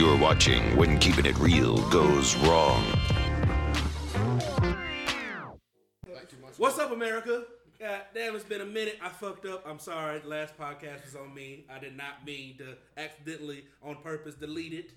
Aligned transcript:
You're 0.00 0.16
watching 0.16 0.62
When 0.78 0.98
Keeping 0.98 1.26
It 1.26 1.36
Real 1.36 1.76
Goes 1.90 2.34
Wrong. 2.36 2.82
What's 6.56 6.78
up, 6.78 6.90
America? 6.90 7.44
God 7.78 8.00
damn, 8.14 8.34
it's 8.34 8.42
been 8.42 8.62
a 8.62 8.64
minute. 8.64 8.98
I 9.02 9.10
fucked 9.10 9.44
up. 9.44 9.62
I'm 9.68 9.78
sorry. 9.78 10.18
The 10.20 10.28
last 10.28 10.56
podcast 10.56 11.04
was 11.04 11.16
on 11.16 11.34
me. 11.34 11.66
I 11.70 11.78
did 11.78 11.98
not 11.98 12.24
mean 12.24 12.56
to 12.56 12.78
accidentally, 12.96 13.66
on 13.82 13.96
purpose, 13.96 14.34
delete 14.36 14.72
it. 14.72 14.92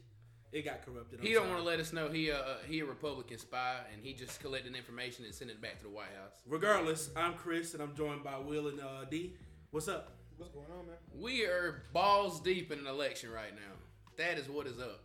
It 0.54 0.64
got 0.64 0.86
corrupted. 0.86 1.20
I'm 1.20 1.26
He 1.26 1.34
don't 1.34 1.48
sorry. 1.48 1.50
want 1.56 1.64
to 1.64 1.70
let 1.70 1.80
us 1.82 1.92
know 1.92 2.08
he 2.08 2.32
uh, 2.32 2.38
uh, 2.38 2.58
he 2.66 2.80
a 2.80 2.86
Republican 2.86 3.40
spy 3.40 3.80
and 3.92 4.02
he 4.02 4.14
just 4.14 4.40
collecting 4.40 4.74
information 4.74 5.26
and 5.26 5.36
sending 5.36 5.58
it 5.58 5.62
back 5.62 5.80
to 5.80 5.84
the 5.84 5.90
White 5.90 6.16
House. 6.18 6.36
Regardless, 6.48 7.10
I'm 7.18 7.34
Chris, 7.34 7.74
and 7.74 7.84
I'm 7.84 7.94
joined 7.94 8.24
by 8.24 8.38
Will 8.38 8.70
and 8.70 8.80
uh, 8.80 9.04
D. 9.12 9.34
What's 9.72 9.90
up? 9.90 10.14
What's 10.38 10.54
going 10.54 10.68
on, 10.80 10.88
man? 10.88 10.96
We 11.14 11.44
are 11.44 11.84
balls 11.92 12.40
deep 12.40 12.72
in 12.72 12.80
an 12.80 12.88
election 12.88 13.32
right 13.32 13.54
now. 13.54 13.74
That 14.18 14.38
is 14.38 14.48
what 14.50 14.68
is 14.68 14.80
up. 14.80 15.02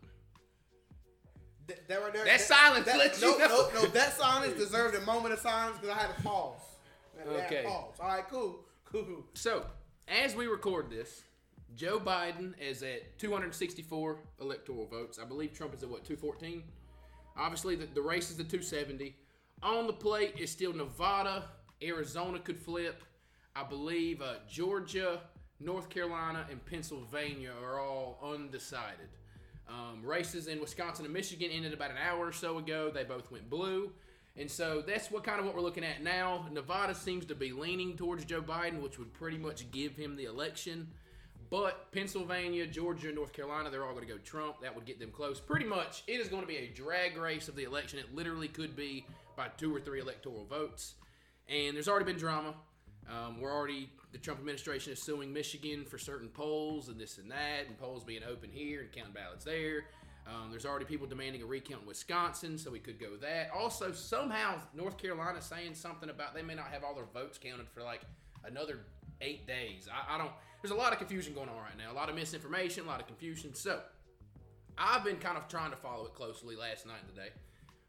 Th- 1.66 1.80
that 1.88 2.00
right 2.02 2.12
there. 2.12 2.24
That 2.24 2.40
silence 2.40 2.86
That, 2.86 2.98
lets 2.98 3.20
no, 3.20 3.32
you 3.32 3.38
know. 3.38 3.68
no, 3.74 3.82
no. 3.82 3.86
That 3.88 4.14
silence 4.16 4.54
deserved 4.56 4.94
a 4.94 5.00
moment 5.02 5.34
of 5.34 5.40
silence 5.40 5.78
because 5.80 5.96
I 5.96 6.00
had 6.00 6.16
to 6.16 6.22
pause. 6.22 6.60
I 7.16 7.20
had 7.20 7.38
to 7.38 7.44
Okay. 7.46 7.64
Pause. 7.66 7.94
All 8.00 8.08
right, 8.08 8.28
cool, 8.28 8.60
cool. 8.84 9.24
So, 9.34 9.66
as 10.08 10.34
we 10.34 10.46
record 10.46 10.90
this, 10.90 11.22
Joe 11.76 12.00
Biden 12.00 12.54
is 12.60 12.82
at 12.82 13.18
264 13.18 14.18
electoral 14.40 14.86
votes. 14.86 15.18
I 15.22 15.24
believe 15.26 15.52
Trump 15.52 15.74
is 15.74 15.82
at 15.82 15.88
what 15.88 16.04
214. 16.04 16.62
Obviously, 17.36 17.76
the, 17.76 17.86
the 17.86 18.02
race 18.02 18.30
is 18.30 18.36
the 18.36 18.44
270. 18.44 19.14
On 19.62 19.86
the 19.86 19.92
plate 19.92 20.34
is 20.38 20.50
still 20.50 20.72
Nevada, 20.72 21.44
Arizona 21.82 22.38
could 22.38 22.58
flip. 22.58 23.02
I 23.54 23.64
believe 23.64 24.22
uh, 24.22 24.34
Georgia, 24.48 25.20
North 25.60 25.88
Carolina, 25.88 26.46
and 26.50 26.64
Pennsylvania 26.64 27.52
are 27.64 27.80
all 27.80 28.18
undecided. 28.34 29.08
Um, 29.68 30.02
races 30.02 30.46
in 30.46 30.60
Wisconsin 30.60 31.04
and 31.04 31.12
Michigan 31.12 31.50
ended 31.52 31.72
about 31.72 31.90
an 31.90 31.96
hour 31.98 32.26
or 32.26 32.32
so 32.32 32.58
ago. 32.58 32.90
They 32.90 33.04
both 33.04 33.30
went 33.30 33.50
blue. 33.50 33.90
And 34.36 34.50
so 34.50 34.82
that's 34.86 35.10
what 35.10 35.24
kind 35.24 35.40
of 35.40 35.46
what 35.46 35.54
we're 35.54 35.62
looking 35.62 35.84
at 35.84 36.02
now. 36.02 36.46
Nevada 36.52 36.94
seems 36.94 37.26
to 37.26 37.34
be 37.34 37.52
leaning 37.52 37.96
towards 37.96 38.24
Joe 38.24 38.40
Biden, 38.40 38.80
which 38.80 38.98
would 38.98 39.12
pretty 39.12 39.36
much 39.36 39.70
give 39.72 39.96
him 39.96 40.16
the 40.16 40.26
election. 40.26 40.86
But 41.50 41.90
Pennsylvania, 41.92 42.66
Georgia, 42.66 43.10
North 43.10 43.32
Carolina, 43.32 43.68
they're 43.68 43.84
all 43.84 43.94
going 43.94 44.06
to 44.06 44.12
go 44.12 44.18
Trump. 44.18 44.60
That 44.62 44.74
would 44.74 44.84
get 44.84 45.00
them 45.00 45.10
close. 45.10 45.40
Pretty 45.40 45.64
much, 45.64 46.04
it 46.06 46.20
is 46.20 46.28
going 46.28 46.42
to 46.42 46.48
be 46.48 46.58
a 46.58 46.68
drag 46.68 47.16
race 47.16 47.48
of 47.48 47.56
the 47.56 47.64
election. 47.64 47.98
It 47.98 48.14
literally 48.14 48.48
could 48.48 48.76
be 48.76 49.04
by 49.36 49.48
two 49.56 49.74
or 49.74 49.80
three 49.80 50.00
electoral 50.00 50.44
votes. 50.44 50.94
And 51.48 51.74
there's 51.74 51.88
already 51.88 52.04
been 52.04 52.18
drama. 52.18 52.54
Um, 53.10 53.40
we're 53.40 53.52
already, 53.52 53.90
the 54.12 54.18
Trump 54.18 54.40
administration 54.40 54.92
is 54.92 55.02
suing 55.02 55.32
Michigan 55.32 55.84
for 55.84 55.98
certain 55.98 56.28
polls 56.28 56.88
and 56.88 56.98
this 56.98 57.18
and 57.18 57.30
that, 57.30 57.66
and 57.66 57.78
polls 57.78 58.04
being 58.04 58.22
open 58.28 58.50
here 58.50 58.80
and 58.80 58.92
counting 58.92 59.12
ballots 59.12 59.44
there. 59.44 59.84
Um, 60.26 60.50
there's 60.50 60.66
already 60.66 60.84
people 60.84 61.06
demanding 61.06 61.42
a 61.42 61.46
recount 61.46 61.82
in 61.82 61.88
Wisconsin, 61.88 62.58
so 62.58 62.70
we 62.70 62.78
could 62.78 63.00
go 63.00 63.16
that. 63.16 63.50
Also, 63.54 63.92
somehow 63.92 64.60
North 64.74 64.98
Carolina 64.98 65.40
saying 65.40 65.74
something 65.74 66.10
about 66.10 66.34
they 66.34 66.42
may 66.42 66.54
not 66.54 66.66
have 66.66 66.84
all 66.84 66.94
their 66.94 67.06
votes 67.14 67.38
counted 67.38 67.68
for 67.68 67.82
like 67.82 68.02
another 68.44 68.80
eight 69.22 69.46
days. 69.46 69.88
I, 69.90 70.16
I 70.16 70.18
don't. 70.18 70.30
There's 70.60 70.72
a 70.72 70.76
lot 70.76 70.92
of 70.92 70.98
confusion 70.98 71.34
going 71.34 71.48
on 71.48 71.56
right 71.56 71.78
now. 71.78 71.92
A 71.92 71.94
lot 71.94 72.10
of 72.10 72.14
misinformation, 72.14 72.84
a 72.84 72.86
lot 72.86 73.00
of 73.00 73.06
confusion. 73.06 73.54
So, 73.54 73.80
I've 74.76 75.04
been 75.04 75.16
kind 75.16 75.38
of 75.38 75.48
trying 75.48 75.70
to 75.70 75.76
follow 75.76 76.06
it 76.06 76.14
closely 76.14 76.56
last 76.56 76.86
night 76.86 76.98
and 77.06 77.14
today. 77.14 77.30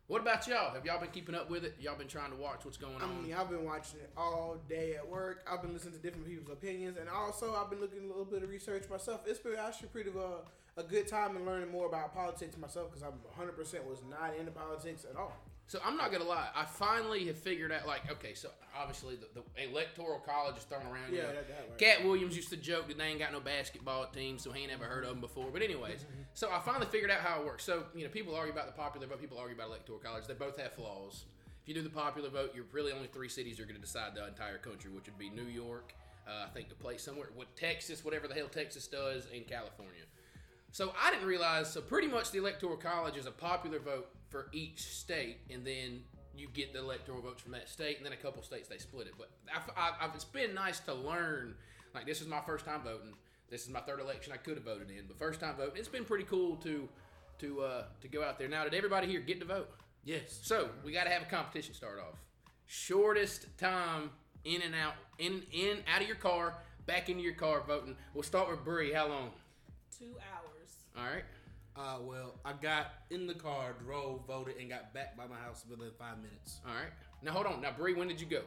What 0.10 0.22
about 0.22 0.48
y'all? 0.48 0.74
Have 0.74 0.88
y'all 0.88 1.00
been 1.00 1.12
keeping 1.12 1.36
up 1.36 1.52
with 1.52 1.64
it? 1.64 1.76
Y'all 1.80 1.96
been 1.96 2.08
trying 2.08 2.32
to 2.32 2.36
watch 2.36 2.66
what's 2.66 2.78
going 2.78 2.96
on? 2.96 3.04
I 3.04 3.06
mean, 3.28 3.32
I've 3.32 3.48
been 3.48 3.64
watching 3.64 4.00
it 4.00 4.10
all 4.18 4.58
day 4.68 4.96
at 4.96 5.08
work. 5.08 5.46
I've 5.48 5.62
been 5.62 5.72
listening 5.72 5.94
to 5.94 6.00
different 6.00 6.26
people's 6.28 6.50
opinions, 6.50 6.98
and 6.98 7.08
also 7.08 7.54
I've 7.54 7.70
been 7.70 7.80
looking 7.80 8.06
a 8.06 8.08
little 8.08 8.26
bit 8.26 8.42
of 8.42 8.50
research 8.50 8.90
myself. 8.90 9.22
It's 9.28 9.38
been 9.38 9.54
actually 9.56 9.90
pretty 9.90 10.10
uh, 10.10 10.42
a 10.78 10.82
good 10.82 11.08
time 11.08 11.38
in 11.38 11.46
learning 11.46 11.70
more 11.70 11.86
about 11.86 12.16
politics 12.16 12.58
myself 12.58 12.90
because 12.90 13.04
I'm 13.04 13.20
100 13.38 13.52
percent 13.52 13.86
was 13.86 14.00
not 14.10 14.34
into 14.36 14.50
politics 14.50 15.06
at 15.08 15.16
all. 15.16 15.38
So 15.69 15.80
I'm 15.85 15.97
not 15.97 16.12
gonna 16.12 16.24
lie. 16.24 16.47
I 16.56 16.66
finally 16.66 17.28
have 17.28 17.38
figured 17.38 17.72
out. 17.72 17.85
Like, 17.85 18.09
okay, 18.12 18.34
so 18.34 18.50
obviously 18.75 19.16
the, 19.18 19.28
the 19.40 19.69
electoral 19.69 20.18
college 20.18 20.57
is 20.57 20.63
thrown 20.63 20.81
around. 20.88 21.12
you 21.12 21.18
Yeah, 21.18 21.28
know. 21.28 21.34
that- 21.34 21.47
that 21.47 21.66
right. 21.69 21.78
Katt 21.78 22.03
Williams 22.03 22.35
used 22.35 22.50
to 22.50 22.57
joke 22.57 22.88
that 22.88 22.97
they 22.97 23.03
ain't 23.03 23.19
got 23.19 23.31
no 23.31 23.40
basketball 23.40 24.07
team, 24.07 24.40
so 24.40 24.52
he 24.52 24.63
ain't 24.63 24.72
ever 24.72 24.85
heard 24.85 25.03
of 25.03 25.12
them 25.12 25.22
before. 25.22 25.52
But 25.53 25.62
anyways, 25.62 26.06
so 26.34 26.50
I 26.52 26.57
finally 26.59 26.88
figured 26.88 27.12
out 27.12 27.19
how 27.19 27.40
it 27.41 27.46
works. 27.46 27.63
So 27.66 27.84
you 27.94 28.03
know, 28.03 28.09
people 28.09 28.35
argue 28.35 28.52
about 28.52 28.66
the 28.66 28.72
popular 28.74 29.06
vote. 29.06 29.22
People 29.22 29.38
argue 29.38 29.56
about 29.56 29.68
electoral 29.68 30.00
college. 30.00 30.25
They 30.25 30.34
both 30.34 30.57
have 30.59 30.74
flaws. 30.74 31.25
If 31.62 31.68
you 31.68 31.75
do 31.75 31.84
the 31.84 31.90
popular 31.91 32.30
vote, 32.30 32.53
you're 32.56 32.66
really 32.72 32.91
only 32.91 33.07
three 33.07 33.30
cities 33.30 33.59
are 33.59 33.63
going 33.66 33.75
to 33.75 33.81
decide 33.81 34.16
the 34.16 34.25
entire 34.28 34.57
country, 34.57 34.90
which 34.90 35.06
would 35.06 35.19
be 35.19 35.30
New 35.30 35.44
York, 35.46 35.94
uh, 36.28 36.46
I 36.47 36.50
think 36.50 36.69
the 36.69 36.74
place 36.75 37.03
somewhere, 37.03 37.28
what 37.36 37.56
Texas, 37.56 38.03
whatever 38.03 38.28
the 38.28 38.34
hell 38.34 38.47
Texas 38.47 38.88
does, 38.88 39.28
and 39.31 39.46
California. 39.46 40.01
So 40.72 40.94
I 41.00 41.12
didn't 41.12 41.28
realize. 41.28 41.72
So 41.72 41.80
pretty 41.81 42.07
much 42.07 42.31
the 42.31 42.40
electoral 42.40 42.75
college 42.75 43.18
is 43.18 43.28
a 43.28 43.31
popular 43.31 43.78
vote 43.78 44.09
for 44.29 44.47
each 44.53 44.81
state, 44.81 45.38
and 45.51 45.66
then 45.66 46.01
you 46.35 46.47
get 46.53 46.73
the 46.73 46.79
electoral 46.79 47.22
votes 47.22 47.41
from 47.41 47.51
that 47.53 47.67
state, 47.69 47.97
and 47.97 48.06
then 48.06 48.13
a 48.13 48.17
couple 48.17 48.41
states 48.44 48.67
they 48.67 48.78
split 48.78 49.07
it. 49.07 49.13
But 49.17 49.29
I've, 49.53 49.94
I've, 50.01 50.16
it's 50.16 50.23
been 50.23 50.53
nice 50.53 50.79
to 50.81 50.94
learn. 50.94 51.56
Like 51.94 52.06
this 52.06 52.22
is 52.22 52.28
my 52.28 52.41
first 52.41 52.66
time 52.66 52.81
voting. 52.84 53.13
This 53.50 53.63
is 53.63 53.69
my 53.69 53.79
third 53.81 54.00
election 54.00 54.31
I 54.31 54.38
could 54.38 54.56
have 54.56 54.63
voted 54.63 54.91
in, 54.91 55.06
but 55.07 55.18
first 55.18 55.39
time 55.39 55.56
voting. 55.57 55.73
It's 55.75 55.88
been 55.88 56.06
pretty 56.06 56.25
cool 56.25 56.56
to 56.57 56.88
to 57.39 57.62
uh, 57.62 57.84
to 58.01 58.07
go 58.07 58.23
out 58.23 58.38
there. 58.38 58.47
Now, 58.47 58.63
did 58.63 58.73
everybody 58.73 59.07
here 59.07 59.22
get 59.22 59.39
to 59.39 59.45
vote? 59.45 59.69
Yes. 60.06 60.39
So 60.44 60.69
we 60.85 60.91
got 60.91 61.06
to 61.06 61.09
have 61.09 61.23
a 61.23 61.25
competition 61.25 61.73
start 61.73 62.00
off. 62.00 62.19
Shortest 62.68 63.47
time 63.57 64.12
in 64.45 64.62
and 64.62 64.75
out, 64.75 64.94
in 65.18 65.44
in 65.51 65.79
out 65.94 66.01
of 66.01 66.07
your 66.07 66.18
car, 66.18 66.56
back 66.85 67.09
into 67.09 67.23
your 67.23 67.34
car 67.34 67.63
voting. 67.66 67.95
We'll 68.13 68.23
start 68.23 68.50
with 68.50 68.63
Bree. 68.63 68.94
How 68.94 69.07
long? 69.07 69.31
two 70.00 70.16
hours. 70.31 70.72
All 70.97 71.03
right. 71.03 71.25
Uh, 71.75 71.97
well, 72.02 72.35
I 72.44 72.53
got 72.53 72.88
in 73.09 73.25
the 73.28 73.34
car, 73.34 73.74
drove, 73.84 74.25
voted, 74.28 74.56
and 74.59 74.69
got 74.69 74.94
back 74.94 75.16
by 75.16 75.28
my 75.28 75.38
house 75.38 75.63
within 75.69 75.91
five 75.97 76.18
minutes. 76.18 76.59
All 76.68 76.74
right. 76.74 76.91
Now 77.22 77.31
hold 77.31 77.46
on. 77.46 77.62
Now 77.62 77.72
Bree, 77.78 77.94
when 77.94 78.07
did 78.07 78.19
you 78.19 78.28
go? 78.28 78.41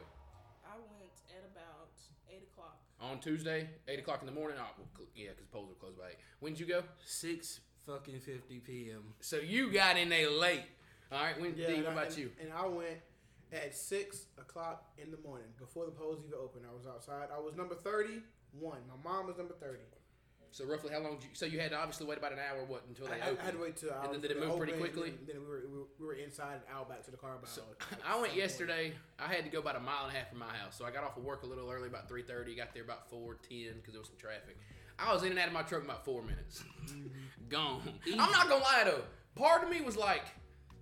I 0.65 0.75
went 0.75 1.11
at 1.29 1.43
about 1.51 1.89
eight 2.29 2.43
o'clock. 2.51 2.77
On 3.01 3.19
Tuesday, 3.19 3.69
eight 3.87 3.99
o'clock 3.99 4.19
in 4.21 4.27
the 4.27 4.31
morning. 4.33 4.57
Oh, 4.59 4.65
well, 4.77 4.87
cl- 4.95 5.09
yeah, 5.15 5.29
because 5.31 5.47
polls 5.51 5.71
are 5.71 5.75
closed 5.75 5.97
by 5.97 6.09
eight. 6.11 6.17
When 6.41 6.53
did 6.53 6.59
you 6.59 6.65
go? 6.67 6.83
Six 7.05 7.59
fucking 7.87 8.19
fifty 8.19 8.59
p.m. 8.59 9.03
So 9.19 9.37
you 9.37 9.71
got 9.71 9.97
in 9.97 10.09
there 10.09 10.29
late. 10.29 10.63
All 11.11 11.21
right. 11.23 11.39
When? 11.39 11.53
D, 11.53 11.63
and 11.65 11.77
what 11.83 11.89
I- 11.89 11.91
about 11.93 12.07
and- 12.07 12.17
you? 12.17 12.31
And 12.39 12.51
I 12.53 12.67
went 12.67 12.97
at 13.51 13.75
six 13.75 14.25
o'clock 14.37 14.85
in 14.97 15.11
the 15.11 15.17
morning 15.27 15.47
before 15.59 15.85
the 15.85 15.91
polls 15.91 16.19
even 16.25 16.37
opened. 16.39 16.65
I 16.69 16.73
was 16.75 16.85
outside. 16.87 17.29
I 17.35 17.39
was 17.39 17.55
number 17.55 17.75
thirty-one. 17.75 18.77
My 18.87 19.09
mom 19.11 19.27
was 19.27 19.37
number 19.37 19.53
thirty. 19.59 19.81
So 20.53 20.65
roughly 20.65 20.93
how 20.93 20.99
long? 20.99 21.15
Did 21.15 21.23
you, 21.23 21.29
so 21.33 21.47
you 21.47 21.59
had 21.59 21.71
to 21.71 21.77
obviously 21.77 22.05
wait 22.05 22.19
about 22.19 22.31
an 22.31 22.37
hour. 22.37 22.63
What 22.67 22.83
until 22.87 23.07
they 23.07 23.19
I, 23.19 23.25
opened? 23.25 23.39
I 23.41 23.45
had 23.45 23.53
to 23.55 23.59
wait 23.59 23.75
till 23.75 23.89
I 23.89 24.05
And 24.05 24.13
then 24.13 24.21
did 24.21 24.31
it 24.31 24.39
move 24.39 24.55
pretty 24.55 24.73
quickly? 24.73 25.09
and 25.09 25.27
Then 25.27 25.41
we 25.41 25.47
were, 25.49 25.63
we 25.67 25.79
were 25.79 25.85
we 25.99 26.05
were 26.05 26.13
inside 26.13 26.61
and 26.61 26.61
out 26.71 26.87
back 26.87 27.01
to 27.05 27.11
the 27.11 27.17
car. 27.17 27.31
About 27.33 27.49
I 28.07 28.21
went 28.21 28.35
yesterday. 28.35 28.93
I 29.17 29.33
had 29.33 29.45
to 29.45 29.49
go 29.49 29.57
about 29.59 29.77
a 29.77 29.79
mile 29.79 30.05
and 30.05 30.15
a 30.15 30.19
half 30.19 30.29
from 30.29 30.37
my 30.37 30.53
house, 30.53 30.77
so 30.77 30.85
I 30.85 30.91
got 30.91 31.03
off 31.03 31.17
of 31.17 31.23
work 31.23 31.41
a 31.41 31.47
little 31.47 31.71
early, 31.71 31.87
about 31.87 32.07
three 32.07 32.21
thirty. 32.21 32.53
Got 32.55 32.71
there 32.75 32.83
about 32.83 33.09
four 33.09 33.37
ten 33.49 33.77
because 33.77 33.93
there 33.93 34.01
was 34.01 34.09
some 34.09 34.17
traffic. 34.17 34.57
I 34.99 35.11
was 35.11 35.23
in 35.23 35.31
and 35.31 35.39
out 35.39 35.47
of 35.47 35.53
my 35.53 35.63
truck 35.63 35.81
in 35.81 35.89
about 35.89 36.05
four 36.05 36.21
minutes. 36.21 36.63
Mm-hmm. 36.85 37.07
Gone. 37.49 37.81
I'm 38.11 38.31
not 38.31 38.47
gonna 38.47 38.63
lie 38.63 38.83
though. 38.85 39.01
Part 39.33 39.63
of 39.63 39.71
me 39.71 39.81
was 39.81 39.97
like, 39.97 40.25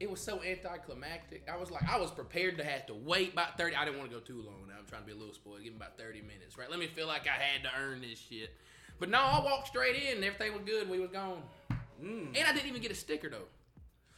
it 0.02 0.12
was 0.12 0.20
so 0.20 0.44
anticlimactic. 0.44 1.48
I 1.50 1.56
was 1.56 1.72
like, 1.72 1.90
I 1.90 1.98
was 1.98 2.12
prepared 2.12 2.58
to 2.58 2.66
have 2.66 2.88
to 2.88 2.94
wait 2.94 3.32
about 3.32 3.58
thirty. 3.58 3.78
I 3.78 3.86
didn't 3.86 4.00
want 4.00 4.12
to 4.12 4.18
go 4.18 4.22
too 4.22 4.42
long. 4.42 4.68
Now 4.68 4.76
I'm 4.80 4.86
trying 4.86 5.04
to 5.04 5.08
be 5.08 5.14
a 5.14 5.16
little 5.16 5.34
spoiled. 5.34 5.64
Give 5.64 5.72
me 5.72 5.78
about 5.78 5.98
thirty 5.98 6.22
minutes, 6.22 6.58
right? 6.58 6.70
Let 6.70 6.78
me 6.78 6.88
feel 6.88 7.08
like 7.08 7.26
I 7.26 7.42
had 7.42 7.64
to 7.64 7.70
earn 7.82 8.02
this 8.02 8.20
shit. 8.20 8.54
But 9.02 9.10
no, 9.10 9.18
I 9.18 9.44
walked 9.44 9.68
straight 9.68 9.96
in. 9.96 10.18
and 10.18 10.24
Everything 10.24 10.54
was 10.54 10.62
good. 10.64 10.88
We 10.88 11.00
was 11.00 11.10
gone. 11.10 11.42
Mm. 12.02 12.38
And 12.38 12.48
I 12.48 12.54
didn't 12.54 12.68
even 12.68 12.84
get 12.84 12.92
a 12.92 12.96
sticker 12.96 13.30
though. 13.30 13.50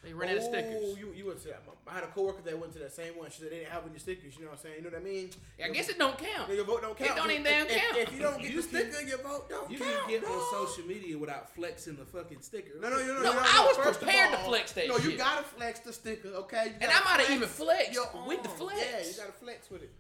They 0.03 0.13
ran 0.13 0.31
out 0.31 0.35
of 0.37 0.43
oh, 0.43 0.47
stickers. 0.49 0.83
Oh, 0.83 0.97
you 0.99 1.13
you 1.15 1.25
went 1.27 1.41
to 1.43 1.47
that. 1.47 1.63
I 1.87 1.93
had 1.93 2.03
a 2.03 2.07
coworker 2.07 2.41
that 2.43 2.59
went 2.59 2.73
to 2.73 2.79
that 2.79 2.91
same 2.91 3.13
one. 3.17 3.31
She 3.31 3.39
said 3.39 3.51
they 3.51 3.59
didn't 3.59 3.71
have 3.71 3.83
any 3.89 3.97
stickers. 3.97 4.35
You 4.35 4.43
know 4.43 4.49
what 4.51 4.59
I'm 4.59 4.63
saying? 4.63 4.75
You 4.79 4.83
know 4.83 4.89
what 4.89 4.99
I 4.99 5.03
mean? 5.03 5.29
I 5.63 5.69
guess 5.69 5.87
it 5.87 5.97
don't 5.97 6.17
count. 6.17 6.51
Your 6.51 6.65
vote 6.65 6.81
don't 6.81 6.97
count. 6.97 7.11
It 7.11 7.15
don't 7.15 7.29
If- 7.31 7.39
even 7.39 7.43
damn 7.45 7.65
if, 7.67 7.71
if- 7.71 7.81
count. 7.81 7.97
If, 7.97 8.13
you 8.13 8.19
don't 8.19 8.41
get 8.41 8.51
You 8.51 8.61
the 8.61 8.67
can- 8.67 8.91
sticker, 8.91 9.07
your 9.07 9.17
vote 9.19 9.49
don't 9.49 9.71
You 9.71 9.77
count. 9.79 9.89
You 10.11 10.19
can 10.19 10.21
get 10.21 10.29
on 10.29 10.67
social 10.67 10.85
media 10.85 11.17
without 11.17 11.55
flexing 11.55 11.95
the 11.95 12.03
fucking 12.03 12.41
sticker. 12.41 12.71
No, 12.81 12.89
no, 12.89 12.97
no, 12.97 13.05
no. 13.05 13.13
No, 13.23 13.31
no, 13.31 13.39
I 13.39 13.65
was 13.65 13.77
First 13.77 14.01
prepared 14.01 14.31
to 14.31 14.37
flex 14.39 14.73
that 14.73 14.89
No, 14.89 14.97
you 14.97 15.11
shit. 15.11 15.17
gotta 15.17 15.43
flex 15.43 15.79
the 15.79 15.93
sticker, 15.93 16.27
okay? 16.43 16.73
And 16.81 16.91
I 16.91 16.99
might 17.05 17.21
have 17.23 17.31
even 17.31 17.47
flexed 17.47 17.97
with 18.27 18.43
the 18.43 18.49
flex. 18.49 18.79
Yeah, 18.81 19.07
you 19.07 19.13
gotta 19.15 19.31
flex 19.39 19.71
with 19.71 19.83
it. 19.83 19.91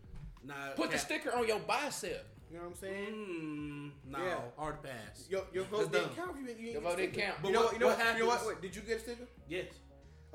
Nah, 0.45 0.71
Put 0.75 0.91
the 0.91 0.97
sticker 0.97 1.33
on 1.33 1.47
your 1.47 1.59
bicep. 1.59 2.27
You 2.53 2.59
know 2.59 2.65
what 2.65 2.71
I'm 2.73 2.79
saying? 2.81 3.91
Mm, 4.05 4.11
no, 4.11 4.19
Yeah. 4.23 4.37
hard 4.55 4.83
pass. 4.83 5.25
Your, 5.27 5.41
your 5.51 5.63
vote 5.63 5.91
didn't 5.91 6.15
dumb. 6.15 6.27
count. 6.27 6.37
You, 6.37 6.43
you 6.45 6.49
ain't 6.51 6.59
Your 6.59 6.73
get 6.73 6.83
vote 6.83 6.97
the 6.97 7.01
didn't 7.07 7.15
count. 7.19 7.37
But 7.41 7.47
You 7.47 7.53
know 7.55 7.59
what- 7.61 7.65
what? 7.65 7.73
You 7.73 7.79
know 7.79 7.87
what 7.87 7.97
what? 7.97 8.13
You 8.13 8.19
know 8.19 8.27
what? 8.29 8.47
Wait, 8.47 8.61
did 8.61 8.75
you 8.75 8.81
get 8.83 8.97
a 8.97 8.99
sticker? 8.99 9.27
Yes, 9.49 9.65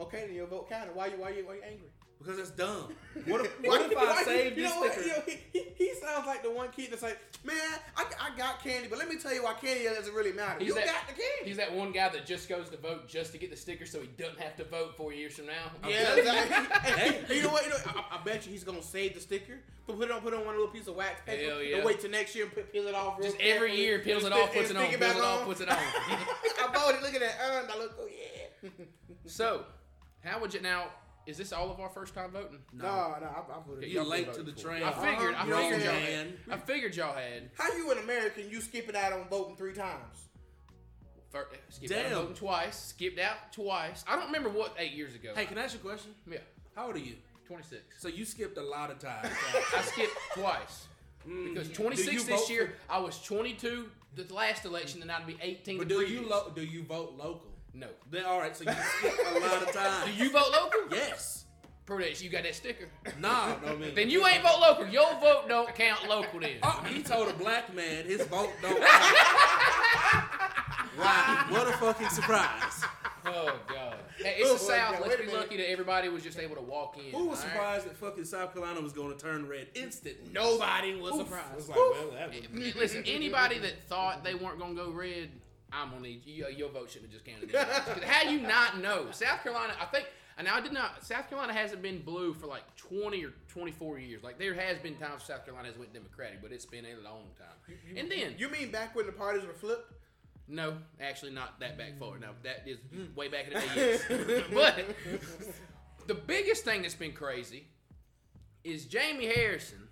Okay, 0.01 0.25
then 0.27 0.35
your 0.35 0.47
vote 0.49 0.69
counted. 0.69 0.97
Why 0.97 1.07
you 1.07 1.17
why 1.19 1.31
you 1.31 1.47
why 1.47 1.55
you 1.55 1.63
angry? 1.63 1.91
Because 2.19 2.37
that's 2.37 2.51
dumb. 2.51 2.93
What 3.27 3.45
if, 3.45 3.61
what 3.65 3.81
if 3.91 3.99
I 3.99 4.23
save 4.23 4.25
saved 4.25 4.57
you 4.59 4.63
this 4.63 4.73
know 4.75 4.81
what? 4.81 4.93
sticker? 4.93 5.09
Yo, 5.09 5.23
he, 5.27 5.39
he, 5.53 5.65
he 5.77 5.95
sounds 6.01 6.25
like 6.25 6.45
the 6.45 6.51
one 6.53 6.69
kid 6.71 6.93
that's 6.93 7.03
like, 7.03 7.19
man, 7.45 7.57
I, 7.97 8.05
I 8.21 8.37
got 8.39 8.63
candy, 8.63 8.87
but 8.89 8.97
let 8.99 9.09
me 9.09 9.17
tell 9.19 9.35
you 9.35 9.43
why 9.43 9.55
candy 9.55 9.83
doesn't 9.85 10.15
really 10.15 10.31
matter. 10.33 10.61
He's 10.61 10.69
you 10.69 10.75
that, 10.77 10.87
got 10.87 11.07
the 11.09 11.15
candy. 11.15 11.45
He's 11.45 11.57
that 11.57 11.75
one 11.75 11.91
guy 11.91 12.09
that 12.11 12.25
just 12.27 12.49
goes 12.49 12.69
to 12.71 12.77
vote 12.77 13.09
just 13.09 13.33
to 13.33 13.39
get 13.39 13.51
the 13.51 13.57
sticker 13.57 13.87
so 13.87 14.01
he 14.01 14.07
doesn't 14.17 14.39
have 14.39 14.55
to 14.57 14.65
vote 14.65 14.97
four 14.97 15.13
years 15.13 15.35
from 15.35 15.47
now. 15.47 15.53
I'm 15.83 15.91
Yeah, 15.91 16.05
telling 16.05 16.25
you. 16.25 16.31
exactly. 16.31 16.91
hey, 16.93 17.25
you 17.39 17.43
know 17.43 17.49
what? 17.51 17.65
You 17.65 17.71
know, 17.71 17.77
I, 17.87 18.19
I 18.19 18.25
bet 18.25 18.47
you 18.47 18.53
he's 18.53 18.63
gonna 18.65 18.83
save 18.83 19.15
the 19.15 19.21
sticker, 19.21 19.59
but 19.89 19.99
put 19.99 20.09
it 20.09 20.13
on, 20.13 20.21
put 20.21 20.33
it 20.33 20.39
on 20.39 20.47
one 20.47 20.55
little 20.55 20.71
piece 20.71 20.87
of 20.87 20.95
wax 20.95 21.21
paper, 21.27 21.51
Hell 21.51 21.61
yeah. 21.63 21.77
and 21.79 21.85
wait 21.85 21.99
till 22.01 22.11
next 22.11 22.37
year 22.37 22.45
and 22.45 22.55
put, 22.55 22.73
peel 22.73 22.87
it 22.87 22.95
off. 22.95 23.19
real 23.19 23.31
Just 23.31 23.41
every 23.43 23.75
year, 23.77 23.99
peels 23.99 24.25
it 24.25 24.33
off, 24.33 24.53
puts 24.55 24.71
it 24.71 24.77
and 24.77 24.79
on, 24.79 24.87
stick 24.87 25.01
peels 25.01 25.17
it 25.17 25.23
off, 25.23 25.45
puts 25.45 25.61
it 25.61 25.69
on. 25.69 25.77
I 25.77 26.71
voted. 26.73 27.03
Look 27.03 27.15
at 27.15 27.21
that. 27.21 27.35
Uh, 27.43 27.63
and 27.63 27.71
I 27.73 27.79
look. 27.79 27.97
Oh 28.01 28.07
yeah. 28.07 28.71
So, 29.27 29.65
how 30.25 30.41
would 30.41 30.55
you 30.55 30.61
now? 30.61 30.85
Is 31.29 31.37
this 31.37 31.53
all 31.53 31.71
of 31.71 31.79
our 31.79 31.91
first 31.91 32.15
time 32.15 32.31
voting? 32.31 32.59
No, 32.73 32.85
no, 32.85 32.89
I, 32.91 33.17
I 33.19 33.61
voted. 33.67 33.85
Okay, 33.85 33.93
You're 33.93 34.03
late 34.03 34.33
to 34.33 34.43
the 34.43 34.51
train. 34.53 34.83
I 34.83 34.93
figured. 34.93 35.35
I 35.35 35.41
Uh-huh. 35.41 35.45
You 35.45 35.51
know 35.51 35.57
what 35.57 35.65
I'm 35.67 35.71
figured 35.73 35.85
y'all 35.85 35.93
saying? 36.07 36.33
had. 36.49 36.55
I 36.55 36.57
figured 36.65 36.97
y'all 36.97 37.13
had. 37.15 37.51
How 37.59 37.77
you 37.77 37.91
an 37.91 37.99
American? 37.99 38.49
You 38.51 38.63
skipping 38.63 38.97
out 38.97 39.13
on 39.13 39.29
voting 39.29 39.55
three 39.55 39.75
times? 39.75 40.25
Fir- 41.31 41.49
Skipped 41.69 41.93
out 41.93 42.03
Damn. 42.05 42.13
voting 42.15 42.35
twice. 42.35 42.77
Skipped 42.79 43.19
out 43.19 43.53
twice. 43.53 44.03
I 44.09 44.17
don't 44.17 44.25
remember 44.27 44.49
what 44.49 44.75
eight 44.79 44.93
years 44.93 45.15
ago. 45.15 45.33
Hey, 45.37 45.45
can 45.45 45.59
I 45.59 45.65
ask 45.65 45.75
you 45.75 45.81
a 45.81 45.83
question? 45.83 46.13
yeah, 46.31 46.39
How 46.75 46.87
old 46.87 46.97
are 46.97 47.01
you? 47.01 47.17
26. 47.47 47.83
So 48.01 48.09
you 48.09 48.25
skipped 48.25 48.57
a 48.57 48.63
lot 48.63 48.91
of 48.91 48.99
times. 48.99 49.29
I 49.77 49.83
skipped 49.83 50.17
twice. 50.35 50.87
Because 51.27 51.69
26 51.69 52.25
this 52.25 52.41
vote 52.41 52.49
year, 52.51 52.75
I 52.89 52.99
was 53.01 53.21
22 53.23 53.91
the 54.17 54.33
last 54.33 54.65
election, 54.65 55.03
and 55.03 55.13
I'd 55.13 55.27
be 55.27 55.37
18. 55.43 55.77
but 55.77 55.89
the 55.89 55.95
do 55.95 55.99
previous. 56.01 56.23
you 56.23 56.27
lo- 56.29 56.51
do 56.55 56.63
you 56.65 56.83
vote 56.85 57.15
local? 57.19 57.48
No. 57.79 57.87
Then 58.11 58.25
all 58.25 58.41
right, 58.41 58.57
so 58.57 58.65
you 58.65 58.73
skipped 58.73 59.37
a 59.37 59.39
lot 59.39 59.63
of 59.63 59.73
times. 59.73 60.07
Do 60.07 60.13
you 60.25 60.31
vote 60.31 60.51
local? 60.53 60.81
Yes. 60.91 61.45
Prudence, 61.87 62.21
you 62.21 62.29
got 62.29 62.43
that 62.43 62.55
sticker. 62.55 62.89
Nah, 63.19 63.55
no 63.65 63.77
man. 63.77 63.95
Then 63.95 64.11
you 64.11 64.27
ain't 64.27 64.43
vote 64.43 64.61
local. 64.61 64.87
Your 64.89 65.11
vote 65.21 65.45
don't 65.49 65.75
count 65.75 66.07
local 66.09 66.41
then. 66.41 66.57
Oh, 66.63 66.83
he 66.87 67.03
told 67.03 67.29
a 67.29 67.33
black 67.35 67.75
man 67.75 68.05
his 68.05 68.27
vote 68.27 68.51
don't 68.61 68.83
count. 68.83 68.85
wow, 70.99 71.47
what 71.49 71.69
a 71.69 71.73
fucking 71.79 72.09
surprise. 72.11 72.85
Oh 73.25 73.59
god. 73.69 73.97
Hey, 74.19 74.37
it's 74.39 74.51
oh, 74.51 74.55
the 74.55 74.55
Oh, 74.55 74.57
South. 74.57 74.69
yeah, 74.95 75.01
Let's 75.01 75.19
wait 75.19 75.27
be 75.27 75.33
lucky 75.33 75.57
that 75.59 75.71
everybody 75.71 76.09
was 76.09 76.23
just 76.23 76.39
able 76.39 76.57
to 76.57 76.63
walk 76.63 76.99
in. 76.99 77.13
Who 77.17 77.27
was 77.27 77.39
all 77.41 77.45
right? 77.47 77.53
surprised 77.53 77.87
that 77.87 77.97
fucking 77.97 78.25
South 78.25 78.53
Carolina 78.53 78.81
was 78.81 78.93
going 78.93 79.17
to 79.17 79.19
turn 79.19 79.47
red 79.49 79.69
instantly? 79.75 80.29
Nobody 80.33 81.01
was 81.01 81.15
Oof. 81.15 81.27
surprised. 81.29 81.55
Was 81.55 81.69
like, 81.69 81.79
well, 81.79 82.11
that 82.19 82.31
was 82.55 82.75
Listen, 82.75 83.03
anybody 83.07 83.59
that 83.61 83.85
thought 83.89 84.25
they 84.25 84.35
weren't 84.35 84.59
gonna 84.59 84.75
go 84.75 84.91
red, 84.91 85.31
I'm 85.73 85.91
gonna 85.91 86.03
need 86.03 86.27
you. 86.27 86.47
Your 86.49 86.71
vote 86.71 86.91
shouldn't 86.91 87.13
have 87.13 87.23
just 87.23 87.25
counted. 87.25 88.05
How 88.05 88.29
you 88.29 88.41
not 88.41 88.81
know? 88.81 89.11
South 89.11 89.43
Carolina, 89.43 89.75
I 89.81 89.85
think. 89.87 90.07
And 90.39 90.47
I 90.47 90.61
did 90.61 90.73
not. 90.73 91.05
South 91.05 91.29
Carolina 91.29 91.53
hasn't 91.53 91.83
been 91.83 92.01
blue 92.01 92.33
for 92.33 92.47
like 92.47 92.63
20 92.77 93.25
or 93.25 93.33
24 93.49 93.99
years. 93.99 94.23
Like 94.23 94.39
there 94.39 94.55
has 94.55 94.79
been 94.79 94.95
times 94.95 95.25
South 95.25 95.45
Carolina 95.45 95.69
has 95.69 95.77
went 95.77 95.93
Democratic, 95.93 96.41
but 96.41 96.53
it's 96.53 96.65
been 96.65 96.85
a 96.85 96.95
long 97.05 97.25
time. 97.37 97.77
and 97.97 98.11
then 98.11 98.37
You 98.39 98.49
mean 98.49 98.71
back 98.71 98.95
when 98.95 99.07
the 99.07 99.13
parties 99.13 99.45
were 99.45 99.53
flipped? 99.53 99.93
No, 100.47 100.79
actually 101.01 101.33
not 101.33 101.61
that 101.61 101.77
back 101.77 101.99
forward. 101.99 102.23
No, 102.23 102.29
that 102.45 102.63
is 102.67 102.79
hmm. 102.95 103.15
way 103.15 103.29
back 103.29 103.49
in 103.49 103.55
the 103.55 103.61
day. 103.61 103.99
Yes. 104.09 104.45
but 104.55 104.85
the 106.07 106.15
biggest 106.15 106.65
thing 106.65 106.83
that's 106.83 106.95
been 106.95 107.13
crazy 107.13 107.67
is 108.65 108.87
Jamie 108.87 109.27
Harrison 109.27 109.89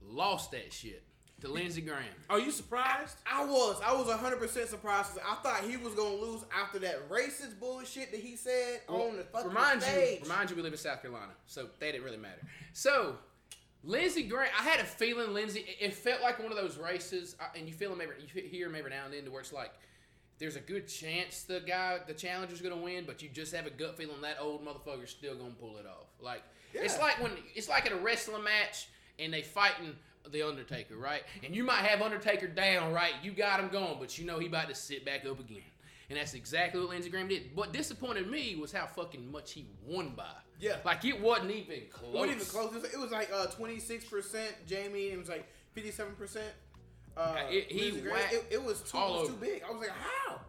lost 0.00 0.52
that 0.52 0.72
shit 0.72 1.02
to 1.44 1.50
Lindsey 1.52 1.80
Graham. 1.82 2.04
Are 2.30 2.38
you 2.40 2.50
surprised? 2.50 3.16
I 3.30 3.44
was. 3.44 3.80
I 3.84 3.92
was 3.94 4.06
100% 4.08 4.68
surprised. 4.68 5.10
'cause 5.10 5.18
I 5.26 5.34
thought 5.36 5.64
he 5.64 5.76
was 5.76 5.94
going 5.94 6.18
to 6.18 6.24
lose 6.24 6.42
after 6.52 6.78
that 6.80 7.08
racist 7.08 7.58
bullshit 7.60 8.10
that 8.10 8.20
he 8.20 8.36
said 8.36 8.80
on 8.88 9.16
the 9.16 9.24
fucking 9.24 9.48
remind 9.48 9.82
stage. 9.82 10.18
you, 10.20 10.22
remind 10.24 10.50
you, 10.50 10.56
we 10.56 10.62
live 10.62 10.72
in 10.72 10.78
South 10.78 11.02
Carolina, 11.02 11.32
so 11.46 11.64
that 11.64 11.80
didn't 11.92 12.04
really 12.04 12.16
matter. 12.18 12.40
So. 12.72 13.16
Lindsey 13.86 14.22
Graham, 14.22 14.48
I 14.58 14.62
had 14.62 14.80
a 14.80 14.84
feeling 14.84 15.34
Lindsey. 15.34 15.60
It 15.60 15.88
it 15.90 15.94
felt 15.94 16.22
like 16.22 16.38
one 16.42 16.50
of 16.50 16.56
those 16.56 16.78
races, 16.78 17.36
uh, 17.38 17.44
and 17.54 17.68
you 17.68 17.74
feel 17.74 17.92
him 17.92 18.00
every, 18.00 18.16
you 18.22 18.42
hear 18.42 18.66
him 18.68 18.74
every 18.74 18.88
now 18.90 19.04
and 19.04 19.12
then, 19.12 19.26
to 19.26 19.30
where 19.30 19.42
it's 19.42 19.52
like, 19.52 19.72
there's 20.38 20.56
a 20.56 20.60
good 20.60 20.88
chance 20.88 21.42
the 21.42 21.60
guy, 21.60 21.98
the 22.06 22.14
challenger's 22.14 22.62
gonna 22.62 22.78
win, 22.78 23.04
but 23.06 23.20
you 23.22 23.28
just 23.28 23.54
have 23.54 23.66
a 23.66 23.70
gut 23.70 23.98
feeling 23.98 24.22
that 24.22 24.38
old 24.40 24.64
motherfucker's 24.64 25.10
still 25.10 25.34
gonna 25.34 25.50
pull 25.60 25.76
it 25.76 25.84
off. 25.84 26.06
Like 26.18 26.42
it's 26.72 26.98
like 26.98 27.22
when 27.22 27.32
it's 27.54 27.68
like 27.68 27.84
at 27.84 27.92
a 27.92 27.96
wrestling 27.96 28.42
match 28.42 28.88
and 29.18 29.30
they 29.30 29.42
fighting 29.42 29.94
the 30.30 30.42
Undertaker, 30.46 30.96
right? 30.96 31.22
And 31.44 31.54
you 31.54 31.64
might 31.64 31.82
have 31.84 32.00
Undertaker 32.02 32.46
down, 32.46 32.92
right? 32.92 33.12
You 33.22 33.32
got 33.32 33.60
him 33.60 33.68
going, 33.68 33.96
but 33.98 34.18
you 34.18 34.24
know 34.26 34.38
he 34.38 34.46
about 34.46 34.68
to 34.68 34.74
sit 34.74 35.04
back 35.04 35.24
up 35.26 35.38
again. 35.40 35.62
And 36.10 36.18
that's 36.18 36.34
exactly 36.34 36.80
what 36.80 36.90
Lindsey 36.90 37.08
Graham 37.10 37.28
did. 37.28 37.50
What 37.54 37.72
disappointed 37.72 38.30
me 38.30 38.56
was 38.56 38.70
how 38.72 38.86
fucking 38.86 39.30
much 39.32 39.52
he 39.52 39.66
won 39.86 40.10
by. 40.10 40.24
Yeah. 40.60 40.76
Like 40.84 41.04
it 41.04 41.18
wasn't 41.20 41.50
even 41.50 41.82
close. 41.90 42.10
It 42.12 42.14
wasn't 42.14 42.32
even 42.32 42.46
close. 42.46 42.74
It 42.74 42.82
was, 42.82 42.92
it 42.94 43.00
was 43.00 43.10
like 43.10 43.30
uh, 43.32 43.46
26% 43.46 44.36
Jamie, 44.66 45.06
and 45.10 45.14
it 45.14 45.18
was 45.18 45.28
like 45.28 45.46
57%. 45.76 46.38
Uh, 47.16 47.36
it- 47.48 47.70
he 47.70 47.90
whacked 48.10 48.32
it, 48.34 48.44
it 48.50 48.62
was 48.62 48.80
too, 48.82 48.98
it 48.98 49.00
was 49.00 49.28
too 49.28 49.36
big. 49.36 49.62
I 49.66 49.70
was 49.72 49.80
like, 49.80 49.90
how? 49.90 50.40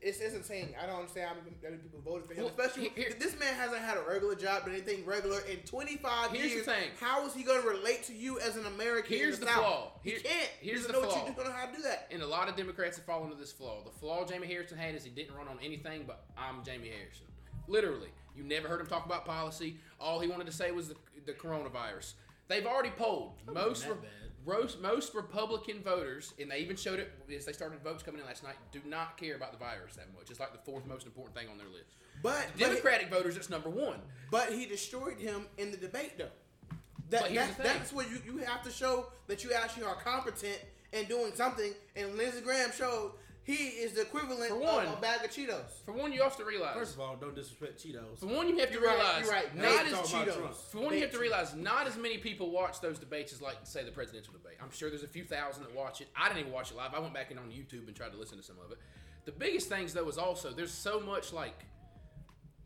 It's, 0.00 0.20
it's 0.20 0.34
insane. 0.34 0.74
I 0.80 0.86
don't 0.86 0.96
understand 1.00 1.28
how 1.28 1.34
many- 1.34 1.78
people 1.78 2.00
voted 2.04 2.26
for 2.26 2.34
him. 2.34 2.44
Well, 2.44 2.50
Especially 2.56 2.90
here- 2.90 3.08
here- 3.08 3.16
this 3.18 3.38
man 3.38 3.54
hasn't 3.54 3.80
had 3.80 3.96
a 3.96 4.02
regular 4.02 4.34
job, 4.34 4.62
but 4.64 4.72
anything 4.72 5.04
regular 5.06 5.40
in 5.40 5.58
25 5.60 6.30
Here's 6.30 6.42
the 6.42 6.48
years. 6.50 6.66
thing. 6.66 6.90
How 7.00 7.26
is 7.26 7.32
he 7.34 7.42
going 7.42 7.62
to 7.62 7.68
relate 7.68 8.02
to 8.04 8.12
you 8.14 8.38
as 8.40 8.56
an 8.56 8.66
American? 8.66 9.16
Here's 9.16 9.38
the, 9.38 9.46
the 9.46 9.52
South? 9.52 9.60
flaw. 9.64 9.92
He 10.02 10.10
can't. 10.12 10.24
here's 10.60 10.80
he 10.82 10.86
the 10.86 10.92
doesn't 10.92 10.92
know 10.92 11.08
flaw. 11.08 11.18
what 11.20 11.28
you 11.28 11.34
don't 11.34 11.46
know 11.46 11.52
how 11.56 11.66
to 11.66 11.76
do 11.76 11.82
that. 11.82 12.08
and 12.10 12.22
a 12.22 12.26
lot 12.26 12.48
of 12.48 12.56
Democrats 12.56 12.96
have 12.98 13.06
fallen 13.06 13.30
into 13.30 13.36
this 13.40 13.52
flaw. 13.52 13.82
The 13.84 13.90
flaw 13.90 14.26
Jamie 14.26 14.46
Harrison 14.46 14.76
had 14.76 14.94
is 14.94 15.04
he 15.04 15.10
didn't 15.10 15.34
run 15.34 15.48
on 15.48 15.58
anything 15.62 16.04
but 16.06 16.24
I'm 16.36 16.62
Jamie 16.64 16.88
Harrison. 16.90 17.26
Literally, 17.68 18.08
you 18.36 18.42
never 18.44 18.68
heard 18.68 18.80
him 18.80 18.86
talk 18.86 19.06
about 19.06 19.24
policy. 19.24 19.76
All 20.00 20.20
he 20.20 20.28
wanted 20.28 20.46
to 20.46 20.52
say 20.52 20.70
was 20.72 20.88
the, 20.88 20.96
the 21.26 21.32
coronavirus. 21.32 22.14
They've 22.48 22.66
already 22.66 22.90
polled 22.90 23.34
most 23.46 23.84
that 23.84 23.90
re- 23.90 23.96
bad. 24.02 24.21
Most 24.46 24.80
most 24.80 25.14
Republican 25.14 25.82
voters, 25.82 26.34
and 26.40 26.50
they 26.50 26.58
even 26.58 26.76
showed 26.76 26.98
it 26.98 27.12
as 27.34 27.44
they 27.44 27.52
started 27.52 27.80
votes 27.82 28.02
coming 28.02 28.20
in 28.20 28.26
last 28.26 28.42
night. 28.42 28.56
Do 28.72 28.80
not 28.86 29.16
care 29.16 29.36
about 29.36 29.52
the 29.52 29.58
virus 29.58 29.94
that 29.96 30.12
much. 30.14 30.30
It's 30.30 30.40
like 30.40 30.52
the 30.52 30.58
fourth 30.70 30.86
most 30.86 31.06
important 31.06 31.36
thing 31.36 31.48
on 31.48 31.58
their 31.58 31.68
list. 31.68 31.94
But 32.22 32.46
but, 32.52 32.58
Democratic 32.58 33.08
voters, 33.10 33.36
it's 33.36 33.50
number 33.50 33.70
one. 33.70 33.98
but 34.30 34.52
he 34.52 34.66
destroyed 34.66 35.18
him 35.18 35.46
in 35.58 35.70
the 35.70 35.76
debate, 35.76 36.18
though. 36.18 36.28
That, 37.10 37.22
But 37.22 37.34
that- 37.34 37.58
that's 37.62 37.92
where 37.92 38.06
you, 38.08 38.18
you 38.24 38.38
have 38.38 38.62
to 38.62 38.70
show 38.70 39.06
that 39.26 39.44
you 39.44 39.52
actually 39.52 39.84
are 39.84 39.96
competent 39.96 40.58
in 40.92 41.04
doing 41.06 41.32
something. 41.34 41.72
And 41.96 42.16
Lindsey 42.16 42.40
Graham 42.40 42.70
showed 42.72 43.12
he 43.44 43.54
is 43.54 43.92
the 43.92 44.02
equivalent 44.02 44.50
For 44.50 44.54
of 44.56 44.60
one- 44.60 44.86
a 44.86 44.96
bag 45.00 45.24
of 45.24 45.30
Cheetos. 45.30 45.84
For 45.84 45.92
one, 45.92 46.12
you 46.12 46.22
have 46.22 46.36
to 46.36 46.44
realize. 46.44 46.74
First 46.74 46.94
of 46.94 47.00
all, 47.00 47.16
don't 47.16 47.34
disrespect 47.34 47.84
Cheetos. 47.84 48.20
for 48.20 48.26
one, 48.26 48.48
you 48.48 48.56
have 48.58 48.68
to 48.68 48.74
You're 48.74 48.86
right, 48.86 48.96
realize. 48.96 49.24
you're 49.24 49.32
right. 49.32 49.56
Not 49.56 49.86
as 49.86 49.92
Cheetos. 50.10 50.36
Trump. 50.36 50.54
For 50.54 50.78
one, 50.78 50.94
you 50.94 51.00
have 51.00 51.10
to 51.10 51.18
Baked 51.18 51.20
realize 51.20 51.54
not 51.54 51.88
as 51.88 51.96
many 51.96 52.18
people 52.18 52.50
watch 52.50 52.80
those 52.80 52.98
debates 53.00 53.32
as 53.32 53.42
like 53.42 53.56
say 53.64 53.82
the 53.84 53.90
presidential 53.90 54.32
debate. 54.32 54.58
I'm 54.62 54.70
sure 54.70 54.90
there's 54.90 55.02
a 55.02 55.08
few 55.08 55.24
thousand 55.24 55.64
that 55.64 55.74
watch 55.74 56.00
it. 56.00 56.08
I 56.16 56.28
didn't 56.28 56.40
even 56.40 56.52
watch 56.52 56.70
it 56.70 56.76
live. 56.76 56.94
I 56.94 57.00
went 57.00 57.14
back 57.14 57.32
in 57.32 57.38
on 57.38 57.50
YouTube 57.50 57.88
and 57.88 57.96
tried 57.96 58.12
to 58.12 58.18
listen 58.18 58.38
to 58.38 58.44
some 58.44 58.56
of 58.64 58.70
it. 58.70 58.78
The 59.24 59.32
biggest 59.32 59.68
things 59.68 59.92
though 59.92 60.08
is 60.08 60.18
also 60.18 60.50
there's 60.52 60.72
so 60.72 61.00
much 61.00 61.32
like 61.32 61.64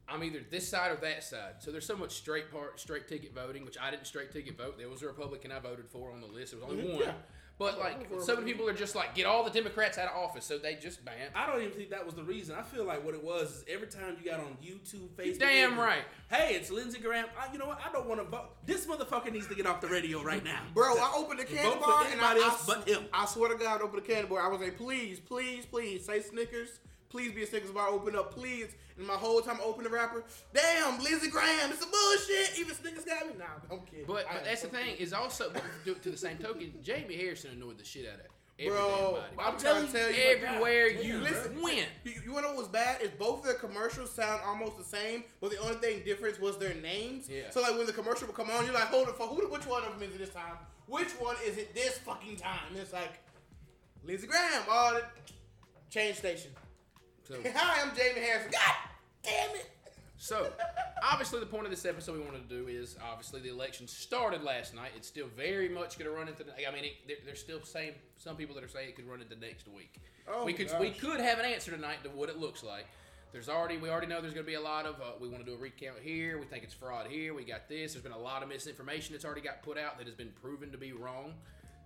I'm 0.08 0.22
either 0.22 0.40
this 0.50 0.68
side 0.68 0.92
or 0.92 0.96
that 0.96 1.24
side. 1.24 1.54
So 1.58 1.72
there's 1.72 1.86
so 1.86 1.96
much 1.96 2.12
straight 2.12 2.50
part 2.52 2.78
straight 2.78 3.08
ticket 3.08 3.34
voting, 3.34 3.64
which 3.64 3.76
I 3.80 3.90
didn't 3.90 4.06
straight 4.06 4.30
ticket 4.30 4.56
vote. 4.56 4.78
There 4.78 4.88
was 4.88 5.02
a 5.02 5.06
Republican 5.06 5.52
I 5.52 5.58
voted 5.58 5.88
for 5.88 6.12
on 6.12 6.20
the 6.20 6.26
list. 6.26 6.52
There 6.52 6.60
was 6.60 6.70
only 6.70 6.84
mm-hmm. 6.84 6.96
one. 6.96 7.04
yeah. 7.04 7.12
But 7.58 7.78
like 7.78 8.08
so 8.20 8.34
many 8.34 8.52
people 8.52 8.68
are 8.68 8.74
just 8.74 8.94
like 8.94 9.14
get 9.14 9.24
all 9.24 9.42
the 9.42 9.50
Democrats 9.50 9.96
out 9.96 10.08
of 10.10 10.16
office, 10.16 10.44
so 10.44 10.58
they 10.58 10.74
just 10.74 11.02
ban. 11.06 11.14
I 11.34 11.46
don't 11.46 11.62
even 11.62 11.72
think 11.72 11.88
that 11.90 12.04
was 12.04 12.14
the 12.14 12.22
reason. 12.22 12.54
I 12.54 12.62
feel 12.62 12.84
like 12.84 13.02
what 13.02 13.14
it 13.14 13.24
was 13.24 13.50
is 13.50 13.64
every 13.66 13.86
time 13.86 14.16
you 14.22 14.30
got 14.30 14.40
on 14.40 14.58
YouTube, 14.62 15.08
Facebook, 15.16 15.38
damn 15.38 15.70
anything, 15.70 15.78
right. 15.78 16.02
Hey, 16.30 16.54
it's 16.54 16.70
Lindsey 16.70 16.98
Graham. 16.98 17.26
I, 17.38 17.50
you 17.52 17.58
know 17.58 17.66
what? 17.66 17.80
I 17.82 17.90
don't 17.90 18.06
want 18.06 18.20
to 18.20 18.26
vote. 18.26 18.50
This 18.66 18.84
motherfucker 18.84 19.32
needs 19.32 19.46
to 19.46 19.54
get 19.54 19.66
off 19.66 19.80
the 19.80 19.86
radio 19.86 20.22
right 20.22 20.44
now, 20.44 20.60
Bro, 20.74 20.98
I 20.98 21.14
opened 21.16 21.40
the 21.40 21.44
candy 21.44 21.70
for 21.70 21.80
bar 21.80 22.04
and 22.04 22.20
I, 22.20 22.32
anybody 22.32 22.40
I, 22.40 22.58
but 22.66 22.88
him. 22.88 23.04
I 23.10 23.24
swear 23.24 23.48
to 23.50 23.56
God, 23.56 23.80
I 23.80 23.84
opened 23.84 24.02
the 24.02 24.06
candy 24.06 24.28
bar. 24.28 24.40
I 24.40 24.48
was 24.48 24.60
like, 24.60 24.76
please, 24.76 25.18
please, 25.18 25.64
please, 25.64 26.04
say 26.04 26.20
Snickers. 26.20 26.80
Please 27.08 27.32
be 27.32 27.42
a 27.42 27.46
Snickers 27.46 27.70
bar. 27.70 27.88
Open 27.88 28.16
up, 28.16 28.32
please. 28.32 28.74
And 28.98 29.06
my 29.06 29.14
whole 29.14 29.40
time 29.40 29.58
I 29.60 29.64
open 29.64 29.84
the 29.84 29.90
wrapper, 29.90 30.24
damn, 30.54 30.98
Lindsey 31.02 31.28
Graham, 31.28 31.70
it's 31.70 31.82
a 31.82 31.86
bullshit. 31.86 32.58
Even 32.58 32.74
Snickers 32.74 33.04
got 33.04 33.26
me. 33.26 33.34
Nah, 33.38 33.44
I'm 33.70 33.80
kidding. 33.86 34.06
But, 34.06 34.26
but 34.32 34.44
that's 34.44 34.62
the 34.62 34.68
thing 34.68 34.86
kidding. 34.86 35.00
is 35.00 35.12
also 35.12 35.52
to, 35.84 35.94
to 35.94 36.10
the 36.10 36.16
same 36.16 36.38
token, 36.38 36.72
Jamie 36.82 37.16
Harrison 37.16 37.52
annoyed 37.52 37.78
the 37.78 37.84
shit 37.84 38.06
out 38.06 38.20
of 38.20 38.26
every 38.58 38.70
Bro. 38.70 39.18
I'm 39.38 39.58
trying 39.58 39.86
to 39.86 39.92
tell 39.92 40.10
you, 40.10 40.16
everywhere 40.16 40.94
God, 40.94 41.04
you 41.04 41.18
listen, 41.18 41.60
went. 41.60 41.86
You, 42.04 42.14
you 42.24 42.32
wanna 42.32 42.48
know 42.48 42.54
what's 42.54 42.68
bad? 42.68 43.02
Is 43.02 43.10
both 43.10 43.40
of 43.40 43.44
their 43.44 43.54
commercials 43.54 44.10
sound 44.10 44.40
almost 44.46 44.78
the 44.78 44.84
same, 44.84 45.24
but 45.40 45.50
the 45.50 45.58
only 45.58 45.76
thing 45.76 46.02
difference 46.04 46.40
was 46.40 46.58
their 46.58 46.74
names. 46.74 47.28
Yeah. 47.28 47.50
So 47.50 47.60
like 47.60 47.76
when 47.76 47.86
the 47.86 47.92
commercial 47.92 48.26
would 48.26 48.36
come 48.36 48.50
on, 48.50 48.64
you're 48.64 48.74
like, 48.74 48.84
hold 48.84 49.08
it 49.08 49.16
for 49.16 49.26
who? 49.26 49.46
Which 49.48 49.66
one 49.66 49.84
of 49.84 49.98
them 49.98 50.08
is 50.08 50.14
it 50.14 50.18
this 50.18 50.30
time? 50.30 50.56
Which 50.86 51.10
one 51.12 51.36
is 51.44 51.58
it 51.58 51.74
this 51.74 51.98
fucking 51.98 52.36
time? 52.36 52.60
And 52.70 52.78
it's 52.78 52.92
like 52.92 53.18
Lindsey 54.04 54.26
Graham. 54.26 54.62
Oh, 54.68 55.00
the 55.00 55.32
change 55.90 56.16
station. 56.16 56.50
So, 57.26 57.34
Hi, 57.56 57.82
I'm 57.82 57.96
Jamie 57.96 58.20
Harrison. 58.20 58.52
God 58.52 58.74
damn 59.24 59.50
it. 59.56 59.68
so 60.16 60.52
obviously, 61.02 61.40
the 61.40 61.46
point 61.46 61.64
of 61.64 61.70
this 61.70 61.84
episode 61.84 62.12
we 62.12 62.24
wanted 62.24 62.48
to 62.48 62.54
do 62.54 62.68
is 62.68 62.96
obviously 63.04 63.40
the 63.40 63.48
election 63.48 63.88
started 63.88 64.44
last 64.44 64.76
night. 64.76 64.92
It's 64.96 65.08
still 65.08 65.26
very 65.36 65.68
much 65.68 65.98
going 65.98 66.08
to 66.08 66.16
run 66.16 66.28
into. 66.28 66.44
The, 66.44 66.52
I 66.52 66.72
mean, 66.72 66.84
it, 66.84 66.92
there, 67.08 67.16
there's 67.24 67.40
still 67.40 67.60
saying 67.64 67.94
some 68.16 68.36
people 68.36 68.54
that 68.54 68.62
are 68.62 68.68
saying 68.68 68.90
it 68.90 68.94
could 68.94 69.08
run 69.08 69.20
into 69.20 69.34
next 69.40 69.66
week. 69.66 70.00
Oh, 70.28 70.44
we 70.44 70.52
could 70.52 70.72
we 70.78 70.90
could 70.90 71.18
have 71.18 71.40
an 71.40 71.46
answer 71.46 71.72
tonight 71.72 72.04
to 72.04 72.10
what 72.10 72.28
it 72.28 72.38
looks 72.38 72.62
like. 72.62 72.86
There's 73.32 73.48
already 73.48 73.76
we 73.78 73.90
already 73.90 74.06
know 74.06 74.20
there's 74.20 74.32
going 74.32 74.46
to 74.46 74.50
be 74.50 74.54
a 74.54 74.60
lot 74.60 74.86
of 74.86 74.94
uh, 75.00 75.14
we 75.20 75.28
want 75.28 75.44
to 75.44 75.50
do 75.50 75.56
a 75.56 75.60
recount 75.60 75.98
here. 76.00 76.38
We 76.38 76.46
think 76.46 76.62
it's 76.62 76.74
fraud 76.74 77.08
here. 77.08 77.34
We 77.34 77.42
got 77.42 77.68
this. 77.68 77.94
There's 77.94 78.04
been 78.04 78.12
a 78.12 78.18
lot 78.18 78.44
of 78.44 78.48
misinformation 78.48 79.14
that's 79.14 79.24
already 79.24 79.40
got 79.40 79.64
put 79.64 79.78
out 79.78 79.98
that 79.98 80.06
has 80.06 80.14
been 80.14 80.32
proven 80.40 80.70
to 80.70 80.78
be 80.78 80.92
wrong. 80.92 81.34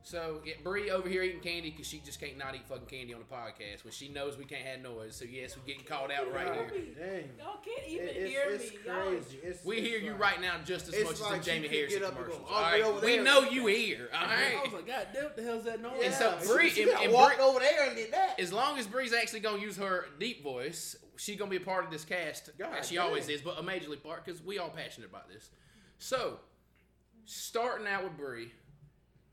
So 0.03 0.41
yeah, 0.47 0.55
Bree 0.65 0.91
over 0.91 1.09
here 1.09 1.23
eating 1.23 1.41
candy 1.41 1.71
because 1.71 1.87
she 1.87 1.99
just 1.99 2.19
can't 2.21 2.39
not 2.39 2.55
eat 2.55 2.67
fucking 2.67 2.87
candy 2.87 3.13
on 3.13 3.21
the 3.21 3.27
podcast 3.35 3.85
when 3.85 3.93
she 3.93 4.09
knows 4.09 4.39
we 4.39 4.45
can't 4.47 4.63
have 4.65 4.81
noise. 4.81 5.15
So 5.15 5.27
yes, 5.27 5.57
we're 5.57 5.65
getting 5.67 5.85
called 5.85 6.11
out 6.11 6.33
right 6.33 6.47
here. 6.55 6.71
Dang. 6.99 7.29
Y'all 7.39 7.59
can't 7.65 7.87
even 7.87 8.09
It- 8.09 8.17
it's, 8.17 8.31
hear 8.31 8.43
it's 8.49 8.73
me. 8.73 8.79
Y'all 8.87 9.03
crazy. 9.11 9.39
It's, 9.43 9.65
We 9.65 9.77
it's 9.77 9.87
hear 9.89 9.99
you 9.99 10.13
like- 10.13 10.21
right 10.21 10.41
now 10.41 10.55
just 10.65 10.89
as 10.89 10.95
It's 10.95 11.05
much 11.05 11.15
as 11.15 11.21
like 11.21 11.41
the 11.43 11.47
Jamie 11.47 11.63
you 11.65 11.69
could 11.69 11.77
Harrison 11.79 11.99
get 12.01 12.09
up 12.09 12.17
and 12.17 12.27
go 12.27 12.33
commercials. 12.33 12.49
Oh, 12.51 12.55
all 12.55 12.65
All 12.65 12.71
the 12.71 12.77
way 12.77 12.81
right, 12.83 12.91
over 12.91 13.07
we 13.07 13.13
there. 13.17 13.25
know 13.25 13.41
you 13.43 13.67
here. 13.67 14.09
All 14.15 14.21
I 14.27 14.35
right. 14.55 14.63
was 14.65 14.73
like, 14.73 14.87
God 14.87 15.07
damn, 15.13 15.25
what 15.25 15.37
the 15.37 15.43
hell's 15.43 15.65
that 15.65 15.83
noise? 15.83 16.01
And 16.03 16.15
so 16.15 16.31
Yeah, 16.41 16.47
Bree- 16.57 16.69
she, 16.71 16.75
she 16.77 16.83
and- 16.91 17.01
and 17.03 17.13
walked 17.13 17.37
Bree- 17.37 17.45
over 17.45 17.59
there 17.61 17.87
and 17.87 17.95
did 17.97 18.13
that. 18.13 18.41
As 18.41 18.53
long 18.55 18.79
as 18.79 18.87
Bree's 18.87 19.13
actually 19.13 19.41
gonna 19.41 19.61
use 19.61 19.77
her 19.77 20.07
deep 20.19 20.43
voice, 20.43 20.97
she 21.19 21.37
gonna 21.37 21.51
be 21.51 21.59
a 21.59 21.61
part 21.61 21.85
of 21.85 21.91
this 21.91 22.07
cast. 22.07 22.51
God 22.59 22.73
as 22.79 22.89
she 22.89 22.95
damn. 22.95 23.05
always 23.05 23.29
is, 23.29 23.43
but 23.43 23.59
a 23.59 23.63
majorly 23.63 24.03
part 24.03 24.25
because 24.25 24.43
we 24.43 24.59
all 24.59 24.71
passionate 24.71 25.11
about 25.11 25.29
this. 25.29 25.51
So, 25.99 26.39
starting 27.27 27.87
out 27.87 28.03
with 28.05 28.17
Bree, 28.17 28.51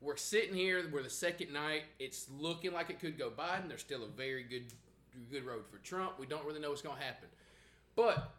we're 0.00 0.16
sitting 0.16 0.54
here. 0.54 0.82
We're 0.92 1.02
the 1.02 1.10
second 1.10 1.52
night. 1.52 1.82
It's 1.98 2.26
looking 2.38 2.72
like 2.72 2.90
it 2.90 3.00
could 3.00 3.18
go 3.18 3.30
Biden. 3.30 3.68
There's 3.68 3.80
still 3.80 4.04
a 4.04 4.08
very 4.08 4.42
good, 4.42 4.72
good 5.30 5.44
road 5.44 5.64
for 5.70 5.78
Trump. 5.78 6.18
We 6.18 6.26
don't 6.26 6.44
really 6.44 6.60
know 6.60 6.70
what's 6.70 6.82
gonna 6.82 7.00
happen, 7.00 7.28
but 7.96 8.32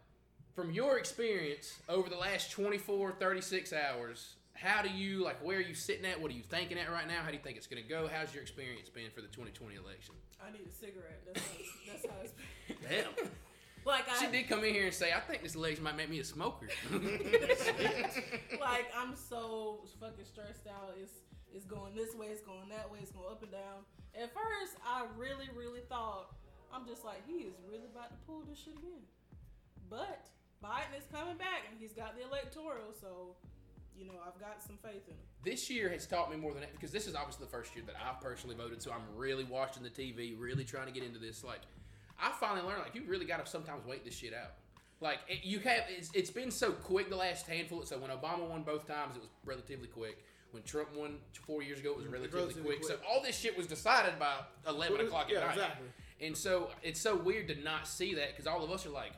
from 0.54 0.70
your 0.72 0.98
experience 0.98 1.78
over 1.88 2.08
the 2.08 2.16
last 2.16 2.50
24, 2.50 3.12
36 3.12 3.72
hours. 3.72 4.34
How 4.54 4.82
do 4.82 4.90
you 4.90 5.24
like? 5.24 5.42
Where 5.42 5.56
are 5.56 5.62
you 5.62 5.74
sitting 5.74 6.04
at? 6.04 6.20
What 6.20 6.30
are 6.30 6.34
you 6.34 6.42
thinking 6.42 6.78
at 6.78 6.90
right 6.90 7.08
now? 7.08 7.22
How 7.22 7.28
do 7.28 7.34
you 7.34 7.42
think 7.42 7.56
it's 7.56 7.66
going 7.66 7.82
to 7.82 7.88
go? 7.88 8.10
How's 8.12 8.34
your 8.34 8.42
experience 8.42 8.90
been 8.90 9.10
for 9.14 9.22
the 9.22 9.28
2020 9.28 9.76
election? 9.76 10.14
I 10.38 10.50
need 10.52 10.66
a 10.68 10.72
cigarette. 10.72 11.22
That's 11.26 11.40
how 11.40 11.54
that's 11.86 12.06
how 12.06 12.12
it's 12.22 12.32
been. 12.32 12.76
Damn. 12.88 13.28
Like 13.84 14.04
I 14.10 14.18
She 14.20 14.30
did 14.30 14.46
come 14.46 14.62
in 14.64 14.74
here 14.74 14.84
and 14.84 14.94
say, 14.94 15.10
"I 15.12 15.20
think 15.20 15.42
this 15.42 15.54
election 15.54 15.84
might 15.84 15.96
make 15.96 16.10
me 16.10 16.20
a 16.20 16.24
smoker." 16.24 16.68
like 16.92 17.02
I'm 18.94 19.16
so 19.16 19.80
fucking 19.98 20.26
stressed 20.26 20.66
out. 20.66 20.94
It's 21.00 21.14
it's 21.54 21.64
going 21.64 21.94
this 21.94 22.14
way, 22.14 22.26
it's 22.28 22.42
going 22.42 22.68
that 22.70 22.90
way, 22.90 22.98
it's 23.02 23.10
going 23.10 23.30
up 23.30 23.42
and 23.42 23.52
down. 23.52 23.86
At 24.14 24.32
first, 24.34 24.76
I 24.84 25.06
really, 25.16 25.48
really 25.56 25.80
thought 25.88 26.34
I'm 26.72 26.86
just 26.86 27.04
like 27.04 27.26
he 27.26 27.50
is 27.50 27.54
really 27.68 27.86
about 27.92 28.10
to 28.10 28.18
pull 28.26 28.42
this 28.48 28.58
shit 28.58 28.74
again. 28.78 29.02
But 29.88 30.26
Biden 30.62 30.96
is 30.96 31.04
coming 31.12 31.36
back, 31.36 31.66
and 31.70 31.78
he's 31.80 31.92
got 31.92 32.16
the 32.16 32.22
electoral, 32.26 32.94
so 33.00 33.34
you 33.96 34.06
know 34.06 34.14
I've 34.26 34.38
got 34.40 34.62
some 34.62 34.78
faith 34.82 35.02
in 35.08 35.14
him. 35.14 35.26
this 35.44 35.68
year 35.68 35.88
has 35.88 36.06
taught 36.06 36.30
me 36.30 36.36
more 36.36 36.52
than 36.52 36.62
that 36.62 36.72
because 36.72 36.92
this 36.92 37.06
is 37.06 37.14
obviously 37.14 37.44
the 37.44 37.50
first 37.50 37.74
year 37.74 37.84
that 37.86 37.96
I've 37.98 38.20
personally 38.20 38.56
voted, 38.56 38.82
so 38.82 38.92
I'm 38.92 39.02
really 39.16 39.44
watching 39.44 39.82
the 39.82 39.90
TV, 39.90 40.38
really 40.38 40.64
trying 40.64 40.86
to 40.86 40.92
get 40.92 41.02
into 41.02 41.18
this. 41.18 41.42
Like, 41.42 41.60
I 42.18 42.30
finally 42.38 42.66
learned 42.66 42.82
like 42.82 42.94
you 42.94 43.02
really 43.06 43.26
got 43.26 43.44
to 43.44 43.50
sometimes 43.50 43.84
wait 43.86 44.04
this 44.04 44.14
shit 44.14 44.34
out. 44.34 44.52
Like 45.00 45.18
it, 45.28 45.44
you 45.44 45.60
have, 45.60 45.84
it's, 45.88 46.10
it's 46.14 46.30
been 46.30 46.50
so 46.50 46.72
quick 46.72 47.08
the 47.08 47.16
last 47.16 47.46
handful. 47.46 47.84
So 47.84 47.98
when 47.98 48.10
Obama 48.10 48.48
won 48.48 48.62
both 48.62 48.86
times, 48.86 49.16
it 49.16 49.20
was 49.20 49.30
relatively 49.44 49.88
quick. 49.88 50.22
When 50.52 50.62
Trump 50.64 50.94
won 50.94 51.18
four 51.46 51.62
years 51.62 51.80
ago, 51.80 51.90
it 51.92 51.98
was 51.98 52.06
relatively, 52.06 52.40
relatively 52.40 52.76
quick. 52.76 52.84
So 52.84 52.96
all 53.08 53.22
this 53.22 53.38
shit 53.38 53.56
was 53.56 53.66
decided 53.66 54.18
by 54.18 54.34
eleven 54.66 55.00
o'clock 55.00 55.26
at 55.26 55.32
yeah, 55.32 55.40
night. 55.40 55.50
exactly. 55.54 55.86
And 56.20 56.36
so 56.36 56.70
it's 56.82 57.00
so 57.00 57.16
weird 57.16 57.48
to 57.48 57.54
not 57.62 57.86
see 57.86 58.14
that 58.14 58.30
because 58.30 58.46
all 58.46 58.62
of 58.62 58.70
us 58.70 58.84
are 58.84 58.90
like, 58.90 59.12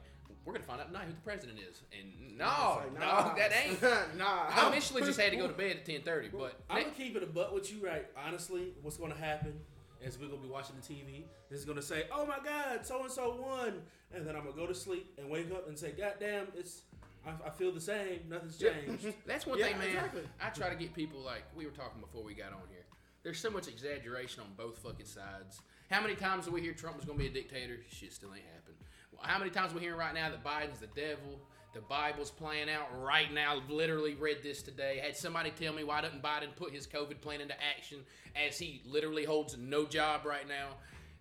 we're 0.45 0.53
gonna 0.53 0.65
find 0.65 0.81
out 0.81 0.89
tonight 0.89 1.05
who 1.07 1.13
the 1.13 1.21
president 1.21 1.59
is, 1.59 1.83
and 1.93 2.37
no, 2.39 2.81
It's 2.85 2.99
like, 2.99 3.01
no, 3.01 3.35
that 3.37 3.53
ain't. 3.65 3.83
nah. 4.19 4.47
I 4.49 4.69
initially 4.69 5.03
just 5.03 5.21
had 5.21 5.31
to 5.31 5.37
go 5.37 5.47
to 5.47 5.53
bed 5.53 5.77
at 5.77 5.85
ten 5.85 6.03
thirty, 6.03 6.29
but 6.29 6.61
I'm 6.69 6.83
gonna 6.83 6.95
keep 6.95 7.17
it 7.17 7.23
a 7.23 7.27
butt 7.27 7.55
with 7.55 7.73
you, 7.73 7.85
right? 7.85 8.07
Honestly, 8.27 8.73
what's 8.83 8.97
gonna 8.97 9.15
happen 9.15 9.55
is 10.01 10.19
we're 10.19 10.27
gonna 10.29 10.43
be 10.43 10.49
watching 10.49 10.75
the 10.81 10.95
TV. 10.95 11.25
This 11.49 11.61
is 11.61 11.65
gonna 11.65 11.83
say, 11.83 12.05
"Oh 12.13 12.27
my 12.27 12.39
God, 12.45 12.85
so 12.85 13.03
and 13.03 13.11
so 13.11 13.37
won," 13.41 13.83
and 14.13 14.27
then 14.27 14.35
I'm 14.35 14.43
gonna 14.43 14.57
go 14.57 14.67
to 14.67 14.75
sleep 14.75 15.15
and 15.19 15.31
wake 15.31 15.51
up 15.53 15.69
and 15.69 15.79
say, 15.79 15.93
"God 15.93 16.15
damn, 16.19 16.49
it's 16.57 16.83
I, 17.27 17.49
I 17.49 17.51
feel 17.51 17.73
the 17.73 17.81
same. 17.81 18.21
Nothing's 18.29 18.59
changed." 18.59 19.07
That's 19.27 19.47
one 19.47 19.59
Yeah, 19.59 19.67
thing, 19.67 19.79
man. 19.79 19.89
exactly. 19.89 20.23
I 20.41 20.49
try 20.51 20.69
to 20.69 20.77
get 20.77 20.95
people 20.95 21.21
like 21.21 21.43
we 21.55 21.65
were 21.65 21.73
talking 21.73 22.01
before 22.01 22.23
we 22.23 22.35
got 22.35 22.53
on 22.53 22.63
here. 22.71 22.85
There's 23.23 23.39
so 23.39 23.51
much 23.51 23.69
exaggeration 23.69 24.43
on 24.43 24.49
both 24.57 24.79
fucking 24.79 25.07
sides. 25.07 25.61
How 25.91 26.01
many 26.01 26.15
times 26.17 26.47
do 26.47 26.51
we 26.51 26.61
hear 26.61 26.73
Trump 26.73 26.97
was 26.97 27.05
going 27.05 27.19
to 27.19 27.23
be 27.25 27.31
a 27.31 27.33
dictator? 27.33 27.79
Shit 27.91 28.13
still 28.13 28.31
ain't 28.35 28.45
happened. 28.53 28.77
Well, 29.13 29.23
how 29.23 29.39
many 29.39 29.51
times 29.51 29.73
are 29.73 29.77
we 29.77 29.83
hearing 29.83 29.99
right 29.99 30.15
now 30.15 30.31
that 30.31 30.43
Biden's 30.43 30.81
the 30.81 30.89
devil? 30.89 31.39
The 31.75 31.81
Bible's 31.83 32.31
playing 32.31 32.69
out 32.69 32.89
right 33.01 33.33
now. 33.33 33.63
Literally 33.69 34.15
read 34.15 34.39
this 34.43 34.63
today. 34.63 35.01
Had 35.03 35.17
somebody 35.17 35.51
tell 35.53 35.73
me 35.73 35.85
why 35.85 36.01
doesn't 36.01 36.23
Biden 36.23 36.55
put 36.57 36.73
his 36.73 36.87
COVID 36.87 37.21
plan 37.21 37.41
into 37.41 37.55
action 37.63 37.99
as 38.35 38.59
he 38.59 38.83
literally 38.85 39.25
holds 39.25 39.57
no 39.57 39.87
job 39.87 40.27
right 40.27 40.47
now. 40.49 40.69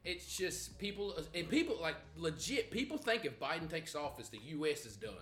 It's 0.03 0.35
just 0.35 0.79
people 0.79 1.15
and 1.35 1.47
people 1.47 1.77
like 1.79 1.95
legit 2.17 2.71
people 2.71 2.97
think 2.97 3.23
if 3.25 3.39
Biden 3.39 3.69
takes 3.69 3.95
office, 3.95 4.29
the 4.29 4.39
U.S. 4.55 4.85
is 4.85 4.95
done. 4.95 5.13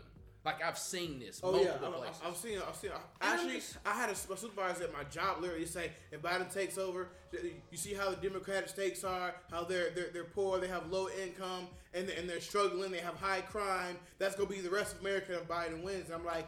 Like 0.49 0.63
I've 0.63 0.77
seen 0.77 1.19
this 1.19 1.39
Oh 1.43 1.51
multiple 1.51 1.77
yeah, 1.81 1.87
I- 1.87 1.99
places. 1.99 2.21
I, 2.23 2.27
I've 2.29 2.37
seen. 2.37 2.59
I've 2.67 2.75
seen. 2.75 2.91
I, 3.21 3.33
actually, 3.33 3.53
just- 3.55 3.77
I 3.85 3.93
had 3.93 4.09
a 4.09 4.15
supervisor 4.15 4.83
at 4.85 4.93
my 4.93 5.03
job 5.05 5.41
literally 5.41 5.65
say, 5.65 5.91
if 6.11 6.21
Biden 6.21 6.51
takes 6.53 6.77
over, 6.77 7.09
you 7.71 7.77
see 7.77 7.93
how 7.93 8.09
the 8.09 8.15
Democratic 8.15 8.69
states 8.69 9.03
are, 9.03 9.35
how 9.51 9.63
they're 9.63 9.91
they're, 9.91 10.09
they're 10.11 10.23
poor, 10.23 10.59
they 10.59 10.67
have 10.67 10.91
low 10.91 11.07
income, 11.23 11.67
and 11.93 12.07
they're, 12.07 12.17
and 12.17 12.27
they're 12.29 12.41
struggling, 12.41 12.91
they 12.91 12.99
have 12.99 13.15
high 13.15 13.41
crime. 13.41 13.97
That's 14.17 14.35
gonna 14.35 14.49
be 14.49 14.61
the 14.61 14.69
rest 14.71 14.95
of 14.95 15.01
America 15.01 15.33
if 15.33 15.47
Biden 15.47 15.83
wins. 15.83 16.05
And 16.07 16.15
I'm 16.15 16.25
like, 16.25 16.47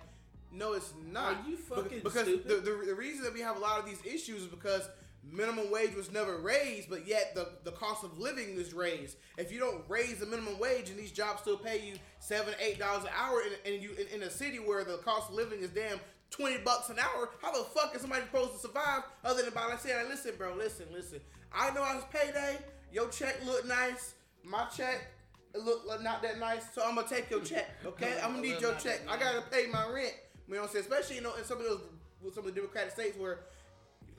no, 0.52 0.74
it's 0.74 0.94
not. 1.12 1.36
Are 1.36 1.50
you 1.50 1.56
fucking 1.58 2.00
because 2.04 2.24
stupid? 2.24 2.48
The, 2.48 2.56
the 2.72 2.86
the 2.88 2.96
reason 2.96 3.24
that 3.24 3.34
we 3.34 3.42
have 3.42 3.56
a 3.56 3.60
lot 3.60 3.80
of 3.80 3.86
these 3.86 4.00
issues 4.04 4.42
is 4.42 4.48
because 4.48 4.90
minimum 5.24 5.72
wage 5.72 5.96
was 5.96 6.12
never 6.12 6.38
raised, 6.38 6.90
but 6.90 7.08
yet 7.08 7.36
the, 7.36 7.50
the 7.64 7.72
cost 7.72 8.04
of 8.04 8.18
living 8.18 8.56
is 8.56 8.74
raised. 8.74 9.18
If 9.38 9.52
you 9.52 9.60
don't 9.60 9.84
raise 9.88 10.18
the 10.18 10.26
minimum 10.26 10.60
wage 10.60 10.90
and 10.90 10.98
these 10.98 11.12
jobs 11.12 11.42
still 11.42 11.58
pay 11.58 11.86
you 11.86 11.96
seven, 12.20 12.54
eight 12.60 12.80
dollars 12.80 13.04
an 13.04 13.12
hour, 13.18 13.42
and, 13.42 13.74
and 13.74 13.84
you 13.84 13.92
in, 13.92 14.22
in 14.22 14.28
a 14.28 14.30
city 14.30 14.58
where 14.58 14.84
the 14.84 14.98
cost 14.98 15.30
of 15.30 15.36
living 15.36 15.60
is 15.60 15.70
damn 15.70 16.00
twenty 16.30 16.58
bucks 16.58 16.90
an 16.90 16.98
hour, 17.00 17.30
how 17.42 17.52
the 17.52 17.64
fuck 17.66 17.96
is 17.96 18.02
somebody 18.02 18.24
supposed 18.24 18.54
to 18.54 18.60
survive 18.60 19.04
other 19.24 19.44
than 19.44 19.54
by 19.54 19.66
like 19.66 19.80
saying, 19.80 20.08
"Listen, 20.10 20.34
bro, 20.38 20.56
listen, 20.56 20.86
listen. 20.92 21.20
I 21.54 21.72
know 21.72 21.84
I 21.84 21.96
was 21.96 22.06
payday. 22.12 22.58
Your 22.92 23.10
check 23.10 23.44
looked 23.46 23.68
nice. 23.68 24.14
My 24.44 24.66
check." 24.76 25.08
It 25.54 25.66
look 25.66 25.86
not 26.02 26.22
that 26.22 26.40
nice, 26.40 26.64
so 26.74 26.82
I'm 26.82 26.96
gonna 26.96 27.10
take 27.10 27.30
your 27.30 27.42
check, 27.42 27.70
okay? 27.86 28.18
I'm 28.24 28.36
gonna 28.36 28.42
need 28.42 28.62
your 28.62 28.74
check. 28.76 29.02
I 29.10 29.18
gotta 29.18 29.42
pay 29.52 29.68
my 29.68 29.86
rent. 29.92 30.14
You 30.48 30.56
know 30.56 30.62
what 30.62 30.68
I'm 30.70 30.74
saying? 30.74 30.86
Especially 30.86 31.18
you 31.18 31.22
know 31.22 31.36
in 31.36 31.44
some 31.44 31.58
of 31.58 31.66
those 31.66 31.82
with 32.22 32.36
some 32.36 32.46
of 32.46 32.54
the 32.54 32.62
Democratic 32.62 32.94
states 32.94 33.18
where 33.18 33.40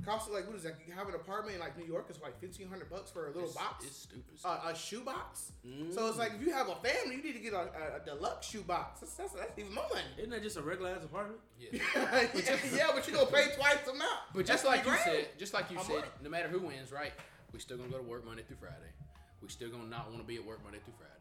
it 0.03 0.07
costs 0.07 0.29
like 0.31 0.47
what 0.47 0.57
is 0.57 0.65
that? 0.65 0.75
You 0.87 0.93
have 0.95 1.09
an 1.09 1.15
apartment 1.15 1.55
in 1.55 1.61
like 1.61 1.79
New 1.79 1.85
York, 1.87 2.07
it's 2.11 2.21
like 2.21 2.39
fifteen 2.41 2.69
hundred 2.69 2.91
bucks 2.91 3.11
for 3.11 3.25
a 3.25 3.29
little 3.29 3.43
It's- 3.49 3.55
box, 3.55 3.85
It's 3.87 3.97
stupid. 4.03 4.35
uh, 4.45 4.71
a 4.71 4.75
shoe 4.75 5.01
box. 5.03 5.53
So 5.95 6.09
it's 6.09 6.19
like 6.19 6.33
if 6.35 6.41
you 6.47 6.53
have 6.53 6.69
a 6.69 6.75
family, 6.77 7.17
you 7.17 7.23
need 7.23 7.35
to 7.35 7.39
get 7.41 7.53
a, 7.53 7.61
a, 7.61 7.97
a 7.97 8.01
deluxe 8.05 8.49
shoe 8.49 8.63
box. 8.63 9.01
That's, 9.01 9.15
that's, 9.15 9.33
that's 9.33 9.59
even 9.59 9.75
more 9.75 9.87
money. 9.89 10.05
Isn't 10.19 10.31
that 10.31 10.43
just 10.43 10.57
a 10.57 10.63
regular 10.63 10.91
ass 10.91 11.05
apartment? 11.05 11.39
yeah. 11.61 11.79
yeah, 12.75 12.89
but 12.95 13.07
you 13.07 13.15
gonna 13.15 13.27
pay 13.27 13.47
twice 13.57 13.79
the 13.85 13.93
amount. 13.93 14.19
But 14.35 14.47
just 14.47 14.65
That's 14.65 14.65
like 14.65 14.79
you 14.85 14.91
grand. 14.91 15.05
said, 15.05 15.29
just 15.39 15.55
like 15.55 15.71
you 15.71 15.79
I'm 15.79 15.85
said, 15.85 15.97
right. 15.97 16.23
no 16.23 16.29
matter 16.31 16.49
who 16.49 16.61
wins, 16.61 16.91
right? 16.93 17.13
We 17.53 17.59
still 17.61 17.77
gonna 17.77 17.91
go 17.91 17.99
to 17.99 18.03
work 18.03 18.25
Monday 18.27 18.43
through 18.43 18.57
Friday. 18.61 18.91
We 19.43 19.49
still 19.49 19.71
gonna 19.71 19.89
not 19.89 20.09
want 20.09 20.21
to 20.23 20.27
be 20.27 20.37
at 20.37 20.45
work 20.45 20.63
Monday 20.65 20.79
through 20.85 20.95
Friday. 20.99 21.12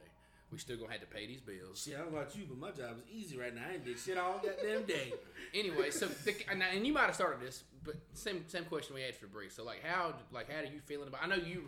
We 0.51 0.57
still 0.57 0.77
gonna 0.77 0.91
have 0.91 1.01
to 1.01 1.07
pay 1.07 1.27
these 1.27 1.39
bills. 1.39 1.83
Shit, 1.85 1.95
I 1.95 1.99
don't 2.01 2.11
know 2.11 2.19
about 2.19 2.35
you, 2.35 2.43
but 2.47 2.57
my 2.57 2.71
job 2.71 2.97
is 2.97 3.05
easy 3.09 3.37
right 3.37 3.55
now. 3.55 3.61
I 3.69 3.75
ain't 3.75 3.85
did 3.85 3.97
shit 3.97 4.17
all 4.17 4.41
goddamn 4.43 4.83
day. 4.83 5.13
Anyway, 5.53 5.91
so 5.91 6.07
the, 6.07 6.33
and, 6.49 6.63
and 6.63 6.87
you 6.87 6.93
might 6.93 7.07
have 7.07 7.15
started 7.15 7.41
this, 7.45 7.63
but 7.83 7.95
same 8.13 8.45
same 8.47 8.63
question 8.63 8.95
we 8.95 9.01
had 9.01 9.13
for 9.13 9.27
Bree. 9.27 9.49
So 9.49 9.65
like, 9.65 9.83
how 9.83 10.13
like 10.31 10.49
how 10.49 10.59
are 10.61 10.63
you 10.63 10.79
feeling 10.85 11.09
about? 11.09 11.21
I 11.23 11.27
know 11.27 11.35
you. 11.35 11.63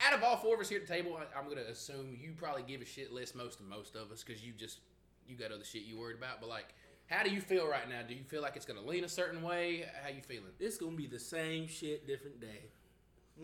Out 0.00 0.12
of 0.12 0.22
all 0.22 0.36
four 0.36 0.54
of 0.54 0.60
us 0.60 0.68
here 0.68 0.78
at 0.80 0.86
the 0.86 0.92
table, 0.92 1.16
I, 1.18 1.36
I'm 1.38 1.48
gonna 1.48 1.62
assume 1.62 2.16
you 2.20 2.32
probably 2.36 2.62
give 2.62 2.80
a 2.80 2.84
shit 2.84 3.12
less 3.12 3.34
most 3.34 3.58
of 3.58 3.66
most 3.66 3.96
of 3.96 4.12
us 4.12 4.22
because 4.22 4.40
you 4.44 4.52
just 4.52 4.78
you 5.26 5.36
got 5.36 5.50
other 5.50 5.64
shit 5.64 5.82
you 5.82 5.98
worried 5.98 6.16
about. 6.16 6.40
But 6.40 6.48
like, 6.48 6.74
how 7.08 7.24
do 7.24 7.30
you 7.30 7.40
feel 7.40 7.66
right 7.68 7.88
now? 7.88 8.02
Do 8.06 8.14
you 8.14 8.22
feel 8.22 8.40
like 8.42 8.54
it's 8.54 8.66
gonna 8.66 8.82
lean 8.82 9.02
a 9.02 9.08
certain 9.08 9.42
way? 9.42 9.84
How 10.04 10.10
you 10.10 10.22
feeling? 10.22 10.52
It's 10.60 10.76
gonna 10.78 10.96
be 10.96 11.08
the 11.08 11.18
same 11.20 11.66
shit, 11.66 12.06
different 12.06 12.40
day. 12.40 12.66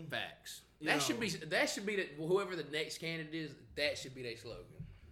Facts. 0.08 0.60
You 0.78 0.86
That 0.86 0.94
know. 0.94 1.00
should 1.00 1.18
be 1.20 1.28
that 1.30 1.68
should 1.68 1.84
be 1.86 1.96
the, 1.96 2.06
whoever 2.16 2.54
the 2.54 2.64
next 2.70 2.98
candidate 2.98 3.34
is. 3.34 3.50
That 3.76 3.98
should 3.98 4.14
be 4.14 4.22
their 4.22 4.36
slogan. 4.36 4.64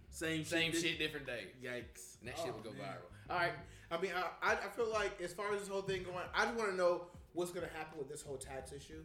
Same, 0.09 0.43
Same 0.43 0.71
shit. 0.71 0.81
shit, 0.81 0.99
different 0.99 1.25
day. 1.25 1.45
Yikes. 1.63 2.17
And 2.19 2.29
that 2.29 2.37
shit 2.37 2.53
will 2.53 2.61
go 2.61 2.71
man. 2.71 2.81
viral. 2.81 3.31
All 3.33 3.37
right. 3.37 3.53
I 3.91 3.99
mean, 4.01 4.11
I, 4.43 4.53
I 4.53 4.55
feel 4.75 4.91
like 4.91 5.19
as 5.21 5.33
far 5.33 5.53
as 5.53 5.59
this 5.61 5.69
whole 5.69 5.81
thing 5.81 6.03
going, 6.03 6.17
I 6.35 6.45
just 6.45 6.57
want 6.57 6.71
to 6.71 6.75
know 6.75 7.03
what's 7.33 7.51
going 7.51 7.67
to 7.67 7.73
happen 7.73 7.97
with 7.97 8.09
this 8.09 8.21
whole 8.21 8.37
tax 8.37 8.71
issue, 8.71 9.03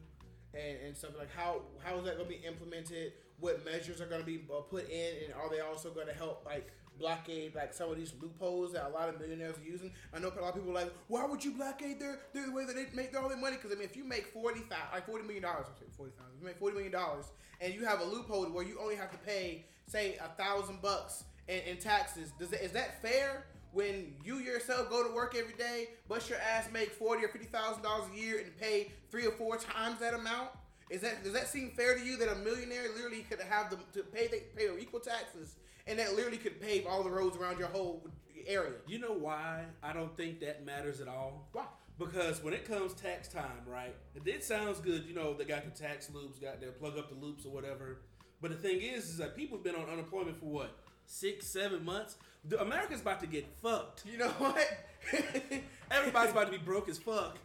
and 0.52 0.78
and 0.86 0.96
stuff 0.96 1.12
like 1.18 1.34
how 1.34 1.62
how 1.82 1.98
is 1.98 2.04
that 2.04 2.16
going 2.16 2.28
to 2.30 2.36
be 2.36 2.46
implemented? 2.46 3.12
What 3.40 3.64
measures 3.64 4.00
are 4.00 4.06
going 4.06 4.20
to 4.20 4.26
be 4.26 4.40
uh, 4.50 4.60
put 4.60 4.88
in, 4.90 5.24
and 5.24 5.34
are 5.34 5.48
they 5.50 5.60
also 5.60 5.90
going 5.90 6.06
to 6.06 6.12
help 6.14 6.44
like 6.44 6.70
blockade 6.98 7.54
like 7.56 7.74
some 7.74 7.90
of 7.90 7.96
these 7.96 8.14
loopholes 8.22 8.72
that 8.72 8.86
a 8.86 8.88
lot 8.90 9.08
of 9.08 9.18
millionaires 9.18 9.56
are 9.58 9.64
using? 9.70 9.90
I 10.12 10.18
know 10.18 10.28
a 10.28 10.40
lot 10.40 10.50
of 10.50 10.54
people 10.54 10.70
are 10.70 10.84
like, 10.84 10.92
why 11.08 11.24
would 11.24 11.44
you 11.44 11.52
blockade 11.52 11.98
their 12.00 12.18
their 12.32 12.52
way 12.52 12.64
that 12.66 12.76
they 12.76 12.86
make 12.94 13.18
all 13.18 13.28
their 13.28 13.38
money? 13.38 13.56
Because 13.56 13.72
I 13.72 13.74
mean, 13.76 13.88
if 13.88 13.96
you 13.96 14.04
make 14.04 14.26
forty 14.28 14.60
thousand, 14.60 14.92
like 14.92 15.06
forty 15.06 15.24
million 15.24 15.42
dollars, 15.44 15.66
forty 15.96 16.12
thousand, 16.12 16.38
you 16.40 16.46
make 16.46 16.58
forty 16.58 16.74
million 16.74 16.92
dollars, 16.92 17.26
and 17.60 17.72
you 17.74 17.84
have 17.86 18.00
a 18.00 18.04
loophole 18.04 18.44
where 18.46 18.64
you 18.64 18.78
only 18.80 18.96
have 18.96 19.10
to 19.10 19.18
pay 19.18 19.64
say 19.86 20.16
a 20.16 20.28
thousand 20.42 20.80
bucks 20.82 21.24
in, 21.48 21.58
in 21.60 21.76
taxes, 21.78 22.32
does 22.38 22.50
that, 22.50 22.64
is 22.64 22.72
that 22.72 23.00
fair? 23.02 23.46
when 23.74 24.14
you 24.24 24.38
yourself 24.38 24.88
go 24.88 25.06
to 25.06 25.12
work 25.12 25.34
every 25.36 25.54
day, 25.54 25.88
bust 26.08 26.30
your 26.30 26.38
ass, 26.38 26.68
make 26.72 26.92
forty 26.92 27.24
or 27.24 27.28
fifty 27.28 27.48
thousand 27.48 27.82
dollars 27.82 28.04
a 28.14 28.18
year, 28.18 28.38
and 28.38 28.56
pay 28.56 28.92
three 29.10 29.26
or 29.26 29.32
four 29.32 29.56
times 29.56 29.98
that 30.00 30.14
amount? 30.14 30.48
Is 30.90 31.00
that 31.00 31.24
does 31.24 31.32
that 31.32 31.48
seem 31.48 31.72
fair 31.76 31.94
to 31.98 32.04
you 32.04 32.16
that 32.18 32.30
a 32.30 32.36
millionaire 32.36 32.84
literally 32.94 33.26
could 33.28 33.40
have 33.40 33.70
them 33.70 33.80
to 33.92 34.02
pay 34.02 34.28
they 34.28 34.44
pay 34.56 34.68
equal 34.78 35.00
taxes, 35.00 35.56
and 35.86 35.98
that 35.98 36.14
literally 36.14 36.38
could 36.38 36.60
pave 36.60 36.86
all 36.86 37.02
the 37.02 37.10
roads 37.10 37.36
around 37.36 37.58
your 37.58 37.68
whole 37.68 38.06
area? 38.46 38.74
You 38.86 39.00
know 39.00 39.12
why 39.12 39.64
I 39.82 39.92
don't 39.92 40.16
think 40.16 40.40
that 40.40 40.64
matters 40.64 41.00
at 41.00 41.08
all? 41.08 41.48
Why? 41.52 41.64
Because 41.98 42.42
when 42.42 42.54
it 42.54 42.64
comes 42.64 42.92
tax 42.92 43.28
time, 43.28 43.62
right? 43.66 43.94
It, 44.14 44.26
it 44.26 44.44
sounds 44.44 44.80
good, 44.80 45.04
you 45.04 45.14
know, 45.14 45.32
they 45.32 45.44
got 45.44 45.64
the 45.64 45.70
tax 45.70 46.10
loops, 46.12 46.40
got 46.40 46.60
their 46.60 46.72
plug 46.72 46.98
up 46.98 47.08
the 47.08 47.24
loops 47.24 47.46
or 47.46 47.50
whatever. 47.50 48.00
But 48.40 48.50
the 48.50 48.56
thing 48.56 48.80
is, 48.80 49.08
is 49.08 49.16
that 49.18 49.36
people 49.36 49.58
have 49.58 49.64
been 49.64 49.74
on 49.74 49.88
unemployment 49.88 50.38
for 50.38 50.46
what? 50.46 50.76
Six, 51.06 51.46
seven 51.46 51.84
months? 51.84 52.16
The, 52.46 52.60
America's 52.60 53.00
about 53.00 53.20
to 53.20 53.26
get 53.26 53.46
fucked. 53.62 54.04
You 54.06 54.18
know 54.18 54.28
what? 54.28 54.66
Everybody's 55.90 56.32
about 56.32 56.46
to 56.46 56.52
be 56.52 56.58
broke 56.58 56.88
as 56.88 56.98
fuck. 56.98 57.38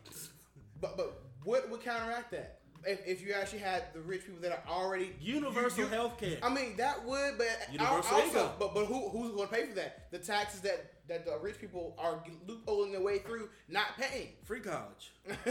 But 0.81 0.97
but 0.97 1.21
what 1.43 1.69
would 1.69 1.83
counteract 1.83 2.31
that? 2.31 2.58
If, 2.85 3.05
if 3.05 3.21
you 3.25 3.33
actually 3.33 3.59
had 3.59 3.93
the 3.93 4.01
rich 4.01 4.25
people 4.25 4.41
that 4.41 4.51
are 4.51 4.63
already 4.67 5.13
Universal 5.19 5.79
you- 5.79 5.83
you- 5.85 5.89
health 5.91 6.17
care. 6.17 6.37
I 6.41 6.53
mean 6.53 6.77
that 6.77 7.03
would, 7.05 7.37
but 7.37 7.47
Universal 7.71 8.15
also, 8.15 8.25
income. 8.27 8.51
but 8.59 8.73
but 8.73 8.85
who 8.85 9.09
who's 9.09 9.31
going 9.35 9.47
to 9.47 9.53
pay 9.53 9.65
for 9.67 9.75
that? 9.75 10.09
The 10.11 10.19
taxes 10.19 10.61
that 10.61 10.93
that 11.07 11.25
the 11.25 11.37
rich 11.39 11.59
people 11.59 11.95
are 11.97 12.23
loopholing 12.47 12.91
their 12.91 13.01
way 13.01 13.17
through, 13.19 13.49
not 13.67 13.87
paying. 13.97 14.29
Free 14.45 14.59
college. 14.59 15.11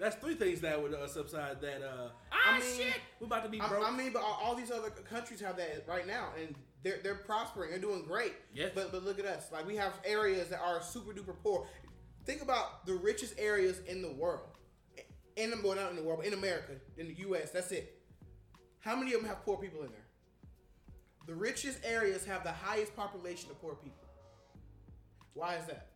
That's 0.00 0.16
three 0.16 0.34
things 0.34 0.60
that 0.62 0.80
would 0.82 0.94
uh, 0.94 1.06
subside 1.06 1.60
that. 1.60 1.82
Uh, 1.82 2.08
I 2.32 2.56
I 2.56 2.58
mean- 2.60 2.78
mean, 2.78 2.86
we're 3.20 3.26
about 3.26 3.44
to 3.44 3.50
be 3.50 3.60
I. 3.60 3.66
I 3.66 3.90
mean, 3.90 4.12
but 4.12 4.22
all, 4.22 4.40
all 4.42 4.54
these 4.54 4.70
other 4.70 4.90
countries 4.90 5.40
have 5.40 5.56
that 5.58 5.84
right 5.86 6.06
now, 6.06 6.28
and 6.40 6.54
they're 6.82 6.98
they're 7.02 7.14
prospering. 7.16 7.70
They're 7.70 7.78
doing 7.78 8.02
great. 8.06 8.32
Yes. 8.54 8.70
But 8.74 8.92
but 8.92 9.04
look 9.04 9.18
at 9.18 9.26
us. 9.26 9.50
Like 9.52 9.66
we 9.66 9.76
have 9.76 9.92
areas 10.04 10.48
that 10.48 10.60
are 10.60 10.82
super 10.82 11.12
duper 11.12 11.34
poor. 11.42 11.66
Think 12.24 12.42
about 12.42 12.84
the 12.86 12.94
richest 12.94 13.34
areas 13.38 13.80
in 13.86 14.02
the 14.02 14.10
world. 14.12 14.47
In 15.38 15.50
the 15.50 15.56
well, 15.62 15.76
not 15.76 15.90
in 15.90 15.96
the 15.96 16.02
world, 16.02 16.18
but 16.18 16.26
in 16.26 16.34
America, 16.34 16.72
in 16.96 17.06
the 17.06 17.14
U.S. 17.14 17.50
That's 17.50 17.70
it. 17.70 18.00
How 18.80 18.96
many 18.96 19.12
of 19.14 19.20
them 19.20 19.28
have 19.28 19.42
poor 19.44 19.56
people 19.56 19.82
in 19.82 19.88
there? 19.90 20.06
The 21.26 21.34
richest 21.34 21.78
areas 21.84 22.24
have 22.24 22.42
the 22.42 22.52
highest 22.52 22.96
population 22.96 23.50
of 23.50 23.60
poor 23.60 23.74
people. 23.74 24.04
Why 25.34 25.56
is 25.56 25.66
that? 25.66 25.86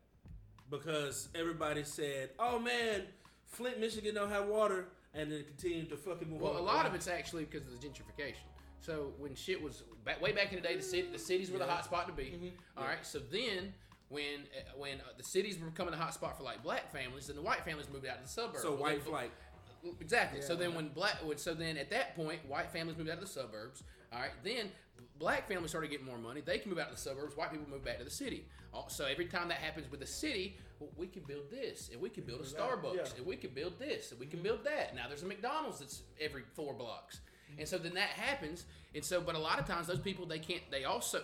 because 0.70 1.28
everybody 1.34 1.84
said, 1.84 2.30
"Oh 2.38 2.58
man, 2.58 3.02
Flint, 3.46 3.78
Michigan 3.78 4.14
don't 4.14 4.30
have 4.30 4.46
water," 4.46 4.88
and 5.14 5.30
then 5.30 5.44
continued 5.44 5.90
to 5.90 5.96
fucking 5.96 6.30
move 6.30 6.40
Well, 6.40 6.52
on. 6.52 6.58
a 6.58 6.62
lot 6.62 6.86
of 6.86 6.94
it's 6.94 7.08
actually 7.08 7.44
because 7.44 7.66
of 7.68 7.78
the 7.78 7.86
gentrification. 7.86 8.48
So 8.80 9.12
when 9.18 9.34
shit 9.34 9.62
was 9.62 9.82
back, 10.04 10.20
way 10.22 10.32
back 10.32 10.50
in 10.52 10.62
the 10.62 10.66
day, 10.66 10.76
the 10.76 10.82
city, 10.82 11.08
the 11.12 11.18
cities 11.18 11.50
were 11.50 11.58
the 11.58 11.66
hot 11.66 11.84
spot 11.84 12.06
to 12.08 12.12
be. 12.14 12.24
Mm-hmm. 12.24 12.48
All 12.78 12.84
right. 12.84 13.04
So 13.04 13.18
then 13.18 13.74
when 14.12 14.44
uh, 14.56 14.60
when 14.76 15.00
uh, 15.00 15.12
the 15.16 15.24
cities 15.24 15.58
were 15.58 15.70
becoming 15.70 15.94
a 15.94 15.96
hot 15.96 16.14
spot 16.14 16.36
for 16.36 16.44
like 16.44 16.62
black 16.62 16.92
families, 16.92 17.26
then 17.26 17.36
the 17.36 17.42
white 17.42 17.64
families 17.64 17.88
moved 17.92 18.06
out 18.06 18.18
to 18.18 18.22
the 18.22 18.28
suburbs. 18.28 18.62
so 18.62 18.74
white 18.74 19.02
flight. 19.02 19.30
Exactly. 20.00 20.40
So 20.42 20.54
then 20.54 20.74
when 20.74 20.88
black, 20.88 21.16
so 21.36 21.54
then 21.54 21.76
at 21.76 21.90
that 21.90 22.14
point, 22.14 22.38
white 22.46 22.70
families 22.70 22.96
moved 22.96 23.10
out 23.10 23.16
to 23.16 23.22
the 23.22 23.26
suburbs. 23.26 23.82
All 24.12 24.20
right. 24.20 24.30
Then 24.44 24.70
black 25.18 25.48
families 25.48 25.70
started 25.70 25.90
getting 25.90 26.06
more 26.06 26.18
money. 26.18 26.40
They 26.40 26.58
can 26.58 26.70
move 26.70 26.78
out 26.78 26.88
to 26.90 26.94
the 26.94 27.00
suburbs. 27.00 27.36
White 27.36 27.50
people 27.50 27.66
move 27.68 27.84
back 27.84 27.98
to 27.98 28.04
the 28.04 28.10
city. 28.10 28.44
So 28.88 29.06
every 29.06 29.26
time 29.26 29.48
that 29.48 29.58
happens 29.58 29.90
with 29.90 30.00
the 30.00 30.06
city, 30.06 30.56
well, 30.78 30.90
we 30.96 31.06
can 31.06 31.22
build 31.22 31.50
this, 31.50 31.90
and 31.92 32.00
we 32.00 32.08
can 32.08 32.24
build 32.24 32.40
a 32.40 32.44
Starbucks, 32.44 32.94
Yeah. 32.94 33.16
and 33.18 33.26
we 33.26 33.36
can 33.36 33.50
build 33.50 33.78
this, 33.78 34.10
and 34.12 34.18
we 34.20 34.26
can 34.26 34.42
build 34.42 34.64
that. 34.64 34.94
Now 34.94 35.08
there's 35.08 35.22
a 35.22 35.26
McDonald's 35.26 35.80
that's 35.80 36.02
every 36.20 36.42
four 36.54 36.72
blocks, 36.74 37.20
and 37.58 37.68
so 37.68 37.76
then 37.78 37.94
that 37.94 38.08
happens. 38.08 38.64
And 38.94 39.04
so, 39.04 39.20
but 39.20 39.34
a 39.34 39.38
lot 39.38 39.58
of 39.60 39.66
times 39.66 39.86
those 39.88 40.00
people 40.00 40.26
they 40.26 40.38
can't. 40.38 40.62
They 40.70 40.84
also 40.84 41.22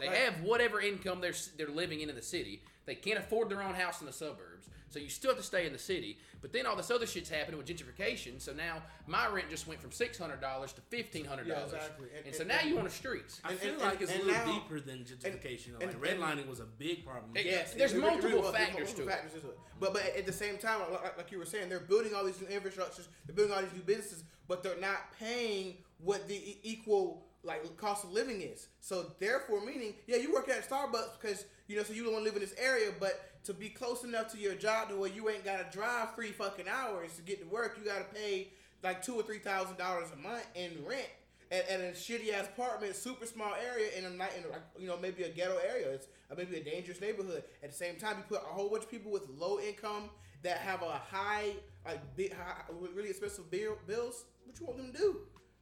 they 0.00 0.08
Right. 0.08 0.18
have 0.18 0.40
whatever 0.42 0.80
income 0.80 1.20
they're 1.20 1.34
they're 1.56 1.68
living 1.68 2.00
in 2.00 2.08
in 2.10 2.16
the 2.16 2.22
city. 2.22 2.62
They 2.86 2.94
can't 2.94 3.18
afford 3.18 3.48
their 3.50 3.62
own 3.62 3.74
house 3.74 4.00
in 4.00 4.06
the 4.06 4.12
suburbs, 4.12 4.68
so 4.88 4.98
you 4.98 5.08
still 5.08 5.30
have 5.30 5.38
to 5.38 5.44
stay 5.44 5.66
in 5.66 5.72
the 5.72 5.78
city. 5.78 6.18
But 6.42 6.52
then 6.52 6.64
all 6.66 6.74
this 6.74 6.90
other 6.90 7.06
shit's 7.06 7.28
happening 7.28 7.58
with 7.58 7.66
gentrification. 7.68 8.40
So 8.40 8.52
now 8.54 8.82
my 9.06 9.26
rent 9.28 9.50
just 9.50 9.66
went 9.66 9.80
from 9.80 9.92
six 9.92 10.16
hundred 10.18 10.40
dollars 10.40 10.72
to 10.72 10.80
fifteen 10.80 11.24
hundred 11.26 11.48
dollars, 11.48 11.70
Yeah, 11.72 11.78
exactly. 11.78 12.08
and, 12.16 12.26
And- 12.26 12.34
so 12.34 12.40
and- 12.40 12.48
now 12.48 12.62
you 12.62 12.78
on 12.78 12.84
the 12.84 12.90
streets. 12.90 13.40
I 13.44 13.54
feel 13.54 13.74
and- 13.74 13.82
like 13.82 14.00
it's 14.00 14.10
a 14.10 14.16
little 14.16 14.32
now- 14.32 14.52
deeper 14.60 14.80
than 14.80 15.04
gentrification. 15.04 15.78
and- 15.80 15.92
like 15.92 16.00
redlining 16.00 16.46
was 16.48 16.60
a 16.60 16.64
big 16.64 17.04
problem. 17.04 17.36
It- 17.36 17.44
Yes, 17.46 17.74
There's 17.74 17.92
it 17.92 17.96
really- 17.96 18.08
multiple 18.10 18.40
really 18.40 18.52
factors 18.52 18.88
multiple 18.88 19.04
to 19.04 19.10
factors 19.10 19.42
to 19.42 19.50
it. 19.50 19.58
But 19.78 19.92
but 19.92 20.02
at 20.16 20.26
the 20.26 20.32
same 20.32 20.56
time, 20.58 20.80
like, 20.90 21.16
like 21.18 21.30
you 21.30 21.38
were 21.38 21.46
saying, 21.46 21.68
they're 21.68 21.80
building 21.80 22.14
all 22.14 22.24
these 22.24 22.40
new 22.40 22.46
infrastructures, 22.48 23.06
they're 23.26 23.34
building 23.36 23.54
all 23.54 23.62
these 23.62 23.72
new 23.74 23.82
businesses, 23.82 24.24
but 24.48 24.62
they're 24.62 24.80
not 24.80 25.12
paying 25.18 25.84
what 25.98 26.26
the 26.26 26.34
e- 26.36 26.60
equal 26.62 27.29
like 27.42 27.76
cost 27.76 28.04
of 28.04 28.12
living 28.12 28.42
is. 28.42 28.68
So 28.80 29.06
therefore, 29.18 29.64
meaning, 29.64 29.94
yeah, 30.06 30.16
you 30.16 30.32
work 30.32 30.48
at 30.48 30.68
Starbucks 30.68 31.20
because 31.20 31.44
you 31.68 31.76
know, 31.76 31.82
so 31.82 31.92
you 31.92 32.04
don't 32.04 32.12
want 32.12 32.24
to 32.24 32.30
live 32.30 32.40
in 32.40 32.46
this 32.46 32.54
area, 32.58 32.90
but 32.98 33.44
to 33.44 33.54
be 33.54 33.68
close 33.68 34.04
enough 34.04 34.30
to 34.32 34.38
your 34.38 34.54
job 34.54 34.88
to 34.88 34.96
where 34.96 35.10
you 35.10 35.28
ain't 35.30 35.44
got 35.44 35.58
to 35.58 35.76
drive 35.76 36.14
three 36.14 36.32
fucking 36.32 36.66
hours 36.68 37.14
to 37.16 37.22
get 37.22 37.40
to 37.40 37.46
work, 37.48 37.78
you 37.78 37.88
got 37.88 37.98
to 37.98 38.14
pay 38.14 38.48
like 38.82 39.02
two 39.02 39.14
or 39.14 39.22
three 39.22 39.38
thousand 39.38 39.76
dollars 39.78 40.08
a 40.12 40.16
month 40.16 40.46
in 40.54 40.84
rent. 40.84 41.08
At, 41.52 41.68
at 41.68 41.80
a 41.80 41.92
shitty 41.92 42.32
ass 42.32 42.46
apartment, 42.46 42.94
super 42.94 43.26
small 43.26 43.52
area 43.66 43.88
in 43.98 44.04
a 44.04 44.10
night, 44.10 44.30
in 44.36 44.44
you 44.80 44.86
know, 44.86 44.96
maybe 45.00 45.24
a 45.24 45.28
ghetto 45.30 45.56
area. 45.56 45.88
It's 45.90 46.06
uh, 46.30 46.34
maybe 46.36 46.56
a 46.56 46.62
dangerous 46.62 47.00
neighborhood. 47.00 47.42
At 47.64 47.70
the 47.70 47.76
same 47.76 47.96
time, 47.96 48.18
you 48.18 48.22
put 48.28 48.38
a 48.38 48.52
whole 48.52 48.68
bunch 48.68 48.84
of 48.84 48.90
people 48.90 49.10
with 49.10 49.28
low 49.36 49.58
income 49.58 50.10
that 50.44 50.58
have 50.58 50.82
a 50.82 51.02
high, 51.10 51.54
like, 51.84 52.00
big, 52.16 52.32
high, 52.34 52.62
really 52.94 53.10
expensive 53.10 53.50
bill, 53.50 53.76
bills. 53.86 54.26
What 54.44 54.60
you 54.60 54.66
want 54.66 54.78
them 54.78 54.92
to 54.92 54.98
do? 54.98 55.16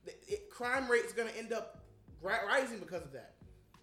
The, 0.08 0.32
it, 0.34 0.50
crime 0.50 0.90
rate 0.90 1.04
is 1.04 1.12
going 1.12 1.28
to 1.28 1.38
end 1.38 1.52
up 1.52 1.78
rising 2.22 2.78
because 2.78 3.02
of 3.02 3.12
that. 3.12 3.34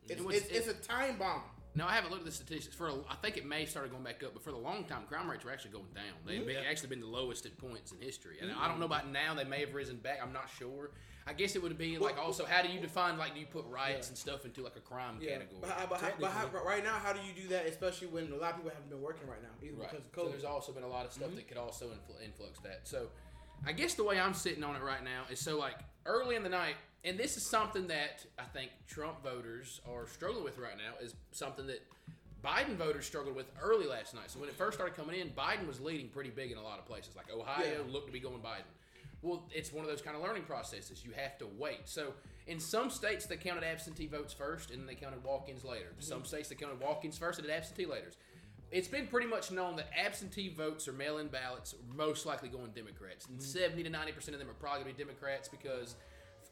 It's, 0.07 0.21
was- 0.21 0.35
it's, 0.35 0.47
it's 0.47 0.67
a 0.67 0.73
time 0.73 1.17
bomb. 1.17 1.41
Now 1.77 1.87
I 1.89 1.93
haven't 1.93 2.11
looked 2.11 2.21
at 2.21 2.27
the 2.27 2.31
statistics 2.31 2.73
for. 2.73 2.87
A, 2.87 2.93
I 3.09 3.15
think 3.21 3.35
it 3.35 3.45
may 3.45 3.65
started 3.65 3.91
going 3.91 4.03
back 4.03 4.23
up, 4.23 4.33
but 4.33 4.41
for 4.43 4.51
the 4.51 4.57
long 4.57 4.85
time, 4.85 5.01
crime 5.09 5.29
rates 5.29 5.43
were 5.43 5.51
actually 5.51 5.71
going 5.71 5.91
down. 5.93 6.03
They've 6.25 6.37
Mm-hmm. 6.39 6.47
been, 6.47 6.63
actually 6.69 6.87
been 6.89 7.01
the 7.01 7.05
lowest 7.07 7.45
at 7.45 7.57
points 7.57 7.91
in 7.91 7.99
history. 7.99 8.37
And 8.41 8.49
I 8.57 8.67
don't 8.69 8.79
know 8.79 8.85
about 8.85 9.09
now. 9.11 9.33
They 9.33 9.43
may 9.43 9.59
have 9.59 9.73
risen 9.73 9.97
back. 9.97 10.19
I'm 10.23 10.31
not 10.31 10.49
sure. 10.57 10.91
I 11.27 11.33
guess 11.33 11.55
it 11.55 11.61
would 11.63 11.77
be 11.77 11.97
like 11.97 12.17
also 12.17 12.45
how 12.45 12.61
do 12.61 12.69
you 12.69 12.79
define 12.79 13.17
like 13.17 13.33
do 13.33 13.39
you 13.39 13.47
put 13.47 13.65
riots 13.67 14.07
and 14.09 14.17
stuff 14.17 14.45
into 14.45 14.61
like 14.61 14.75
a 14.77 14.79
crime 14.79 15.19
category? 15.19 15.59
But, 15.59 15.69
how- 15.71 15.85
but, 15.87 15.99
how- 15.99 16.11
but 16.19 16.31
how, 16.31 16.47
right 16.65 16.83
now, 16.83 16.93
how 16.93 17.11
do 17.11 17.19
you 17.27 17.33
do 17.43 17.49
that? 17.49 17.65
Especially 17.65 18.07
when 18.07 18.31
a 18.31 18.35
lot 18.37 18.51
of 18.51 18.55
people 18.57 18.71
haven't 18.71 18.89
been 18.89 19.01
working 19.01 19.27
right 19.27 19.41
now, 19.41 19.49
either 19.61 19.75
Right. 19.75 19.89
because 19.91 20.05
of 20.05 20.11
So 20.15 20.21
COVID. 20.27 20.31
there's 20.31 20.43
also 20.45 20.71
been 20.71 20.83
a 20.83 20.87
lot 20.87 21.05
of 21.05 21.11
stuff 21.13 21.33
that 21.35 21.47
could 21.47 21.57
also 21.57 21.87
influ- 21.87 22.23
influx 22.23 22.59
that. 22.59 22.81
So 22.87 23.07
I 23.65 23.71
guess 23.73 23.95
the 23.95 24.03
way 24.05 24.17
I'm 24.19 24.33
sitting 24.35 24.63
on 24.63 24.75
it 24.77 24.81
right 24.83 25.03
now 25.03 25.23
is 25.31 25.39
so 25.41 25.57
like 25.57 25.79
early 26.05 26.35
in 26.35 26.43
the 26.43 26.49
night, 26.49 26.75
and 27.03 27.17
this 27.17 27.37
is 27.37 27.43
something 27.43 27.87
that 27.87 28.25
I 28.39 28.43
think 28.43 28.71
Trump 28.87 29.23
voters 29.23 29.81
are 29.91 30.07
struggling 30.07 30.43
with 30.43 30.57
right 30.57 30.77
now 30.77 30.93
is 31.03 31.15
something 31.31 31.67
that 31.67 31.85
Biden 32.43 32.75
voters 32.75 33.05
struggled 33.05 33.35
with 33.35 33.51
early 33.61 33.87
last 33.87 34.13
night. 34.13 34.29
So 34.29 34.39
when 34.39 34.49
it 34.49 34.55
first 34.55 34.77
started 34.77 34.95
coming 34.95 35.19
in, 35.19 35.29
Biden 35.29 35.67
was 35.67 35.79
leading 35.79 36.09
pretty 36.09 36.29
big 36.29 36.51
in 36.51 36.57
a 36.57 36.63
lot 36.63 36.77
of 36.77 36.85
places. 36.85 37.15
Like 37.15 37.31
Ohio 37.31 37.83
Yeah. 37.85 37.91
looked 37.91 38.07
to 38.07 38.13
be 38.13 38.19
going 38.19 38.39
Biden. 38.39 38.65
Well, 39.21 39.49
it's 39.51 39.73
one 39.73 39.83
of 39.83 39.89
those 39.89 40.01
kind 40.01 40.15
of 40.15 40.21
learning 40.21 40.43
processes. 40.43 41.03
You 41.03 41.11
have 41.13 41.37
to 41.39 41.47
wait. 41.47 41.89
So 41.89 42.13
in 42.45 42.59
some 42.59 42.91
states, 42.91 43.25
they 43.25 43.37
counted 43.37 43.63
absentee 43.63 44.05
votes 44.05 44.33
first, 44.33 44.69
and 44.69 44.79
then 44.79 44.85
they 44.85 44.93
counted 44.93 45.23
walk-ins 45.23 45.63
later. 45.63 45.93
Some 45.97 46.19
mm-hmm. 46.19 46.25
states 46.25 46.49
they 46.49 46.55
counted 46.55 46.79
walk-ins 46.79 47.17
first 47.17 47.39
and 47.39 47.49
absentee 47.49 47.87
later. 47.87 48.11
It's 48.75 48.89
been 48.89 49.07
pretty 49.07 49.27
much 49.27 49.51
known 49.51 49.77
that 49.77 49.87
absentee 49.97 50.49
votes 50.49 50.85
or 50.85 50.91
mail-in 50.91 51.27
ballots 51.27 51.73
are 51.73 51.95
most 51.95 52.25
likely 52.25 52.49
going 52.49 52.71
Democrats, 52.75 53.25
and 53.27 53.41
seventy 53.41 53.83
to 53.83 53.89
ninety 53.89 54.11
percent 54.11 54.35
of 54.35 54.39
them 54.39 54.49
are 54.49 54.59
probably 54.59 54.83
going 54.83 54.95
to 54.95 54.97
be 54.97 55.03
Democrats 55.05 55.47
because 55.47 55.95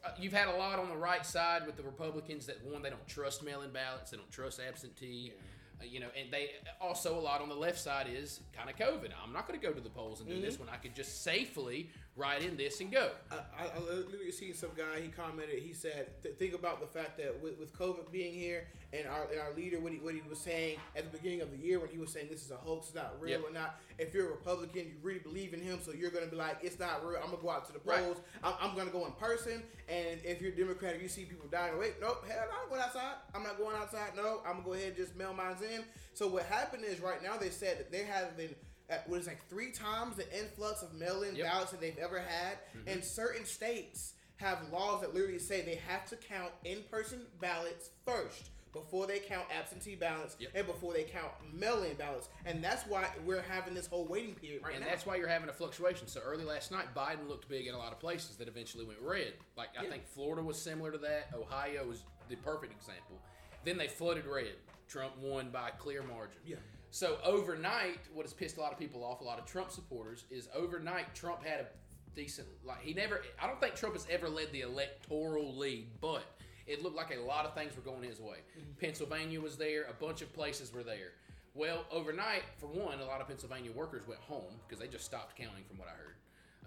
uh, 0.02 0.08
you've 0.18 0.32
had 0.32 0.48
a 0.48 0.56
lot 0.56 0.78
on 0.78 0.88
the 0.88 0.96
right 0.96 1.26
side 1.26 1.66
with 1.66 1.76
the 1.76 1.82
Republicans 1.82 2.46
that 2.46 2.64
one 2.64 2.80
they 2.80 2.88
don't 2.88 3.06
trust 3.06 3.44
mail-in 3.44 3.70
ballots, 3.72 4.10
they 4.10 4.16
don't 4.16 4.32
trust 4.32 4.58
absentee. 4.66 5.34
Uh, 5.78 5.84
you 5.84 6.00
know, 6.00 6.06
and 6.18 6.32
they 6.32 6.52
also 6.80 7.18
a 7.18 7.20
lot 7.20 7.42
on 7.42 7.50
the 7.50 7.54
left 7.54 7.78
side 7.78 8.06
is 8.10 8.40
kind 8.56 8.70
of 8.70 8.76
COVID. 8.76 9.10
I'm 9.22 9.34
not 9.34 9.46
going 9.46 9.60
to 9.60 9.66
go 9.66 9.74
to 9.74 9.80
the 9.80 9.90
polls 9.90 10.20
and 10.20 10.28
do 10.28 10.40
this 10.40 10.58
when 10.58 10.70
I 10.70 10.76
could 10.76 10.94
just 10.94 11.24
safely 11.24 11.90
write 12.16 12.42
in 12.44 12.56
this 12.56 12.80
and 12.80 12.92
go. 12.92 13.10
I, 13.32 13.36
I, 13.64 13.66
I 13.76 13.78
literally 13.80 14.30
seen 14.30 14.54
some 14.54 14.70
guy. 14.76 15.00
He 15.00 15.08
commented. 15.08 15.58
He 15.62 15.72
said, 15.72 16.08
th- 16.22 16.36
"Think 16.36 16.54
about 16.54 16.80
the 16.80 16.86
fact 16.86 17.18
that 17.18 17.42
with, 17.42 17.58
with 17.58 17.76
COVID 17.76 18.12
being 18.12 18.32
here, 18.34 18.68
and 18.92 19.06
our, 19.08 19.24
and 19.32 19.40
our 19.40 19.52
leader, 19.56 19.80
what 19.80 19.92
he, 19.92 19.98
what 19.98 20.14
he 20.14 20.22
was 20.28 20.38
saying 20.38 20.78
at 20.96 21.10
the 21.10 21.18
beginning 21.18 21.40
of 21.40 21.50
the 21.50 21.56
year, 21.56 21.80
when 21.80 21.88
he 21.90 21.98
was 21.98 22.12
saying 22.12 22.28
this 22.30 22.44
is 22.44 22.52
a 22.52 22.56
hoax, 22.56 22.86
it's 22.86 22.94
not 22.94 23.14
real, 23.20 23.40
Yep. 23.40 23.50
or 23.50 23.52
not. 23.52 23.80
If 23.98 24.14
you're 24.14 24.28
a 24.28 24.30
Republican, 24.30 24.82
you 24.86 24.94
really 25.02 25.18
believe 25.18 25.52
in 25.54 25.60
him, 25.60 25.80
so 25.84 25.92
you're 25.92 26.10
gonna 26.10 26.26
be 26.26 26.36
like, 26.36 26.58
it's 26.62 26.78
not 26.78 27.04
real. 27.04 27.18
I'm 27.22 27.30
gonna 27.30 27.42
go 27.42 27.50
out 27.50 27.64
to 27.66 27.72
the 27.72 27.80
Right. 27.84 27.98
polls. 28.04 28.18
I'm, 28.44 28.54
I'm 28.60 28.76
gonna 28.76 28.90
go 28.90 29.06
in 29.06 29.12
person. 29.12 29.62
And 29.88 30.20
if 30.24 30.40
you're 30.40 30.52
Democrat, 30.52 31.02
you 31.02 31.08
see 31.08 31.24
people 31.24 31.48
dying. 31.50 31.76
Wait, 31.78 31.94
nope, 32.00 32.24
hell, 32.28 32.44
I'm 32.62 32.68
going 32.68 32.80
outside. 32.80 33.14
I'm 33.34 33.42
not 33.42 33.58
going 33.58 33.76
outside. 33.76 34.12
No, 34.16 34.40
I'm 34.46 34.52
gonna 34.54 34.64
go 34.64 34.72
ahead 34.74 34.88
and 34.88 34.96
just 34.96 35.16
mail 35.16 35.34
mine 35.34 35.56
in. 35.74 35.82
So 36.14 36.28
what 36.28 36.44
happened 36.44 36.84
is 36.84 37.00
right 37.00 37.20
now 37.22 37.36
they 37.36 37.50
said 37.50 37.78
that 37.80 37.90
they 37.90 38.04
have 38.04 38.36
been. 38.36 38.54
At, 38.90 39.08
what 39.08 39.18
is 39.20 39.26
like 39.26 39.46
three 39.48 39.72
times 39.72 40.16
the 40.16 40.38
influx 40.38 40.82
of 40.82 40.92
mail-in 40.94 41.36
Yep. 41.36 41.46
ballots 41.46 41.70
that 41.70 41.80
they've 41.80 41.98
ever 41.98 42.18
had, 42.18 42.58
mm-hmm. 42.76 42.88
and 42.88 43.04
certain 43.04 43.44
states 43.46 44.14
have 44.36 44.58
laws 44.72 45.00
that 45.00 45.14
literally 45.14 45.38
say 45.38 45.62
they 45.62 45.80
have 45.88 46.04
to 46.06 46.16
count 46.16 46.50
in-person 46.64 47.22
ballots 47.40 47.90
first 48.04 48.50
before 48.74 49.06
they 49.06 49.20
count 49.20 49.46
absentee 49.56 49.94
ballots 49.94 50.36
Yep. 50.40 50.50
and 50.54 50.66
before 50.66 50.92
they 50.92 51.04
count 51.04 51.30
mail-in 51.52 51.94
ballots, 51.94 52.28
and 52.44 52.62
that's 52.62 52.84
why 52.86 53.08
we're 53.24 53.40
having 53.42 53.72
this 53.72 53.86
whole 53.86 54.04
waiting 54.04 54.34
period 54.34 54.62
right 54.64 54.74
and 54.74 54.84
now. 54.84 54.90
that's 54.90 55.06
why 55.06 55.14
you're 55.16 55.28
having 55.28 55.48
a 55.48 55.52
fluctuation. 55.52 56.08
So 56.08 56.20
early 56.20 56.44
last 56.44 56.72
night, 56.72 56.86
Biden 56.94 57.28
looked 57.28 57.48
big 57.48 57.66
in 57.68 57.74
a 57.74 57.78
lot 57.78 57.92
of 57.92 58.00
places 58.00 58.36
that 58.36 58.48
eventually 58.48 58.84
went 58.84 58.98
red. 59.00 59.34
Like 59.56 59.68
I 59.78 59.86
think 59.86 60.04
Florida 60.06 60.42
was 60.42 60.60
similar 60.60 60.90
to 60.90 60.98
that. 60.98 61.30
Ohio 61.34 61.86
was 61.86 62.02
the 62.28 62.36
perfect 62.36 62.72
example. 62.72 63.20
Then 63.64 63.78
they 63.78 63.88
flooded 63.88 64.26
red. 64.26 64.56
Trump 64.88 65.16
won 65.18 65.50
by 65.50 65.68
a 65.68 65.72
clear 65.72 66.02
margin. 66.02 66.38
Yeah. 66.44 66.56
So 66.94 67.18
overnight, 67.24 67.98
what 68.12 68.24
has 68.24 68.32
pissed 68.32 68.56
a 68.56 68.60
lot 68.60 68.70
of 68.70 68.78
people 68.78 69.02
off, 69.02 69.20
a 69.20 69.24
lot 69.24 69.40
of 69.40 69.46
Trump 69.46 69.72
supporters, 69.72 70.26
is 70.30 70.48
overnight 70.54 71.12
Trump 71.12 71.42
had 71.42 71.58
a 71.58 71.66
decent 72.14 72.46
like 72.64 72.82
he 72.82 72.94
never. 72.94 73.22
I 73.42 73.48
don't 73.48 73.60
think 73.60 73.74
Trump 73.74 73.96
has 73.96 74.06
ever 74.08 74.28
led 74.28 74.52
the 74.52 74.60
electoral 74.60 75.56
lead, 75.56 75.88
but 76.00 76.22
it 76.68 76.84
looked 76.84 76.94
like 76.94 77.12
a 77.12 77.20
lot 77.20 77.46
of 77.46 77.54
things 77.56 77.74
were 77.74 77.82
going 77.82 78.04
his 78.04 78.20
way. 78.20 78.36
Pennsylvania 78.80 79.40
was 79.40 79.56
there. 79.56 79.86
A 79.90 79.92
bunch 79.92 80.22
of 80.22 80.32
places 80.32 80.72
were 80.72 80.84
there. 80.84 81.10
Well, 81.54 81.84
overnight, 81.90 82.44
for 82.58 82.66
one, 82.68 83.00
a 83.00 83.04
lot 83.04 83.20
of 83.20 83.26
Pennsylvania 83.26 83.72
workers 83.72 84.06
went 84.06 84.20
home 84.20 84.54
because 84.68 84.80
they 84.80 84.86
just 84.86 85.04
stopped 85.04 85.36
counting, 85.36 85.64
from 85.66 85.78
what 85.78 85.88
I 85.88 85.96
heard. 85.96 86.14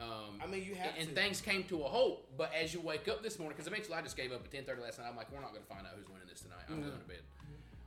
Um, 0.02 0.42
I 0.44 0.48
mean, 0.48 0.66
you 0.66 0.76
have 0.76 0.92
and, 1.00 1.08
and 1.08 1.16
things 1.16 1.40
came 1.40 1.64
to 1.70 1.84
a 1.84 1.88
halt. 1.88 2.26
But 2.38 2.52
as 2.54 2.74
you 2.74 2.82
wake 2.82 3.08
up 3.08 3.24
this 3.24 3.40
morning, 3.40 3.56
because 3.56 3.72
eventually 3.72 3.96
I 3.96 4.02
just 4.02 4.18
gave 4.18 4.34
up 4.34 4.44
at 4.44 4.52
ten 4.52 4.66
thirty 4.66 4.82
last 4.82 5.00
night. 5.00 5.08
I'm 5.10 5.16
like, 5.16 5.32
we're 5.32 5.40
not 5.40 5.54
going 5.54 5.64
to 5.64 5.70
find 5.70 5.88
out 5.88 5.94
who's 5.96 6.10
winning 6.10 6.28
this 6.30 6.42
tonight. 6.42 6.68
I'm 6.70 6.82
going 6.82 6.92
to 6.92 7.08
bed. 7.08 7.24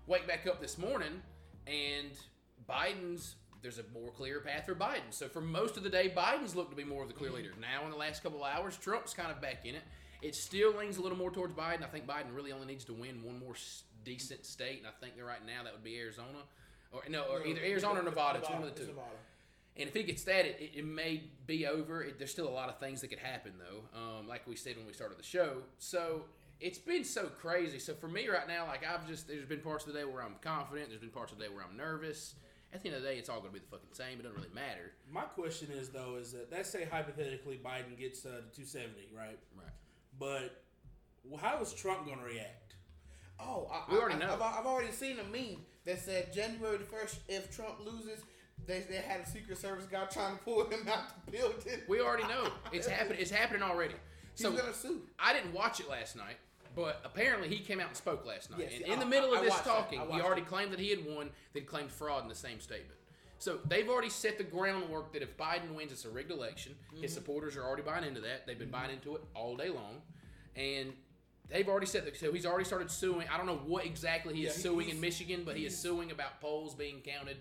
Wake 0.07 0.27
back 0.27 0.47
up 0.47 0.59
this 0.59 0.79
morning, 0.79 1.21
and 1.71 2.11
Biden's 2.69 3.37
there's 3.63 3.79
a 3.79 3.85
more 3.93 4.11
clear 4.11 4.41
path 4.41 4.65
for 4.65 4.75
Biden. 4.75 5.11
So 5.11 5.29
for 5.29 5.43
most 5.43 5.77
of 5.77 5.83
the 5.83 5.91
day, 5.91 6.11
Biden's 6.15 6.57
looked 6.57 6.71
to 6.71 6.77
be 6.77 6.85
more 6.85 7.03
of 7.03 7.09
the 7.09 7.15
clear 7.15 7.31
leader. 7.31 7.53
Now 7.61 7.85
in 7.85 7.91
the 7.91 7.97
last 7.97 8.23
couple 8.23 8.43
of 8.43 8.51
hours, 8.51 8.77
Trump's 8.79 9.13
kind 9.13 9.31
of 9.31 9.41
back 9.43 9.67
in 9.67 9.75
it. 9.75 9.83
It 10.23 10.35
still 10.35 10.75
leans 10.77 10.97
a 10.97 11.03
little 11.03 11.19
more 11.19 11.31
towards 11.31 11.53
Biden. 11.55 11.83
I 11.83 11.87
think 11.89 12.07
Biden 12.07 12.35
really 12.35 12.53
only 12.53 12.67
needs 12.67 12.85
to 12.87 12.95
win 12.95 13.23
one 13.23 13.39
more 13.39 13.55
s- 13.55 13.83
decent 14.05 14.47
state, 14.47 14.79
and 14.79 14.87
I 14.87 14.91
think 14.99 15.17
that 15.17 15.25
right 15.25 15.45
now 15.47 15.63
that 15.65 15.73
would 15.73 15.85
be 15.85 15.99
Arizona, 15.99 16.39
or 16.93 17.03
no, 17.09 17.25
or 17.25 17.47
either 17.47 17.61
Arizona 17.63 18.01
or 18.01 18.03
Nevada. 18.03 18.39
It's 18.39 18.49
one 18.49 18.63
of 18.63 18.75
the 18.75 18.81
two. 18.87 18.93
And 19.77 19.89
if 19.89 19.95
he 19.95 20.03
gets 20.03 20.25
that, 20.25 20.45
it, 20.47 20.57
it, 20.61 20.79
it 20.81 20.85
may 20.87 21.23
be 21.47 21.67
over. 21.67 22.03
It, 22.03 22.19
there's 22.19 22.31
still 22.33 22.49
a 22.49 22.51
lot 22.51 22.69
of 22.69 22.79
things 22.79 23.01
that 23.03 23.09
could 23.09 23.19
happen, 23.19 23.53
though, 23.59 23.99
um, 23.99 24.29
like 24.29 24.47
we 24.47 24.57
said 24.57 24.77
when 24.77 24.87
we 24.87 24.93
started 24.93 25.19
the 25.19 25.23
show. 25.23 25.59
So 25.79 26.23
it's 26.61 26.79
been 26.79 27.05
so 27.05 27.27
crazy. 27.27 27.79
So 27.79 27.95
for 27.95 28.09
me 28.09 28.29
right 28.29 28.47
now, 28.47 28.67
like 28.67 28.85
I've 28.87 29.07
just, 29.09 29.29
there's 29.29 29.47
been 29.47 29.61
parts 29.61 29.87
of 29.87 29.93
the 29.93 29.99
day 29.99 30.05
where 30.05 30.23
I'm 30.23 30.37
confident. 30.43 30.89
There's 30.89 31.01
been 31.01 31.11
parts 31.11 31.33
of 31.33 31.39
the 31.39 31.45
day 31.45 31.51
where 31.51 31.65
I'm 31.65 31.77
nervous. 31.77 32.35
At 32.73 32.83
the 32.83 32.89
end 32.89 32.97
of 32.99 33.03
the 33.03 33.09
day, 33.09 33.17
it's 33.19 33.29
all 33.29 33.41
going 33.41 33.53
to 33.53 33.59
be 33.59 33.65
the 33.65 33.71
fucking 33.71 33.89
same. 33.93 34.21
It 34.21 34.23
doesn't 34.23 34.37
really 34.37 34.55
matter. 34.55 34.93
My 35.11 35.23
question 35.23 35.69
is 35.73 35.89
though, 35.89 36.17
is 36.21 36.33
that 36.33 36.53
let's 36.53 36.71
say 36.71 36.87
hypothetically 36.91 37.61
Biden 37.65 37.99
gets 37.99 38.25
uh, 38.25 38.43
to 38.55 38.63
270, 38.63 39.09
right? 39.17 39.39
Right. 39.57 39.73
But 40.19 40.63
how 41.41 41.61
is 41.61 41.73
Trump 41.73 42.07
going 42.07 42.19
to 42.19 42.25
react? 42.25 42.75
Oh, 43.41 43.69
I, 43.73 43.91
we 43.93 43.99
already 43.99 44.17
I, 44.17 44.19
know. 44.19 44.35
I've, 44.35 44.43
I've 44.43 44.67
already 44.67 44.93
seen 44.93 45.17
a 45.19 45.25
meme 45.25 45.63
that 45.85 45.99
said 45.99 46.33
January 46.33 46.77
the 46.77 46.85
first, 46.85 47.21
if 47.29 47.55
Trump 47.55 47.77
loses, 47.85 48.21
they, 48.67 48.81
they 48.81 48.97
had 48.97 49.21
a 49.21 49.27
Secret 49.29 49.59
Service 49.59 49.87
guy 49.87 50.05
trying 50.05 50.37
to 50.37 50.45
pull 50.45 50.65
him 50.69 50.87
out 50.89 51.25
the 51.27 51.33
building. 51.33 51.81
We 51.89 52.01
already 52.01 52.25
know 52.25 52.49
it's 52.73 52.87
happening. 52.87 53.19
It's 53.21 53.31
happening 53.31 53.63
already. 53.63 53.95
He's 54.37 54.43
So 54.47 54.53
gonna 54.53 54.75
sue. 54.75 55.03
I 55.19 55.33
didn't 55.33 55.55
watch 55.55 55.81
it 55.81 55.89
last 55.89 56.17
night, 56.17 56.37
but 56.75 57.01
apparently 57.05 57.49
he 57.49 57.59
came 57.59 57.81
out 57.81 57.89
and 57.89 57.97
spoke 57.97 58.25
last 58.27 58.51
night. 58.51 58.61
Yes, 58.61 58.81
and 58.83 58.91
I- 58.91 58.95
in 58.95 59.01
the 59.01 59.07
middle 59.07 59.33
of 59.33 59.41
I 59.41 59.45
this 59.45 59.61
talking, 59.61 60.01
he 60.11 60.21
already 60.21 60.43
it. 60.43 60.49
claimed 60.49 60.73
that 60.73 60.81
he 60.81 60.91
had 60.91 61.05
won, 61.05 61.31
then 61.53 61.65
claimed 61.65 61.91
fraud 61.91 62.23
in 62.23 62.29
the 62.29 62.35
same 62.35 62.61
statement. 62.61 62.99
So 63.39 63.59
they've 63.67 63.89
already 63.89 64.11
set 64.11 64.37
the 64.37 64.45
groundwork 64.45 65.13
that 65.15 65.23
if 65.23 65.37
Biden 65.39 65.75
wins, 65.75 65.93
it's 65.93 66.05
a 66.05 66.11
rigged 66.11 66.31
election. 66.31 66.75
Mm-hmm. 66.93 67.03
His 67.03 67.15
supporters 67.15 67.57
are 67.57 67.65
already 67.65 67.83
buying 67.83 68.05
into 68.05 68.21
that. 68.21 68.47
They've 68.47 68.59
been 68.59 68.71
buying 68.71 68.91
into 68.91 69.17
it 69.17 69.23
all 69.35 69.57
day 69.57 69.71
long, 69.71 70.03
and 70.57 70.93
they've 71.49 71.67
already 71.69 71.87
said 71.87 72.05
that. 72.05 72.17
So 72.19 72.33
he's 72.33 72.45
already 72.45 72.67
started 72.67 72.91
suing. 72.91 73.27
I 73.33 73.39
don't 73.39 73.47
know 73.47 73.63
what 73.67 73.87
exactly 73.87 74.35
he 74.35 74.45
is 74.47 74.57
he- 74.57 74.63
suing 74.63 74.91
in 74.91 75.01
Michigan, 75.01 75.43
but 75.45 75.57
he 75.57 75.65
is 75.65 75.77
suing 75.77 76.11
about 76.11 76.41
polls 76.43 76.75
being 76.75 77.01
counted 77.01 77.39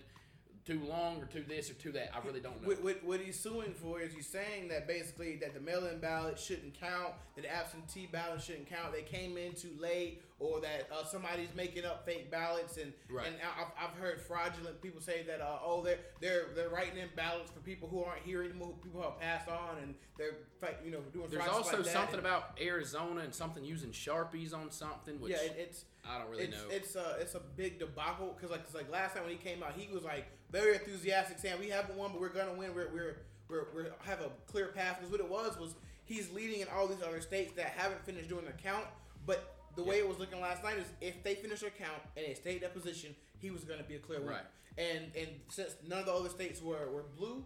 too 0.66 0.80
long 0.88 1.20
or 1.22 1.26
too 1.26 1.44
this 1.48 1.70
or 1.70 1.74
too 1.74 1.92
that. 1.92 2.10
I 2.14 2.24
really 2.26 2.40
don't 2.40 2.60
know. 2.62 2.68
What, 2.68 2.82
what, 2.82 3.02
what 3.04 3.20
he's 3.20 3.38
suing 3.38 3.72
for 3.74 4.00
is 4.00 4.12
he's 4.12 4.26
saying 4.28 4.68
that 4.68 4.86
basically 4.86 5.36
that 5.36 5.54
the 5.54 5.60
mail-in 5.60 5.98
ballot 6.00 6.38
shouldn't 6.38 6.74
count, 6.78 7.14
that 7.34 7.42
the 7.42 7.52
absentee 7.52 8.06
ballot 8.10 8.42
shouldn't 8.42 8.68
count. 8.68 8.92
They 8.92 9.02
came 9.02 9.36
in 9.38 9.54
too 9.54 9.70
late, 9.80 10.22
or 10.38 10.60
that 10.60 10.88
uh, 10.92 11.04
somebody's 11.04 11.48
making 11.56 11.84
up 11.84 12.04
fake 12.04 12.30
ballots. 12.30 12.76
And 12.76 12.92
Right. 13.10 13.26
and 13.26 13.36
I've, 13.58 13.88
I've 13.90 13.96
heard 13.96 14.20
fraudulent 14.20 14.80
people 14.82 15.00
say 15.00 15.22
that 15.26 15.40
uh, 15.40 15.58
oh 15.64 15.82
they're 15.82 15.98
they're 16.20 16.46
they're 16.54 16.68
writing 16.68 16.98
in 16.98 17.08
ballots 17.16 17.50
for 17.50 17.60
people 17.60 17.88
who 17.88 18.02
aren't 18.04 18.22
here 18.22 18.42
anymore, 18.42 18.72
people 18.82 19.00
who 19.00 19.08
have 19.08 19.18
passed 19.20 19.48
on, 19.48 19.78
and 19.82 19.94
they're 20.18 20.36
you 20.84 20.90
know 20.90 21.00
doing. 21.12 21.28
There's 21.30 21.48
also 21.48 21.76
like 21.78 21.84
that. 21.86 21.92
something 21.92 22.18
And- 22.18 22.26
about 22.26 22.58
Arizona 22.60 23.22
and 23.22 23.34
something 23.34 23.64
using 23.64 23.90
sharpies 23.90 24.54
on 24.54 24.70
something, 24.70 25.18
which 25.20 25.32
yeah, 25.32 25.38
it, 25.42 25.56
it's 25.58 25.84
I 26.08 26.18
don't 26.18 26.30
really 26.30 26.44
it's, 26.44 26.52
know. 26.56 26.68
It's 26.70 26.96
a 26.96 27.16
it's 27.20 27.34
a 27.34 27.40
big 27.56 27.78
debacle 27.78 28.34
because 28.36 28.50
like 28.50 28.64
'cause, 28.66 28.74
like 28.74 28.90
last 28.90 29.14
time 29.14 29.24
when 29.24 29.32
he 29.32 29.38
came 29.38 29.62
out, 29.62 29.72
he 29.76 29.92
was 29.92 30.04
like 30.04 30.26
very 30.50 30.74
enthusiastic, 30.74 31.38
saying 31.38 31.58
we 31.58 31.68
haven't 31.68 31.96
won, 31.96 32.10
but 32.12 32.20
we're 32.20 32.28
gonna 32.28 32.54
win. 32.54 32.74
We're 32.74 32.88
we're 32.92 33.16
we're, 33.48 33.66
we're 33.74 33.86
have 34.04 34.20
a 34.20 34.30
clear 34.50 34.68
path. 34.68 34.96
Because 34.98 35.10
what 35.10 35.20
it 35.20 35.30
was 35.30 35.58
was 35.58 35.74
he's 36.04 36.30
leading 36.32 36.60
in 36.60 36.68
all 36.74 36.86
these 36.86 37.02
other 37.02 37.20
states 37.20 37.52
that 37.56 37.66
haven't 37.66 38.04
finished 38.04 38.28
doing 38.28 38.44
their 38.44 38.56
count, 38.62 38.84
but 39.26 39.56
the 39.76 39.84
way 39.84 39.98
it 39.98 40.08
was 40.08 40.18
looking 40.18 40.40
last 40.40 40.62
night 40.62 40.78
is 40.78 40.86
if 41.00 41.22
they 41.22 41.34
finish 41.34 41.60
their 41.60 41.70
count 41.70 42.02
and 42.16 42.26
they 42.26 42.34
stayed 42.34 42.62
that 42.62 42.74
position, 42.74 43.14
he 43.38 43.50
was 43.50 43.64
gonna 43.64 43.82
be 43.82 43.96
a 43.96 43.98
clear 43.98 44.20
winner. 44.20 44.32
Right. 44.32 44.42
And 44.78 45.10
and 45.16 45.28
since 45.48 45.76
none 45.86 46.00
of 46.00 46.06
the 46.06 46.12
other 46.12 46.28
states 46.28 46.62
were 46.62 46.90
were 46.90 47.04
blue, 47.16 47.44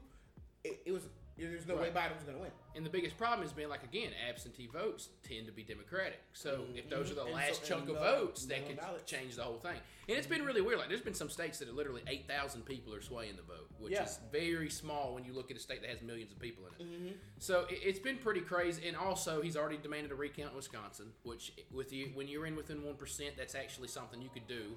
it, 0.63 0.81
it 0.87 0.93
was 0.93 1.09
there's 1.37 1.67
no 1.67 1.75
way 1.77 1.91
Right. 1.91 1.95
Biden 2.11 2.15
was 2.17 2.25
gonna 2.25 2.39
win. 2.39 2.51
And 2.77 2.85
the 2.87 2.91
biggest 2.91 3.17
problem 3.19 3.43
has 3.43 3.53
been 3.53 3.69
like 3.69 3.83
again, 3.83 4.11
absentee 4.29 4.67
votes 4.73 5.09
tend 5.27 5.47
to 5.47 5.53
be 5.53 5.63
Democratic. 5.63 6.21
So 6.33 6.65
if 6.75 6.89
those 6.89 7.11
are 7.11 7.15
the 7.15 7.21
Mm-hmm. 7.23 7.29
And 7.29 7.37
last 7.37 7.65
so- 7.67 7.77
chunk 7.77 7.89
of 7.89 7.97
votes, 7.97 8.47
that 8.47 8.67
could 8.67 8.77
ballots. 8.77 9.11
change 9.11 9.37
the 9.37 9.43
whole 9.43 9.59
thing. 9.59 9.77
And 10.09 10.19
it's 10.19 10.27
been 10.27 10.45
really 10.45 10.61
weird. 10.61 10.79
Like 10.79 10.89
there's 10.89 11.01
been 11.01 11.15
some 11.15 11.31
states 11.31 11.59
that 11.59 11.69
are 11.69 11.73
literally 11.73 12.03
eight 12.07 12.29
thousand 12.29 12.65
people 12.67 12.95
are 12.95 13.01
swaying 13.03 13.37
the 13.37 13.43
vote, 13.43 13.69
which 13.79 13.93
Yeah. 13.93 14.05
is 14.05 14.19
very 14.31 14.69
small 14.71 15.15
when 15.15 15.25
you 15.25 15.33
look 15.33 15.51
at 15.51 15.57
a 15.57 15.61
state 15.61 15.81
that 15.81 15.91
has 15.91 16.03
millions 16.03 16.31
of 16.33 16.39
people 16.39 16.65
in 16.67 16.73
it. 16.87 16.89
Mm-hmm. 16.93 17.13
So 17.39 17.67
it, 17.71 17.79
it's 17.83 17.99
been 17.99 18.19
pretty 18.19 18.41
crazy. 18.41 18.87
And 18.87 18.97
also, 18.97 19.41
he's 19.43 19.57
already 19.57 19.79
demanded 19.79 20.13
a 20.13 20.15
recount 20.15 20.51
in 20.51 20.57
Wisconsin, 20.57 21.07
which 21.23 21.53
with 21.73 21.93
you 21.93 22.11
when 22.15 22.29
you're 22.29 22.47
in 22.47 22.55
within 22.57 22.83
one 22.85 22.97
percent, 22.97 23.37
that's 23.37 23.55
actually 23.55 23.89
something 23.89 24.21
you 24.23 24.31
could 24.33 24.47
do. 24.47 24.77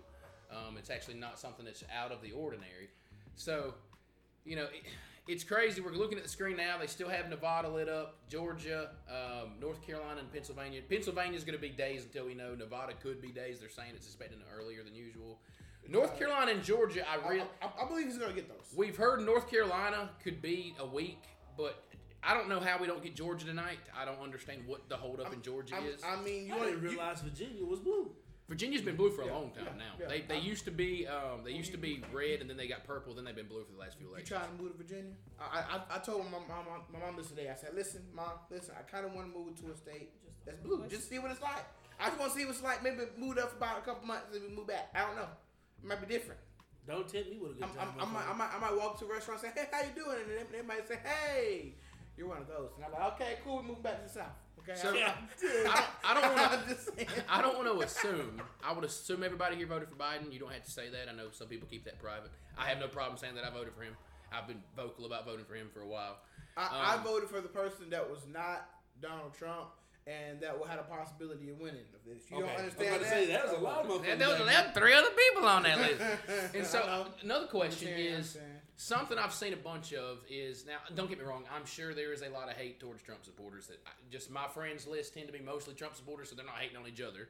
Um, 0.50 0.78
it's 0.78 0.90
actually 0.90 1.16
not 1.16 1.38
something 1.40 1.66
that's 1.66 1.84
out 1.94 2.12
of 2.14 2.22
the 2.22 2.32
ordinary. 2.32 2.90
So 3.36 3.74
you 4.46 4.56
know, 4.56 4.64
it, 4.64 4.84
it's 5.28 5.44
crazy. 5.44 5.82
We're 5.82 5.92
looking 5.92 6.18
at 6.18 6.24
the 6.24 6.30
screen 6.30 6.58
now. 6.58 6.78
They 6.78 6.88
still 6.88 7.10
have 7.10 7.30
Nevada 7.30 7.68
lit 7.70 7.90
up, 7.90 8.16
Georgia, 8.30 8.92
um, 9.10 9.52
North 9.60 9.86
Carolina, 9.86 10.22
and 10.22 10.32
Pennsylvania. 10.32 10.82
Pennsylvania 10.90 11.38
is 11.38 11.44
going 11.44 11.56
to 11.58 11.62
be 11.62 11.70
days 11.70 12.04
until 12.04 12.26
we 12.26 12.34
know. 12.34 12.56
Nevada 12.56 12.94
could 13.02 13.22
be 13.22 13.30
days. 13.30 13.60
They're 13.60 13.70
saying 13.70 13.92
it's 13.96 14.06
expecting 14.08 14.40
earlier 14.58 14.84
than 14.84 14.96
usual. 14.96 15.40
North 15.90 16.18
Carolina 16.18 16.52
and 16.52 16.64
Georgia, 16.64 17.06
I 17.10 17.16
I, 17.26 17.30
really, 17.30 17.46
I, 17.62 17.84
I 17.84 17.88
believe 17.88 18.08
he's 18.08 18.18
gonna 18.18 18.34
get 18.34 18.50
those. 18.50 18.74
we've 18.76 18.98
heard 18.98 19.22
North 19.26 19.50
Carolina 19.50 20.10
could 20.22 20.42
be 20.42 20.76
a 20.80 20.86
week, 20.86 21.24
but 21.56 21.82
I 22.22 22.34
don't 22.34 22.50
know 22.50 22.60
how 22.60 22.78
we 22.78 22.88
don't 22.88 23.02
get 23.02 23.16
Georgia 23.16 23.46
tonight. 23.46 23.78
I 23.98 24.04
don't 24.04 24.20
understand 24.22 24.64
what 24.68 24.90
the 24.90 24.98
holdup 24.98 25.32
in 25.32 25.42
Georgia 25.42 25.76
I'm- 25.76 25.86
is. 25.86 26.04
I 26.04 26.22
mean, 26.22 26.48
you 26.48 26.56
I 26.56 26.60
didn't 26.60 26.82
to 26.82 26.90
realize 26.90 27.22
Virginia 27.22 27.64
was 27.64 27.80
blue. 27.80 28.12
Virginia's 28.48 28.82
been 28.82 28.96
blue 28.96 29.12
for 29.12 29.24
a 29.24 29.26
Yeah, 29.26 29.34
long 29.34 29.52
time 29.52 29.66
yeah, 29.66 29.78
now. 29.78 29.94
yeah. 30.00 30.08
They, 30.08 30.22
they 30.22 30.36
I'm- 30.36 30.46
used 30.46 30.64
to 30.66 30.72
be 30.72 31.06
um, 31.06 31.44
they 31.44 31.52
used 31.52 31.72
to 31.74 31.78
be 31.78 32.02
red 32.14 32.40
and 32.40 32.50
then 32.50 32.56
they 32.56 32.68
got 32.68 32.86
purple. 32.86 33.14
Then 33.14 33.26
they've 33.26 33.36
been 33.36 33.48
blue 33.48 33.64
for 33.66 33.74
the 33.74 33.80
last 33.80 33.98
few 33.98 34.08
You 34.16 34.24
trying 34.24 34.48
to 34.56 34.64
move 34.64 34.72
to 34.72 34.78
Virginia? 34.78 35.12
I 35.40 35.64
I, 35.92 35.96
I 35.96 36.00
told 36.00 36.24
my 36.26 36.40
mom, 36.48 36.66
my 36.94 37.00
mom 37.00 37.18
this 37.18 37.28
today. 37.28 37.50
I 37.50 37.56
said, 37.56 37.72
listen, 37.76 38.04
mom, 38.14 38.32
listen. 38.50 38.74
I 38.80 38.84
kind 38.90 39.06
of 39.06 39.14
want 39.14 39.32
to 39.32 39.38
move 39.38 39.60
to 39.62 39.72
a 39.72 39.76
state 39.76 40.12
that's 40.46 40.60
blue. 40.60 40.86
Just 40.88 41.10
see 41.10 41.20
what 41.20 41.32
it's 41.32 41.42
like. 41.42 41.66
I 42.00 42.08
just 42.08 42.20
want 42.20 42.32
to 42.32 42.38
see 42.40 42.46
what 42.46 42.54
it's 42.56 42.64
like. 42.64 42.84
Maybe 42.84 42.98
move 43.18 43.38
up 43.38 43.52
for 43.52 43.58
about 43.58 43.80
a 43.80 43.82
couple 43.82 44.08
months 44.08 44.34
and 44.34 44.42
we 44.48 44.56
move 44.56 44.68
back. 44.68 44.92
I 44.96 45.02
don't 45.06 45.16
know. 45.18 45.28
It 45.84 45.88
might 45.88 46.00
be 46.08 46.14
different. 46.14 46.40
Don't 46.88 47.06
tempt 47.06 47.30
me 47.30 47.38
with 47.38 47.52
a 47.52 47.54
good 47.56 47.64
I'm, 47.66 47.76
time. 47.76 47.88
I'm, 48.00 48.08
I, 48.08 48.14
might, 48.14 48.30
I, 48.30 48.34
might, 48.34 48.50
I 48.56 48.60
might 48.60 48.78
walk 48.78 48.98
to 49.00 49.06
a 49.06 49.12
restaurant 49.12 49.44
and 49.44 49.52
say, 49.54 49.60
hey, 49.60 49.68
how 49.74 49.82
you 49.84 49.92
doing? 49.94 50.18
And 50.24 50.48
they, 50.48 50.58
they 50.60 50.64
might 50.66 50.88
say, 50.88 51.00
hey, 51.04 51.74
you're 52.16 52.30
one 52.30 52.38
of 52.38 52.48
those. 52.48 52.70
And 52.78 52.86
I'm 52.86 52.94
like, 52.94 53.14
okay, 53.20 53.40
cool. 53.44 53.58
We 53.62 53.68
move 53.68 53.84
back 53.84 53.98
to 53.98 54.08
the 54.08 54.14
south. 54.22 54.32
So- 54.76 54.96
I'm- 54.96 55.30
I 55.44 55.74
don't, 55.74 55.86
I 56.04 56.14
don't 56.22 56.36
want 56.36 56.52
to. 56.52 56.58
I'm 56.60 56.68
just 56.68 56.96
saying. 56.96 57.08
I 57.30 57.42
don't 57.42 57.58
want 57.58 57.68
to 57.80 57.86
assume. 57.86 58.42
I 58.64 58.74
would 58.74 58.84
assume 58.84 59.24
everybody 59.24 59.56
here 59.56 59.68
voted 59.68 59.88
for 59.90 59.96
Biden. 59.96 60.32
You 60.34 60.40
don't 60.40 60.52
have 60.52 60.64
to 60.64 60.72
say 60.72 60.90
that. 60.90 61.08
I 61.10 61.16
know 61.16 61.28
some 61.32 61.48
people 61.48 61.68
keep 61.70 61.86
that 61.86 62.00
private. 62.00 62.32
I 62.58 62.66
have 62.70 62.80
no 62.80 62.88
problem 62.88 63.18
saying 63.18 63.36
that 63.36 63.44
I 63.46 63.50
voted 63.50 63.74
for 63.74 63.84
him. 63.84 63.96
I've 64.32 64.48
been 64.48 64.62
vocal 64.76 65.06
about 65.06 65.26
voting 65.26 65.46
for 65.46 65.56
him 65.56 65.70
for 65.74 65.82
a 65.82 65.88
while. 65.88 66.18
I, 66.58 66.64
Um, 66.66 66.70
I 66.74 67.04
voted 67.04 67.30
for 67.30 67.40
the 67.40 67.48
person 67.48 67.90
that 67.92 68.10
was 68.10 68.26
not 68.32 68.68
Donald 69.02 69.34
Trump 69.38 69.68
and 70.08 70.40
that 70.40 70.56
had 70.70 70.80
a 70.80 70.84
possibility 70.84 71.50
of 71.50 71.60
winning. 71.60 71.82
If 72.10 72.32
you 72.32 72.38
Okay. 72.38 72.46
don't 72.48 72.50
I 72.50 72.54
was 72.54 72.62
understand 72.64 72.88
about 72.96 72.98
to 72.98 73.04
that, 73.04 73.14
say, 73.14 73.28
that 73.34 73.44
was 73.44 73.54
a 73.54 73.58
lot 73.58 73.86
of 73.86 73.92
motherfuckers. 73.92 74.12
And 74.12 74.22
there 74.22 74.28
was, 74.30 74.40
out 74.56 74.68
were 74.68 74.80
three 74.80 74.94
other 74.94 75.10
people 75.10 75.48
on 75.48 75.64
that 75.64 75.78
list. 75.80 76.02
And 76.56 76.66
so 76.66 77.08
another 77.24 77.48
question 77.48 77.90
Understand, 77.90 78.00
is 78.00 78.36
understand. 78.36 78.60
something 78.78 79.18
I've 79.18 79.34
seen 79.34 79.54
a 79.54 79.58
bunch 79.58 79.94
of 79.94 80.20
is 80.30 80.66
now. 80.66 80.78
Don't 80.96 81.10
get 81.10 81.20
me 81.20 81.26
wrong. 81.26 81.44
I'm 81.54 81.66
sure 81.66 81.94
there 81.94 82.14
is 82.14 82.22
a 82.22 82.30
lot 82.30 82.50
of 82.50 82.56
hate 82.56 82.80
towards 82.80 83.04
Trump 83.04 83.26
supporters. 83.26 83.68
That 83.68 83.80
I, 83.86 83.90
just 84.10 84.32
my 84.32 84.48
friends 84.48 84.88
list 84.88 85.14
tend 85.14 85.28
to 85.28 85.34
be 85.34 85.40
mostly 85.40 85.74
Trump 85.74 85.96
supporters, 85.96 86.30
so 86.30 86.36
they're 86.36 86.46
not 86.46 86.56
hating 86.56 86.78
on 86.78 86.88
each 86.88 87.02
other. 87.02 87.28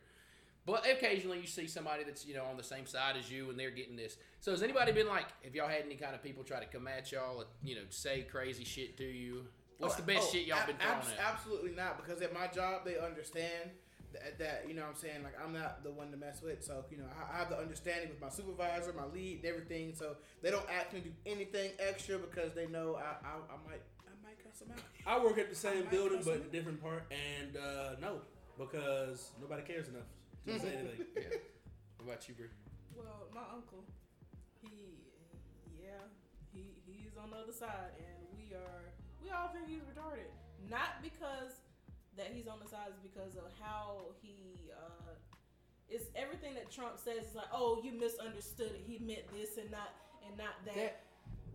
But 0.68 0.86
occasionally 0.86 1.40
you 1.40 1.48
see 1.48 1.66
somebody 1.66 2.04
that's 2.04 2.26
you 2.28 2.36
know 2.36 2.44
on 2.44 2.58
the 2.58 2.64
same 2.64 2.86
side 2.86 3.16
as 3.18 3.32
you, 3.32 3.50
and 3.50 3.58
they're 3.60 3.72
getting 3.72 3.96
this. 3.96 4.18
So 4.42 4.52
has 4.52 4.62
anybody 4.62 4.92
been 4.92 5.08
like? 5.08 5.26
Have 5.44 5.56
y'all 5.56 5.68
had 5.70 5.84
any 5.86 5.96
kind 5.96 6.14
of 6.14 6.22
people 6.22 6.44
try 6.44 6.60
to 6.60 6.66
come 6.68 6.88
at 6.88 7.12
y'all, 7.12 7.44
you 7.64 7.76
know, 7.76 7.82
say 7.90 8.22
crazy 8.30 8.66
shit 8.66 8.98
to 8.98 9.04
you? 9.06 9.46
What's 9.80 9.94
Oh, 9.96 9.98
the 9.98 10.04
best 10.04 10.28
oh, 10.30 10.32
shit 10.34 10.48
y'all 10.48 10.58
ab- 10.58 10.68
been 10.68 10.78
throwing 10.78 10.98
abs- 10.98 11.12
at? 11.12 11.34
Absolutely 11.34 11.72
not, 11.72 11.98
because 12.04 12.22
at 12.22 12.34
my 12.34 12.48
job 12.48 12.84
they 12.86 12.98
understand 12.98 13.70
that, 14.14 14.40
that 14.40 14.66
you 14.68 14.74
know 14.74 14.82
what 14.84 14.90
I'm 14.92 14.96
saying 14.96 15.22
like 15.24 15.34
I'm 15.44 15.54
not 15.54 15.84
the 15.84 15.92
one 15.92 16.10
to 16.12 16.18
mess 16.18 16.42
with. 16.42 16.64
So 16.64 16.84
you 16.90 16.98
know 16.98 17.06
I, 17.14 17.36
I 17.36 17.38
have 17.40 17.50
the 17.50 17.58
understanding 17.60 18.10
with 18.10 18.20
my 18.22 18.30
supervisor, 18.30 18.94
my 18.94 19.06
lead, 19.06 19.38
and 19.44 19.46
everything. 19.46 19.94
So 19.94 20.16
they 20.42 20.50
don't 20.52 20.66
ask 20.70 20.94
me 20.94 21.02
to 21.02 21.10
do 21.10 21.14
anything 21.26 21.72
extra 21.80 22.18
because 22.18 22.54
they 22.54 22.68
know 22.68 22.96
I 22.96 23.16
I, 23.26 23.32
I 23.54 23.58
might 23.70 23.82
I 24.08 24.12
might 24.24 24.42
cut 24.44 24.56
them 24.58 24.70
out. 24.74 24.82
I 25.06 25.24
work 25.24 25.38
at 25.38 25.50
the 25.50 25.56
same 25.56 25.86
building, 25.92 26.22
but 26.26 26.36
in 26.38 26.42
a 26.42 26.46
different 26.52 26.82
part, 26.82 27.04
and 27.12 27.56
uh, 27.58 27.96
no, 28.02 28.22
because 28.58 29.30
nobody 29.42 29.62
cares 29.62 29.88
enough 29.90 30.08
to 30.48 30.60
say 30.60 30.74
anything. 30.80 31.06
Yeah. 31.16 31.24
What 31.98 32.14
about 32.14 32.28
you, 32.30 32.34
Bree? 32.36 32.48
Well, 32.96 33.28
my 33.36 33.42
uncle, 33.54 33.84
he, 34.62 34.98
yeah, 35.80 36.02
he 36.54 36.74
he's 36.88 37.12
on 37.22 37.30
the 37.32 37.38
other 37.38 37.52
side, 37.54 37.92
and 38.00 38.18
we 38.36 38.56
are 38.56 38.87
we 39.28 39.36
all 39.36 39.52
think 39.52 39.68
he's 39.68 39.84
retarded. 39.84 40.32
Not 40.72 41.04
because 41.04 41.60
that 42.16 42.32
he's 42.34 42.48
on 42.48 42.60
the 42.64 42.70
side, 42.70 42.88
is 42.90 43.00
because 43.04 43.36
of 43.36 43.52
how 43.60 44.16
he 44.22 44.72
uh, 44.72 45.12
it's 45.90 46.06
everything 46.16 46.54
that 46.56 46.72
Trump 46.72 46.98
says 46.98 47.28
is 47.30 47.36
like, 47.36 47.52
oh, 47.54 47.80
you 47.84 47.92
misunderstood 47.92 48.72
it. 48.72 48.84
He 48.88 49.00
meant 49.00 49.28
this 49.36 49.58
and 49.58 49.70
not 49.72 49.92
and 50.26 50.38
not 50.38 50.56
that. 50.66 50.76
that 50.76 51.04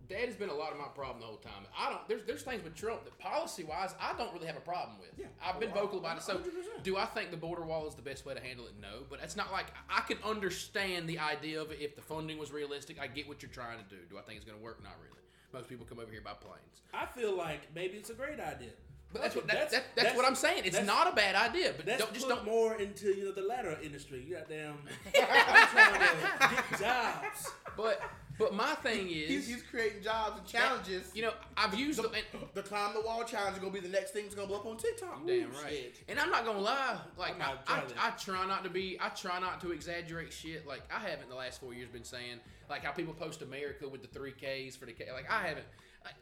that 0.09 0.25
has 0.25 0.35
been 0.35 0.49
a 0.49 0.53
lot 0.53 0.71
of 0.73 0.77
my 0.77 0.87
problem 0.93 1.21
the 1.21 1.25
whole 1.25 1.37
time. 1.37 1.63
I 1.77 1.89
don't. 1.89 2.07
There's 2.07 2.23
there's 2.25 2.43
things 2.43 2.63
with 2.63 2.75
Trump 2.75 3.03
that 3.05 3.17
policy 3.19 3.63
wise 3.63 3.95
I 3.99 4.13
don't 4.17 4.33
really 4.33 4.47
have 4.47 4.57
a 4.57 4.61
problem 4.61 4.97
with. 4.99 5.11
Yeah. 5.17 5.27
I've 5.43 5.59
been 5.59 5.71
Well, 5.71 5.83
vocal 5.85 5.99
about 5.99 6.17
it. 6.17 6.23
So 6.23 6.37
100%. 6.37 6.83
do 6.83 6.97
I 6.97 7.05
think 7.05 7.31
the 7.31 7.37
border 7.37 7.63
wall 7.63 7.87
is 7.87 7.95
the 7.95 8.01
best 8.01 8.25
way 8.25 8.33
to 8.33 8.39
handle 8.41 8.65
it? 8.67 8.73
No, 8.79 9.03
but 9.09 9.19
it's 9.23 9.35
not 9.35 9.51
like 9.51 9.67
I 9.89 10.01
can 10.01 10.17
understand 10.23 11.07
the 11.07 11.19
idea 11.19 11.61
of 11.61 11.71
it 11.71 11.79
if 11.81 11.95
the 11.95 12.01
funding 12.01 12.37
was 12.37 12.51
realistic. 12.51 12.99
I 12.99 13.07
get 13.07 13.27
what 13.27 13.41
you're 13.41 13.51
trying 13.51 13.77
to 13.77 13.85
do. 13.85 14.01
Do 14.09 14.17
I 14.17 14.21
think 14.21 14.37
it's 14.37 14.45
going 14.45 14.57
to 14.57 14.63
work? 14.63 14.83
Not 14.83 14.93
really. 15.01 15.22
Most 15.53 15.69
people 15.69 15.85
come 15.85 15.99
over 15.99 16.11
here 16.11 16.21
by 16.21 16.33
planes. 16.33 16.81
I 16.93 17.05
feel 17.05 17.37
like 17.37 17.73
maybe 17.75 17.97
it's 17.97 18.09
a 18.09 18.15
great 18.15 18.39
idea. 18.39 18.71
But 19.13 19.21
that's 19.21 19.35
what 19.35 19.47
Fuck 19.47 19.53
it, 19.53 19.69
that, 19.69 19.71
that, 19.95 20.03
that's, 20.03 20.17
what 20.17 20.25
I'm 20.25 20.35
saying. 20.35 20.63
It's 20.65 20.81
not 20.81 21.11
a 21.11 21.15
bad 21.15 21.35
idea, 21.35 21.73
but 21.77 21.85
That's 21.85 22.01
don't 22.01 22.13
just 22.13 22.27
put 22.27 22.35
don't. 22.37 22.45
more 22.45 22.75
into 22.75 23.09
you 23.15 23.25
know 23.25 23.31
the 23.31 23.43
ladder 23.43 23.77
industry. 23.83 24.25
You 24.27 24.35
goddamn, 24.37 24.77
I'm 25.15 25.67
trying 25.67 25.93
to 25.99 26.55
get 26.55 26.79
jobs. 26.79 27.51
But 27.77 28.01
but 28.39 28.55
my 28.55 28.73
thing 28.75 29.09
is, 29.11 29.29
He's, 29.29 29.47
he's 29.47 29.61
creating 29.63 30.01
jobs 30.01 30.39
and 30.39 30.47
challenges. 30.47 31.11
you 31.13 31.21
know, 31.21 31.33
I've 31.55 31.75
used 31.75 32.01
the, 32.01 32.09
and- 32.09 32.43
the 32.55 32.63
climb 32.63 32.93
the 32.95 33.01
wall 33.01 33.23
challenge 33.23 33.53
is 33.55 33.59
gonna 33.59 33.71
be 33.71 33.79
the 33.79 33.89
next 33.89 34.11
thing 34.11 34.23
that's 34.23 34.33
gonna 34.33 34.47
blow 34.47 34.57
up 34.57 34.65
on 34.65 34.77
TikTok. 34.77 35.27
Damn 35.27 35.51
right. 35.51 35.69
shit. 35.69 35.95
And 36.09 36.19
I'm 36.19 36.31
not 36.31 36.43
gonna 36.43 36.59
lie, 36.59 36.97
like 37.17 37.35
I'm 37.35 37.41
I, 37.41 37.45
not 37.45 37.63
I, 37.67 37.75
jealous. 37.77 37.93
I 37.99 38.09
try 38.11 38.47
not 38.47 38.63
to 38.63 38.69
be, 38.71 38.97
I 38.99 39.09
try 39.09 39.39
not 39.39 39.61
to 39.61 39.71
exaggerate 39.71 40.33
shit. 40.33 40.67
Like 40.67 40.81
I 40.91 40.99
haven't 41.07 41.29
the 41.29 41.35
last 41.35 41.59
four 41.61 41.75
years 41.75 41.89
been 41.89 42.03
saying, 42.03 42.39
like 42.69 42.83
how 42.83 42.91
people 42.91 43.13
post 43.13 43.43
America 43.43 43.87
with 43.87 44.01
the 44.01 44.07
three 44.07 44.31
Ks 44.31 44.75
for 44.75 44.87
the 44.87 44.93
K. 44.93 45.05
Like 45.13 45.29
I 45.31 45.47
haven't, 45.47 45.65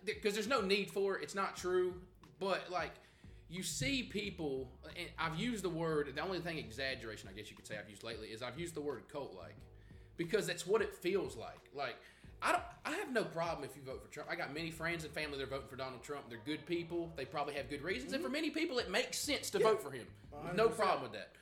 because 0.04 0.34
there's 0.34 0.48
no 0.50 0.60
need 0.62 0.92
for 0.92 1.18
it. 1.18 1.24
It's 1.24 1.36
not 1.36 1.56
true. 1.56 1.94
But 2.42 2.70
like 2.70 2.92
you 3.50 3.64
see 3.64 4.04
people, 4.04 4.70
and 4.98 5.08
I've 5.18 5.40
used 5.40 5.64
the 5.64 5.70
word. 5.70 6.12
The 6.14 6.22
only 6.22 6.40
thing 6.40 6.58
exaggeration 6.58 7.30
I 7.32 7.38
guess 7.38 7.50
you 7.50 7.56
could 7.56 7.68
say 7.68 7.78
I've 7.78 7.90
used 7.90 8.04
lately 8.04 8.28
is 8.28 8.42
I've 8.42 8.60
used 8.60 8.76
the 8.76 8.82
word 8.82 9.04
cult 9.10 9.34
like, 9.38 9.56
because 10.18 10.46
that's 10.46 10.68
what 10.68 10.82
it 10.82 10.94
feels 10.94 11.38
like. 11.38 11.70
Like. 11.74 11.96
I 12.44 12.52
don't. 12.52 12.64
I 12.84 12.94
have 12.94 13.12
no 13.14 13.24
problem 13.24 13.64
if 13.64 13.76
you 13.76 13.84
vote 13.84 14.02
for 14.02 14.12
Trump. 14.12 14.28
I 14.28 14.36
got 14.36 14.52
many 14.52 14.72
friends 14.72 15.04
and 15.04 15.14
family 15.14 15.38
that 15.38 15.44
are 15.44 15.48
voting 15.48 15.68
for 15.68 15.76
Donald 15.76 16.02
Trump. 16.02 16.28
They're 16.28 16.40
good 16.44 16.66
people. 16.66 17.14
They 17.16 17.24
probably 17.24 17.54
have 17.54 17.70
good 17.70 17.84
reasons, 17.84 18.14
and 18.14 18.24
for 18.24 18.30
many 18.30 18.50
people, 18.50 18.80
it 18.80 18.90
makes 18.90 19.20
sense 19.20 19.52
to 19.52 19.60
vote 19.60 19.80
for 19.80 19.92
him. 19.92 20.08
No 20.56 20.70
100%. 20.70 20.76
problem 20.76 21.04
with 21.04 21.12
that. 21.12 21.34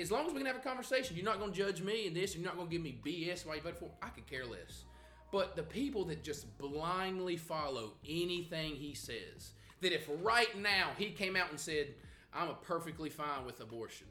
As 0.00 0.12
long 0.12 0.28
as 0.28 0.32
we 0.32 0.38
can 0.38 0.46
have 0.46 0.54
a 0.54 0.60
conversation, 0.60 1.16
you're 1.16 1.24
not 1.24 1.40
going 1.40 1.50
to 1.50 1.58
judge 1.58 1.82
me 1.82 2.06
and 2.06 2.14
this. 2.14 2.36
You're 2.36 2.44
not 2.44 2.54
going 2.54 2.68
to 2.68 2.72
give 2.72 2.82
me 2.82 2.96
BS 3.04 3.44
why 3.44 3.56
you 3.56 3.62
voted 3.62 3.78
for. 3.80 3.86
him. 3.86 3.94
I 4.00 4.10
could 4.10 4.28
care 4.28 4.46
less. 4.46 4.84
But 5.32 5.56
the 5.56 5.64
people 5.64 6.04
that 6.04 6.22
just 6.22 6.56
blindly 6.56 7.36
follow 7.36 7.94
anything 8.08 8.76
he 8.76 8.94
says, 8.94 9.54
that 9.84 9.92
if 9.92 10.08
right 10.22 10.58
now 10.60 10.90
he 10.98 11.10
came 11.10 11.36
out 11.36 11.50
and 11.50 11.60
said, 11.60 11.94
"I'm 12.32 12.48
a 12.48 12.54
perfectly 12.54 13.10
fine 13.10 13.44
with 13.46 13.60
abortion," 13.60 14.08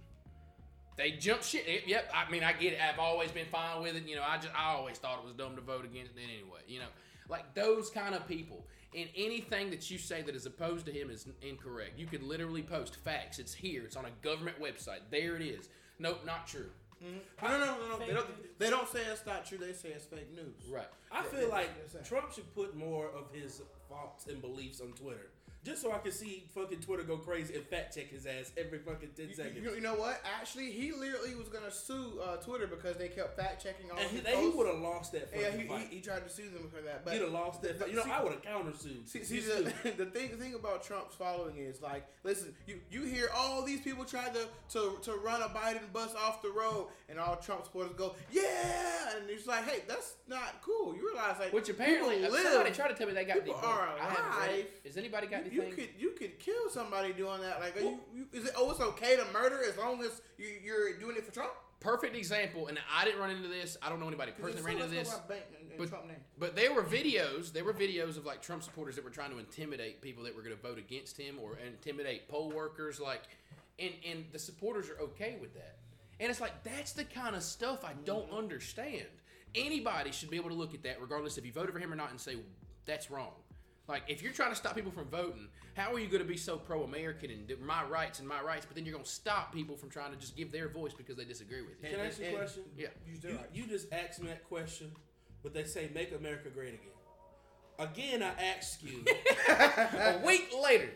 they 0.98 1.12
jump 1.12 1.44
shit. 1.44 1.68
Yep, 1.68 1.82
Yep, 1.88 2.12
I 2.16 2.32
mean, 2.32 2.44
I 2.44 2.54
get 2.54 2.74
it. 2.74 2.80
I've 2.82 3.00
always 3.00 3.32
been 3.32 3.48
fine 3.48 3.82
with 3.82 3.96
it. 3.96 4.08
You 4.08 4.16
know, 4.16 4.24
I 4.24 4.38
just 4.38 4.54
I 4.56 4.74
always 4.74 4.98
thought 4.98 5.20
it 5.20 5.26
was 5.26 5.34
dumb 5.34 5.56
to 5.56 5.62
vote 5.62 5.86
against 5.86 6.14
it 6.16 6.22
anyway. 6.24 6.62
You 6.68 6.80
know, 6.80 6.90
like 7.30 7.54
those 7.54 7.90
kind 7.90 8.16
of 8.16 8.28
people. 8.28 8.66
And 8.96 9.10
anything 9.16 9.72
that 9.72 9.90
you 9.90 9.98
say 9.98 10.22
that 10.22 10.36
is 10.36 10.46
opposed 10.46 10.86
to 10.86 10.92
him 10.92 11.10
is 11.10 11.26
incorrect. 11.42 11.98
You 11.98 12.06
could 12.06 12.22
literally 12.22 12.62
post 12.62 12.98
facts. 12.98 13.40
It's 13.40 13.52
here. 13.52 13.82
It's 13.84 13.96
on 13.96 14.06
a 14.06 14.12
government 14.22 14.62
website. 14.62 15.00
There 15.10 15.36
it 15.36 15.42
is. 15.42 15.68
Nope, 15.98 16.22
not 16.28 16.46
true. 16.46 16.70
Mm-hmm. 17.04 17.46
No, 17.46 17.58
no, 17.58 17.66
no, 17.66 17.88
no. 17.88 17.98
no. 17.98 18.06
They 18.06 18.14
don't. 18.14 18.60
They 18.60 18.70
don't 18.70 18.88
say 18.88 19.00
it's 19.12 19.26
not 19.26 19.46
true. 19.46 19.58
They 19.58 19.74
say 19.74 19.90
it's 19.90 20.06
fake 20.06 20.32
news. 20.32 20.72
Right. 20.72 20.88
I 21.12 21.24
feel 21.24 21.50
like 21.50 21.70
Trump 22.04 22.32
should 22.32 22.54
put 22.54 22.76
more 22.76 23.08
of 23.08 23.32
his 23.34 23.62
thoughts 23.90 24.28
and 24.28 24.42
beliefs 24.42 24.80
on 24.80 24.94
Twitter. 24.94 25.32
Just 25.64 25.82
so 25.82 25.94
I 25.94 26.00
can 26.00 26.12
see 26.12 26.44
fucking 26.54 26.80
Twitter 26.82 27.04
go 27.04 27.16
crazy 27.16 27.56
and 27.56 27.64
fact 27.66 27.96
check 27.96 28.10
his 28.10 28.26
ass 28.26 28.52
every 28.58 28.80
fucking 28.80 29.12
10 29.16 29.30
You, 29.30 29.34
seconds. 29.36 29.64
you, 29.64 29.74
you 29.76 29.80
know 29.82 29.96
what? 29.96 30.22
Actually, 30.40 30.72
he 30.72 30.92
literally 30.92 31.36
was 31.36 31.48
gonna 31.48 31.72
sue 31.72 32.20
uh, 32.22 32.36
Twitter 32.36 32.68
because 32.68 32.98
they 32.98 33.08
kept 33.08 33.38
fact 33.40 33.64
checking 33.64 33.90
all 33.90 33.98
and 33.98 34.10
he, 34.10 34.18
his 34.18 34.28
he 34.28 34.34
posts. 34.34 34.58
would 34.58 34.68
have 34.68 34.80
lost 34.80 35.12
that 35.14 35.30
fucking 35.32 35.42
Yeah, 35.42 35.52
he, 35.58 35.68
fight. 35.68 35.88
he, 35.90 35.96
he 35.96 36.02
tried 36.02 36.24
to 36.28 36.30
sue 36.30 36.50
them 36.50 36.68
for 36.70 36.82
that. 36.82 37.06
But 37.06 37.14
He'd 37.14 37.22
have 37.22 37.32
lost 37.32 37.62
that 37.62 37.80
fight. 37.80 37.90
You 37.90 37.96
know, 37.96 38.04
see- 38.04 38.12
I 38.12 38.22
would 38.22 38.34
have 38.34 38.42
countersued. 38.42 39.08
See, 39.08 39.24
see 39.24 39.40
the, 39.40 39.74
the 39.98 40.06
thing 40.08 40.32
the 40.32 40.38
thing 40.38 40.54
about 40.56 40.84
Trump's 40.84 41.16
following 41.16 41.56
is 41.58 41.82
like, 41.82 42.06
listen, 42.26 42.54
you 42.68 42.82
you 42.92 43.04
hear 43.04 43.30
all 43.34 43.64
these 43.64 43.80
people 43.80 44.04
try 44.04 44.28
to 44.30 44.48
to, 44.74 44.98
to 45.04 45.14
run 45.24 45.42
a 45.42 45.48
Biden 45.48 45.92
bus 45.94 46.14
off 46.16 46.42
the 46.42 46.50
road, 46.50 46.88
and 47.08 47.18
all 47.18 47.38
Trump 47.38 47.64
supporters 47.64 47.94
go, 47.96 48.16
yeah, 48.32 49.16
and 49.18 49.30
it's 49.30 49.48
like, 49.48 49.64
hey, 49.66 49.84
that's 49.88 50.16
not 50.28 50.62
cool. 50.62 50.96
You 50.96 51.08
realize 51.14 51.38
like, 51.40 51.54
Which 51.54 51.70
apparently 51.70 52.18
people 52.18 52.34
uh, 52.36 52.42
somebody 52.44 52.70
live. 52.70 52.76
tried 52.76 52.88
to 52.90 52.96
tell 52.96 53.08
me 53.08 53.14
they 53.14 53.24
got 53.26 53.36
People 53.44 53.60
the 53.62 53.68
are 53.68 53.88
I 54.00 54.04
haven't 54.10 54.40
read 54.42 54.50
it. 54.50 54.54
alive. 54.56 54.66
Has 54.86 54.98
anybody 54.98 55.28
got 55.28 55.46
You, 55.46 55.53
you 55.54 55.74
could 55.74 55.90
you 55.98 56.12
could 56.12 56.40
kill 56.40 56.70
somebody 56.70 57.14
doing 57.14 57.42
that. 57.42 57.60
Like, 57.60 57.78
are 57.78 57.82
you, 57.82 58.00
you 58.14 58.28
is 58.32 58.46
it? 58.46 58.54
Oh, 58.58 58.72
it's 58.72 58.80
okay 58.80 59.16
to 59.16 59.26
murder 59.32 59.60
as 59.68 59.78
long 59.78 60.02
as 60.04 60.22
you, 60.38 60.48
you're 60.64 60.98
doing 61.00 61.16
it 61.16 61.26
for 61.26 61.32
Trump. 61.32 61.52
Perfect 61.80 62.16
example, 62.16 62.68
and 62.68 62.80
I 62.96 63.04
didn't 63.04 63.20
run 63.20 63.30
into 63.30 63.50
this. 63.50 63.76
I 63.82 63.90
don't 63.90 64.00
know 64.00 64.08
anybody 64.08 64.32
personally 64.32 64.64
ran 64.64 64.82
into 64.82 64.96
this. 64.96 65.14
But, 65.28 65.50
But, 65.78 65.92
but 66.40 66.56
there 66.56 66.74
were 66.74 66.84
videos. 66.84 67.52
There 67.52 67.66
were 67.66 67.74
videos 67.74 68.16
of 68.16 68.26
like 68.26 68.42
Trump 68.42 68.64
supporters 68.64 68.96
that 68.96 69.04
were 69.04 69.10
trying 69.10 69.32
to 69.32 69.40
intimidate 69.40 70.02
people 70.02 70.24
that 70.24 70.34
were 70.34 70.42
going 70.42 70.56
to 70.56 70.62
vote 70.62 70.78
against 70.78 71.18
him 71.18 71.36
or 71.42 71.58
intimidate 71.66 72.30
poll 72.30 72.52
workers. 72.52 73.00
Like, 73.00 73.24
and 73.80 73.92
and 74.10 74.26
the 74.32 74.40
supporters 74.40 74.90
are 74.90 75.00
okay 75.02 75.36
with 75.42 75.54
that. 75.56 75.78
And 76.20 76.30
it's 76.30 76.40
like 76.40 76.64
that's 76.64 76.94
the 76.94 77.04
kind 77.04 77.36
of 77.36 77.44
stuff 77.44 77.84
I 77.84 77.94
don't 78.06 78.28
mm-hmm. 78.28 78.38
understand. 78.38 79.08
Anybody 79.56 80.12
should 80.12 80.30
be 80.30 80.38
able 80.38 80.50
to 80.50 80.56
look 80.56 80.74
at 80.74 80.84
that, 80.84 81.02
regardless 81.02 81.38
if 81.38 81.46
you 81.46 81.52
voted 81.52 81.74
for 81.74 81.80
him 81.80 81.92
or 81.92 81.96
not, 81.96 82.12
and 82.12 82.20
say 82.20 82.38
that's 82.86 83.12
wrong. 83.12 83.34
Like, 83.88 84.04
if 84.08 84.22
you're 84.22 84.32
trying 84.32 84.52
to 84.52 84.56
stop 84.56 84.76
people 84.76 84.92
from 84.92 85.06
voting, 85.10 85.50
how 85.76 85.94
are 85.94 86.00
you 86.00 86.08
going 86.08 86.22
to 86.22 86.28
be 86.28 86.38
so 86.38 86.56
pro-American 86.58 87.30
and 87.32 87.60
my 87.60 87.84
rights 87.84 88.20
and 88.20 88.28
my 88.28 88.42
rights, 88.42 88.66
but 88.66 88.76
then 88.76 88.86
you're 88.86 88.94
going 88.94 89.04
to 89.04 89.10
stop 89.10 89.54
people 89.54 89.76
from 89.76 89.90
trying 89.90 90.12
to 90.12 90.18
just 90.18 90.38
give 90.38 90.52
their 90.54 90.70
voice 90.70 90.94
because 90.94 91.18
they 91.18 91.26
disagree 91.26 91.62
with 91.62 91.72
you? 91.84 91.90
Can 91.90 92.00
I 92.00 92.06
ask 92.08 92.20
you 92.22 92.28
a 92.28 92.32
question? 92.38 92.64
Yeah. 92.78 92.88
You 93.06 93.30
You, 93.30 93.40
you 93.54 93.68
just 93.68 93.92
asked 93.92 94.22
me 94.22 94.28
that 94.30 94.46
question, 94.48 94.92
but 95.42 95.54
they 95.54 95.66
say 95.66 95.90
make 95.94 96.14
America 96.18 96.50
great 96.50 96.76
again. 96.76 96.90
Again, 97.80 98.24
I 98.24 98.42
ask 98.56 98.82
you. 98.84 99.04
A 99.50 100.22
week 100.26 100.50
later. 100.64 100.92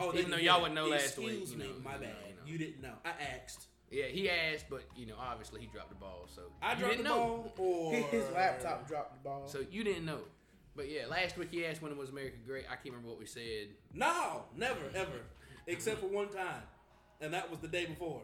Oh, 0.00 0.08
Even 0.14 0.22
then 0.22 0.30
though 0.32 0.36
you 0.38 0.44
y'all 0.44 0.54
didn't. 0.60 0.62
wouldn't 0.62 0.74
know 0.74 0.86
last 0.88 1.04
Excuse 1.18 1.40
week, 1.40 1.50
you 1.52 1.58
me, 1.58 1.64
know, 1.66 1.72
my 1.84 1.92
bad. 1.92 2.00
know, 2.00 2.06
you 2.06 2.34
know. 2.34 2.40
You 2.46 2.58
didn't 2.58 2.82
know. 2.82 2.94
I 3.04 3.10
asked. 3.36 3.66
Yeah, 3.90 4.04
he 4.06 4.28
asked, 4.28 4.66
but 4.68 4.82
you 4.96 5.06
know, 5.06 5.14
obviously 5.20 5.60
he 5.60 5.66
dropped 5.68 5.90
the 5.90 5.94
ball. 5.94 6.26
So 6.34 6.42
I 6.62 6.72
you 6.72 6.78
dropped 6.78 6.96
the 6.96 7.02
didn't 7.04 7.04
know. 7.16 7.50
ball, 7.56 7.92
or 7.92 7.94
his 8.10 8.24
laptop 8.34 8.88
dropped 8.88 9.22
the 9.22 9.28
ball. 9.28 9.46
So 9.46 9.60
you 9.70 9.84
didn't 9.84 10.04
know. 10.06 10.20
But 10.78 10.88
yeah, 10.88 11.06
last 11.10 11.36
week 11.36 11.48
he 11.50 11.66
asked 11.66 11.82
when 11.82 11.90
it 11.90 11.98
was 11.98 12.10
America 12.10 12.36
Great. 12.46 12.66
I 12.70 12.76
can't 12.76 12.94
remember 12.94 13.08
what 13.08 13.18
we 13.18 13.26
said. 13.26 13.66
No, 13.92 14.44
never, 14.56 14.78
ever, 14.94 15.22
except 15.66 15.98
for 15.98 16.06
one 16.06 16.28
time, 16.28 16.62
and 17.20 17.34
that 17.34 17.50
was 17.50 17.58
the 17.58 17.66
day 17.66 17.86
before. 17.86 18.22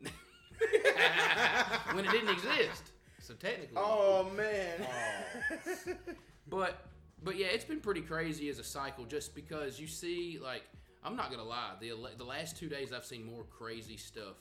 when 1.92 2.04
it 2.04 2.10
didn't 2.12 2.28
exist. 2.28 2.92
So 3.18 3.34
technically. 3.34 3.76
oh 3.76 4.30
man. 4.36 4.86
Oh. 4.86 5.92
But 6.48 6.86
but 7.24 7.36
yeah, 7.36 7.46
it's 7.46 7.64
been 7.64 7.80
pretty 7.80 8.02
crazy 8.02 8.48
as 8.50 8.60
a 8.60 8.64
cycle 8.64 9.04
just 9.04 9.34
because 9.34 9.80
you 9.80 9.88
see 9.88 10.38
like 10.40 10.62
I'm 11.02 11.16
not 11.16 11.32
gonna 11.32 11.42
lie 11.42 11.72
the 11.80 11.90
ele- 11.90 12.14
the 12.16 12.24
last 12.24 12.56
two 12.56 12.68
days 12.68 12.92
I've 12.92 13.04
seen 13.04 13.26
more 13.26 13.42
crazy 13.50 13.96
stuff 13.96 14.36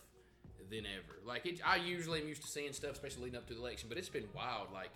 than 0.70 0.86
ever. 0.86 1.18
Like 1.26 1.48
it, 1.48 1.62
I 1.66 1.78
usually 1.78 2.22
am 2.22 2.28
used 2.28 2.44
to 2.44 2.48
seeing 2.48 2.74
stuff, 2.74 2.92
especially 2.92 3.24
leading 3.24 3.40
up 3.40 3.48
to 3.48 3.56
the 3.56 3.60
election, 3.60 3.90
but 3.90 3.98
it's 3.98 4.08
been 4.08 4.28
wild. 4.36 4.68
Like 4.72 4.92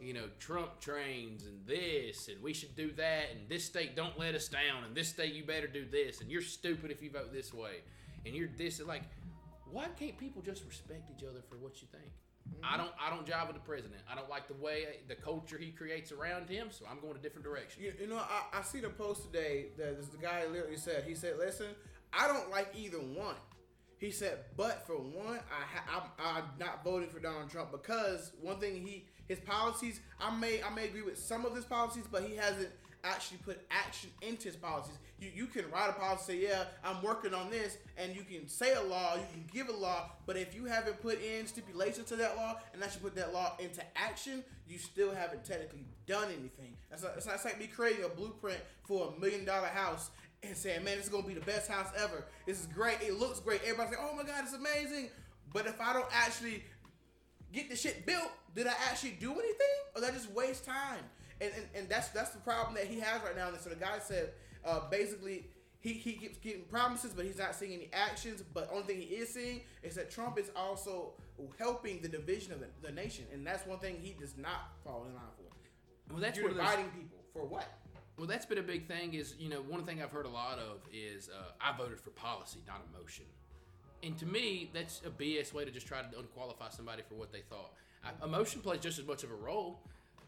you 0.00 0.12
know 0.12 0.24
Trump 0.38 0.80
trains 0.80 1.46
and 1.46 1.66
this 1.66 2.28
and 2.28 2.42
we 2.42 2.52
should 2.52 2.74
do 2.76 2.92
that 2.92 3.24
and 3.32 3.48
this 3.48 3.64
state 3.64 3.96
don't 3.96 4.18
let 4.18 4.34
us 4.34 4.48
down 4.48 4.84
and 4.86 4.94
this 4.94 5.08
state 5.08 5.32
you 5.32 5.44
better 5.44 5.66
do 5.66 5.84
this 5.84 6.20
and 6.20 6.30
you're 6.30 6.42
stupid 6.42 6.90
if 6.90 7.02
you 7.02 7.10
vote 7.10 7.32
this 7.32 7.54
way 7.54 7.76
and 8.24 8.34
you're 8.34 8.50
this 8.56 8.80
like 8.80 9.02
why 9.70 9.86
can't 9.98 10.16
people 10.16 10.42
just 10.42 10.64
respect 10.64 11.10
each 11.16 11.24
other 11.24 11.40
for 11.48 11.56
what 11.56 11.80
you 11.82 11.88
think? 11.90 12.12
I 12.62 12.68
mm-hmm. 12.68 12.78
don't. 12.78 12.92
I 13.00 13.10
don't 13.10 13.26
jive 13.26 13.48
with 13.48 13.56
the 13.56 13.62
president. 13.62 14.00
I 14.10 14.14
don't 14.14 14.30
like 14.30 14.46
the 14.46 14.54
way 14.54 14.86
the 15.08 15.16
culture 15.16 15.58
he 15.58 15.70
creates 15.70 16.12
around 16.12 16.48
him. 16.48 16.68
So 16.70 16.84
I'm 16.90 17.00
going 17.00 17.16
a 17.16 17.18
different 17.18 17.44
direction. 17.44 17.82
You, 17.82 17.92
you 18.00 18.06
know, 18.06 18.18
I, 18.18 18.58
I 18.58 18.62
see 18.62 18.80
the 18.80 18.88
post 18.88 19.24
today 19.24 19.66
that 19.76 19.98
this, 19.98 20.08
the 20.08 20.18
guy 20.18 20.46
literally 20.46 20.76
said. 20.76 21.04
He 21.06 21.14
said, 21.14 21.34
"Listen, 21.38 21.66
I 22.12 22.28
don't 22.28 22.50
like 22.50 22.68
either 22.76 22.98
one." 22.98 23.34
He 23.98 24.10
said, 24.10 24.38
"But 24.56 24.86
for 24.86 24.94
one, 24.94 25.40
I 25.50 25.64
ha- 25.74 26.10
I'm, 26.18 26.24
I'm 26.24 26.44
not 26.58 26.84
voting 26.84 27.08
for 27.08 27.18
Donald 27.18 27.50
Trump 27.50 27.72
because 27.72 28.32
one 28.40 28.60
thing 28.60 28.86
he 28.86 29.06
his 29.28 29.40
policies. 29.40 30.00
I 30.20 30.34
may 30.36 30.62
I 30.62 30.70
may 30.74 30.86
agree 30.86 31.02
with 31.02 31.18
some 31.18 31.44
of 31.44 31.54
his 31.54 31.64
policies, 31.64 32.04
but 32.10 32.22
he 32.22 32.36
hasn't 32.36 32.68
actually 33.04 33.38
put 33.38 33.60
action 33.70 34.10
into 34.22 34.48
his 34.48 34.56
policies. 34.56 34.96
You 35.20 35.30
you 35.34 35.46
can 35.46 35.70
write 35.70 35.90
a 35.90 35.92
policy, 35.92 36.32
say, 36.32 36.42
yeah, 36.48 36.64
I'm 36.84 37.02
working 37.02 37.34
on 37.34 37.50
this, 37.50 37.78
and 37.96 38.14
you 38.14 38.22
can 38.22 38.48
say 38.48 38.74
a 38.74 38.82
law, 38.82 39.14
you 39.14 39.22
can 39.32 39.44
give 39.52 39.68
a 39.68 39.76
law, 39.78 40.10
but 40.26 40.36
if 40.36 40.54
you 40.54 40.64
haven't 40.64 41.00
put 41.00 41.22
in 41.22 41.46
stipulations 41.46 42.08
to 42.08 42.16
that 42.16 42.36
law 42.36 42.56
and 42.72 42.82
actually 42.82 43.02
put 43.02 43.14
that 43.16 43.32
law 43.32 43.56
into 43.58 43.82
action, 43.96 44.42
you 44.68 44.78
still 44.78 45.14
haven't 45.14 45.44
technically 45.44 45.86
done 46.06 46.26
anything. 46.26 46.76
That's 46.90 47.04
like, 47.04 47.12
it's 47.16 47.44
like 47.44 47.58
me 47.58 47.66
creating 47.66 48.04
a 48.04 48.08
blueprint 48.08 48.58
for 48.84 49.12
a 49.16 49.20
million 49.20 49.44
dollar 49.44 49.68
house 49.68 50.10
and 50.42 50.56
saying, 50.56 50.84
man, 50.84 50.96
this 50.96 51.06
is 51.06 51.12
gonna 51.12 51.26
be 51.26 51.34
the 51.34 51.40
best 51.40 51.70
house 51.70 51.88
ever. 51.96 52.24
This 52.46 52.60
is 52.60 52.66
great. 52.66 52.98
It 53.00 53.18
looks 53.18 53.40
great. 53.40 53.60
Everybody's 53.62 53.96
like, 53.96 54.06
oh 54.08 54.14
my 54.16 54.22
god, 54.22 54.44
it's 54.44 54.54
amazing. 54.54 55.10
But 55.52 55.66
if 55.66 55.80
I 55.80 55.92
don't 55.92 56.08
actually 56.12 56.64
get 57.52 57.70
the 57.70 57.76
shit 57.76 58.04
built, 58.04 58.30
did 58.56 58.66
I 58.66 58.74
actually 58.90 59.16
do 59.20 59.32
anything, 59.32 59.76
or 59.94 60.00
did 60.00 60.10
I 60.10 60.12
just 60.12 60.32
waste 60.32 60.64
time? 60.64 61.04
And 61.40 61.52
and, 61.54 61.64
and 61.74 61.88
that's 61.88 62.08
that's 62.08 62.30
the 62.30 62.40
problem 62.40 62.74
that 62.74 62.86
he 62.86 62.98
has 63.00 63.22
right 63.22 63.36
now. 63.36 63.48
And 63.48 63.58
so 63.58 63.68
the 63.68 63.76
guy 63.76 63.98
said, 64.02 64.30
uh, 64.64 64.80
basically, 64.90 65.44
he 65.80 65.92
he 65.92 66.14
keeps 66.14 66.38
getting 66.38 66.64
promises, 66.64 67.12
but 67.14 67.26
he's 67.26 67.38
not 67.38 67.54
seeing 67.54 67.74
any 67.74 67.90
actions. 67.92 68.42
But 68.54 68.70
only 68.72 68.84
thing 68.84 69.00
he 69.02 69.14
is 69.16 69.32
seeing 69.32 69.60
is 69.82 69.94
that 69.96 70.10
Trump 70.10 70.38
is 70.38 70.50
also 70.56 71.12
helping 71.58 72.00
the 72.00 72.08
division 72.08 72.52
of 72.52 72.60
the, 72.60 72.66
the 72.82 72.92
nation, 72.92 73.26
and 73.32 73.46
that's 73.46 73.66
one 73.66 73.78
thing 73.78 73.98
he 74.00 74.16
does 74.18 74.36
not 74.38 74.72
fall 74.82 75.04
in 75.06 75.14
line 75.14 75.24
for. 75.36 76.12
Well, 76.12 76.22
that's 76.22 76.38
You're 76.38 76.48
dividing 76.48 76.86
people 76.86 77.18
for 77.32 77.44
what? 77.44 77.66
Well, 78.16 78.26
that's 78.26 78.46
been 78.46 78.58
a 78.58 78.62
big 78.62 78.88
thing. 78.88 79.12
Is 79.12 79.34
you 79.38 79.50
know 79.50 79.60
one 79.60 79.84
thing 79.84 80.02
I've 80.02 80.12
heard 80.12 80.24
a 80.24 80.30
lot 80.30 80.58
of 80.58 80.78
is 80.90 81.28
uh, 81.28 81.52
I 81.60 81.76
voted 81.76 82.00
for 82.00 82.10
policy, 82.10 82.60
not 82.66 82.80
emotion. 82.94 83.26
And 84.02 84.16
to 84.18 84.26
me, 84.26 84.70
that's 84.72 85.02
a 85.04 85.10
BS 85.10 85.52
way 85.52 85.64
to 85.64 85.70
just 85.70 85.86
try 85.86 86.00
to 86.00 86.18
unqualify 86.18 86.70
somebody 86.70 87.02
for 87.06 87.14
what 87.16 87.32
they 87.32 87.40
thought. 87.40 87.72
Emotion 88.24 88.60
plays 88.60 88.80
just 88.80 88.98
as 88.98 89.06
much 89.06 89.24
of 89.24 89.30
a 89.30 89.34
role. 89.34 89.80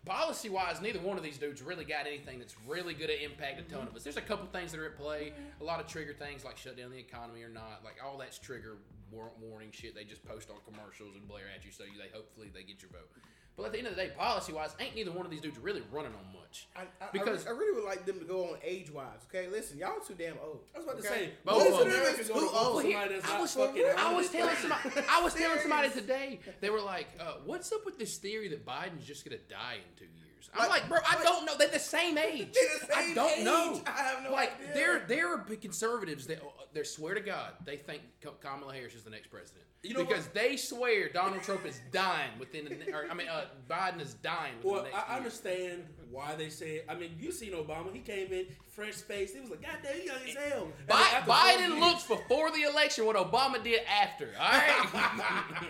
Policy 0.04 0.48
wise, 0.48 0.80
neither 0.80 1.00
one 1.00 1.18
of 1.18 1.22
these 1.22 1.38
dudes 1.38 1.60
really 1.60 1.84
got 1.84 2.06
anything 2.06 2.38
that's 2.38 2.54
really 2.66 2.94
going 2.94 3.10
to 3.10 3.22
impact 3.24 3.60
a 3.60 3.62
ton 3.62 3.86
of 3.86 3.94
us. 3.94 4.04
There's 4.04 4.16
a 4.16 4.22
couple 4.22 4.46
things 4.46 4.72
that 4.72 4.80
are 4.80 4.86
at 4.86 4.96
play. 4.96 5.32
A 5.60 5.64
lot 5.64 5.80
of 5.80 5.86
trigger 5.86 6.14
things 6.14 6.44
like 6.44 6.56
shut 6.56 6.78
down 6.78 6.90
the 6.90 6.98
economy 6.98 7.42
or 7.42 7.50
not. 7.50 7.82
Like 7.84 7.96
all 8.04 8.16
that's 8.16 8.38
trigger 8.38 8.78
war- 9.10 9.32
warning 9.40 9.70
shit. 9.72 9.94
They 9.94 10.04
just 10.04 10.24
post 10.24 10.50
on 10.50 10.56
commercials 10.64 11.14
and 11.14 11.26
blare 11.28 11.44
at 11.54 11.64
you 11.64 11.70
so 11.70 11.84
they 11.84 12.08
hopefully 12.14 12.50
they 12.54 12.62
get 12.62 12.80
your 12.80 12.90
vote. 12.90 13.10
But 13.58 13.66
at 13.66 13.72
the 13.72 13.78
end 13.78 13.88
of 13.88 13.96
the 13.96 14.02
day, 14.02 14.10
policy 14.16 14.52
wise, 14.52 14.70
ain't 14.78 14.94
neither 14.94 15.10
one 15.10 15.26
of 15.26 15.32
these 15.32 15.40
dudes 15.40 15.58
really 15.58 15.82
running 15.92 16.12
on 16.12 16.32
much. 16.32 16.68
I, 16.76 16.82
I, 17.04 17.08
Because- 17.12 17.44
I, 17.46 17.50
re- 17.50 17.56
I 17.56 17.58
really 17.58 17.74
would 17.74 17.84
like 17.84 18.06
them 18.06 18.20
to 18.20 18.24
go 18.24 18.44
on 18.44 18.58
age 18.64 18.88
wise. 18.90 19.26
Okay, 19.28 19.48
listen, 19.48 19.78
y'all 19.78 19.98
too 19.98 20.14
damn 20.16 20.36
old. 20.42 20.60
I 20.74 20.78
was 20.78 20.86
about 20.86 20.96
to 20.98 21.02
say, 21.02 21.30
Both 21.44 21.58
most 21.68 21.72
of 21.72 21.78
them. 21.90 21.98
Americans 22.00 22.28
gonna 22.28 22.40
Too 22.40 22.46
vote 22.46 22.52
for 22.54 22.66
old. 22.68 22.82
somebody 22.82 23.14
that's 23.14 23.26
I 23.28 23.32
not 23.32 23.40
was, 23.42 23.54
fucking. 23.54 23.84
I 23.98 24.14
was 24.14 24.30
telling 24.30 24.56
somebody. 24.56 24.90
I 25.10 25.20
was 25.22 25.34
telling 25.34 25.58
somebody 25.60 25.90
today. 26.00 26.40
They 26.60 26.70
were 26.70 26.80
like, 26.80 27.08
uh, 27.20 27.32
"What's 27.44 27.72
up 27.72 27.84
with 27.84 27.98
this 27.98 28.16
theory 28.18 28.48
that 28.48 28.64
Biden's 28.64 29.04
just 29.04 29.24
gonna 29.24 29.38
die 29.50 29.74
in 29.76 29.96
two 29.98 30.04
years?" 30.04 30.14
I'm 30.54 30.68
Like- 30.68 30.82
like, 30.82 30.88
"Bro, 30.88 30.98
I 31.06 31.22
don't 31.22 31.44
know. 31.44 31.56
They're 31.56 31.68
the 31.68 31.78
same 31.78 32.16
age. 32.18 32.52
They're 32.52 32.88
the 32.88 32.96
I 32.96 33.14
don't 33.14 33.38
age. 33.38 33.44
know. 33.44 33.82
I 33.86 33.90
have 34.02 34.22
no 34.24 34.32
like, 34.32 34.54
idea. 34.60 34.74
there, 34.74 34.98
there 35.06 35.32
are 35.34 35.38
conservatives 35.38 36.26
that, 36.28 36.42
uh, 36.42 36.46
they 36.72 36.82
swear 36.84 37.14
to 37.14 37.20
God, 37.20 37.52
they 37.64 37.76
think 37.76 38.02
Kamala 38.40 38.72
Harris 38.74 38.94
is 38.94 39.02
the 39.04 39.10
next 39.10 39.28
president. 39.28 39.64
You 39.82 39.94
know 39.94 40.04
because 40.04 40.26
they 40.28 40.56
swear 40.56 41.08
Donald 41.08 41.42
Trump 41.42 41.64
is 41.64 41.80
dying 41.92 42.32
within, 42.40 42.64
the, 42.64 42.92
or 42.92 43.06
I 43.08 43.14
mean, 43.14 43.28
uh, 43.28 43.44
Biden 43.70 44.00
is 44.00 44.14
dying 44.14 44.56
within 44.56 44.70
Well, 44.72 44.82
the 44.82 44.90
next 44.90 45.04
I 45.04 45.08
year. 45.08 45.16
understand 45.18 45.84
why 46.10 46.34
they 46.34 46.48
say 46.50 46.76
it. 46.76 46.86
I 46.88 46.94
mean, 46.96 47.14
you 47.20 47.30
seen 47.30 47.52
Obama. 47.52 47.92
He 47.92 48.00
came 48.00 48.32
in, 48.32 48.46
fresh 48.74 48.94
face. 48.94 49.34
He 49.34 49.40
was 49.40 49.50
like, 49.50 49.62
God 49.62 49.78
damn, 49.84 49.96
you 49.98 50.02
young 50.04 50.16
as 50.26 50.34
hell. 50.34 50.68
Bi- 50.88 50.96
Biden 51.26 51.78
looks 51.78 52.02
before 52.04 52.50
the 52.50 52.62
election 52.62 53.06
what 53.06 53.14
Obama 53.14 53.62
did 53.62 53.80
after. 53.86 54.32
All 54.38 54.48
right. 54.50 54.68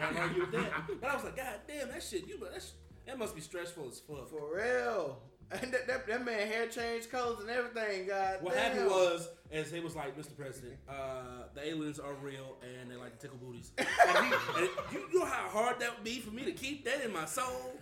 Can't 0.01 0.19
argue 0.19 0.41
with 0.43 0.53
that. 0.53 0.73
But 1.01 1.11
I 1.11 1.15
was 1.15 1.25
like, 1.25 1.37
God 1.37 1.55
damn, 1.67 1.89
that 1.91 2.03
shit, 2.03 2.27
you, 2.27 2.39
that, 2.41 2.63
that 3.09 3.19
must 3.19 3.35
be 3.35 3.41
stressful 3.41 3.89
as 3.91 3.99
fuck. 4.01 4.29
For 4.29 4.57
real. 4.57 5.19
And 5.51 5.73
that, 5.73 5.87
that, 5.87 6.07
that 6.07 6.25
man 6.27 6.47
hair 6.47 6.67
changed 6.67 7.11
colors 7.11 7.41
and 7.41 7.49
everything, 7.49 8.07
God. 8.07 8.43
What 8.43 8.53
damn. 8.53 8.65
happened 8.65 8.91
was, 8.91 9.31
as 9.51 9.71
they 9.71 9.81
was 9.81 9.97
like, 9.97 10.15
Mr. 10.15 10.37
President, 10.37 10.75
uh, 10.87 11.45
the 11.55 11.67
aliens 11.67 11.99
are 11.99 12.13
real 12.23 12.59
and 12.63 12.91
they 12.91 12.97
like 12.97 13.19
to 13.19 13.27
tickle 13.27 13.39
booties. 13.39 13.73
And, 13.79 13.89
he, 14.27 14.35
and 14.57 14.69
you, 14.93 15.01
you 15.11 15.19
know 15.19 15.25
how 15.25 15.49
hard 15.49 15.81
that 15.81 15.95
would 15.95 16.05
be 16.05 16.21
for 16.21 16.33
me 16.33 16.45
to 16.45 16.53
keep 16.53 16.85
that 16.85 17.03
in 17.03 17.15
my 17.15 17.25
soul? 17.25 17.79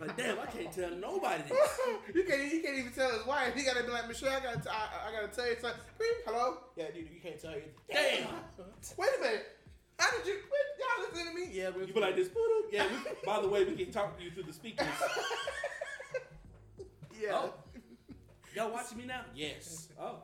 Like, 0.00 0.16
damn, 0.16 0.38
I 0.38 0.46
can't 0.46 0.70
tell 0.70 0.90
nobody 0.92 1.42
this. 1.48 1.80
you 2.14 2.22
can't. 2.22 2.42
He 2.42 2.60
can't 2.60 2.78
even 2.78 2.92
tell 2.92 3.10
his 3.10 3.26
wife. 3.26 3.54
He 3.56 3.64
gotta 3.64 3.82
be 3.82 3.90
like 3.90 4.06
Michelle. 4.06 4.30
I 4.30 4.40
gotta. 4.40 4.60
T- 4.60 4.68
I, 4.70 5.08
I 5.08 5.12
gotta 5.12 5.34
tell 5.34 5.48
you 5.48 5.56
something. 5.60 5.80
Hello. 6.26 6.58
Yeah, 6.76 6.90
dude. 6.94 7.08
You 7.12 7.20
can't 7.20 7.40
tell 7.40 7.52
you. 7.52 7.62
Damn. 7.90 8.28
Wait 8.96 9.08
a 9.18 9.20
minute. 9.20 9.46
How 9.98 10.10
did 10.16 10.26
you? 10.26 10.34
quit? 10.34 10.62
y'all 10.78 11.08
listening 11.08 11.34
to 11.34 11.40
me? 11.40 11.48
Yeah. 11.52 11.70
But 11.70 11.86
You 11.88 11.94
be 11.94 12.00
like 12.00 12.16
this, 12.16 12.28
"Boo-doo." 12.28 12.68
yeah. 12.72 12.86
We, 12.90 13.26
by 13.26 13.40
the 13.40 13.48
way, 13.48 13.64
we 13.64 13.74
can 13.76 13.92
talk 13.92 14.16
to 14.18 14.24
you 14.24 14.30
through 14.30 14.44
the 14.44 14.52
speakers. 14.52 14.86
Yeah. 17.20 17.34
Oh. 17.34 17.54
Y'all 18.56 18.72
watching 18.72 18.98
me 18.98 19.04
now? 19.06 19.20
Yes. 19.32 19.88
Oh, 20.00 20.16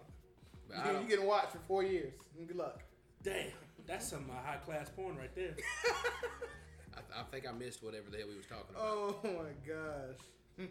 You, 0.68 0.82
get, 0.82 1.02
you 1.02 1.08
getting 1.08 1.26
watched 1.26 1.52
for 1.52 1.58
four 1.58 1.84
years. 1.84 2.12
Good 2.36 2.56
luck. 2.56 2.82
damn. 3.22 3.46
That's 3.86 4.08
some 4.08 4.28
uh, 4.28 4.34
high 4.44 4.56
class 4.56 4.90
porn 4.90 5.16
right 5.16 5.32
there. 5.36 5.54
I, 6.96 7.20
I 7.20 7.22
think 7.30 7.48
I 7.48 7.52
missed 7.52 7.84
whatever 7.84 8.10
the 8.10 8.18
hell 8.18 8.26
we 8.28 8.36
was 8.36 8.46
talking 8.46 8.64
about. 8.70 8.84
Oh 8.84 9.16
my 9.22 9.54
gosh. 9.64 10.68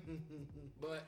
But 0.81 1.07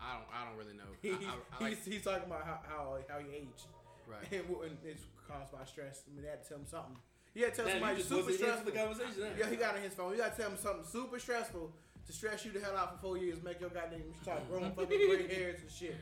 I 0.00 0.14
don't. 0.14 0.26
I 0.32 0.48
don't 0.48 0.56
really 0.56 0.72
know. 0.74 0.90
I, 1.04 1.30
I, 1.30 1.34
I 1.60 1.62
like, 1.68 1.76
he's, 1.84 1.94
he's 1.94 2.02
talking 2.02 2.24
about 2.26 2.44
how, 2.44 2.60
how, 2.66 2.96
how 3.08 3.18
he 3.18 3.36
aged. 3.36 3.66
Right. 4.10 4.26
And, 4.66 4.76
it's 4.84 5.04
caused 5.28 5.52
by 5.52 5.64
stress. 5.64 6.02
I 6.06 6.14
mean, 6.14 6.22
they 6.24 6.30
had 6.30 6.42
to 6.42 6.48
tell 6.48 6.58
him 6.58 6.66
something. 6.66 6.96
You 7.34 7.44
had 7.46 7.54
to 7.54 7.62
tell 7.62 7.66
Damn, 7.70 7.78
somebody 7.78 8.02
super 8.02 8.16
wasn't 8.26 8.38
here 8.42 8.46
for 8.58 8.66
stressful. 8.66 8.72
the 8.72 8.78
conversation. 8.78 9.22
huh? 9.22 9.38
Yeah, 9.38 9.50
he 9.50 9.56
got 9.56 9.76
on 9.76 9.82
his 9.82 9.94
phone. 9.94 10.10
You 10.12 10.18
gotta 10.18 10.36
tell 10.36 10.50
him 10.50 10.58
something 10.58 10.84
super 10.84 11.18
stressful 11.18 11.70
to 12.06 12.12
stress 12.12 12.44
you 12.44 12.50
the 12.50 12.58
hell 12.60 12.76
out 12.76 12.96
for 12.96 12.98
four 13.06 13.16
years, 13.18 13.38
make 13.42 13.60
your 13.60 13.70
goddamn 13.70 14.02
start 14.22 14.42
growing 14.50 14.72
fucking 14.76 14.88
gray 14.98 15.28
hairs 15.30 15.60
and 15.62 15.70
shit. 15.70 15.94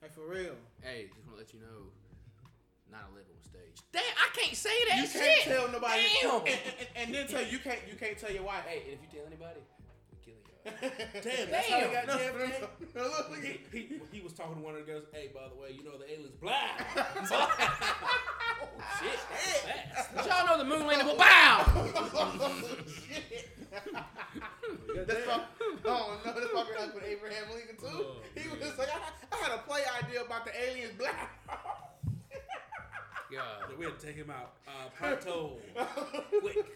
Like 0.00 0.14
for 0.16 0.24
real. 0.24 0.56
Hey, 0.80 1.12
just 1.12 1.26
want 1.28 1.36
to 1.36 1.44
let 1.44 1.52
you 1.52 1.60
know, 1.60 1.92
9/11 2.88 3.28
was 3.36 3.44
staged. 3.44 3.84
Damn, 3.92 4.02
I 4.16 4.28
can't 4.32 4.56
say 4.56 4.72
that 4.88 4.96
You 4.98 5.06
shit. 5.06 5.20
can't 5.20 5.42
tell 5.52 5.68
nobody. 5.70 6.00
Damn. 6.22 6.40
And, 6.40 6.48
and, 6.48 6.88
and 6.96 7.06
then 7.14 7.26
tell 7.28 7.42
you, 7.44 7.52
you 7.52 7.58
can't 7.60 7.80
you 7.86 7.96
can't 8.00 8.16
tell 8.16 8.32
your 8.32 8.42
wife. 8.44 8.64
Hey, 8.66 8.82
and 8.88 8.96
if 8.96 9.00
you 9.04 9.08
tell 9.12 9.26
anybody, 9.28 9.60
we 10.64 10.70
killing. 10.80 10.92
Damn, 11.22 11.50
that's 11.50 11.68
how 11.68 11.80
they 11.80 11.92
got 11.92 12.06
No, 12.06 12.14
JFK. 12.16 12.60
no, 12.60 13.02
no, 13.02 13.02
look, 13.08 13.30
look, 13.30 13.42
He, 13.42 13.60
he, 13.72 14.00
he 14.12 14.20
was 14.20 14.32
talking 14.32 14.56
to 14.56 14.60
one 14.60 14.74
of 14.74 14.80
the 14.80 14.86
girls. 14.92 15.04
Hey, 15.12 15.30
by 15.34 15.48
the 15.48 15.54
way, 15.60 15.70
you 15.76 15.84
know 15.84 15.96
the 15.98 16.10
aliens 16.12 16.34
black. 16.40 16.86
Shit, 19.00 19.18
that's 19.30 20.08
fast. 20.08 20.16
Did 20.16 20.26
y'all 20.26 20.46
know 20.46 20.58
the 20.58 20.64
moon 20.68 20.86
landed? 20.86 21.16
Wow! 21.16 21.64
That's 25.06 25.24
fuck, 25.24 25.42
oh 25.84 26.18
no, 26.24 26.32
that's 26.32 26.46
fucking 26.50 26.74
up 26.78 26.94
with 26.94 27.04
Abraham 27.04 27.44
Lincoln 27.54 27.76
too. 27.76 28.06
he 28.34 28.48
was 28.48 28.78
like, 28.78 28.88
I, 28.88 28.98
I 29.32 29.36
had 29.36 29.52
a 29.58 29.62
play 29.62 29.82
idea 30.02 30.22
about 30.22 30.44
the 30.44 30.52
aliens 30.60 30.92
black. 30.98 31.38
God. 33.32 33.78
We 33.78 33.84
had 33.84 33.98
to 33.98 34.06
take 34.06 34.16
him 34.16 34.30
out. 34.30 34.54
Uh, 34.66 34.88
Pronto. 34.94 35.58
Quick. 36.40 36.66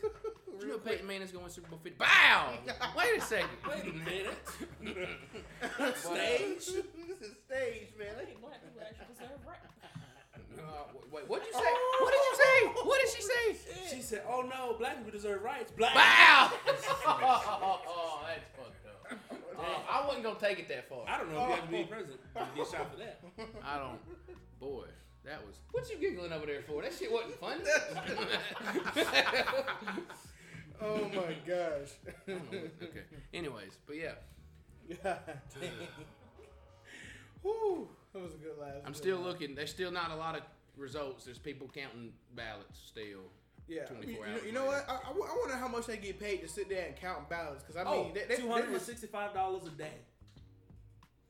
Did 0.64 0.70
you 0.70 0.76
know 0.78 0.82
Peyton 0.82 1.06
Manning's 1.06 1.30
going 1.30 1.50
Super 1.50 1.68
Bowl 1.68 1.80
50? 1.84 1.98
Bow! 1.98 2.54
Wait 2.96 3.18
a 3.18 3.20
second. 3.20 3.50
Wait 3.68 3.82
a 3.82 3.92
minute. 3.92 4.48
Stage. 5.94 6.62
Stage. 6.64 6.84
this 7.04 7.20
is 7.20 7.36
stage, 7.44 7.92
man. 7.98 8.16
I 8.18 8.24
think 8.24 8.40
black 8.40 8.64
people 8.64 8.80
actually 8.80 9.12
deserve 9.12 9.44
right. 9.46 9.60
Uh, 10.56 10.88
wait, 11.12 11.28
what 11.28 11.44
did 11.44 11.52
you 11.52 11.60
say? 11.60 11.72
What 12.00 12.12
did 12.12 12.20
you 12.24 12.36
say? 12.36 12.56
What 12.82 13.00
did 13.02 13.10
she 13.10 13.22
say? 13.22 13.96
She 13.96 14.02
said, 14.02 14.22
"Oh 14.26 14.40
no, 14.40 14.76
black 14.78 14.96
people 14.96 15.12
deserve 15.12 15.42
rights." 15.42 15.70
Black. 15.72 15.92
Bow! 15.94 16.50
oh, 17.06 18.22
that's 18.26 18.44
fucked 18.56 18.86
up. 18.86 19.18
Uh, 19.58 19.62
I 19.90 20.06
wasn't 20.06 20.24
gonna 20.24 20.38
take 20.40 20.60
it 20.60 20.68
that 20.68 20.88
far. 20.88 21.04
I 21.06 21.18
don't 21.18 21.30
know 21.32 21.42
if 21.42 21.48
you 21.48 21.54
have 21.56 21.64
to 21.64 21.70
be 21.70 21.84
president 21.84 22.20
to 22.34 22.46
get 22.56 22.66
shot 22.68 22.90
for 22.90 22.98
that. 22.98 23.20
I 23.62 23.78
don't. 23.78 23.98
Boy, 24.60 24.86
that 25.24 25.44
was. 25.44 25.56
What 25.72 25.90
you 25.90 25.98
giggling 25.98 26.32
over 26.32 26.46
there 26.46 26.62
for? 26.62 26.80
That 26.80 26.94
shit 26.94 27.12
wasn't 27.12 27.34
funny. 27.34 27.64
Oh 30.82 31.08
my 31.14 31.34
gosh. 31.46 31.90
okay. 32.28 33.02
Anyways, 33.32 33.78
but 33.86 33.96
yeah, 33.96 34.12
God 35.02 35.18
dang. 35.60 35.70
Whew. 37.42 37.88
That 38.12 38.22
was 38.22 38.34
a 38.34 38.38
good 38.38 38.58
laugh. 38.60 38.74
I'm 38.86 38.94
still 38.94 39.18
looking. 39.18 39.54
There's 39.54 39.70
still 39.70 39.90
not 39.90 40.10
a 40.10 40.16
lot 40.16 40.36
of 40.36 40.42
results. 40.76 41.24
There's 41.24 41.38
people 41.38 41.68
counting 41.74 42.12
ballots 42.34 42.80
still. 42.86 43.22
Yeah. 43.66 43.84
24 43.86 44.06
You, 44.06 44.12
you 44.16 44.20
know, 44.20 44.30
hours 44.32 44.42
you 44.46 44.52
know 44.52 44.68
later. 44.68 44.84
what? 44.86 45.02
I 45.06 45.38
wonder 45.40 45.56
how 45.56 45.68
much 45.68 45.86
they 45.86 45.96
get 45.96 46.20
paid 46.20 46.42
to 46.42 46.48
sit 46.48 46.68
there 46.68 46.86
and 46.86 46.96
count 46.96 47.28
ballots. 47.30 47.62
Because 47.62 47.76
I 47.76 47.84
Oh, 47.90 48.04
mean, 48.04 48.14
they, 48.14 48.24
they, 48.28 48.36
two 48.36 48.42
they 48.42 48.48
hundred 48.48 48.64
and 48.64 48.72
was- 48.74 48.82
sixty-five 48.82 49.32
dollars 49.34 49.66
a 49.66 49.70
day. 49.70 49.94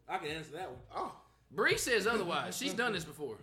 I 0.09 0.19
can 0.19 0.29
answer 0.29 0.53
that 0.53 0.69
one. 0.71 0.81
Oh. 0.95 1.13
Bree 1.53 1.79
says 1.79 2.07
otherwise. 2.07 2.57
She's 2.57 2.75
done 2.75 2.93
this 2.93 3.05
before. 3.05 3.37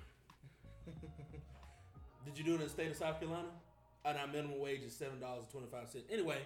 Did 2.25 2.37
you 2.37 2.43
do 2.43 2.51
it 2.51 2.55
in 2.55 2.61
the 2.61 2.69
state 2.69 2.91
of 2.91 2.97
South 2.97 3.19
Carolina? 3.19 3.47
And 4.03 4.17
our 4.17 4.27
minimum 4.27 4.59
wage 4.59 4.81
is 4.81 4.95
seven 4.95 5.19
dollars 5.19 5.43
and 5.43 5.49
twenty-five 5.51 5.89
cents. 5.89 6.05
Anyway, 6.11 6.39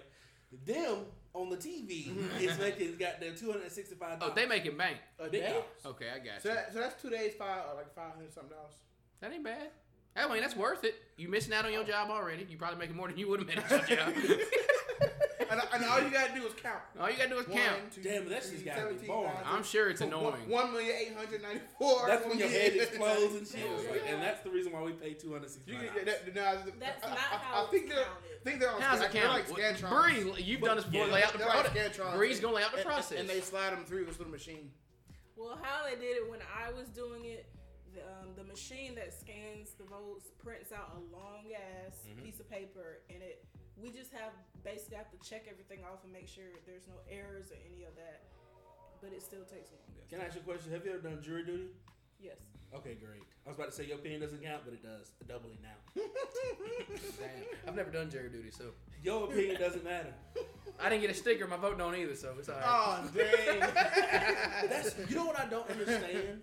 them 0.66 0.98
on 1.32 1.48
the 1.50 1.56
TV 1.56 2.14
is 2.40 2.58
making 2.60 2.96
got 2.96 3.18
their 3.20 3.32
two 3.32 3.46
hundred 3.50 3.64
and 3.64 3.72
sixty-five 3.72 4.16
Oh, 4.16 4.20
dollars. 4.20 4.34
they 4.34 4.46
making 4.46 4.76
bank. 4.76 4.98
A 5.18 5.28
Big 5.28 5.42
day? 5.42 5.60
Okay, 5.86 6.06
I 6.14 6.18
got 6.18 6.42
So, 6.42 6.48
you. 6.50 6.54
that, 6.54 6.72
so 6.72 6.80
that's 6.80 7.00
two 7.00 7.10
days, 7.10 7.32
five, 7.38 7.62
uh, 7.70 7.74
like 7.76 7.94
five 7.94 8.12
hundred 8.14 8.32
something 8.34 8.50
dollars. 8.56 8.74
That 9.20 9.32
ain't 9.32 9.42
bad. 9.44 9.68
I 10.14 10.32
mean, 10.32 10.40
that's 10.40 10.56
worth 10.56 10.84
it. 10.84 10.94
You 11.18 11.28
missing 11.28 11.52
out 11.52 11.64
on 11.66 11.72
your 11.72 11.84
job 11.84 12.08
already. 12.10 12.46
You 12.48 12.56
probably 12.56 12.78
making 12.78 12.96
more 12.96 13.08
than 13.08 13.18
you 13.18 13.28
would 13.28 13.40
have 13.40 13.48
made 13.48 13.58
at 13.58 13.70
your 13.88 13.98
job. 13.98 14.12
And, 15.50 15.60
and 15.74 15.84
all 15.84 16.00
you 16.02 16.10
gotta 16.10 16.34
do 16.34 16.46
is 16.46 16.52
count. 16.54 16.80
All 17.00 17.10
you 17.10 17.16
gotta 17.16 17.28
do 17.30 17.38
is 17.38 17.46
count. 17.46 17.92
Two, 17.94 18.02
Damn, 18.02 18.22
but 18.24 18.30
that 18.30 18.42
shit's 18.42 18.62
three, 18.62 18.64
gotta 18.64 18.94
be 18.94 19.06
boring. 19.06 19.30
I'm 19.44 19.62
sure 19.62 19.88
it's 19.90 20.00
annoying. 20.00 20.34
One 20.48 20.72
million 20.72 20.94
eight 20.98 21.14
hundred 21.16 21.42
ninety-four. 21.42 22.06
That's 22.06 22.26
when 22.26 22.38
your 22.38 22.48
head 22.48 22.72
explodes 22.76 23.34
and 23.36 23.46
shit. 23.46 23.60
Yeah. 23.60 23.90
Like, 23.90 24.02
and 24.08 24.22
that's 24.22 24.42
the 24.42 24.50
reason 24.50 24.72
why 24.72 24.82
we 24.82 24.92
pay 24.92 25.14
two 25.14 25.32
hundred 25.32 25.50
You 25.66 25.74
sixty-five 25.78 25.94
can, 25.94 26.04
dollars. 26.04 26.20
that, 26.24 26.34
now, 26.34 26.72
That's 26.80 27.04
I, 27.04 27.08
not 27.10 27.18
I, 27.18 27.36
how 27.36 27.64
I 27.66 27.70
think 27.70 27.88
they're, 27.88 27.96
counted. 28.04 28.44
think 28.44 28.60
they're 28.60 28.70
on. 28.70 28.80
How's 28.80 29.00
it 29.00 29.12
they're 29.12 29.22
count? 29.22 29.50
like 29.50 29.80
Bree, 30.34 30.42
you've 30.42 30.60
done 30.60 30.76
this 30.76 30.84
before. 30.86 31.06
Yeah. 31.08 31.12
Lay 31.14 31.22
out 31.22 31.32
the 31.32 31.38
They're 31.38 31.46
like 31.48 31.72
process. 31.74 32.16
Bree's 32.16 32.40
gonna 32.40 32.54
lay 32.56 32.62
out 32.62 32.74
the 32.76 32.82
process. 32.82 33.18
and 33.20 33.28
they 33.28 33.40
slide 33.40 33.70
them 33.72 33.84
through 33.84 34.04
this 34.06 34.18
little 34.18 34.32
machine. 34.32 34.70
Well, 35.36 35.58
how 35.62 35.84
they 35.84 35.96
did 35.96 36.16
it 36.16 36.30
when 36.30 36.40
I 36.42 36.72
was 36.72 36.88
doing 36.88 37.26
it, 37.26 37.46
the, 37.94 38.00
um, 38.00 38.28
the 38.36 38.44
machine 38.44 38.94
that 38.94 39.12
scans 39.12 39.70
the 39.78 39.84
votes 39.84 40.30
prints 40.42 40.72
out 40.72 40.96
a 40.96 41.14
long 41.16 41.44
ass 41.54 41.94
Mm-hmm. 42.08 42.24
piece 42.24 42.40
of 42.40 42.48
paper, 42.50 43.00
and 43.10 43.22
it 43.22 43.44
we 43.76 43.90
just 43.90 44.10
have 44.12 44.32
basically 44.66 44.98
have 44.98 45.10
to 45.14 45.20
check 45.22 45.46
everything 45.46 45.86
off 45.86 46.02
and 46.02 46.12
make 46.12 46.26
sure 46.26 46.50
there's 46.66 46.90
no 46.90 46.98
errors 47.06 47.54
or 47.54 47.58
any 47.62 47.86
of 47.86 47.94
that. 47.94 48.26
But 49.00 49.14
it 49.14 49.22
still 49.22 49.46
takes 49.46 49.70
a 49.70 49.78
long. 49.78 50.02
Can 50.10 50.20
I 50.20 50.26
ask 50.26 50.34
you 50.34 50.42
a 50.42 50.44
question? 50.44 50.72
Have 50.74 50.84
you 50.84 50.90
ever 50.90 51.06
done 51.06 51.22
jury 51.22 51.44
duty? 51.46 51.70
Yes. 52.18 52.42
Okay, 52.74 52.94
great. 52.94 53.22
I 53.44 53.48
was 53.48 53.56
about 53.56 53.70
to 53.70 53.76
say 53.76 53.84
your 53.86 53.96
opinion 53.96 54.20
doesn't 54.20 54.42
count, 54.42 54.62
but 54.64 54.74
it 54.74 54.82
does. 54.82 55.12
Doubly 55.28 55.58
now. 55.62 56.02
Damn. 57.18 57.68
I've 57.68 57.76
never 57.76 57.90
done 57.90 58.10
jury 58.10 58.28
duty, 58.28 58.50
so 58.50 58.64
Your 59.04 59.24
opinion 59.24 59.60
doesn't 59.60 59.84
matter. 59.84 60.12
I 60.80 60.88
didn't 60.90 61.02
get 61.02 61.10
a 61.10 61.14
sticker. 61.14 61.46
My 61.46 61.56
vote 61.56 61.78
don't 61.78 61.94
either, 61.94 62.16
so 62.16 62.34
it's 62.38 62.48
alright. 62.48 62.64
Oh 62.66 63.08
dang! 63.14 63.60
That's 64.68 64.94
you 65.08 65.16
know 65.16 65.26
what 65.26 65.38
I 65.38 65.46
don't 65.46 65.70
understand 65.70 66.42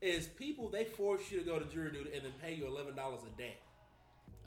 is 0.00 0.26
people 0.26 0.68
they 0.68 0.84
force 0.84 1.30
you 1.30 1.38
to 1.38 1.44
go 1.44 1.58
to 1.58 1.64
jury 1.64 1.90
duty 1.90 2.10
and 2.14 2.24
then 2.24 2.32
pay 2.42 2.54
you 2.54 2.66
eleven 2.66 2.94
dollars 2.94 3.20
a 3.26 3.36
day. 3.36 3.56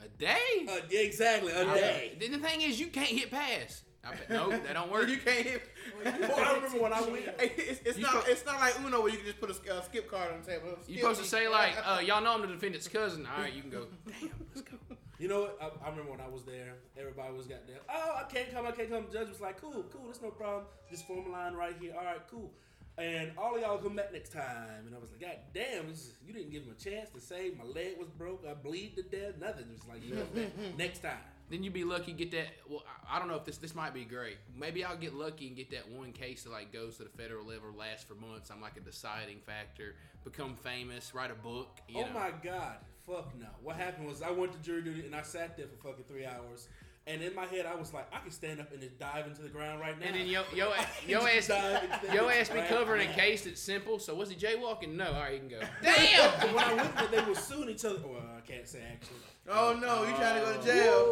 A 0.04 0.08
day? 0.08 0.66
Uh, 0.68 0.76
yeah, 0.90 1.00
exactly 1.00 1.52
a 1.52 1.64
day. 1.64 2.16
Then 2.20 2.32
the 2.32 2.38
thing 2.38 2.62
is, 2.62 2.78
you 2.78 2.88
can't 2.88 3.08
hit 3.08 3.30
pass. 3.30 3.82
I 4.04 4.10
bet, 4.10 4.30
no, 4.30 4.50
that 4.50 4.72
don't 4.74 4.90
work. 4.90 5.08
you 5.08 5.18
can't 5.18 5.46
hit. 5.46 5.62
Well, 6.04 6.14
I 6.38 6.54
remember 6.54 6.80
when 6.80 6.92
I 6.92 7.00
went. 7.00 7.24
It's, 7.40 7.80
it's 7.84 7.98
not. 7.98 8.12
spo- 8.12 8.28
it's 8.28 8.46
not 8.46 8.60
like 8.60 8.78
Uno 8.80 9.00
where 9.00 9.10
you 9.10 9.16
can 9.16 9.26
just 9.26 9.40
put 9.40 9.50
a 9.50 9.74
uh, 9.74 9.82
skip 9.82 10.08
card 10.08 10.32
on 10.32 10.42
the 10.42 10.46
table. 10.46 10.68
You 10.86 10.98
Skip 10.98 11.00
supposed 11.00 11.22
to 11.22 11.26
say 11.26 11.48
like, 11.48 11.72
uh, 11.84 12.00
y'all 12.04 12.22
know 12.22 12.34
I'm 12.34 12.42
the 12.42 12.46
defendant's 12.48 12.88
cousin. 12.88 13.26
All 13.26 13.42
right, 13.42 13.52
you 13.52 13.62
can 13.62 13.70
go. 13.70 13.86
Damn, 14.20 14.30
let's 14.54 14.68
go. 14.68 14.76
You 15.18 15.28
know 15.28 15.40
what? 15.40 15.58
I, 15.60 15.86
I 15.86 15.90
remember 15.90 16.12
when 16.12 16.20
I 16.20 16.28
was 16.28 16.44
there, 16.44 16.74
everybody 16.96 17.34
was 17.34 17.46
got 17.46 17.66
there. 17.66 17.78
Oh, 17.88 18.20
I 18.20 18.24
can't 18.30 18.52
come, 18.52 18.66
I 18.66 18.70
can't 18.72 18.90
come. 18.90 19.06
The 19.10 19.18
judge 19.18 19.28
was 19.28 19.40
like, 19.40 19.60
cool, 19.60 19.84
cool, 19.90 20.06
that's 20.06 20.20
no 20.20 20.30
problem. 20.30 20.66
Just 20.90 21.06
form 21.06 21.26
a 21.26 21.30
line 21.30 21.54
right 21.54 21.74
here. 21.80 21.94
All 21.98 22.04
right, 22.04 22.20
cool. 22.30 22.52
And 22.98 23.32
all 23.36 23.54
of 23.54 23.60
y'all 23.60 23.76
come 23.78 23.96
back 23.96 24.12
next 24.12 24.32
time. 24.32 24.86
And 24.86 24.94
I 24.94 24.98
was 24.98 25.10
like, 25.10 25.20
God 25.20 25.36
damn, 25.52 25.90
is, 25.90 26.12
you 26.26 26.32
didn't 26.32 26.50
give 26.50 26.62
him 26.62 26.74
a 26.78 26.82
chance 26.82 27.10
to 27.10 27.20
say 27.20 27.52
my 27.56 27.64
leg 27.64 27.98
was 27.98 28.08
broke, 28.08 28.44
I 28.48 28.54
bleed 28.54 28.96
to 28.96 29.02
death, 29.02 29.34
nothing. 29.38 29.66
Just 29.74 29.86
like, 29.88 30.02
you 30.02 30.14
know, 30.14 30.26
next 30.78 31.00
time. 31.00 31.18
Then 31.48 31.62
you'd 31.62 31.74
be 31.74 31.84
lucky 31.84 32.12
get 32.12 32.32
that. 32.32 32.48
Well, 32.68 32.82
I- 33.08 33.18
don't 33.18 33.28
know 33.28 33.36
if 33.36 33.44
this 33.44 33.58
this 33.58 33.74
might 33.74 33.94
be 33.94 34.04
great. 34.04 34.38
Maybe 34.58 34.82
I'll 34.84 34.96
get 34.96 35.14
lucky 35.14 35.46
and 35.46 35.56
get 35.56 35.70
that 35.70 35.88
one 35.88 36.12
case 36.12 36.42
that 36.42 36.50
like 36.50 36.72
goes 36.72 36.96
to 36.96 37.04
the 37.04 37.08
federal 37.10 37.46
level, 37.46 37.72
lasts 37.78 38.04
for 38.04 38.14
months. 38.14 38.50
I'm 38.50 38.60
like 38.60 38.76
a 38.76 38.80
deciding 38.80 39.38
factor. 39.46 39.94
Become 40.24 40.56
famous, 40.56 41.14
write 41.14 41.30
a 41.30 41.34
book. 41.34 41.78
You 41.88 42.02
oh 42.02 42.06
know. 42.06 42.14
my 42.14 42.30
God. 42.42 42.78
Fuck 43.06 43.38
no. 43.38 43.46
What 43.62 43.76
happened 43.76 44.08
was 44.08 44.22
I 44.22 44.32
went 44.32 44.52
to 44.54 44.58
jury 44.58 44.82
duty 44.82 45.06
and 45.06 45.14
I 45.14 45.22
sat 45.22 45.56
there 45.56 45.66
for 45.66 45.90
fucking 45.90 46.06
three 46.08 46.26
hours. 46.26 46.68
And 47.08 47.22
in 47.22 47.36
my 47.36 47.46
head, 47.46 47.66
I 47.66 47.74
was 47.76 47.94
like, 47.94 48.12
I 48.12 48.18
can 48.18 48.32
stand 48.32 48.58
up 48.60 48.72
and 48.72 48.80
just 48.80 48.98
dive 48.98 49.28
into 49.28 49.40
the 49.40 49.48
ground 49.48 49.78
right 49.80 49.96
now. 49.98 50.06
And 50.06 50.16
then 50.16 50.26
yo 50.26 50.42
yo 50.52 50.72
yo 51.06 51.20
ass 51.20 51.46
just 51.46 51.48
dive 51.48 51.84
into 51.84 52.12
yo 52.14 52.28
ass 52.28 52.48
be 52.48 52.54
ground 52.54 52.68
covering 52.68 53.08
a 53.08 53.12
case 53.12 53.44
that's 53.44 53.60
simple. 53.60 54.00
So 54.00 54.12
was 54.14 54.28
he 54.28 54.34
jaywalking? 54.34 54.96
No. 54.96 55.06
All 55.06 55.20
right, 55.20 55.34
you 55.34 55.38
can 55.38 55.48
go. 55.48 55.60
But 55.82 55.94
Damn. 55.94 56.54
when 56.54 56.64
I 56.64 56.74
went 56.74 56.96
there, 56.96 57.06
they 57.06 57.20
were 57.28 57.36
suing 57.36 57.68
each 57.68 57.84
other. 57.84 58.00
Well, 58.04 58.20
I 58.36 58.40
can't 58.40 58.66
say 58.66 58.80
actually. 58.92 59.18
Oh 59.48 59.78
no, 59.80 60.02
you 60.04 60.16
trying 60.16 60.40
to 60.40 60.46
go 60.46 60.60
to 60.60 60.66
jail? 60.66 61.04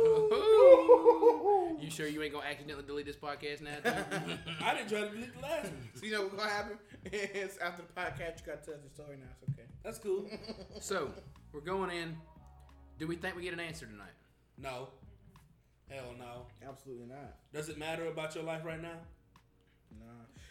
You 1.80 1.90
sure 1.90 2.06
you 2.08 2.20
ain't 2.22 2.32
gonna 2.32 2.46
accidentally 2.46 2.84
delete 2.84 3.06
this 3.06 3.14
podcast 3.16 3.60
now? 3.62 3.76
I 4.64 4.74
didn't 4.74 4.88
try 4.88 5.02
to 5.02 5.08
delete 5.10 5.32
the 5.34 5.40
last 5.42 5.64
one. 5.66 5.88
So 5.94 6.06
you 6.06 6.12
know 6.12 6.22
what's 6.22 6.34
gonna 6.34 6.50
happen? 6.50 6.78
It's 7.04 7.58
after 7.58 7.82
the 7.82 7.92
podcast, 7.92 8.40
you 8.40 8.46
got 8.46 8.64
to 8.64 8.70
tell 8.70 8.80
the 8.82 8.88
story 8.90 9.16
now. 9.18 9.26
It's 9.42 9.50
okay. 9.50 9.68
That's 9.84 9.98
cool. 9.98 10.26
so 10.80 11.12
we're 11.52 11.60
going 11.60 11.90
in. 11.90 12.16
Do 12.98 13.06
we 13.06 13.16
think 13.16 13.36
we 13.36 13.42
get 13.42 13.52
an 13.52 13.60
answer 13.60 13.84
tonight? 13.86 14.14
No. 14.58 14.88
Hell 15.90 16.14
no. 16.18 16.46
Absolutely 16.66 17.06
not. 17.06 17.36
Does 17.52 17.68
it 17.68 17.78
matter 17.78 18.06
about 18.06 18.34
your 18.34 18.44
life 18.44 18.64
right 18.64 18.80
now? 18.80 18.98
Nah. 20.00 20.06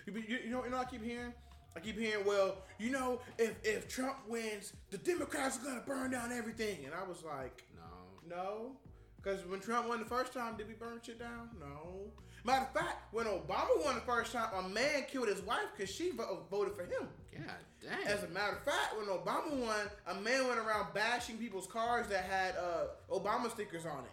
You, 0.05 0.13
you, 0.27 0.37
you 0.45 0.49
know, 0.51 0.63
you 0.63 0.69
know, 0.71 0.77
what 0.77 0.87
I 0.87 0.89
keep 0.89 1.03
hearing. 1.03 1.33
I 1.75 1.79
keep 1.79 1.97
hearing, 1.97 2.23
well, 2.25 2.57
you 2.77 2.91
know, 2.91 3.19
if 3.39 3.55
if 3.63 3.87
Trump 3.89 4.17
wins, 4.27 4.73
the 4.91 4.97
Democrats 4.99 5.57
are 5.59 5.63
gonna 5.63 5.81
burn 5.85 6.11
down 6.11 6.31
everything, 6.31 6.85
and 6.85 6.93
I 6.93 7.01
was 7.07 7.23
like, 7.23 7.63
No. 7.75 8.35
no, 8.37 8.71
because 9.17 9.43
when 9.47 9.59
Trump 9.59 9.89
won 9.89 9.99
the 9.99 10.05
first 10.05 10.33
time, 10.33 10.55
did 10.55 10.67
we 10.67 10.75
burn 10.75 10.99
shit 11.03 11.17
down? 11.19 11.49
No. 11.59 12.11
Matter 12.45 12.65
of 12.65 12.73
fact, 12.73 13.11
when 13.13 13.25
Obama 13.25 13.83
won 13.83 13.95
the 13.95 14.01
first 14.01 14.33
time, 14.33 14.49
a 14.53 14.69
man 14.69 15.05
killed 15.07 15.29
his 15.29 15.41
wife 15.41 15.65
because 15.75 15.89
she 15.93 16.11
vo- 16.11 16.45
voted 16.51 16.75
for 16.75 16.83
him. 16.83 17.07
God 17.31 17.55
damn. 17.81 18.07
As 18.07 18.21
a 18.23 18.27
matter 18.27 18.57
of 18.57 18.63
fact, 18.63 18.95
when 18.97 19.07
Obama 19.07 19.49
won, 19.55 19.87
a 20.07 20.15
man 20.21 20.45
went 20.47 20.59
around 20.59 20.93
bashing 20.93 21.37
people's 21.37 21.65
cars 21.67 22.05
that 22.09 22.25
had 22.25 22.55
uh, 22.57 22.87
Obama 23.09 23.49
stickers 23.49 23.85
on 23.85 24.03
it. 24.03 24.11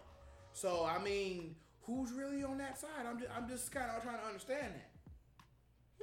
So 0.53 0.85
I 0.85 1.01
mean, 1.03 1.55
who's 1.83 2.11
really 2.11 2.43
on 2.43 2.57
that 2.59 2.79
side? 2.79 3.05
I'm 3.07 3.19
just, 3.19 3.31
I'm 3.35 3.47
just 3.49 3.71
kind 3.71 3.89
of 3.95 4.03
trying 4.03 4.19
to 4.19 4.25
understand 4.25 4.73
that. 4.75 4.91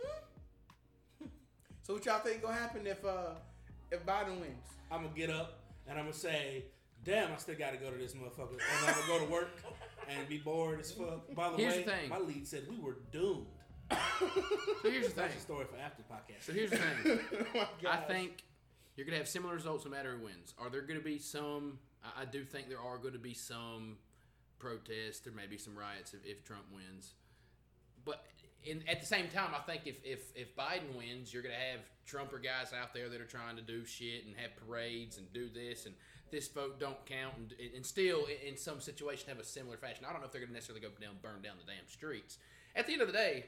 Hmm? 0.01 0.19
So 1.83 1.95
what 1.95 2.05
y'all 2.05 2.19
think 2.19 2.43
gonna 2.43 2.53
happen 2.55 2.87
if 2.87 3.03
uh 3.03 3.31
if 3.91 4.05
Biden 4.05 4.41
wins? 4.41 4.67
I'm 4.91 5.05
gonna 5.05 5.15
get 5.17 5.31
up 5.31 5.61
and 5.87 5.99
I'm 5.99 6.05
gonna 6.05 6.13
say, 6.13 6.65
"Damn, 7.03 7.33
I 7.33 7.37
still 7.37 7.55
gotta 7.55 7.79
go 7.79 7.91
to 7.91 7.97
this 7.97 8.13
motherfucker," 8.13 8.51
and 8.53 8.87
I'm 8.87 8.95
gonna 8.95 9.07
go 9.07 9.25
to 9.25 9.33
work 9.33 9.49
and 10.07 10.29
be 10.29 10.37
bored 10.37 10.81
as 10.81 10.93
fuck. 10.93 11.35
By 11.35 11.49
the 11.51 11.57
Here's 11.57 11.77
way, 11.77 11.83
the 11.85 11.91
thing. 11.91 12.09
my 12.11 12.19
lead 12.19 12.47
said 12.47 12.65
we 12.69 12.79
were 12.79 12.99
doomed. 13.11 13.47
so 13.91 13.97
here's 14.91 15.07
the 15.07 15.13
thing. 15.13 15.17
That's 15.17 15.37
a 15.37 15.41
story 15.41 15.65
for 15.65 15.79
after 15.79 16.03
podcast. 16.03 16.43
So 16.43 16.53
here's 16.53 16.71
the 16.71 16.77
thing. 16.77 17.21
oh 17.55 17.67
I 17.89 17.97
think 17.97 18.45
you're 18.97 19.07
gonna 19.07 19.17
have 19.17 19.29
similar 19.29 19.55
results 19.55 19.87
no 19.87 19.91
matter 19.91 20.15
who 20.19 20.25
wins. 20.25 20.53
Are 20.59 20.69
there 20.69 20.83
gonna 20.83 21.01
be 21.01 21.19
some? 21.19 21.79
I, 22.05 22.23
I 22.23 22.25
do 22.27 22.45
think 22.45 22.69
there 22.69 22.81
are 22.81 22.99
going 22.99 23.15
to 23.15 23.19
be 23.19 23.33
some 23.33 23.97
protests. 24.59 25.21
There 25.21 25.33
may 25.33 25.47
be 25.47 25.59
some 25.59 25.77
riots 25.77 26.15
if, 26.15 26.25
if 26.25 26.45
Trump 26.45 26.65
wins. 26.73 27.15
But 28.05 28.25
in, 28.65 28.83
at 28.89 29.01
the 29.01 29.07
same 29.07 29.29
time, 29.29 29.51
I 29.55 29.61
think 29.61 29.83
if, 29.87 29.97
if 30.05 30.33
if 30.35 30.57
Biden 30.57 30.97
wins, 30.97 31.33
you're 31.33 31.43
gonna 31.43 31.55
have 31.55 31.81
Trumper 32.07 32.39
guys 32.39 32.73
out 32.73 32.95
there 32.95 33.09
that 33.09 33.21
are 33.21 33.27
trying 33.27 33.57
to 33.57 33.63
do 33.63 33.85
shit 33.85 34.27
and 34.27 34.35
have 34.37 34.51
parades 34.57 35.19
and 35.19 35.33
do 35.33 35.49
this 35.49 35.87
and 35.87 35.95
this 36.31 36.49
vote 36.49 36.79
don't 36.79 37.05
count 37.07 37.35
and, 37.39 37.55
and 37.75 37.87
still 37.87 38.27
in, 38.47 38.57
some 38.57 38.81
situation 38.81 39.29
have 39.29 39.39
a 39.39 39.45
similar 39.45 39.77
fashion. 39.77 40.05
I 40.09 40.13
don't 40.13 40.21
know 40.21 40.27
if 40.27 40.33
they're 40.33 40.41
gonna 40.41 40.53
necessarily 40.53 40.81
go 40.81 40.89
down 41.01 41.17
burn 41.23 41.43
down 41.43 41.57
the 41.59 41.71
damn 41.71 41.89
streets. 41.89 42.39
At 42.77 42.87
the 42.87 42.93
end 42.93 43.03
of 43.03 43.09
the 43.09 43.15
day, 43.15 43.47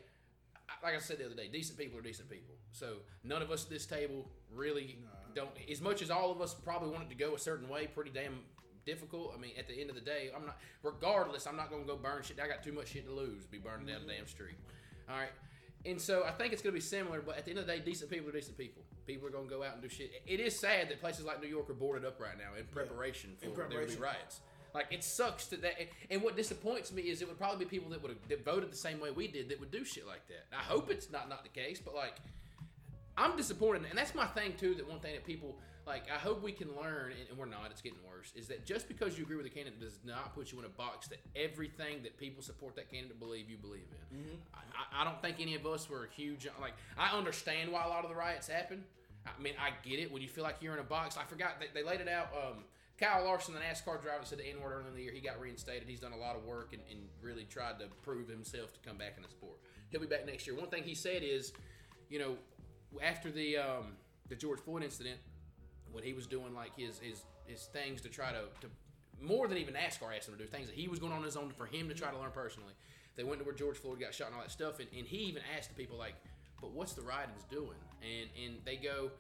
like 0.83 0.95
I 0.95 0.99
said 0.99 1.19
the 1.19 1.27
other 1.27 1.35
day, 1.35 1.49
decent 1.49 1.79
people 1.79 1.99
are 1.99 2.03
decent 2.03 2.31
people. 2.31 2.55
So 2.73 2.97
none 3.25 3.43
of 3.43 3.51
us 3.51 3.65
at 3.65 3.71
this 3.71 3.87
table 3.87 4.29
really 4.55 4.99
don't. 5.35 5.51
As 5.71 5.81
much 5.81 6.03
as 6.03 6.11
all 6.11 6.31
of 6.31 6.41
us 6.41 6.55
probably 6.55 6.91
want 6.91 7.05
it 7.05 7.09
to 7.11 7.17
go 7.17 7.35
a 7.35 7.39
certain 7.39 7.69
way, 7.69 7.87
pretty 7.87 8.11
damn 8.11 8.41
difficult. 8.85 9.33
I 9.37 9.41
mean, 9.41 9.53
at 9.59 9.69
the 9.69 9.81
end 9.81 9.91
of 9.91 9.97
the 9.97 10.03
day, 10.03 10.31
I'm 10.35 10.47
not. 10.47 10.59
Regardless, 10.83 11.47
I'm 11.47 11.57
not 11.57 11.71
gonna 11.71 11.85
go 11.85 11.97
burn 11.97 12.23
shit. 12.23 12.39
I 12.43 12.49
got 12.49 12.63
too 12.63 12.73
much 12.73 12.89
shit 12.89 13.07
to 13.07 13.13
lose. 13.13 13.47
Be 13.47 13.59
burning 13.59 13.87
down 13.87 14.03
the 14.03 14.13
damn 14.13 14.23
mm-hmm. 14.23 14.29
street. 14.29 14.57
All 15.09 15.17
right. 15.17 15.31
And 15.87 16.01
so 16.01 16.25
I 16.25 16.31
think 16.33 16.53
it's 16.53 16.63
gonna 16.63 16.75
be 16.75 16.81
similar, 16.81 17.21
but 17.21 17.39
at 17.39 17.45
the 17.45 17.51
end 17.51 17.61
of 17.61 17.67
the 17.67 17.73
day, 17.73 17.81
decent 17.81 18.11
people 18.11 18.29
are 18.29 18.33
decent 18.33 18.59
people. 18.59 18.83
People 19.07 19.29
are 19.29 19.31
gonna 19.31 19.49
go 19.49 19.63
out 19.63 19.75
and 19.75 19.83
do 19.83 19.89
shit. 19.89 20.13
It 20.27 20.41
is 20.41 20.59
sad 20.59 20.89
that 20.91 21.01
places 21.01 21.25
like 21.25 21.41
New 21.41 21.49
York 21.49 21.71
are 21.71 21.75
boarded 21.75 22.05
up 22.05 22.21
right 22.21 22.37
now 22.37 22.59
in 22.59 22.67
preparation 22.67 23.31
for 23.41 23.47
In 23.47 23.71
there 23.71 23.87
to 23.87 23.95
be 23.95 24.01
riots. 24.01 24.41
Like 24.75 24.87
it 24.91 25.03
sucks 25.03 25.47
that 25.47 25.63
that. 25.63 25.75
And 26.11 26.23
what 26.23 26.37
disappoints 26.37 26.93
me 26.93 27.03
is 27.03 27.23
it 27.23 27.29
would 27.29 27.39
probably 27.39 27.65
be 27.65 27.69
people 27.69 27.91
that 27.91 28.03
would 28.03 28.11
have 28.11 28.29
that 28.29 28.45
voted 28.45 28.71
the 28.71 28.77
same 28.77 29.01
way 29.01 29.11
we 29.11 29.27
did 29.27 29.49
that 29.49 29.59
would 29.59 29.71
do 29.71 29.85
shit 29.85 30.07
like 30.07 30.27
that. 30.29 30.47
I 30.57 30.63
hope 30.63 30.91
it's 30.91 31.11
not 31.11 31.29
not 31.29 31.43
the 31.43 31.49
case, 31.49 31.81
but 31.85 31.95
like 31.95 32.17
I'm 33.17 33.37
disappointed, 33.37 33.85
and 33.89 33.99
that's 33.99 34.15
my 34.15 34.27
thing 34.27 34.55
too. 34.59 34.75
That 34.75 34.89
one 34.89 35.01
thing 35.01 35.15
that 35.15 35.25
people 35.25 35.59
like, 35.91 36.05
I 36.11 36.19
hope 36.19 36.41
we 36.43 36.53
can 36.53 36.69
learn, 36.77 37.13
and- 37.29 37.37
we're 37.39 37.47
not. 37.47 37.71
It's 37.73 37.81
getting 37.83 37.99
worse. 38.09 38.33
Is 38.37 38.47
that 38.49 38.65
just 38.65 38.87
because 38.87 39.19
you 39.19 39.25
agree 39.25 39.37
with 39.37 39.47
a 39.47 39.51
candidate 39.51 39.81
does 39.81 39.99
not 40.05 40.35
put 40.35 40.53
you 40.53 40.59
in 40.61 40.65
a 40.65 40.69
box 40.69 41.09
that 41.09 41.19
everything 41.35 42.03
that 42.05 42.17
people 42.17 42.43
support 42.43 42.77
that 42.77 42.91
candidate 42.91 43.19
believe 43.19 43.51
you 43.51 43.57
believe 43.57 43.89
in. 44.13 44.39
I, 44.55 44.59
I- 44.59 45.03
I 45.03 45.05
don't 45.05 45.21
think 45.21 45.41
any 45.41 45.55
of 45.57 45.67
us 45.67 45.91
were 45.91 46.09
huge. 46.15 46.47
Like, 46.61 46.75
I 46.97 47.17
understand 47.17 47.73
why 47.73 47.85
a 47.85 47.89
lot 47.89 48.05
of 48.05 48.11
the 48.11 48.17
riots 48.17 48.47
happen. 48.49 48.85
I 49.27 49.31
mean, 49.43 49.55
I 49.61 49.71
get 49.87 49.99
it 49.99 50.11
when 50.13 50.23
you 50.23 50.29
feel 50.29 50.45
like 50.45 50.57
you're 50.61 50.73
in 50.75 50.79
a 50.81 50.85
box. 50.85 51.17
I 51.17 51.25
forgot 51.25 51.57
they, 51.61 51.67
they 51.75 51.87
laid 51.87 52.01
it 52.01 52.09
out. 52.09 52.29
Um, 52.35 52.65
Kyle 52.99 53.25
Larson, 53.25 53.55
the 53.55 53.61
NASCAR 53.61 54.01
driver, 54.03 54.25
said 54.25 54.39
the 54.39 54.47
N 54.47 54.61
word 54.61 54.73
earlier 54.73 54.89
in 54.89 54.95
the 54.95 55.03
year. 55.03 55.13
He 55.13 55.21
got 55.21 55.41
reinstated. 55.41 55.89
He's 55.89 56.01
done 56.01 56.13
a 56.13 56.17
lot 56.17 56.37
of 56.37 56.45
work 56.45 56.73
and, 56.73 56.83
and 56.91 57.01
really 57.23 57.45
tried 57.45 57.79
to 57.81 57.87
prove 58.03 58.29
himself 58.29 58.73
to 58.75 58.81
come 58.87 58.97
back 58.99 59.15
in 59.17 59.23
the 59.23 59.29
sport. 59.29 59.57
He'll 59.91 60.01
be 60.01 60.07
back 60.07 60.27
next 60.27 60.47
year. 60.47 60.55
One 60.57 60.69
thing 60.69 60.83
he 60.85 60.95
said 60.95 61.23
is, 61.23 61.53
you 62.11 62.19
know, 62.19 62.37
after 63.03 63.31
the 63.31 63.57
um, 63.59 63.97
the 64.29 64.35
George 64.37 64.61
Floyd 64.61 64.83
incident, 64.85 65.19
when 65.93 66.05
he 66.05 66.13
was 66.13 66.27
doing 66.27 66.55
like 66.55 66.77
his 66.77 66.99
his 66.99 67.25
his 67.47 67.65
things 67.67 68.01
to 68.03 68.09
try 68.09 68.31
to, 68.31 68.45
to 68.61 68.69
more 69.21 69.49
than 69.49 69.59
even 69.59 69.75
NASCAR 69.75 70.17
asked 70.17 70.29
him 70.29 70.37
to 70.37 70.43
do 70.43 70.47
things 70.47 70.69
that 70.69 70.77
he 70.77 70.89
was 70.89 70.99
going 70.99 71.13
on 71.13 71.23
his 71.23 71.37
own 71.37 71.51
for 71.51 71.67
him 71.67 71.89
to 71.89 71.95
try 71.95 72.11
to 72.11 72.19
learn 72.19 72.31
personally. 72.33 72.73
They 73.17 73.25
went 73.25 73.41
to 73.41 73.45
where 73.45 73.55
George 73.55 73.77
Floyd 73.77 74.01
got 74.01 74.15
shot 74.15 74.29
and 74.29 74.37
all 74.37 74.43
that 74.43 74.51
stuff, 74.51 74.79
and, 74.79 74.89
and 74.97 75.07
he 75.07 75.19
even 75.19 75.43
asked 75.57 75.69
the 75.69 75.75
people 75.75 75.99
like, 75.99 76.15
"But 76.61 76.73
what's 76.73 76.95
the 76.95 77.03
writings 77.03 77.43
doing?" 77.51 77.79
And 78.03 78.31
and 78.43 78.65
they 78.65 78.77
go, 78.77 79.11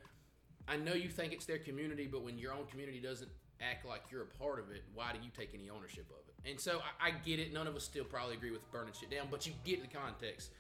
"I 0.69 0.77
know 0.77 0.95
you 0.95 1.09
think 1.09 1.33
it's 1.33 1.47
their 1.47 1.59
community, 1.59 2.07
but 2.07 2.23
when 2.23 2.39
your 2.39 2.53
own 2.53 2.67
community 2.67 3.01
doesn't 3.01 3.31
act 3.61 3.85
like 3.85 4.03
you're 4.11 4.23
a 4.23 4.39
part 4.43 4.59
of 4.59 4.71
it, 4.71 4.85
why 4.95 5.13
do 5.13 5.19
you 5.23 5.31
take 5.37 5.55
any 5.55 5.69
ownership 5.69 6.07
of 6.11 6.29
it?" 6.29 6.51
And 6.51 6.59
so 6.59 6.81
I, 7.01 7.09
I 7.09 7.11
get 7.11 7.39
it. 7.39 7.53
None 7.53 7.67
of 7.67 7.77
us 7.77 7.85
still 7.85 8.05
probably 8.05 8.37
agree 8.37 8.53
with 8.53 8.71
burning 8.73 8.95
shit 8.99 9.11
down, 9.11 9.27
but 9.31 9.47
you 9.47 9.53
get 9.65 9.83
the 9.83 9.89
context. 9.89 10.51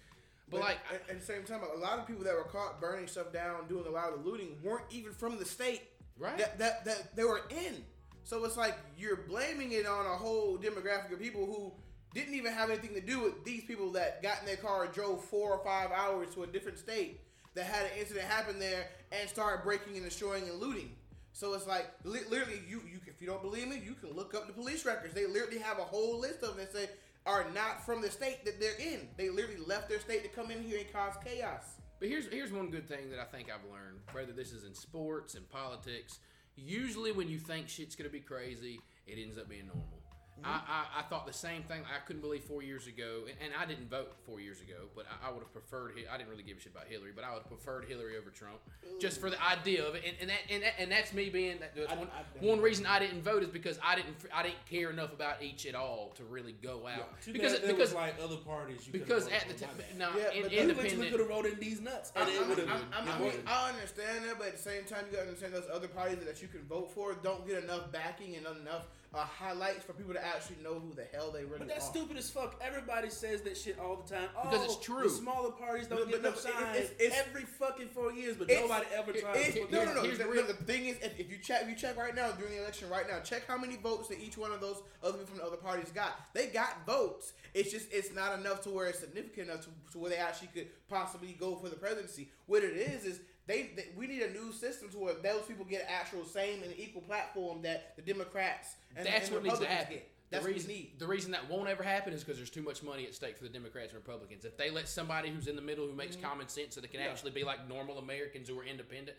But, 0.50 0.60
like, 0.60 0.78
at, 0.92 1.08
at 1.08 1.20
the 1.20 1.24
same 1.24 1.44
time, 1.44 1.60
a 1.62 1.78
lot 1.78 2.00
of 2.00 2.08
people 2.08 2.24
that 2.24 2.34
were 2.34 2.42
caught 2.42 2.80
burning 2.80 3.06
stuff 3.06 3.32
down, 3.32 3.68
doing 3.68 3.86
a 3.86 3.90
lot 3.90 4.12
of 4.12 4.22
the 4.22 4.28
looting, 4.28 4.56
weren't 4.64 4.84
even 4.90 5.12
from 5.12 5.38
the 5.38 5.44
state 5.44 5.82
Right. 6.20 6.38
that, 6.38 6.58
that 6.58 6.84
that 6.84 7.16
they 7.16 7.24
were 7.24 7.40
in. 7.50 7.82
So 8.24 8.44
it's 8.44 8.56
like 8.56 8.76
you're 8.96 9.16
blaming 9.16 9.72
it 9.72 9.86
on 9.86 10.06
a 10.06 10.16
whole 10.16 10.58
demographic 10.58 11.12
of 11.12 11.18
people 11.18 11.46
who 11.46 11.72
didn't 12.14 12.34
even 12.34 12.52
have 12.52 12.70
anything 12.70 12.94
to 12.94 13.00
do 13.00 13.20
with 13.20 13.44
these 13.44 13.64
people 13.64 13.90
that 13.92 14.22
got 14.22 14.40
in 14.40 14.46
their 14.46 14.56
car 14.56 14.86
drove 14.86 15.24
four 15.24 15.52
or 15.52 15.64
five 15.64 15.90
hours 15.90 16.34
to 16.34 16.42
a 16.42 16.46
different 16.46 16.78
state 16.78 17.20
that 17.54 17.64
had 17.64 17.86
an 17.86 17.92
incident 17.98 18.26
happen 18.26 18.58
there 18.58 18.86
and 19.12 19.28
started 19.28 19.64
breaking 19.64 19.94
and 19.96 20.04
destroying 20.04 20.48
and 20.48 20.60
looting. 20.60 20.90
So 21.32 21.54
it's 21.54 21.66
like 21.66 21.90
li- 22.04 22.20
literally, 22.28 22.60
you 22.68 22.82
you 22.90 23.00
if 23.06 23.20
you 23.20 23.26
don't 23.26 23.42
believe 23.42 23.68
me, 23.68 23.80
you 23.84 23.94
can 23.94 24.12
look 24.14 24.34
up 24.34 24.46
the 24.46 24.52
police 24.52 24.84
records. 24.84 25.14
They 25.14 25.26
literally 25.26 25.58
have 25.58 25.78
a 25.78 25.84
whole 25.84 26.20
list 26.20 26.42
of 26.42 26.56
them 26.56 26.58
that 26.58 26.72
say 26.72 26.90
are 27.26 27.46
not 27.54 27.84
from 27.84 28.00
the 28.02 28.10
state 28.10 28.44
that 28.44 28.60
they're 28.60 28.78
in. 28.78 29.08
They 29.16 29.30
literally 29.30 29.60
left 29.66 29.88
their 29.88 30.00
state 30.00 30.22
to 30.22 30.28
come 30.28 30.50
in 30.50 30.62
here 30.62 30.78
and 30.78 30.92
cause 30.92 31.14
chaos. 31.24 31.76
But 32.00 32.08
here's 32.08 32.26
here's 32.28 32.50
one 32.50 32.70
good 32.70 32.88
thing 32.88 33.10
that 33.10 33.20
I 33.20 33.24
think 33.24 33.48
I've 33.50 33.70
learned, 33.70 34.00
whether 34.12 34.32
this 34.32 34.52
is 34.52 34.64
in 34.64 34.74
sports 34.74 35.34
and 35.34 35.48
politics. 35.50 36.18
Usually, 36.56 37.12
when 37.12 37.28
you 37.28 37.38
think 37.38 37.68
shit's 37.68 37.94
gonna 37.94 38.08
be 38.08 38.20
crazy, 38.20 38.80
it 39.06 39.18
ends 39.22 39.36
up 39.36 39.48
being 39.50 39.66
normal. 39.66 39.99
I, 40.44 40.48
mm-hmm. 40.48 40.72
I, 40.72 41.00
I 41.00 41.02
thought 41.02 41.26
the 41.26 41.32
same 41.32 41.62
thing. 41.62 41.82
I 41.84 42.04
couldn't 42.06 42.22
believe 42.22 42.44
four 42.44 42.62
years 42.62 42.86
ago, 42.86 43.22
and, 43.28 43.36
and 43.44 43.52
I 43.60 43.66
didn't 43.66 43.90
vote 43.90 44.12
four 44.26 44.40
years 44.40 44.60
ago, 44.60 44.88
but 44.94 45.06
I, 45.06 45.28
I 45.28 45.32
would 45.32 45.40
have 45.40 45.52
preferred. 45.52 45.92
I 46.10 46.16
didn't 46.16 46.30
really 46.30 46.42
give 46.42 46.56
a 46.56 46.60
shit 46.60 46.72
about 46.72 46.86
Hillary, 46.88 47.12
but 47.14 47.24
I 47.24 47.32
would 47.32 47.42
have 47.42 47.48
preferred 47.48 47.84
Hillary 47.86 48.16
over 48.16 48.30
Trump, 48.30 48.58
just 49.00 49.20
for 49.20 49.30
the 49.30 49.42
idea 49.44 49.86
of 49.86 49.94
it. 49.94 50.04
And, 50.06 50.16
and 50.20 50.30
that 50.30 50.38
and, 50.50 50.62
that, 50.62 50.74
and 50.78 50.92
that's 50.92 51.12
me 51.12 51.28
being 51.30 51.60
that. 51.60 51.74
That's 51.74 51.92
I- 51.92 51.96
one, 51.96 52.08
I- 52.08 52.44
one 52.44 52.60
reason 52.60 52.86
I 52.86 52.98
didn't 52.98 53.22
vote 53.22 53.42
is 53.42 53.48
because 53.48 53.78
I 53.84 53.96
didn't 53.96 54.16
I 54.34 54.42
didn't 54.42 54.64
care 54.68 54.90
enough 54.90 55.12
about 55.12 55.42
each 55.42 55.66
at 55.66 55.74
all 55.74 56.12
to 56.16 56.24
really 56.24 56.54
go 56.62 56.86
out 56.86 57.20
Too 57.22 57.32
because 57.32 57.52
bad 57.52 57.62
there 57.62 57.72
because 57.72 57.90
was 57.90 57.94
like 57.94 58.14
other 58.22 58.36
parties. 58.36 58.86
You 58.86 58.92
because 58.92 59.24
could've 59.24 59.42
at 59.42 59.48
the 59.48 59.64
time 59.64 59.74
no 59.98 60.10
Yeah, 60.16 60.32
in, 60.32 60.42
but 60.42 60.52
You 60.52 60.60
independent. 60.60 61.10
could 61.10 61.20
have 61.20 61.28
voted 61.28 61.52
in 61.54 61.60
these 61.60 61.80
nuts, 61.80 62.12
and 62.16 62.24
I'm, 62.24 62.30
it 62.30 62.40
I'm, 62.40 62.48
would 62.48 62.58
have. 62.58 62.68
I'm, 62.68 63.08
I'm, 63.08 63.08
I, 63.08 63.18
mean, 63.18 63.32
I 63.46 63.68
understand 63.70 64.24
that, 64.24 64.38
but 64.38 64.48
at 64.48 64.56
the 64.56 64.62
same 64.62 64.84
time, 64.84 65.04
you 65.10 65.16
gotta 65.16 65.28
understand 65.28 65.52
those 65.52 65.68
other 65.72 65.88
parties 65.88 66.18
that 66.24 66.42
you 66.42 66.48
can 66.48 66.62
vote 66.62 66.90
for 66.92 67.14
don't 67.22 67.46
get 67.46 67.62
enough 67.62 67.92
backing 67.92 68.36
and 68.36 68.46
enough 68.46 68.86
uh, 69.12 69.18
highlights 69.24 69.82
for 69.84 69.92
people 69.92 70.14
to 70.14 70.24
actually 70.24 70.56
know 70.62 70.74
who 70.74 70.94
the 70.94 71.04
hell 71.12 71.32
they 71.32 71.44
really 71.44 71.58
But 71.58 71.68
that's 71.68 71.86
are. 71.88 71.90
stupid 71.90 72.16
as 72.16 72.30
fuck. 72.30 72.60
Everybody 72.64 73.10
says 73.10 73.42
that 73.42 73.56
shit 73.56 73.76
all 73.78 73.96
the 73.96 74.14
time. 74.14 74.28
Oh, 74.36 74.48
Because 74.48 74.64
it's 74.66 74.76
true. 74.84 75.02
The 75.02 75.08
smaller 75.10 75.50
parties 75.50 75.88
don't 75.88 75.98
But- 75.98 76.08
get 76.10 76.22
but 76.22 76.28
enough 76.28 76.44
no, 76.44 76.50
it- 76.70 76.76
it's- 76.76 76.90
it's- 77.00 77.24
every 77.26 77.42
fucking 77.42 77.88
four 77.88 78.12
years, 78.12 78.36
but 78.36 78.46
nobody 78.48 78.86
ever 78.94 79.12
tries 79.12 79.54
to 79.54 79.60
no, 79.70 79.84
no, 79.84 79.94
no. 79.94 80.02
here's 80.02 80.18
The, 80.18 80.24
the 80.24 80.30
the, 80.30 80.30
real- 80.36 80.46
the 80.46 80.54
thing 80.54 80.86
is, 80.86 80.96
if, 81.02 81.18
if 81.18 81.28
you 81.30 81.38
check, 81.38 81.62
if 81.62 81.68
you 81.68 81.74
check 81.74 81.96
right 81.96 82.14
now 82.14 82.30
during 82.30 82.52
the 82.54 82.60
election 82.62 82.88
right 82.88 83.08
now, 83.08 83.18
check 83.18 83.46
how 83.48 83.58
many 83.58 83.76
votes 83.76 84.06
that 84.08 84.20
each 84.20 84.38
one 84.38 84.52
of 84.52 84.60
those 84.60 84.80
other 85.02 85.18
people 85.18 85.30
from 85.34 85.38
the 85.38 85.44
other 85.44 85.56
parties 85.56 85.90
got. 85.92 86.32
They 86.32 86.46
got 86.46 86.86
votes. 86.86 87.32
It's 87.52 87.72
just 87.72 87.92
it's 87.92 88.14
not 88.14 88.38
enough 88.38 88.62
to 88.62 88.70
where 88.70 88.86
it's 88.86 89.00
significant 89.00 89.50
enough 89.50 89.62
to, 89.64 89.70
to 89.92 89.98
where 89.98 90.10
they 90.10 90.18
actually 90.18 90.48
could 90.54 90.68
possibly 90.88 91.32
go 91.38 91.56
for 91.56 91.68
the 91.68 91.74
presidency. 91.76 92.30
What 92.46 92.62
it 92.62 92.76
is 92.76 93.04
is 93.04 93.20
they, 93.46 93.70
they 93.76 93.86
we 93.96 94.06
need 94.06 94.22
a 94.22 94.30
new 94.32 94.52
system 94.52 94.88
to 94.90 94.98
where 94.98 95.14
those 95.14 95.42
people 95.46 95.64
get 95.64 95.86
actual 95.88 96.24
same 96.24 96.62
and 96.62 96.72
equal 96.78 97.02
platform 97.02 97.62
that 97.62 97.94
the 97.96 98.02
Democrats 98.02 98.76
and, 98.96 99.06
That's 99.06 99.26
and 99.26 99.34
what 99.36 99.44
needs 99.44 99.58
to 99.58 99.66
happen. 99.66 99.94
get. 99.94 100.10
That's 100.30 100.44
the 100.44 100.50
what 100.50 100.54
reason, 100.54 100.68
we 100.68 100.74
need. 100.76 100.92
The 101.00 101.06
reason 101.08 101.30
that 101.32 101.50
won't 101.50 101.68
ever 101.68 101.82
happen 101.82 102.12
is 102.12 102.22
because 102.22 102.36
there's 102.36 102.50
too 102.50 102.62
much 102.62 102.82
money 102.84 103.04
at 103.04 103.14
stake 103.14 103.36
for 103.36 103.42
the 103.42 103.48
Democrats 103.50 103.88
and 103.92 103.96
Republicans. 103.96 104.44
If 104.44 104.56
they 104.56 104.70
let 104.70 104.88
somebody 104.88 105.28
who's 105.30 105.48
in 105.48 105.56
the 105.56 105.62
middle 105.62 105.86
who 105.86 105.92
makes 105.92 106.14
common 106.14 106.46
sense 106.48 106.74
so 106.76 106.80
they 106.80 106.86
can 106.86 107.00
actually 107.00 107.32
be 107.32 107.42
like 107.42 107.68
normal 107.68 107.98
Americans 107.98 108.48
who 108.48 108.58
are 108.60 108.64
independent, 108.64 109.16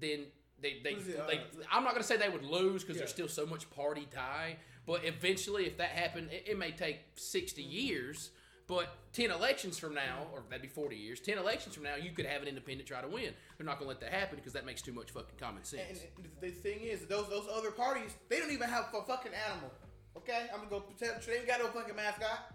then 0.00 0.20
they 0.60 0.80
they, 0.82 0.94
they 0.94 1.18
uh, 1.18 1.64
I'm 1.70 1.84
not 1.84 1.92
gonna 1.92 2.04
say 2.04 2.16
they 2.16 2.28
would 2.30 2.44
lose 2.44 2.82
because 2.82 2.96
Yeah. 2.96 3.00
there's 3.00 3.10
still 3.10 3.28
so 3.28 3.44
much 3.44 3.68
party 3.70 4.06
tie. 4.10 4.56
But 4.86 5.04
eventually, 5.04 5.66
if 5.66 5.76
that 5.78 5.90
happened, 5.90 6.30
it, 6.32 6.44
it 6.48 6.58
may 6.58 6.70
take 6.72 7.00
60 7.16 7.62
Mm-hmm. 7.62 7.70
years. 7.70 8.30
But 8.72 8.88
10 9.12 9.30
elections 9.30 9.78
from 9.78 9.92
now, 9.92 10.26
or 10.32 10.42
that'd 10.48 10.62
be 10.62 10.66
40 10.68 10.96
years, 10.96 11.20
10 11.20 11.36
elections 11.36 11.74
from 11.74 11.84
now, 11.84 11.96
you 11.96 12.10
could 12.12 12.24
have 12.24 12.40
an 12.40 12.48
independent 12.48 12.88
try 12.88 13.02
to 13.02 13.06
win. 13.06 13.34
They're 13.58 13.66
not 13.66 13.78
going 13.78 13.84
to 13.84 13.88
let 13.88 14.00
that 14.00 14.18
happen 14.18 14.36
because 14.36 14.54
that 14.54 14.64
makes 14.64 14.80
too 14.80 14.94
much 14.94 15.10
fucking 15.10 15.36
common 15.38 15.62
sense. 15.62 16.00
And 16.16 16.26
the 16.40 16.48
thing 16.48 16.80
is, 16.80 17.04
those 17.04 17.28
those 17.28 17.46
other 17.54 17.70
parties, 17.70 18.12
they 18.30 18.38
don't 18.38 18.50
even 18.50 18.70
have 18.70 18.86
a 18.94 19.02
fucking 19.02 19.32
animal. 19.50 19.70
Okay, 20.16 20.46
I'm 20.50 20.60
gonna 20.60 20.70
go 20.70 20.80
pretend 20.80 21.20
they 21.22 21.36
ain't 21.36 21.46
got 21.46 21.60
no 21.60 21.66
fucking 21.66 21.94
mascot. 21.94 22.54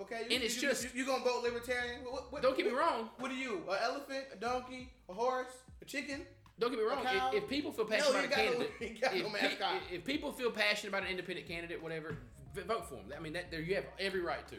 Okay, 0.00 0.24
you, 0.30 0.36
And 0.36 0.44
it's 0.44 0.56
you, 0.56 0.68
just- 0.70 0.84
you, 0.84 1.00
you 1.00 1.06
gonna 1.06 1.22
vote 1.22 1.42
libertarian? 1.42 2.00
What, 2.04 2.32
what, 2.32 2.40
Don't 2.40 2.56
get 2.56 2.64
me 2.64 2.72
wrong. 2.72 3.10
What 3.18 3.30
are 3.30 3.34
you? 3.34 3.62
An 3.70 3.76
elephant? 3.82 4.24
A 4.32 4.36
donkey? 4.36 4.90
A 5.10 5.12
horse? 5.12 5.52
A 5.82 5.84
chicken? 5.84 6.22
Don't 6.58 6.70
get 6.70 6.78
me 6.78 6.86
wrong. 6.86 7.04
If, 7.34 7.42
if 7.42 7.48
people 7.48 7.72
feel 7.72 7.84
passionate 7.84 8.12
you 8.12 8.18
about 8.18 8.24
a 8.24 8.28
got 8.28 8.38
no- 8.38 8.66
candidate, 8.66 9.02
no 9.30 9.38
if, 9.38 9.92
if 9.92 10.04
people 10.04 10.32
feel 10.32 10.50
passionate 10.50 10.88
about 10.88 11.02
an 11.02 11.08
independent 11.10 11.46
candidate, 11.46 11.82
whatever, 11.82 12.16
vote 12.54 12.88
for 12.88 12.94
them. 12.94 13.12
I 13.16 13.20
mean, 13.20 13.32
that 13.34 13.50
there 13.50 13.60
you 13.60 13.74
have 13.76 13.86
every 13.98 14.20
right 14.20 14.46
to. 14.48 14.56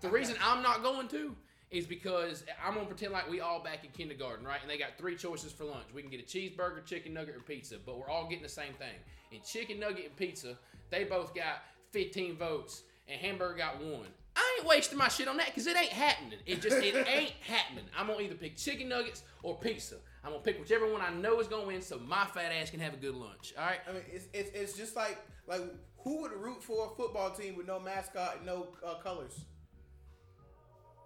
The 0.00 0.08
reason 0.08 0.36
I'm 0.42 0.62
not 0.62 0.82
going 0.82 1.08
to 1.08 1.34
is 1.72 1.86
because 1.86 2.44
I'm 2.64 2.74
gonna 2.74 2.86
pretend 2.86 3.12
like 3.12 3.28
we 3.30 3.40
all 3.40 3.62
back 3.62 3.84
in 3.84 3.90
kindergarten, 3.90 4.44
right? 4.44 4.60
And 4.60 4.70
they 4.70 4.76
got 4.76 4.98
three 4.98 5.16
choices 5.16 5.52
for 5.52 5.64
lunch. 5.64 5.86
We 5.94 6.02
can 6.02 6.10
get 6.10 6.20
a 6.20 6.24
cheeseburger, 6.24 6.84
chicken 6.84 7.14
nugget, 7.14 7.34
or 7.34 7.40
pizza, 7.40 7.76
but 7.84 7.98
we're 7.98 8.10
all 8.10 8.28
getting 8.28 8.42
the 8.42 8.48
same 8.48 8.74
thing. 8.74 8.94
In 9.32 9.40
chicken 9.40 9.80
nugget 9.80 10.04
and 10.04 10.16
pizza, 10.16 10.58
they 10.90 11.04
both 11.04 11.34
got 11.34 11.62
15 11.92 12.36
votes, 12.36 12.82
and 13.08 13.18
hamburger 13.18 13.56
got 13.56 13.82
one. 13.82 14.08
I 14.36 14.58
ain't 14.58 14.68
wasting 14.68 14.98
my 14.98 15.08
shit 15.08 15.28
on 15.28 15.36
that 15.38 15.46
because 15.46 15.66
it 15.66 15.76
ain't 15.76 15.92
happening. 15.92 16.38
It 16.46 16.60
just 16.60 16.76
it 16.76 16.94
ain't 17.08 17.32
happening. 17.46 17.84
I'm 17.98 18.06
gonna 18.06 18.20
either 18.20 18.34
pick 18.34 18.56
chicken 18.56 18.90
nuggets 18.90 19.24
or 19.42 19.56
pizza. 19.56 19.96
I'm 20.24 20.32
gonna 20.32 20.42
pick 20.42 20.60
whichever 20.60 20.90
one 20.92 21.00
I 21.00 21.10
know 21.10 21.40
is 21.40 21.48
gonna 21.48 21.66
win, 21.66 21.80
so 21.80 21.98
my 21.98 22.26
fat 22.26 22.52
ass 22.52 22.70
can 22.70 22.80
have 22.80 22.92
a 22.92 22.98
good 22.98 23.14
lunch. 23.14 23.54
All 23.58 23.64
right. 23.64 23.80
I 23.88 23.92
mean, 23.92 24.02
it's, 24.10 24.26
it's, 24.34 24.50
it's 24.50 24.72
just 24.74 24.94
like 24.94 25.18
like 25.46 25.62
who 26.04 26.22
would 26.22 26.32
root 26.32 26.62
for 26.62 26.86
a 26.92 26.96
football 26.96 27.30
team 27.30 27.56
with 27.56 27.66
no 27.66 27.78
mascot 27.80 28.36
and 28.38 28.46
no 28.46 28.68
uh, 28.86 28.94
colors? 28.94 29.40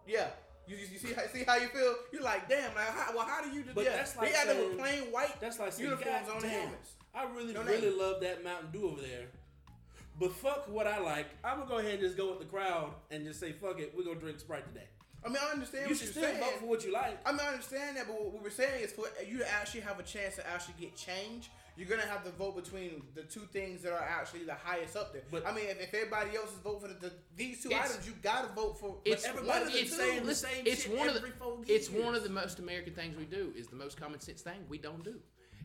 Yeah. 0.06 0.28
You, 0.66 0.76
you 0.76 0.98
see 0.98 1.12
how 1.12 1.22
see 1.32 1.44
how 1.44 1.56
you 1.56 1.68
feel? 1.68 1.94
You're 2.12 2.22
like, 2.22 2.48
damn. 2.48 2.74
Like, 2.74 2.88
how, 2.88 3.14
well, 3.16 3.24
how 3.26 3.40
do 3.42 3.50
you? 3.50 3.62
do 3.62 3.70
But 3.74 3.84
yeah, 3.84 3.96
that's 3.96 4.16
like 4.16 4.28
they 4.30 4.34
got 4.34 4.46
them 4.48 4.58
with 4.58 4.78
plain 4.78 5.02
white 5.12 5.40
That's 5.40 5.58
like 5.60 5.72
saying, 5.72 5.90
uniforms 5.90 6.26
"God 6.26 6.34
on 6.36 6.42
the 6.42 6.48
damn, 6.48 6.60
helmets. 6.62 6.90
I 7.14 7.24
really, 7.34 7.52
No 7.52 7.62
really 7.62 7.88
name. 7.90 7.98
love 7.98 8.20
that 8.22 8.42
Mountain 8.42 8.70
Dew 8.72 8.88
over 8.88 9.00
there. 9.00 9.26
But 10.18 10.32
fuck 10.32 10.68
what 10.68 10.86
I 10.86 10.98
like. 10.98 11.26
I'm 11.44 11.58
gonna 11.58 11.68
go 11.70 11.78
ahead 11.78 11.92
and 11.92 12.00
just 12.00 12.16
go 12.16 12.30
with 12.30 12.40
the 12.40 12.46
crowd 12.46 12.90
and 13.10 13.24
just 13.24 13.38
say, 13.38 13.52
fuck 13.52 13.78
it, 13.78 13.92
we're 13.96 14.04
gonna 14.04 14.18
drink 14.18 14.40
Sprite 14.40 14.66
today. 14.66 14.86
I 15.24 15.28
mean, 15.28 15.38
I 15.46 15.52
understand 15.52 15.84
You 15.84 15.90
what 15.94 15.98
should 15.98 16.04
you're 16.06 16.12
still 16.12 16.22
saying. 16.24 16.40
vote 16.40 16.60
for 16.60 16.66
what 16.66 16.84
you 16.84 16.92
like. 16.92 17.18
I 17.26 17.32
mean, 17.32 17.40
I 17.42 17.48
understand 17.48 17.96
that, 17.96 18.06
but 18.06 18.14
what 18.20 18.42
we're 18.42 18.50
saying 18.50 18.82
is 18.82 18.92
for 18.92 19.04
you 19.28 19.38
to 19.38 19.52
actually 19.52 19.80
have 19.82 19.98
a 20.00 20.02
chance 20.02 20.36
to 20.36 20.46
actually 20.48 20.74
get 20.80 20.96
change, 20.96 21.50
you're 21.76 21.88
gonna 21.88 22.02
have 22.02 22.24
to 22.24 22.30
vote 22.30 22.56
between 22.56 23.02
the 23.14 23.22
two 23.22 23.40
things 23.52 23.82
that 23.82 23.92
are 23.92 24.02
actually 24.02 24.44
the 24.44 24.54
highest 24.54 24.96
up 24.96 25.12
there. 25.12 25.22
But- 25.30 25.46
I 25.46 25.52
mean, 25.52 25.66
if, 25.66 25.80
if 25.80 25.94
everybody 25.94 26.36
else 26.36 26.52
is 26.52 26.58
voting 26.58 26.80
for 26.80 26.88
the, 26.88 26.94
the, 26.94 27.12
these 27.36 27.62
two 27.62 27.72
items, 27.74 28.06
you 28.06 28.14
gotta 28.22 28.48
vote 28.54 28.78
for. 28.78 28.96
It's 29.04 29.22
but 29.22 29.30
everybody 29.30 29.48
one 29.58 29.66
of 29.66 29.72
the 29.72 29.78
keeps 29.78 29.96
two. 29.96 30.26
the 30.26 30.34
same 30.34 30.62
it's 30.64 30.88
one 30.88 31.08
of 31.08 31.14
the 31.14 31.22
it's 31.66 31.90
one 31.90 32.14
of 32.14 32.22
the 32.22 32.30
most 32.30 32.58
American 32.58 32.94
things 32.94 33.16
we 33.16 33.24
do. 33.24 33.52
Is 33.56 33.66
the 33.68 33.76
most 33.76 33.96
common 33.96 34.20
sense 34.20 34.42
thing 34.42 34.64
we 34.68 34.78
don't 34.78 35.04
do. 35.04 35.16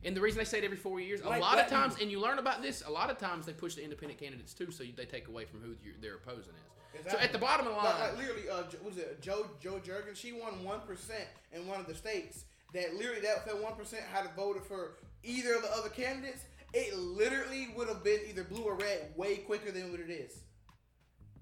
And 0.03 0.17
the 0.17 0.21
reason 0.21 0.39
they 0.39 0.45
say 0.45 0.57
it 0.57 0.63
every 0.63 0.77
four 0.77 0.99
years, 0.99 1.21
a 1.21 1.29
Like 1.29 1.41
lot 1.41 1.59
of 1.59 1.67
times, 1.67 1.95
and 2.01 2.09
you 2.09 2.19
learn 2.19 2.39
about 2.39 2.63
this, 2.63 2.81
a 2.85 2.89
lot 2.89 3.11
of 3.11 3.19
times 3.19 3.45
they 3.45 3.53
push 3.53 3.75
the 3.75 3.83
independent 3.83 4.19
candidates 4.19 4.53
too, 4.53 4.71
so 4.71 4.83
you, 4.83 4.93
they 4.97 5.05
take 5.05 5.27
away 5.27 5.45
from 5.45 5.61
who 5.61 5.75
you, 5.83 5.93
their 6.01 6.15
opposing 6.15 6.53
is. 6.53 7.11
So 7.11 7.17
at 7.19 7.31
the 7.31 7.37
bottom 7.37 7.67
of 7.67 7.73
the 7.73 7.77
line, 7.77 7.85
Like, 7.99 7.99
like 7.99 8.17
literally, 8.17 8.49
uh, 8.49 8.63
was 8.83 8.97
it 8.97 9.21
Joe 9.21 9.45
Joe 9.61 9.79
Jurgen? 9.79 10.13
She 10.13 10.33
won 10.33 10.63
one 10.63 10.81
percent 10.81 11.25
in 11.53 11.67
one 11.67 11.79
of 11.79 11.87
the 11.87 11.95
states. 11.95 12.45
That 12.73 12.95
literally, 12.95 13.21
that 13.21 13.45
that 13.45 13.61
one 13.61 13.75
percent 13.75 14.03
had 14.11 14.29
voted 14.35 14.63
for 14.63 14.93
either 15.23 15.55
of 15.55 15.61
the 15.63 15.71
other 15.71 15.89
candidates. 15.89 16.43
It 16.73 16.97
literally 16.97 17.67
would 17.75 17.89
have 17.89 18.03
been 18.03 18.21
either 18.29 18.43
blue 18.43 18.63
or 18.63 18.75
red 18.75 19.11
way 19.17 19.37
quicker 19.37 19.71
than 19.71 19.91
what 19.91 19.99
it 19.99 20.09
is. 20.09 20.39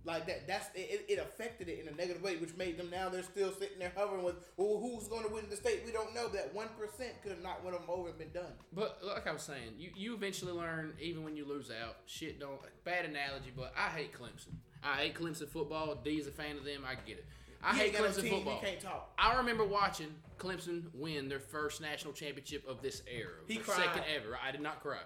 Like 0.06 0.26
that, 0.28 0.48
that's 0.48 0.70
it, 0.74 1.06
it 1.10 1.20
affected 1.20 1.68
it 1.68 1.82
in 1.82 1.88
a 1.94 1.96
negative 1.96 2.24
way, 2.24 2.38
which 2.38 2.56
made 2.56 2.78
them 2.78 2.90
now 2.90 3.10
they're 3.10 3.22
still 3.22 3.52
sitting 3.52 3.78
there 3.78 3.92
hovering 3.96 4.24
with, 4.24 4.36
well, 4.56 4.80
who's 4.80 5.08
going 5.08 5.24
to 5.24 5.30
win 5.32 5.46
the 5.50 5.58
state? 5.58 5.84
We 5.86 5.92
don't 5.92 6.16
know. 6.16 6.30
That 6.30 6.56
one 6.56 6.70
percent 6.80 7.22
could 7.22 7.34
have 7.34 7.44
knocked 7.44 7.64
one 7.64 7.74
of 7.74 7.82
them 7.82 7.90
over 7.90 8.08
and 8.08 8.18
been 8.18 8.32
done. 8.32 8.54
But 8.74 9.00
like 9.04 9.28
I 9.28 9.34
was 9.34 9.44
saying, 9.44 9.74
you, 9.78 9.92
you 9.96 10.16
eventually 10.16 10.54
learn, 10.54 10.94
even 11.02 11.24
when 11.24 11.36
you 11.36 11.46
lose 11.46 11.70
out, 11.70 11.98
shit 12.06 12.40
don't. 12.40 12.60
Bad 12.86 13.06
analogy, 13.06 13.52
but 13.56 13.74
I 13.78 13.90
hate 13.90 14.14
Clemson. 14.14 14.56
I 14.82 14.96
hate 14.96 15.16
Clemson 15.16 15.50
football. 15.50 15.94
D 15.96 16.12
is 16.12 16.28
a 16.28 16.32
fan 16.32 16.58
of 16.58 16.64
them. 16.64 16.84
I 16.88 16.96
get 16.96 17.18
it. 17.18 17.26
I 17.64 17.76
hate 17.76 17.94
Clemson 17.96 18.30
football. 18.30 18.56
You 18.56 18.68
can't 18.68 18.80
talk. 18.80 19.14
I 19.18 19.38
remember 19.38 19.66
watching 19.66 20.08
Clemson 20.38 20.84
win 20.94 21.28
their 21.28 21.40
first 21.40 21.82
national 21.82 22.14
championship 22.14 22.68
of 22.68 22.82
this 22.82 23.02
era. 23.12 23.34
He 23.48 23.58
cried. 23.58 23.78
second 23.78 24.04
ever. 24.16 24.38
I 24.46 24.52
did 24.52 24.62
not 24.62 24.82
cry. 24.82 25.00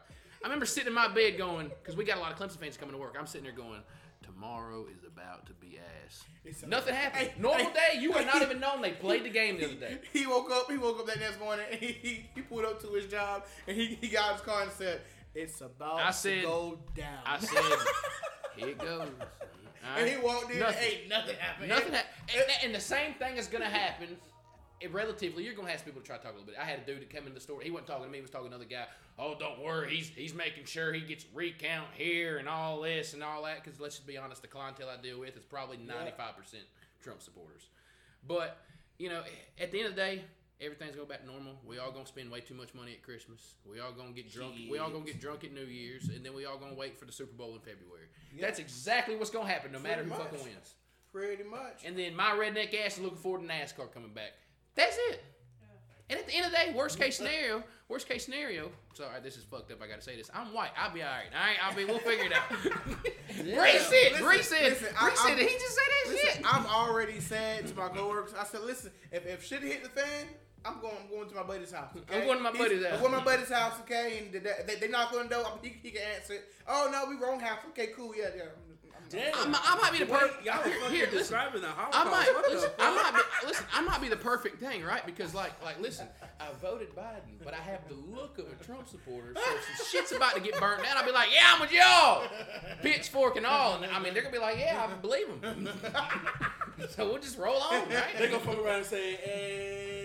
I 0.44 0.48
remember 0.48 0.66
sitting 0.66 0.88
in 0.90 0.94
my 0.94 1.08
bed 1.08 1.38
going, 1.38 1.70
because 1.82 1.96
we 1.96 2.04
got 2.04 2.18
a 2.18 2.22
lot 2.22 2.32
of 2.32 2.38
Clemson 2.38 2.58
fans 2.60 2.78
coming 2.78 2.94
to 2.94 3.00
work. 3.00 3.16
I'm 3.18 3.26
sitting 3.26 3.46
there 3.46 3.56
going, 3.56 3.80
tomorrow 4.22 4.86
is 4.94 5.04
about 5.06 5.46
to 5.48 5.54
be 5.54 5.80
ass. 6.06 6.24
It's 6.46 6.66
Nothing 6.66 6.94
happened. 6.96 7.30
Hey, 7.30 7.34
Normal 7.42 7.66
hey, 7.68 7.74
day, 7.96 8.02
you 8.02 8.12
would 8.12 8.26
not 8.26 8.42
even 8.42 8.60
known 8.60 8.82
they 8.82 8.92
played 8.92 9.24
the 9.24 9.30
game 9.30 9.58
the 9.58 9.66
other 9.66 9.76
day. 9.76 10.00
He 10.12 10.28
woke 10.28 10.52
up. 10.52 10.70
He 10.70 10.78
woke 10.78 11.00
up 11.00 11.08
that 11.08 11.20
next 11.20 11.40
morning. 11.40 11.66
And 11.72 11.80
he, 11.80 11.88
he 11.94 12.26
he 12.36 12.42
pulled 12.42 12.66
up 12.66 12.82
to 12.82 12.88
his 12.94 13.06
job 13.08 13.46
and 13.68 13.76
he, 13.78 13.98
he 14.02 14.10
got 14.10 14.34
his 14.34 14.42
car 14.42 14.64
and 14.64 14.72
said, 14.72 15.02
"It's 15.34 15.62
about 15.62 16.02
I 16.02 16.12
said- 16.12 16.42
to 16.42 16.48
go 16.48 16.80
down." 16.96 17.20
I 17.26 17.40
said, 17.40 17.62
here 18.58 18.68
it 18.70 18.78
goes. 18.80 19.08
All 19.84 20.00
and 20.00 20.10
he 20.10 20.16
right. 20.16 20.24
walked 20.24 20.52
in. 20.52 20.60
Nothing. 20.60 20.84
And 20.84 20.94
ain't 20.94 21.10
nothing 21.10 21.36
happened. 21.38 21.70
Nothing. 21.70 21.94
happened. 21.94 22.14
and, 22.36 22.66
and 22.66 22.76
the 22.76 22.80
same 22.80 23.14
thing 23.16 23.38
is 23.38 23.48
going 23.48 23.64
to 23.64 23.70
happen. 23.70 24.18
It 24.80 24.92
relatively, 24.92 25.46
you're 25.46 25.54
gonna 25.54 25.70
have 25.70 25.80
some 25.80 25.86
people 25.86 26.02
to 26.02 26.08
try 26.08 26.18
to 26.18 26.24
talk 26.24 26.34
a 26.34 26.36
little 26.36 26.46
bit. 26.46 26.56
I 26.60 26.66
had 26.66 26.80
a 26.80 26.86
dude 26.86 27.00
that 27.00 27.10
came 27.10 27.26
in 27.26 27.34
the 27.34 27.40
store. 27.40 27.62
He 27.62 27.72
wasn't 27.72 27.88
talking 27.88 28.04
to 28.04 28.10
me. 28.12 28.18
He 28.18 28.22
was 28.22 28.32
talking 28.32 28.50
to 28.50 28.56
another 28.56 28.70
guy. 28.70 28.84
Oh, 29.18 29.34
don't 29.40 29.64
worry. 29.64 29.96
He's 29.96 30.10
he's 30.10 30.34
making 30.34 30.66
sure 30.66 30.92
he 30.92 31.00
gets 31.00 31.26
recount 31.34 31.88
here 31.94 32.38
and 32.38 32.50
all 32.50 32.82
this 32.82 33.14
and 33.14 33.24
all 33.24 33.44
that. 33.44 33.64
Because 33.64 33.80
let's 33.80 33.96
just 33.96 34.06
be 34.06 34.18
honest, 34.18 34.42
the 34.42 34.50
clientele 34.50 34.90
I 34.90 35.02
deal 35.02 35.22
with 35.22 35.38
is 35.38 35.46
probably 35.46 35.78
95 35.78 36.36
percent 36.36 36.64
Trump 37.02 37.22
supporters. 37.22 37.68
But 38.28 38.58
you 38.98 39.08
know, 39.08 39.22
at 39.58 39.72
the 39.72 39.80
end 39.80 39.88
of 39.88 39.96
the 39.96 40.02
day, 40.02 40.24
everything's 40.64 40.96
gonna 40.96 41.08
back 41.08 41.22
to 41.22 41.28
normal. 41.28 41.54
We 41.66 41.78
all 41.80 41.92
gonna 41.92 42.06
spend 42.06 42.32
way 42.32 42.40
too 42.40 42.54
much 42.54 42.74
money 42.74 42.94
at 42.94 43.04
Christmas. 43.04 43.56
We 43.70 43.80
all 43.80 43.92
gonna 43.92 44.12
get 44.12 44.32
drunk. 44.32 44.56
We 44.70 44.78
all 44.80 44.90
gonna 44.90 45.06
get 45.06 45.20
drunk 45.20 45.44
at 45.44 45.54
New 45.54 45.66
Year's, 45.66 46.10
and 46.10 46.26
then 46.26 46.34
we 46.34 46.46
all 46.46 46.58
gonna 46.58 46.76
wait 46.76 46.98
for 46.98 47.06
the 47.06 47.12
Super 47.12 47.34
Bowl 47.34 47.54
in 47.54 47.60
February. 47.60 48.08
That's 48.40 48.60
exactly 48.60 49.16
what's 49.16 49.30
gonna 49.32 49.48
happen, 49.50 49.72
no 49.72 49.80
matter 49.80 50.04
who 50.04 50.10
Pretty 50.12 50.24
fucking 50.24 50.44
wins. 50.44 50.74
Pretty 51.12 51.44
much. 51.44 51.84
And 51.86 51.98
then 51.98 52.16
my 52.16 52.32
redneck 52.32 52.74
ass 52.84 52.98
is 52.98 53.04
looking 53.04 53.18
forward 53.20 53.42
to 53.42 53.48
NASCAR 53.48 53.92
coming 53.94 54.14
back. 54.14 54.32
That's 54.76 54.98
it. 55.10 55.24
And 56.10 56.20
at 56.20 56.28
the 56.28 56.34
end 56.36 56.46
of 56.48 56.52
the 56.52 56.58
day, 56.58 56.74
worst 56.76 57.00
case 57.00 57.16
scenario, 57.18 57.64
worst 57.88 58.10
case 58.10 58.26
scenario. 58.26 58.70
Sorry, 58.94 59.22
this 59.24 59.38
is 59.38 59.44
fucked 59.46 59.72
up. 59.72 59.82
I 59.82 59.88
gotta 59.88 60.02
say 60.02 60.18
this. 60.18 60.30
I'm 60.34 60.54
white. 60.54 60.72
I'll 60.78 60.94
be 60.94 61.02
all 61.02 61.10
right. 61.10 61.26
All 61.34 61.40
right, 61.48 61.56
I'll 61.64 61.74
be. 61.76 61.86
We'll 61.86 62.00
figure 62.00 62.26
it 62.26 62.34
out. 62.34 62.50
Bree 63.38 63.80
said. 63.80 64.12
Listen, 64.12 64.24
Bree 64.24 64.42
said. 64.44 64.64
listen, 64.64 64.88
Bree 65.00 65.12
I- 65.12 65.16
said. 65.16 65.30
I'm- 65.30 65.38
He 65.38 65.54
just 65.54 65.76
said 65.76 65.84
that 65.88 66.12
Listen, 66.12 66.44
shit. 66.44 66.54
I've 66.54 66.66
already 66.66 67.20
said 67.20 67.68
to 67.68 67.76
my 67.76 67.88
coworkers, 67.88 68.34
I 68.38 68.44
said, 68.44 68.62
listen, 68.62 68.92
if, 69.12 69.26
if 69.26 69.46
shit 69.46 69.62
hit 69.64 69.84
the 69.84 69.90
fan, 69.90 70.28
I'm 70.66 70.80
going. 70.82 70.96
I'm 71.04 71.10
going 71.10 71.30
to 71.30 71.36
my 71.36 71.44
buddy's 71.44 71.72
house. 71.74 71.90
Okay? 71.96 72.20
I'm 72.22 72.26
going 72.26 72.38
to 72.38 72.44
my 72.44 72.52
He's- 72.52 72.64
buddy's 72.64 72.84
house. 72.86 72.94
I'm 72.94 73.00
going 73.00 73.12
to 73.12 73.18
my 73.20 73.24
buddy's 73.26 73.50
house. 73.50 73.74
Okay, 73.82 74.20
and 74.24 74.32
they, 74.34 74.40
they, 74.68 74.76
they 74.80 74.88
knock 74.88 75.14
on 75.14 75.28
the 75.28 75.36
door. 75.36 75.46
He, 75.62 75.76
he 75.84 75.92
can 75.92 76.02
answer. 76.16 76.34
it. 76.36 76.44
Oh 76.68 76.90
no, 76.92 77.06
we 77.10 77.16
wrong 77.24 77.40
house. 77.40 77.60
Okay, 77.70 77.88
cool. 77.96 78.14
Yeah, 78.16 78.30
yeah. 78.36 78.44
I'm- 78.44 78.52
I'm- 78.52 79.04
Damn. 79.10 79.36
I'm- 79.36 79.56
I 79.62 79.80
might 79.82 79.92
be 79.92 80.04
the 80.06 80.12
Wait, 80.12 80.20
per- 80.22 80.42
Y'all 80.44 80.60
are 80.60 80.64
here- 80.64 80.80
fucking 80.80 80.96
here, 80.96 81.06
listen. 81.06 81.18
describing 81.20 81.62
the 81.62 81.68
I 81.68 82.04
might 82.06 82.34
What 82.34 82.46
the 82.50 82.56
listen. 82.56 82.70
fuck? 82.72 82.80
I 82.80 82.96
might 83.12 83.14
be, 83.42 83.48
listen. 83.48 83.66
I 83.74 83.82
might 83.82 84.02
be 84.02 84.08
the 84.08 84.16
perfect 84.16 84.60
thing, 84.60 84.84
right? 84.84 85.06
Because 85.06 85.36
like, 85.36 85.52
like, 85.64 85.80
listen. 85.80 86.08
I 86.40 86.48
voted 86.62 86.96
Biden, 86.96 87.38
but 87.44 87.54
I 87.54 87.58
have 87.58 87.82
the 87.90 87.94
look 87.96 88.38
of 88.40 88.46
a 88.48 88.64
Trump 88.64 88.88
supporter. 88.88 89.34
So 89.36 89.42
if 89.56 89.78
some 89.78 89.86
shit's 89.92 90.12
about 90.14 90.34
to 90.36 90.42
get 90.42 90.60
burnt 90.60 90.82
down, 90.84 90.98
I'll 90.98 91.06
be 91.06 91.12
like, 91.12 91.30
yeah, 91.34 91.52
I'm 91.54 91.62
with 91.62 91.72
y'all, 91.72 92.24
pitchfork 92.82 93.36
and 93.38 93.46
all. 93.46 93.84
And 93.84 93.92
I 93.92 94.00
mean, 94.00 94.14
they're 94.14 94.24
gonna 94.24 94.34
be 94.34 94.40
like, 94.42 94.58
yeah, 94.58 94.84
I 94.90 94.96
believe 94.96 95.28
them. 95.42 95.70
so 96.90 97.06
we'll 97.10 97.20
just 97.22 97.38
roll 97.38 97.58
on, 97.62 97.82
right? 97.82 97.90
They 98.18 98.24
right? 98.24 98.32
gonna 98.32 98.44
fuck 98.44 98.58
around 98.58 98.78
and 98.78 98.86
say, 98.86 99.16
"And 99.16 100.03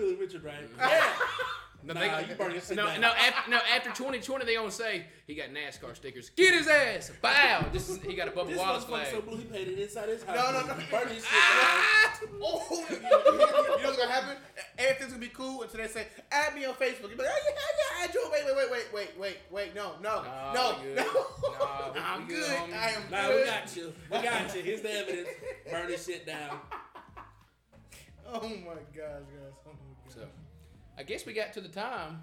you 0.00 0.06
really 0.06 0.16
Richard, 0.16 0.44
right?" 0.44 0.68
Yeah. 0.78 1.12
No, 1.82 1.94
Nah, 1.94 2.00
they- 2.20 2.28
you 2.28 2.34
burn 2.34 2.50
your 2.52 2.60
no, 2.76 2.86
down. 2.88 3.00
no, 3.00 3.08
after, 3.08 3.50
no, 3.50 3.56
after 3.74 3.88
2020, 3.88 4.44
they 4.44 4.54
gonna 4.54 4.70
say 4.70 5.06
he 5.26 5.34
got 5.34 5.46
NASCAR 5.48 5.96
stickers. 5.96 6.28
Get 6.28 6.52
his 6.52 6.68
ass, 6.68 7.10
bow. 7.22 7.64
Just 7.72 8.02
he 8.02 8.14
got 8.14 8.28
a 8.28 8.32
Bubba 8.32 8.48
This 8.48 8.58
Wallace 8.58 8.84
motherfucker 8.84 8.88
flag. 8.88 9.06
so 9.12 9.20
blue 9.22 9.38
he 9.38 9.44
painted 9.44 9.78
inside 9.78 10.10
his 10.10 10.22
house. 10.22 10.36
No, 10.36 10.60
no, 10.60 10.66
no. 10.66 10.74
Burn 10.90 11.08
his 11.08 11.24
shit 11.24 11.32
Ah! 11.32 12.20
Oh, 12.42 12.84
you, 12.90 12.96
you- 12.96 13.00
you 13.00 13.08
know 13.08 13.78
what's 13.82 13.96
gonna 13.96 14.10
happen? 14.12 14.36
Everything's 14.76 15.12
gonna 15.12 15.20
be 15.22 15.28
cool 15.28 15.62
until 15.62 15.80
they 15.80 15.88
say, 15.88 16.06
"Add 16.30 16.54
me 16.54 16.66
on 16.66 16.74
Facebook." 16.74 17.08
You're 17.08 17.16
like, 17.16 17.28
"Oh 17.30 17.40
yeah, 17.48 17.54
yeah, 17.78 18.04
add 18.04 18.12
you." 18.14 18.28
Wait, 18.30 18.44
wait, 18.44 18.56
wait, 18.56 18.70
wait, 18.70 18.92
wait, 18.92 19.18
wait, 19.18 19.38
wait. 19.50 19.74
No, 19.74 19.92
no, 20.02 20.22
Nah, 20.22 20.52
no, 20.52 20.76
we 20.82 20.84
good. 20.84 20.96
no. 20.96 21.04
Nah, 21.58 21.92
we- 21.94 22.00
I'm 22.00 22.28
good. 22.28 22.36
good. 22.44 22.74
I 22.76 22.90
am 22.90 23.10
Nah, 23.10 23.26
good. 23.26 23.40
we 23.40 23.46
got 23.50 23.74
you. 23.76 23.92
We 24.12 24.18
got 24.20 24.54
you. 24.54 24.62
Here's 24.62 24.82
the 24.82 24.92
evidence. 24.98 25.28
Burn 25.70 25.88
his 25.90 26.04
shit 26.04 26.26
down. 26.26 26.60
Oh 28.26 28.40
my 28.42 28.74
gosh, 28.94 29.24
guys. 29.32 29.56
Oh 29.66 29.70
my 29.70 29.72
gosh. 29.72 29.89
So, 30.10 30.26
I 30.98 31.02
guess 31.04 31.24
we 31.24 31.32
got 31.32 31.52
to 31.54 31.60
the 31.60 31.68
time. 31.68 32.22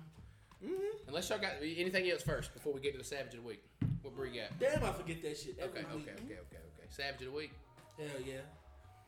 Mm-hmm. 0.64 1.08
Unless 1.08 1.30
y'all 1.30 1.40
got 1.40 1.54
anything 1.62 2.10
else 2.10 2.22
first 2.22 2.54
before 2.54 2.74
we 2.74 2.82
get 2.82 2.92
to 2.94 2.98
the 2.98 3.04
Savage 3.04 3.34
of 3.34 3.42
the 3.42 3.48
Week. 3.48 3.64
What 4.02 4.16
Bree 4.16 4.30
got? 4.30 4.60
Damn, 4.60 4.84
I 4.84 4.92
forget 4.92 5.22
that 5.22 5.38
shit. 5.38 5.58
every 5.60 5.80
Okay, 5.80 5.88
okay, 5.88 5.96
week. 5.96 6.10
okay, 6.10 6.34
okay, 6.34 6.36
okay. 6.58 6.88
Savage 6.90 7.22
of 7.22 7.28
the 7.28 7.38
Week. 7.38 7.52
Hell 7.98 8.08
yeah. 8.26 8.34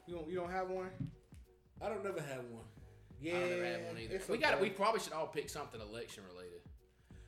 You 0.07 0.15
don't, 0.15 0.29
you 0.29 0.35
don't 0.35 0.51
have 0.51 0.69
one? 0.69 0.89
I 1.81 1.89
don't 1.89 2.03
never 2.03 2.21
have 2.21 2.43
one. 2.51 2.63
Yeah. 3.21 3.35
I 3.35 3.39
don't 3.39 3.49
never 3.49 3.65
had 3.65 3.85
one 3.87 3.97
either. 3.99 4.15
it's 4.15 4.27
We 4.29 4.37
got 4.37 4.53
it. 4.53 4.61
We 4.61 4.69
probably 4.69 5.01
should 5.01 5.13
all 5.13 5.27
pick 5.27 5.49
something 5.49 5.81
election 5.81 6.23
related. 6.31 6.61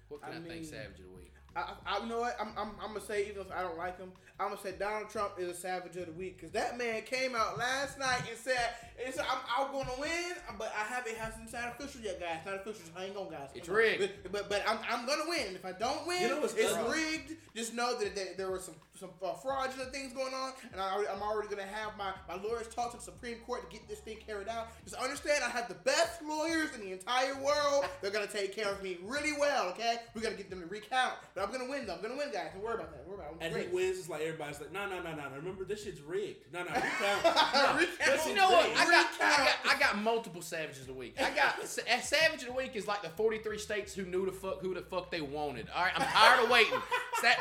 What 0.08 0.22
can 0.22 0.34
I, 0.34 0.38
I 0.38 0.40
think 0.40 0.66
Savage 0.66 1.00
of 1.00 1.06
the 1.06 1.16
Week? 1.16 1.34
I, 1.56 1.74
I, 1.86 2.00
you 2.00 2.08
know 2.08 2.22
what? 2.22 2.38
I'm, 2.40 2.50
I'm, 2.58 2.72
I'm 2.82 2.94
gonna 2.94 3.02
say 3.02 3.28
even 3.28 3.42
if 3.42 3.52
I 3.52 3.62
don't 3.62 3.78
like 3.78 3.98
him, 4.00 4.12
I'm 4.40 4.50
gonna 4.50 4.62
say 4.62 4.74
Donald 4.80 5.10
Trump 5.10 5.34
is 5.38 5.50
a 5.50 5.54
savage 5.54 5.98
of 5.98 6.06
the 6.06 6.12
week 6.14 6.38
because 6.38 6.52
that 6.52 6.78
man 6.78 7.02
came 7.04 7.36
out 7.36 7.58
last 7.58 8.00
night 8.00 8.22
and 8.30 8.38
said, 8.38 8.70
and 9.04 9.14
said 9.14 9.26
I'm, 9.30 9.40
I'm 9.68 9.72
gonna 9.74 10.00
win, 10.00 10.34
but 10.58 10.74
I 10.78 10.84
haven't 10.84 11.18
hasn't 11.18 11.52
not 11.52 11.76
official 11.80 12.02
yet, 12.02 12.20
guys. 12.20 12.38
Not 12.46 12.56
official. 12.56 12.82
So 12.86 13.00
hang 13.00 13.16
on, 13.18 13.30
guys. 13.32 13.50
It's 13.54 13.68
Hang 13.68 13.76
on. 13.76 13.82
rigged. 13.82 14.10
But, 14.24 14.32
but 14.32 14.50
but 14.50 14.64
I'm, 14.68 14.78
I'm 14.90 15.06
gonna 15.06 15.28
win. 15.28 15.56
If 15.56 15.66
I 15.66 15.74
don't 15.74 16.08
win, 16.08 16.22
You 16.22 16.28
know 16.30 16.44
it's 16.44 16.54
crazy? 16.54 16.80
rigged. 16.90 17.34
Just 17.56 17.74
know 17.74 18.00
that, 18.00 18.16
that 18.16 18.38
there 18.38 18.50
were 18.50 18.60
some 18.60 18.76
some 18.98 19.10
uh, 19.26 19.34
fraudulent 19.34 19.92
things 19.92 20.14
going 20.14 20.34
on, 20.34 20.54
and 20.72 20.80
I, 20.80 21.04
I'm 21.12 21.22
already 21.24 21.50
gonna 21.50 21.68
have 21.68 21.98
my 21.98 22.12
my 22.30 22.42
lawyers 22.42 22.68
talk 22.74 22.92
to 22.92 22.98
the 22.98 23.04
Supreme 23.04 23.38
Court 23.40 23.70
to 23.70 23.78
get 23.78 23.88
this 23.90 24.00
thing 24.00 24.18
carried 24.26 24.48
out. 24.48 24.70
Just 24.86 24.96
understand, 24.96 25.44
I 25.44 25.50
have 25.50 25.68
the 25.68 25.74
best 25.76 26.22
lawyers 26.22 26.74
in 26.76 26.82
the 26.82 26.92
entire 26.94 27.36
world. 27.44 27.86
They're 28.02 28.12
gonna 28.12 28.28
take 28.28 28.56
care 28.56 28.72
of 28.72 28.82
me 28.82 28.98
really 29.04 29.34
well. 29.38 29.70
Okay, 29.70 29.96
we're 30.16 30.22
gonna 30.22 30.36
get 30.36 30.50
them 30.50 30.62
to 30.62 30.68
recount, 30.68 31.16
but 31.36 31.41
I'm 31.42 31.52
gonna 31.52 31.70
win. 31.70 31.86
Though. 31.86 31.96
I'm 31.96 32.02
gonna 32.02 32.18
win, 32.18 32.32
guys. 32.32 32.50
Don't 32.54 32.64
worry 32.64 32.76
about 32.76 32.92
that. 32.92 33.06
Don't 33.06 33.18
worry 33.18 33.26
about 33.26 33.42
it. 33.42 33.46
And 33.46 33.54
I'm 33.56 33.60
he 33.62 33.68
great. 33.68 33.74
wins, 33.74 34.00
it's 34.00 34.10
like 34.10 34.22
everybody's 34.22 34.60
like, 34.60 34.72
no, 34.72 34.88
no, 34.88 35.02
no, 35.02 35.12
no. 35.16 35.24
Remember, 35.36 35.64
this 35.64 35.84
shit's 35.84 36.02
rigged. 36.02 36.52
No, 36.54 36.64
no, 36.64 36.70
recount. 36.70 37.80
Recount. 37.80 38.28
You 38.28 38.36
know 38.36 38.50
what? 38.50 38.70
I 38.76 38.86
got, 38.86 39.08
I 39.20 39.38
got, 39.38 39.76
I 39.76 39.80
got 39.80 39.98
multiple 40.02 40.42
Savages 40.42 40.88
a 40.88 40.94
Week. 40.94 41.16
I 41.20 41.32
got 41.32 41.60
a 41.64 41.68
Savage 41.68 42.42
of 42.42 42.48
the 42.48 42.54
Week 42.54 42.76
is 42.76 42.88
like 42.88 43.02
the 43.02 43.10
43 43.10 43.58
states 43.58 43.94
who 43.94 44.04
knew 44.04 44.26
the 44.26 44.32
fuck 44.32 44.62
who 44.62 44.74
the 44.74 44.82
fuck 44.82 45.12
they 45.12 45.22
wanted. 45.22 45.68
All 45.76 45.84
right, 45.84 45.94
I'm 45.96 46.06
tired 46.06 46.44
of 46.44 46.50
waiting. 46.50 46.80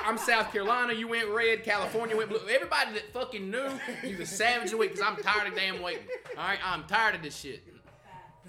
I'm 0.04 0.18
South 0.18 0.52
Carolina. 0.52 0.92
You 0.92 1.08
went 1.08 1.28
red. 1.28 1.64
California 1.64 2.16
went 2.16 2.30
blue. 2.30 2.40
Everybody 2.50 2.92
that 2.94 3.12
fucking 3.12 3.50
knew 3.50 3.68
you 4.02 4.16
the 4.16 4.26
Savage 4.26 4.66
of 4.66 4.70
the 4.72 4.76
Week 4.78 4.94
because 4.94 5.06
I'm 5.06 5.22
tired 5.22 5.48
of 5.48 5.54
damn 5.54 5.82
waiting. 5.82 6.04
All 6.36 6.44
right, 6.44 6.58
I'm 6.64 6.84
tired 6.84 7.14
of 7.16 7.22
this 7.22 7.36
shit. 7.36 7.62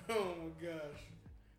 Oh 0.10 0.34
my 0.41 0.68
gosh. 0.68 1.02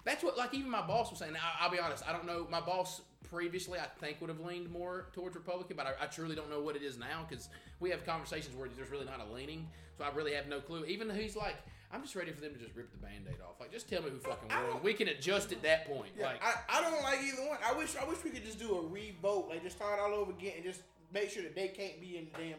That's 0.05 0.24
what, 0.24 0.36
like, 0.36 0.53
even 0.53 0.70
my 0.70 0.82
boss 0.82 1.11
was 1.11 1.20
saying. 1.20 1.34
I, 1.36 1.64
I'll 1.64 1.70
be 1.70 1.78
honest. 1.78 2.07
I 2.09 2.12
don't 2.12 2.26
know. 2.26 2.47
My 2.51 2.61
boss 2.61 3.03
previously, 3.31 3.79
I 3.79 3.87
think, 4.01 4.20
would 4.20 4.31
have 4.31 4.41
leaned 4.41 4.70
more 4.70 5.07
towards 5.12 5.35
Republican, 5.35 5.77
but 5.77 5.87
I, 5.87 6.05
I 6.05 6.07
truly 6.07 6.35
don't 6.35 6.51
know 6.51 6.61
what 6.61 6.77
it 6.77 6.83
is 6.83 6.99
now 6.99 7.27
because 7.29 7.49
we 7.81 7.91
have 7.91 8.05
conversations 8.05 8.57
where 8.57 8.68
there's 8.77 8.91
really 8.91 9.07
not 9.07 9.20
a 9.20 9.33
leaning. 9.33 9.68
So 9.99 10.05
I 10.05 10.11
really 10.14 10.35
have 10.35 10.49
no 10.49 10.61
clue. 10.61 10.85
Even 10.85 11.09
though 11.09 11.14
he's 11.14 11.37
like, 11.37 11.57
I'm 11.93 12.03
just 12.03 12.16
ready 12.16 12.33
for 12.33 12.41
them 12.41 12.55
to 12.55 12.59
just 12.59 12.75
rip 12.75 12.91
the 12.91 12.97
band-aid 12.97 13.37
off. 13.47 13.61
Like, 13.61 13.70
just 13.70 13.89
tell 13.89 14.03
me 14.03 14.09
who 14.11 14.18
fucking 14.18 14.49
won. 14.49 14.83
We 14.83 14.95
can 14.95 15.09
adjust 15.09 15.53
at 15.53 15.62
that 15.62 15.87
point. 15.87 16.12
Yeah, 16.18 16.27
like, 16.27 16.43
I, 16.43 16.79
I 16.79 16.81
don't 16.81 17.03
like 17.03 17.20
either 17.23 17.47
one. 17.47 17.59
I 17.64 17.75
wish 17.77 17.95
I 17.97 18.05
wish 18.09 18.18
we 18.25 18.31
could 18.31 18.45
just 18.45 18.59
do 18.59 18.79
a 18.79 18.83
re-vote, 18.83 19.49
like 19.51 19.62
just 19.62 19.77
start 19.77 20.01
all 20.01 20.14
over 20.14 20.33
again 20.33 20.53
and 20.57 20.64
just 20.64 20.81
make 21.13 21.31
sure 21.31 21.43
that 21.43 21.55
they 21.55 21.69
can't 21.69 22.01
be 22.01 22.17
in 22.19 22.27
the 22.33 22.39
damn 22.39 22.59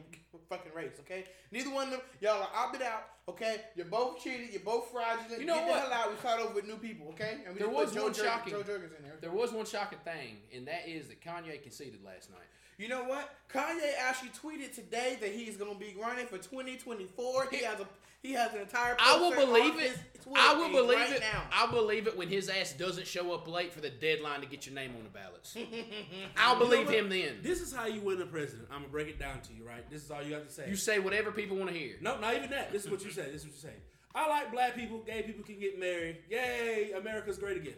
fucking 0.50 0.72
race, 0.74 0.94
okay? 1.00 1.26
Neither 1.52 1.70
one 1.72 1.86
of 1.86 1.92
them, 1.92 2.02
y'all 2.22 2.42
are 2.42 2.50
opted 2.56 2.82
out, 2.82 3.04
okay? 3.30 3.62
You're 3.76 3.86
both 3.86 4.22
cheated, 4.24 4.52
you're 4.52 4.62
both 4.62 4.92
fraudulent. 4.92 5.40
You 5.40 5.46
know 5.48 5.56
Get 5.56 5.68
what? 5.68 5.74
the 5.76 5.80
hell 5.90 5.94
out. 5.94 6.12
We 6.12 6.18
start 6.20 6.40
over 6.42 6.54
with 6.54 6.66
new 6.66 6.76
people, 6.78 7.08
okay? 7.10 7.40
And 7.46 7.54
we 7.56 7.60
There 7.60 7.68
just 7.72 7.96
was 7.96 8.04
one 8.04 8.14
shocking- 8.14 8.54
Joe 8.54 8.64
Jurgens 8.64 8.98
in 8.98 9.04
there. 9.04 9.18
there 9.22 9.32
was 9.32 9.52
one 9.52 9.66
shocking 9.66 10.00
thing, 10.00 10.38
and 10.54 10.68
that 10.68 10.88
is 10.88 11.08
that 11.08 11.22
Kanye 11.22 11.62
conceded 11.62 12.04
last 12.04 12.30
night. 12.30 12.40
You 12.84 12.90
know 12.90 13.06
what? 13.06 13.34
Kanye 13.50 13.94
actually 13.98 14.32
tweeted 14.32 14.76
today 14.76 15.18
that 15.22 15.32
he's 15.32 15.56
gonna 15.56 15.74
be 15.74 15.96
running 15.98 16.26
for 16.26 16.38
2024. 16.38 17.48
He 17.50 17.64
has 17.64 17.80
a 17.80 17.88
he 18.22 18.34
has 18.34 18.54
an 18.54 18.60
entire. 18.60 18.98
I 19.00 19.18
will 19.18 19.32
believe 19.32 19.80
it. 19.80 19.98
I 20.36 20.54
will 20.54 20.68
believe 20.68 21.00
right 21.00 21.12
it. 21.12 21.22
now. 21.22 21.44
I'll 21.54 21.72
believe 21.72 22.08
it 22.08 22.18
when 22.18 22.28
his 22.28 22.50
ass 22.50 22.74
doesn't 22.74 23.08
show 23.08 23.34
up 23.34 23.48
late 23.48 23.72
for 23.72 23.80
the 23.80 23.90
deadline 23.90 24.42
to 24.42 24.48
get 24.48 24.66
your 24.66 24.76
name 24.76 24.96
on 24.98 25.04
the 25.06 25.10
ballots. 25.10 25.56
I'll 26.38 26.60
believe 26.60 26.88
what? 26.88 26.96
him 26.96 27.08
then. 27.08 27.38
This 27.42 27.62
is 27.62 27.74
how 27.74 27.86
you 27.86 28.02
win 28.02 28.22
a 28.22 28.26
president. 28.26 28.68
I'm 28.70 28.80
gonna 28.80 28.92
break 28.92 29.08
it 29.08 29.18
down 29.18 29.40
to 29.40 29.54
you, 29.54 29.66
right? 29.66 29.90
This 29.90 30.04
is 30.04 30.12
all 30.12 30.22
you 30.22 30.34
have 30.34 30.46
to 30.46 30.54
say. 30.54 30.66
You 30.68 30.76
say 30.76 31.00
whatever 31.00 31.32
people 31.32 31.56
want 31.56 31.72
to 31.72 31.78
hear. 31.78 31.96
no, 32.02 32.20
not 32.20 32.36
even 32.36 32.50
that. 32.50 32.74
This 32.74 32.84
is 32.84 32.92
what 32.92 33.02
you 33.06 33.12
say. 33.12 33.32
This 33.32 33.44
is 33.44 33.46
what 33.46 33.54
you 33.54 33.62
say. 33.62 33.76
I 34.14 34.28
like 34.28 34.52
black 34.52 34.76
people. 34.76 35.00
Gay 35.00 35.22
people 35.22 35.46
can 35.46 35.58
get 35.58 35.80
married. 35.80 36.18
Yay, 36.30 36.92
America's 36.98 37.38
great 37.38 37.56
again. 37.56 37.76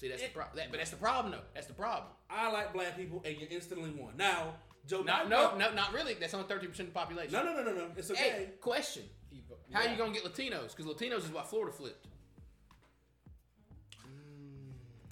See, 0.00 0.08
that's 0.08 0.22
the 0.22 0.28
problem. 0.28 0.56
That, 0.56 0.70
but 0.70 0.78
that's 0.78 0.90
the 0.90 0.96
problem, 0.96 1.32
though. 1.32 1.42
That's 1.54 1.66
the 1.66 1.74
problem. 1.74 2.06
I 2.30 2.50
like 2.50 2.72
black 2.72 2.96
people, 2.96 3.20
and 3.24 3.36
you're 3.36 3.50
instantly 3.50 3.90
won. 3.90 4.14
Now, 4.16 4.54
Joe. 4.88 5.02
Not, 5.02 5.26
Biden- 5.26 5.28
no, 5.30 5.58
no, 5.58 5.74
not 5.74 5.92
really. 5.92 6.14
That's 6.14 6.32
only 6.32 6.46
thirty 6.48 6.66
percent 6.68 6.88
of 6.88 6.94
the 6.94 6.98
population. 6.98 7.32
no, 7.32 7.44
no, 7.44 7.52
no, 7.54 7.62
no, 7.62 7.72
no. 7.72 7.86
It's 7.96 8.10
okay. 8.10 8.20
Hey, 8.20 8.48
question: 8.62 9.02
How 9.70 9.82
are 9.82 9.88
you 9.90 9.98
gonna 9.98 10.12
get 10.12 10.24
Latinos? 10.24 10.74
Because 10.74 10.86
Latinos 10.86 11.18
is 11.18 11.28
what 11.30 11.50
Florida 11.50 11.70
flipped. 11.70 12.06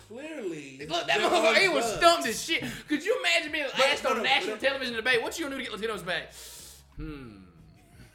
Clearly, 0.08 0.86
Look, 0.88 1.06
that 1.06 1.20
motherfucker, 1.20 1.58
he 1.58 1.68
was 1.68 1.84
stumped 1.96 2.26
as 2.26 2.42
shit. 2.42 2.64
Could 2.88 3.04
you 3.04 3.14
imagine 3.20 3.52
being 3.52 3.66
asked 3.90 4.04
no, 4.04 4.10
on 4.10 4.16
no, 4.18 4.22
national 4.22 4.56
but- 4.56 4.64
television 4.66 4.94
debate? 4.96 5.22
What 5.22 5.38
you 5.38 5.44
gonna 5.44 5.58
do 5.58 5.64
to 5.64 5.70
get 5.70 5.78
Latinos 5.78 6.04
back? 6.06 6.32
Hmm. 6.96 7.32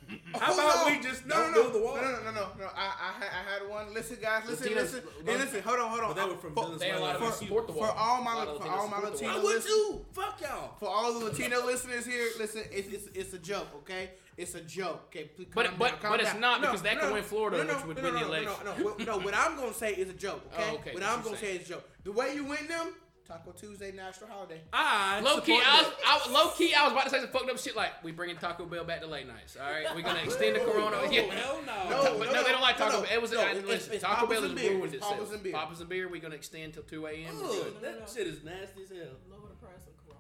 How 0.33 0.51
Oh, 0.51 0.53
about 0.53 0.87
no. 0.87 0.93
we 0.97 1.01
just 1.03 1.25
no, 1.25 1.35
don't 1.35 1.51
no, 1.51 1.57
no, 1.57 1.61
build 1.69 1.73
the 1.75 1.79
wall? 1.85 1.95
No, 1.95 2.01
no, 2.01 2.09
no, 2.23 2.31
no, 2.31 2.47
no. 2.59 2.65
I, 2.75 2.85
I, 2.85 3.11
I 3.21 3.51
had 3.61 3.69
one. 3.69 3.93
Listen, 3.93 4.17
guys, 4.21 4.43
listen, 4.47 4.67
Latinos- 4.71 4.75
listen, 4.75 5.01
hey, 5.25 5.37
listen. 5.37 5.61
Hold 5.63 5.79
on, 5.79 5.89
hold 5.89 6.01
on. 6.01 6.07
But 6.15 6.23
they 6.25 6.29
were 6.31 6.37
from 6.37 6.53
for, 6.55 6.75
They 6.77 6.89
had 6.89 6.97
a 6.99 7.01
lot 7.01 7.15
of 7.15 7.21
For- 7.27 7.31
support 7.43 7.67
the 7.67 7.73
wall. 7.73 7.87
for 7.87 7.97
all 7.97 8.23
my 8.23 8.33
A 8.33 8.37
lot 8.37 8.47
of 8.47 8.61
for 8.61 8.67
all 8.69 8.87
my 8.87 8.97
support 8.97 9.17
the 9.19 9.25
Latino 9.27 9.39
I 9.39 9.43
would 9.43 9.61
too. 9.63 10.05
Fuck 10.13 10.41
y'all. 10.41 10.75
for 10.79 10.89
all 10.89 11.13
the 11.19 11.25
Latino 11.25 11.65
listeners 11.65 12.05
here, 12.05 12.27
listen, 12.39 12.63
it's, 12.71 12.87
it's 12.87 13.07
it's 13.15 13.33
a 13.33 13.39
joke, 13.39 13.67
okay? 13.77 14.11
It's 14.35 14.55
a 14.55 14.61
joke, 14.61 15.03
okay? 15.09 15.25
Please 15.25 15.47
But- 15.53 15.67
calm 15.67 15.75
but- 15.77 15.89
down, 15.91 15.99
calm 15.99 16.11
but 16.11 16.19
it's 16.21 16.31
down. 16.31 16.41
not, 16.41 16.61
because 16.61 16.81
that 16.81 16.99
could 16.99 17.13
win 17.13 17.23
Florida, 17.23 17.57
no, 17.57 17.63
no, 17.63 17.73
which 17.75 17.85
would 17.85 17.97
no, 17.97 18.03
win 18.03 18.13
no, 18.13 18.19
the 18.19 18.25
election. 18.25 18.51
No, 18.65 18.73
no, 18.73 18.95
no, 18.97 19.05
no. 19.05 19.17
What 19.19 19.35
I'm 19.37 19.55
gonna 19.55 19.73
say 19.73 19.93
is 19.93 20.09
a 20.09 20.13
joke, 20.13 20.41
oh, 20.53 20.55
okay? 20.57 20.69
Oh, 20.71 20.75
okay, 20.75 20.91
What 20.93 21.03
what 21.03 21.11
I'm 21.11 21.23
gonna 21.23 21.37
say. 21.37 21.45
say 21.53 21.55
is 21.61 21.65
a 21.67 21.69
joke. 21.73 21.89
The 22.03 22.11
way 22.11 22.33
you 22.33 22.43
win 22.45 22.67
them, 22.67 22.93
Taco 23.27 23.51
Tuesday 23.51 23.91
national 23.93 24.29
holiday. 24.29 24.59
I 24.73 25.21
Low 25.21 25.39
key, 25.39 25.53
I 25.63 25.81
was. 25.81 25.91
I, 26.05 26.31
low 26.31 26.49
key, 26.51 26.73
I 26.73 26.83
was 26.83 26.91
about 26.91 27.05
to 27.05 27.09
say 27.09 27.19
some 27.21 27.29
fucked 27.29 27.49
up 27.49 27.57
shit 27.57 27.75
like 27.75 28.03
we 28.03 28.11
bringing 28.11 28.35
Taco 28.35 28.65
Bell 28.65 28.83
back 28.83 28.99
to 29.01 29.07
late 29.07 29.27
nights. 29.27 29.55
All 29.55 29.69
right, 29.71 29.85
we're 29.95 30.01
gonna 30.01 30.19
extend 30.23 30.57
the 30.57 30.59
Corona. 30.59 30.97
No, 30.97 31.03
yeah. 31.11 31.21
hell 31.33 31.59
no. 31.65 31.89
No, 31.89 32.19
but 32.19 32.33
no, 32.33 32.43
they 32.43 32.51
don't 32.51 32.61
like 32.61 32.77
Taco 32.77 32.97
no, 32.97 33.01
Bell. 33.03 33.11
It 33.13 33.21
was 33.21 33.31
no, 33.31 33.39
I- 33.39 33.51
it's- 33.51 33.65
listen, 33.65 33.93
it's 33.93 34.03
Taco 34.03 34.15
Papa's 34.27 34.29
Bell 34.29 34.41
has 34.41 34.51
and 34.51 34.59
beer. 34.59 34.71
ruined 34.71 34.83
It's 34.85 34.93
itself. 34.95 35.13
Papa's 35.15 35.31
and 35.31 35.43
beer. 35.43 35.53
Papa's 35.53 35.79
and 35.79 35.89
beer. 35.89 36.09
We're 36.09 36.21
gonna 36.21 36.35
extend 36.35 36.73
till 36.73 36.83
two 36.83 37.05
a.m. 37.07 37.39
We're 37.39 37.45
Ugh, 37.49 37.65
that 37.81 37.93
no, 37.93 37.99
no. 38.01 38.05
shit 38.13 38.27
is 38.27 38.43
nasty 38.43 38.83
as 38.83 38.89
hell. 38.89 39.15
Lower 39.31 39.47
the 39.47 39.55
price 39.55 39.87
of 39.87 39.95
Corona. 40.05 40.19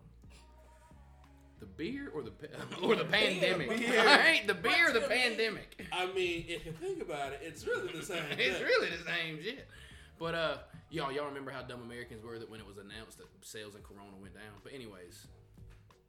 The 1.59 1.65
beer 1.65 2.09
or 2.15 2.21
the 2.23 2.31
or 2.87 2.95
the 2.95 3.03
pandemic. 3.05 3.69
beer. 3.79 3.99
All 3.99 4.05
right, 4.05 4.47
the 4.47 4.53
beer 4.53 4.89
or 4.89 4.93
the 4.93 5.01
What's 5.01 5.11
your 5.13 5.19
pandemic. 5.19 5.85
I 5.91 6.05
mean, 6.07 6.45
if 6.47 6.65
you 6.65 6.71
think 6.71 7.01
about 7.01 7.33
it, 7.33 7.41
it's 7.43 7.65
really 7.67 7.91
the 7.91 8.03
same. 8.03 8.23
it's 8.31 8.61
really 8.61 8.89
the 8.89 9.03
same 9.03 9.41
shit. 9.43 9.67
But 10.19 10.35
uh, 10.35 10.57
y'all, 10.93 11.11
y'all 11.11 11.25
remember 11.25 11.51
how 11.51 11.63
dumb 11.63 11.81
Americans 11.81 12.23
were 12.23 12.37
that 12.37 12.49
when 12.49 12.59
it 12.59 12.67
was 12.67 12.77
announced 12.77 13.17
that 13.17 13.27
sales 13.41 13.75
in 13.75 13.81
Corona 13.81 14.15
went 14.21 14.35
down. 14.35 14.53
But 14.63 14.73
anyways, 14.73 15.27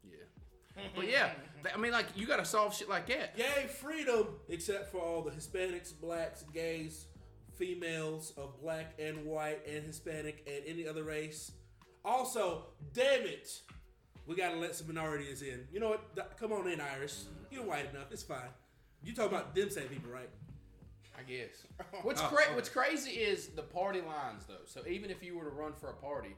yeah. 0.05 0.82
But 0.95 1.09
yeah, 1.09 1.30
th- 1.62 1.74
I 1.74 1.78
mean, 1.78 1.93
like 1.93 2.07
you 2.14 2.26
gotta 2.26 2.45
solve 2.45 2.74
shit 2.74 2.89
like 2.89 3.07
that. 3.09 3.35
Yay, 3.37 3.66
freedom! 3.66 4.28
Except 4.49 4.93
for 4.93 4.99
all 4.99 5.22
the 5.22 5.30
Hispanics, 5.30 5.99
blacks, 5.99 6.45
gays, 6.53 7.07
females 7.57 8.32
of 8.37 8.61
black 8.61 8.95
and 8.99 9.24
white 9.24 9.66
and 9.66 9.85
Hispanic 9.85 10.47
and 10.47 10.62
any 10.66 10.87
other 10.87 11.03
race. 11.03 11.53
Also, 12.05 12.66
damn 12.93 13.22
it, 13.22 13.61
we 14.26 14.37
gotta 14.37 14.57
let 14.57 14.74
some 14.74 14.89
minorities 14.89 15.41
in. 15.41 15.66
You 15.72 15.80
know 15.80 15.91
what? 15.91 16.37
Come 16.39 16.53
on 16.53 16.68
in, 16.68 16.80
Irish. 16.80 17.14
You're 17.51 17.64
white 17.64 17.89
enough. 17.91 18.09
It's 18.11 18.22
fine. 18.22 18.51
You 19.03 19.14
talking 19.14 19.32
about 19.37 19.55
them 19.55 19.70
same 19.70 19.89
people, 19.89 20.11
right? 20.11 20.28
I 21.18 21.22
guess. 21.22 21.66
Oh, 21.92 21.98
what's 22.02 22.20
cra- 22.20 22.54
What's 22.54 22.68
crazy 22.68 23.10
is 23.12 23.48
the 23.48 23.62
party 23.62 24.00
lines 24.00 24.44
though. 24.48 24.64
So 24.66 24.80
even 24.88 25.10
if 25.10 25.22
you 25.22 25.36
were 25.38 25.44
to 25.44 25.50
run 25.50 25.72
for 25.72 25.90
a 25.90 25.94
party, 25.94 26.34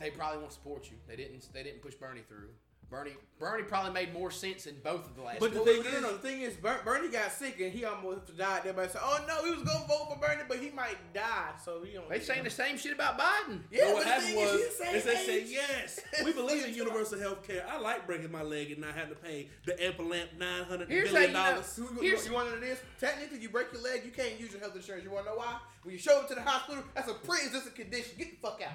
they 0.00 0.10
probably 0.10 0.38
won't 0.40 0.52
support 0.52 0.90
you. 0.90 0.96
They 1.08 1.16
didn't. 1.16 1.48
They 1.52 1.62
didn't 1.62 1.82
push 1.82 1.94
Bernie 1.94 2.22
through. 2.28 2.48
Bernie 2.92 3.12
Bernie 3.40 3.64
probably 3.64 3.90
made 3.90 4.12
more 4.12 4.30
sense 4.30 4.66
in 4.66 4.76
both 4.84 5.04
of 5.04 5.16
the 5.16 5.22
last. 5.22 5.40
But 5.40 5.52
the 5.52 5.58
two. 5.64 5.82
thing 5.82 5.82
no, 5.82 5.90
no, 5.98 6.00
no. 6.00 6.12
The 6.12 6.18
thing 6.18 6.42
is, 6.42 6.54
Ber- 6.54 6.80
Bernie 6.84 7.08
got 7.08 7.32
sick 7.32 7.58
and 7.58 7.72
he 7.72 7.84
almost 7.84 8.36
died. 8.38 8.58
Everybody 8.60 8.88
said, 8.90 9.00
"Oh 9.02 9.18
no, 9.26 9.42
he 9.44 9.50
was 9.50 9.62
gonna 9.64 9.84
vote 9.88 10.10
for 10.12 10.18
Bernie, 10.20 10.42
but 10.46 10.58
he 10.60 10.70
might 10.70 10.98
die." 11.12 11.50
So 11.64 11.82
he 11.82 11.94
don't. 11.94 12.08
they 12.08 12.20
saying 12.20 12.44
the 12.44 12.50
same 12.50 12.78
shit 12.78 12.92
about 12.92 13.18
Biden. 13.18 13.62
Yeah, 13.72 13.86
But 13.86 13.94
what 13.94 14.02
the 14.04 14.08
happened 14.10 14.26
thing 14.28 14.36
was, 14.36 14.52
is, 14.52 14.60
he's 14.68 14.78
the 14.78 14.84
same 14.84 14.94
is 14.94 15.04
they 15.04 15.16
said, 15.16 15.42
yes, 15.48 16.00
we 16.24 16.32
believe 16.32 16.64
in 16.66 16.74
universal 16.74 17.18
health 17.18 17.44
care. 17.44 17.66
I 17.68 17.80
like 17.80 18.06
breaking 18.06 18.30
my 18.30 18.42
leg 18.42 18.70
and 18.70 18.80
not 18.80 18.94
having 18.94 19.16
to 19.16 19.20
pay 19.20 19.48
the 19.66 19.72
Ampelamp 19.72 20.38
nine 20.38 20.62
hundred 20.64 20.88
Here's 20.88 21.10
million 21.12 21.34
how 21.34 21.40
you 21.48 21.50
know- 21.50 21.54
dollars. 21.56 21.74
You, 21.78 21.88
you, 21.96 22.00
Here's- 22.02 22.26
you 22.28 22.32
want 22.34 22.48
to 22.50 22.54
know 22.54 22.60
this? 22.60 22.80
Technically, 23.00 23.40
you 23.40 23.48
break 23.48 23.72
your 23.72 23.82
leg, 23.82 24.02
you 24.04 24.12
can't 24.12 24.38
use 24.38 24.52
your 24.52 24.60
health 24.60 24.76
insurance. 24.76 25.02
You 25.02 25.10
want 25.10 25.24
to 25.24 25.30
know 25.32 25.36
why? 25.38 25.56
When 25.82 25.92
you 25.94 25.98
show 25.98 26.20
up 26.20 26.28
to 26.28 26.34
the 26.36 26.42
hospital, 26.42 26.84
that's 26.94 27.08
a 27.10 27.14
pre-existing 27.14 27.72
condition. 27.72 28.12
Get 28.18 28.40
the 28.40 28.46
fuck 28.46 28.62
out. 28.62 28.74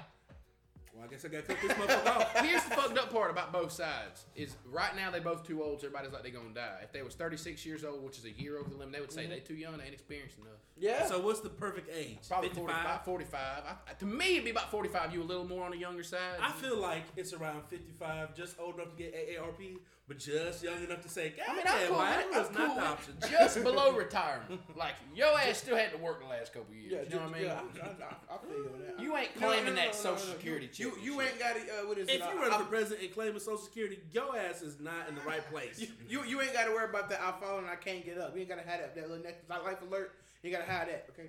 Well, 0.98 1.06
I 1.06 1.10
guess 1.12 1.24
I 1.24 1.28
got 1.28 1.46
to 1.46 1.54
cut 1.54 1.62
this 1.62 1.72
motherfucker 1.72 2.16
off. 2.16 2.40
Here's 2.44 2.64
the 2.64 2.70
fucked 2.70 2.98
up 2.98 3.12
part 3.12 3.30
about 3.30 3.52
both 3.52 3.70
sides 3.70 4.24
is 4.34 4.56
right 4.68 4.96
now 4.96 5.12
they 5.12 5.20
both 5.20 5.46
too 5.46 5.62
old. 5.62 5.80
So 5.80 5.86
everybody's 5.86 6.12
like 6.12 6.24
they 6.24 6.30
gonna 6.30 6.52
die. 6.52 6.80
If 6.82 6.92
they 6.92 7.02
was 7.02 7.14
36 7.14 7.64
years 7.64 7.84
old, 7.84 8.02
which 8.02 8.18
is 8.18 8.24
a 8.24 8.32
year 8.32 8.58
over 8.58 8.68
the 8.68 8.76
limit, 8.76 8.94
they 8.94 9.00
would 9.00 9.12
say 9.12 9.22
mm-hmm. 9.22 9.30
they 9.30 9.40
too 9.40 9.54
young, 9.54 9.78
they 9.78 9.84
ain't 9.84 9.94
experienced 9.94 10.38
enough. 10.38 10.58
Yeah. 10.76 11.06
So 11.06 11.20
what's 11.20 11.40
the 11.40 11.50
perfect 11.50 11.88
age? 11.94 12.18
Probably 12.28 12.48
55? 12.48 13.04
45. 13.04 13.04
45. 13.04 13.40
I, 13.66 13.92
to 13.94 14.06
me, 14.06 14.32
it'd 14.32 14.44
be 14.44 14.50
about 14.50 14.70
45. 14.72 15.14
You 15.14 15.22
a 15.22 15.24
little 15.24 15.46
more 15.46 15.64
on 15.64 15.70
the 15.70 15.78
younger 15.78 16.02
side. 16.02 16.38
I 16.42 16.50
feel 16.52 16.78
like 16.78 17.04
it's 17.16 17.32
around 17.32 17.62
55, 17.68 18.34
just 18.34 18.58
old 18.58 18.74
enough 18.74 18.96
to 18.96 18.96
get 18.96 19.14
AARP, 19.14 19.78
but 20.08 20.18
just 20.18 20.62
young 20.64 20.82
enough 20.82 21.02
to 21.02 21.08
say, 21.08 21.34
God 21.36 21.44
I 21.48 21.54
mean, 21.54 21.64
damn, 21.64 21.76
I'm 21.82 21.86
cool. 21.88 21.96
why 21.96 22.10
that 22.16 22.30
was 22.30 22.48
I'm 22.48 22.54
not 22.54 22.66
cool 22.66 22.76
the 22.76 22.86
option. 22.86 23.14
Just 23.30 23.62
below 23.68 23.92
retirement. 23.92 24.60
Like 24.74 24.94
your 25.14 25.38
ass 25.38 25.58
still 25.58 25.76
had 25.76 25.92
to 25.92 25.98
work 25.98 26.20
the 26.22 26.26
last 26.28 26.52
couple 26.54 26.74
years. 26.74 26.90
yeah, 26.92 27.02
you 27.04 27.10
know 27.20 27.26
what 27.28 27.36
I 27.36 27.38
mean? 27.38 27.44
Yeah, 27.48 27.60
I, 27.60 27.86
I, 27.86 27.88
I, 27.90 28.34
I 28.34 28.38
feel 28.40 28.56
you 28.56 28.70
on 28.72 28.80
that. 28.96 29.02
You 29.04 29.16
ain't 29.16 29.38
No, 29.38 29.46
no, 29.46 29.52
claiming 29.52 29.74
no, 29.74 29.80
that 29.80 29.92
no, 29.92 30.10
no, 30.10 30.16
Social 30.16 30.26
no, 30.26 30.32
no. 30.32 30.38
Security 30.38 30.70
You, 30.74 30.90
check. 30.90 31.04
you, 31.04 31.20
and 31.20 31.28
ain't 31.28 31.38
got 31.38 31.54
to. 31.56 31.60
Uh, 31.60 31.86
what 31.86 31.98
is 31.98 32.08
If 32.08 32.14
it? 32.14 32.18
you 32.18 32.24
I- 32.42 32.48
run 32.48 32.58
for 32.58 32.64
president 32.66 33.02
and 33.04 33.12
claiming 33.14 33.38
Social 33.38 33.58
Security, 33.58 34.00
your 34.10 34.36
ass 34.36 34.62
is 34.62 34.80
not 34.80 35.08
in 35.08 35.14
the 35.14 35.20
right 35.22 35.44
place. 35.52 35.78
You, 36.08 36.22
you, 36.24 36.24
you 36.24 36.40
ain't 36.40 36.54
got 36.54 36.64
to 36.64 36.72
worry 36.72 36.88
about 36.88 37.08
that. 37.10 37.20
I 37.20 37.32
fall 37.38 37.58
and 37.58 37.68
I 37.68 37.76
can't 37.76 38.04
get 38.04 38.16
up. 38.18 38.32
You 38.34 38.40
ain't 38.40 38.48
got 38.48 38.62
to 38.62 38.68
have 38.68 38.80
that, 38.80 38.96
that 38.96 39.08
little 39.08 39.22
necklace. 39.22 39.44
Like 39.48 39.62
life 39.64 39.82
alert. 39.86 40.16
You 40.42 40.50
got 40.50 40.64
to 40.64 40.70
have 40.72 40.88
that. 40.88 41.04
Okay. 41.12 41.28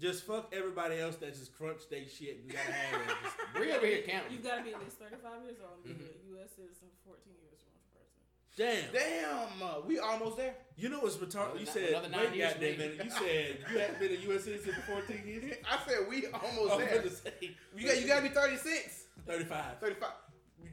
Just 0.00 0.26
fuck 0.26 0.50
everybody 0.52 0.98
else 0.98 1.16
that 1.22 1.34
just 1.38 1.54
crunch 1.56 1.86
they 1.88 2.04
shit 2.10 2.40
and 2.42 2.50
gotta 2.50 2.72
have 2.72 3.00
it. 3.00 3.06
Just- 3.22 3.36
shit. 3.54 3.60
We 3.62 3.72
over 3.72 3.86
here 3.86 4.02
counting. 4.02 4.32
You 4.32 4.38
gotta 4.42 4.62
be 4.66 4.74
at 4.74 4.80
least 4.82 4.98
35 4.98 5.22
years 5.46 5.62
old 5.62 5.84
and 5.86 5.94
be 5.96 6.02
Mm-hmm. 6.04 6.34
a 6.34 6.42
U.S. 6.42 6.50
citizen 6.58 6.90
for 7.06 7.14
14 7.14 7.30
years 7.38 7.62
to 7.62 7.70
run 7.70 7.78
for 7.78 8.02
president. 8.02 8.26
Damn. 8.56 8.84
Damn, 8.92 9.48
uh, 9.62 9.80
we 9.86 9.98
almost 9.98 10.36
there. 10.36 10.54
You 10.76 10.88
know 10.88 11.00
what's 11.00 11.16
retarded? 11.16 11.58
You 11.58 11.66
said, 11.66 11.90
nine- 11.92 12.04
another 12.04 12.08
nine 12.10 12.20
wait, 12.26 12.34
years 12.36 12.52
goddamn 12.52 12.74
for 12.74 12.80
me. 12.80 12.88
minute. 12.88 13.04
You 13.04 13.10
said 13.10 13.58
you 13.72 13.78
hadn't 13.78 13.98
been 14.00 14.12
a 14.12 14.20
U.S. 14.30 14.44
citizen 14.44 14.72
for 14.74 14.80
14 15.02 15.22
years? 15.26 15.54
I 15.70 15.78
said 15.88 15.98
we 16.08 16.26
almost 16.28 16.72
I 16.72 16.76
was 16.76 16.78
there. 16.78 17.32
say, 17.40 17.56
You 17.76 17.86
got 17.88 18.00
you 18.00 18.06
got 18.06 18.16
to 18.16 18.22
be 18.22 18.28
36, 18.28 19.04
35. 19.26 19.64
35, 19.80 20.08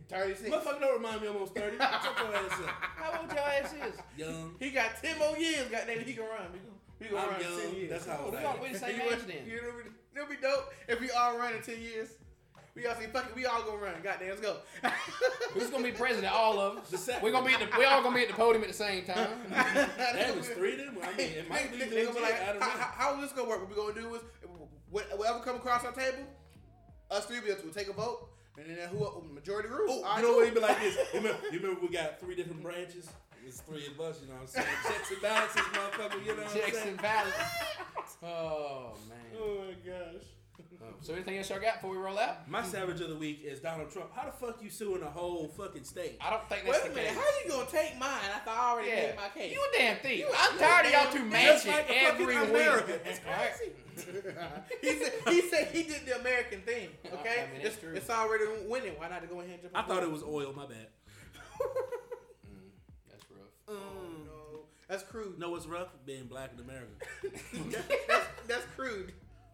36. 0.10 0.50
Motherfucker 0.50 0.80
don't 0.80 0.94
remind 0.98 1.22
me 1.22 1.28
I'm 1.28 1.34
almost 1.34 1.56
30. 1.56 1.78
Shut 1.78 1.80
your 1.80 2.36
ass 2.36 2.52
up. 2.60 2.70
How 2.70 3.20
old 3.22 3.30
your 3.32 3.40
ass 3.40 3.74
is? 3.74 4.00
Young. 4.18 4.54
He 4.60 4.70
got 4.70 5.02
10 5.02 5.18
more 5.18 5.38
years. 5.38 5.68
Goddamn, 5.72 6.00
he 6.02 6.14
can 6.14 6.24
run. 6.24 6.52
We 6.54 6.60
gonna, 7.10 7.14
we 7.14 7.18
I'm 7.18 7.30
run 7.32 7.42
young. 7.42 7.62
10 7.62 7.76
years. 7.76 7.90
That's 7.90 8.06
how 8.06 8.20
old 8.26 8.32
We 8.34 8.38
I 8.38 8.44
am. 8.54 8.62
we 8.62 8.74
the 8.74 8.80
same 8.80 8.96
You 8.98 9.02
age 9.04 9.10
know, 9.12 9.18
then. 9.26 9.46
You 9.48 9.62
know, 9.62 10.22
it'll 10.22 10.30
be 10.30 10.36
dope 10.42 10.72
if 10.88 11.00
we 11.02 11.10
all 11.12 11.38
run 11.38 11.54
in 11.56 11.62
10 11.62 11.82
years. 11.82 12.10
We 12.76 12.86
all 12.88 12.96
say, 12.96 13.08
fuck 13.08 13.28
it, 13.30 13.36
we 13.36 13.46
all 13.46 13.62
gonna 13.64 13.78
run. 13.82 13.96
Goddamn, 14.02 14.30
let's 14.30 14.42
go. 14.42 14.58
Who's 15.54 15.70
gonna 15.70 15.84
be 15.84 15.92
president? 15.92 16.34
All 16.34 16.60
of 16.60 16.78
us. 16.78 17.10
We're 17.22 17.32
gonna 17.32 17.46
be 17.46 17.54
at 17.54 17.60
the, 17.60 17.68
we 17.78 17.84
all 17.86 18.02
gonna 18.02 18.16
be 18.16 18.22
at 18.22 18.30
the 18.30 18.34
podium 18.34 18.64
at 18.64 18.70
the 18.70 18.74
same 18.76 19.04
time. 19.04 19.28
That 19.52 20.34
was 20.38 20.48
three 20.50 20.74
of 20.74 20.78
them. 20.80 20.98
I 21.04 21.18
mean, 21.18 21.32
it 21.32 21.50
might 21.50 21.72
be 21.72 21.78
They- 21.80 21.86
legit. 21.86 21.96
they 21.96 22.04
gonna 22.06 22.16
be 22.16 22.22
like, 22.22 22.42
I 22.42 22.54
don't 22.54 22.62
how, 22.64 22.68
know. 22.70 22.80
how, 22.82 23.14
how 23.14 23.16
is 23.16 23.22
this 23.30 23.32
gonna 23.38 23.50
work? 23.50 23.60
What 23.62 23.70
we 23.70 23.76
gonna 23.76 23.94
do 24.10 24.16
is, 24.16 24.22
whatever 24.90 25.40
come 25.40 25.58
across 25.58 25.84
our 25.84 25.92
table, 25.92 26.24
us 27.10 27.26
three 27.26 27.40
will 27.40 27.56
will 27.64 27.74
take 27.74 27.90
a 27.90 27.94
vote, 27.94 28.30
and 28.58 28.70
then 28.70 28.88
who 28.90 29.22
majority 29.34 29.68
rule? 29.70 30.04
Oh, 30.06 30.16
you 30.18 30.22
know 30.24 30.30
what? 30.36 30.38
cool. 30.38 30.46
He 30.46 30.52
be 30.52 30.60
like 30.62 30.80
this. 30.80 30.96
You 31.14 31.20
remember, 31.20 31.40
you 31.52 31.60
remember 31.60 31.82
we 31.82 31.90
got 31.90 32.20
three 32.22 32.36
different 32.36 32.62
branches? 32.64 33.10
It's 33.46 33.60
three 33.62 33.88
of 33.88 34.00
us, 34.00 34.20
you 34.22 34.28
know 34.28 34.36
what 34.36 34.42
I'm 34.44 34.48
saying? 34.48 34.68
Checks 34.88 35.12
and 35.12 35.22
balances, 35.22 35.62
motherfucker, 35.62 36.20
you 36.26 36.36
know 36.38 36.44
what 36.44 36.52
I'm 36.56 36.58
Checks 36.62 36.78
saying? 36.78 36.88
and 36.90 37.02
balances. 37.02 37.42
Oh 38.24 38.94
man. 39.10 39.18
Oh 39.42 39.58
my 39.66 39.74
gosh. 39.92 40.24
So 41.02 41.14
anything 41.14 41.38
else 41.38 41.50
y'all 41.50 41.60
got 41.60 41.76
before 41.76 41.92
we 41.92 41.98
roll 41.98 42.18
out? 42.20 42.48
My 42.50 42.64
savage 42.64 43.02
of 43.02 43.10
the 43.10 43.16
week 43.16 43.42
is 43.44 43.60
Donald 43.60 43.92
Trump. 43.92 44.12
How 44.16 44.26
the 44.26 44.32
fuck 44.32 44.62
you 44.62 44.70
suing 44.70 45.02
a 45.02 45.08
whole 45.10 45.48
fucking 45.58 45.84
state? 45.84 46.18
I 46.22 46.30
don't 46.30 46.48
think 46.48 46.66
that's 46.66 46.78
Wait 46.78 46.86
a 46.86 46.90
the 46.90 46.96
minute, 46.96 47.10
case. 47.14 47.18
how 47.20 47.44
you 47.44 47.50
gonna 47.52 47.70
take 47.72 47.98
mine 48.00 48.20
after 48.36 48.50
I 48.52 48.70
already 48.72 48.90
yeah. 48.90 48.96
made 48.96 49.16
my 49.16 49.28
case? 49.42 49.54
You 49.54 49.60
a 49.74 49.78
damn 49.78 49.98
thief. 49.98 50.20
You- 50.20 50.30
I'm 50.38 50.54
you 50.54 50.60
tired 50.60 50.86
a 50.86 50.88
of 50.88 50.94
y'all 50.94 51.04
damn 51.04 51.14
two 51.14 51.30
thief. 51.30 51.32
Just 51.42 51.66
matching 51.66 51.72
like 51.72 51.88
the 51.88 51.94
fucking 51.94 52.22
every 52.22 52.36
America. 52.36 52.92
week. 52.92 53.02
It's 53.06 53.20
Alright. 53.26 54.52
he 54.82 54.92
said 55.00 55.14
he 55.28 55.42
said 55.50 55.68
he 55.74 55.84
did 55.84 56.06
the 56.06 56.20
American 56.20 56.62
thing. 56.62 56.90
Okay, 57.12 57.46
I 57.50 57.52
mean, 57.52 57.62
it's 57.66 57.76
it's, 57.76 57.78
true. 57.80 57.94
it's 57.94 58.10
already 58.10 58.46
winning. 58.68 58.94
Why 58.98 59.10
not 59.10 59.28
go 59.30 59.40
ahead 59.42 59.54
and 59.54 59.62
jump? 59.64 59.76
I 59.76 59.80
on 59.82 59.86
thought 59.88 59.94
board? 60.02 60.04
it 60.04 60.12
was 60.12 60.24
oil, 60.24 60.54
my 60.56 60.66
bad. 60.66 60.88
Mm, 62.48 62.72
that's 63.10 63.24
rough. 63.30 63.52
Oh, 63.68 63.74
no, 64.26 64.60
that's 64.88 65.04
crude. 65.04 65.38
No, 65.40 65.56
it's 65.56 65.68
rough? 65.68 65.90
Being 66.06 66.26
black 66.26 66.52
in 66.54 66.60
America. 66.64 66.92
that's, 68.08 68.26
that's 68.48 68.66
crude. 68.76 69.14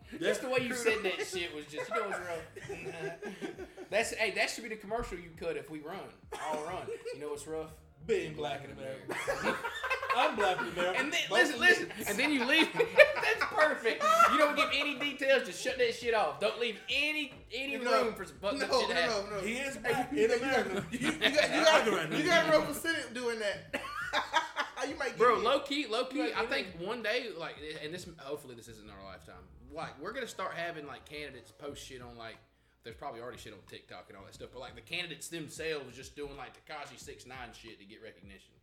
Just 0.22 0.42
the 0.42 0.50
way 0.50 0.60
you 0.62 0.74
said 0.74 1.04
that 1.04 1.26
shit 1.28 1.54
was 1.54 1.66
just, 1.66 1.90
you 1.90 1.96
know 1.96 2.08
what's 2.08 2.20
rough? 2.20 2.70
That's 3.90 4.14
hey, 4.14 4.32
that 4.32 4.50
should 4.50 4.64
be 4.64 4.70
the 4.70 4.76
commercial 4.76 5.18
you 5.18 5.30
cut 5.40 5.58
if 5.58 5.70
we 5.70 5.80
run. 5.80 5.98
I'll 6.42 6.64
run. 6.64 6.88
You 7.14 7.22
know 7.22 7.30
what's 7.30 7.48
rough? 7.48 7.72
Being 8.06 8.34
black 8.36 8.64
in 8.64 8.72
America. 8.72 9.56
I'm 10.16 10.36
black 10.38 10.60
in 10.62 10.68
America. 10.70 11.00
And 11.00 11.12
then 11.12 11.20
Both 11.30 11.40
listen, 11.40 11.60
listen, 11.60 11.88
you. 12.00 12.06
and 12.08 12.18
then 12.18 12.32
you 12.32 12.46
leave. 12.46 12.68
That's 12.74 13.44
perfect. 13.54 14.04
You 14.32 14.38
don't 14.38 14.56
give 14.56 14.70
any 14.74 14.96
details. 14.98 15.46
Just 15.46 15.62
shut 15.62 15.78
that 15.78 15.94
shit 15.94 16.14
off. 16.14 16.40
Don't 16.40 16.60
leave 16.60 16.80
any 16.90 17.34
any 17.54 17.76
No, 17.78 18.06
room 18.06 18.14
for 18.14 18.26
some 18.26 18.38
fucked 18.42 18.60
no, 18.60 18.66
up 18.66 18.72
no, 18.72 18.80
shit 18.80 18.90
to 18.90 18.96
happen. 18.96 19.30
no, 19.30 19.36
no. 19.38 19.42
He 19.46 19.54
is 19.56 19.76
Hey, 19.76 19.82
black 19.92 20.12
you, 20.14 20.24
in 20.24 20.30
you, 20.32 20.36
America. 20.38 20.86
you, 20.92 21.00
you, 21.00 21.12
got, 21.12 21.22
you, 21.32 21.36
got, 21.66 21.84
can 21.84 21.94
run 21.94 22.12
you 22.14 22.24
that. 22.24 22.46
got 22.46 22.56
a 22.56 22.60
real 22.66 22.74
Senate 22.74 23.14
doing 23.14 23.40
that. 23.40 23.82
you 24.88 24.96
might 24.98 25.18
Bro, 25.18 25.40
low 25.40 25.60
key, 25.60 25.86
low 25.88 26.06
key. 26.06 26.32
I 26.36 26.46
think 26.46 26.68
one 26.80 27.04
day, 27.04 27.28
like, 27.38 27.56
and 27.84 27.94
this 27.94 28.08
hopefully 28.20 28.56
this 28.56 28.68
isn't 28.70 28.90
our 28.90 29.04
lifetime. 29.06 29.36
Like, 29.74 30.02
we're 30.02 30.14
gonna 30.14 30.28
start 30.28 30.54
having 30.56 30.88
like 30.88 31.06
candidates 31.06 31.52
post 31.52 31.86
shit 31.86 32.02
on 32.02 32.18
like. 32.18 32.38
There's 32.84 32.96
probably 32.96 33.20
already 33.20 33.38
shit 33.38 33.52
on 33.52 33.60
TikTok 33.70 34.06
and 34.08 34.18
all 34.18 34.24
that 34.24 34.34
stuff, 34.34 34.50
but 34.54 34.62
like 34.62 34.76
the 34.76 34.82
candidates 34.82 35.28
themselves 35.28 35.94
just 35.94 36.16
doing 36.16 36.38
like 36.38 36.54
Tekashi 36.56 36.98
six 36.98 37.26
nine 37.26 37.50
shit 37.52 37.80
to 37.80 37.86
get 37.86 38.02
recognition, 38.02 38.54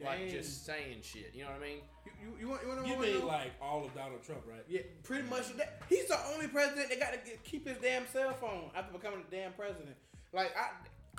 like 0.00 0.30
just 0.30 0.64
saying 0.64 0.98
shit. 1.02 1.32
You 1.34 1.42
know 1.42 1.50
what 1.50 1.62
I 1.62 1.64
mean? 1.64 1.78
You, 2.04 2.12
you, 2.22 2.36
you 2.42 2.48
want, 2.48 2.62
you 2.62 2.68
want 2.68 2.84
to 2.84 2.88
You 2.88 2.94
know? 2.94 3.02
mean 3.02 3.26
like 3.26 3.54
all 3.60 3.84
of 3.84 3.92
Donald 3.92 4.22
Trump, 4.22 4.42
right? 4.46 4.62
Yeah, 4.68 4.82
pretty 5.02 5.28
much. 5.28 5.56
That, 5.56 5.82
he's 5.88 6.06
the 6.06 6.18
only 6.32 6.46
president 6.46 6.90
that 6.90 7.00
got 7.00 7.12
to 7.12 7.18
keep 7.42 7.66
his 7.66 7.78
damn 7.78 8.06
cell 8.06 8.34
phone 8.34 8.70
after 8.76 8.92
becoming 8.92 9.24
a 9.26 9.30
damn 9.34 9.52
president. 9.52 9.96
Like 10.32 10.54
I, 10.56 10.70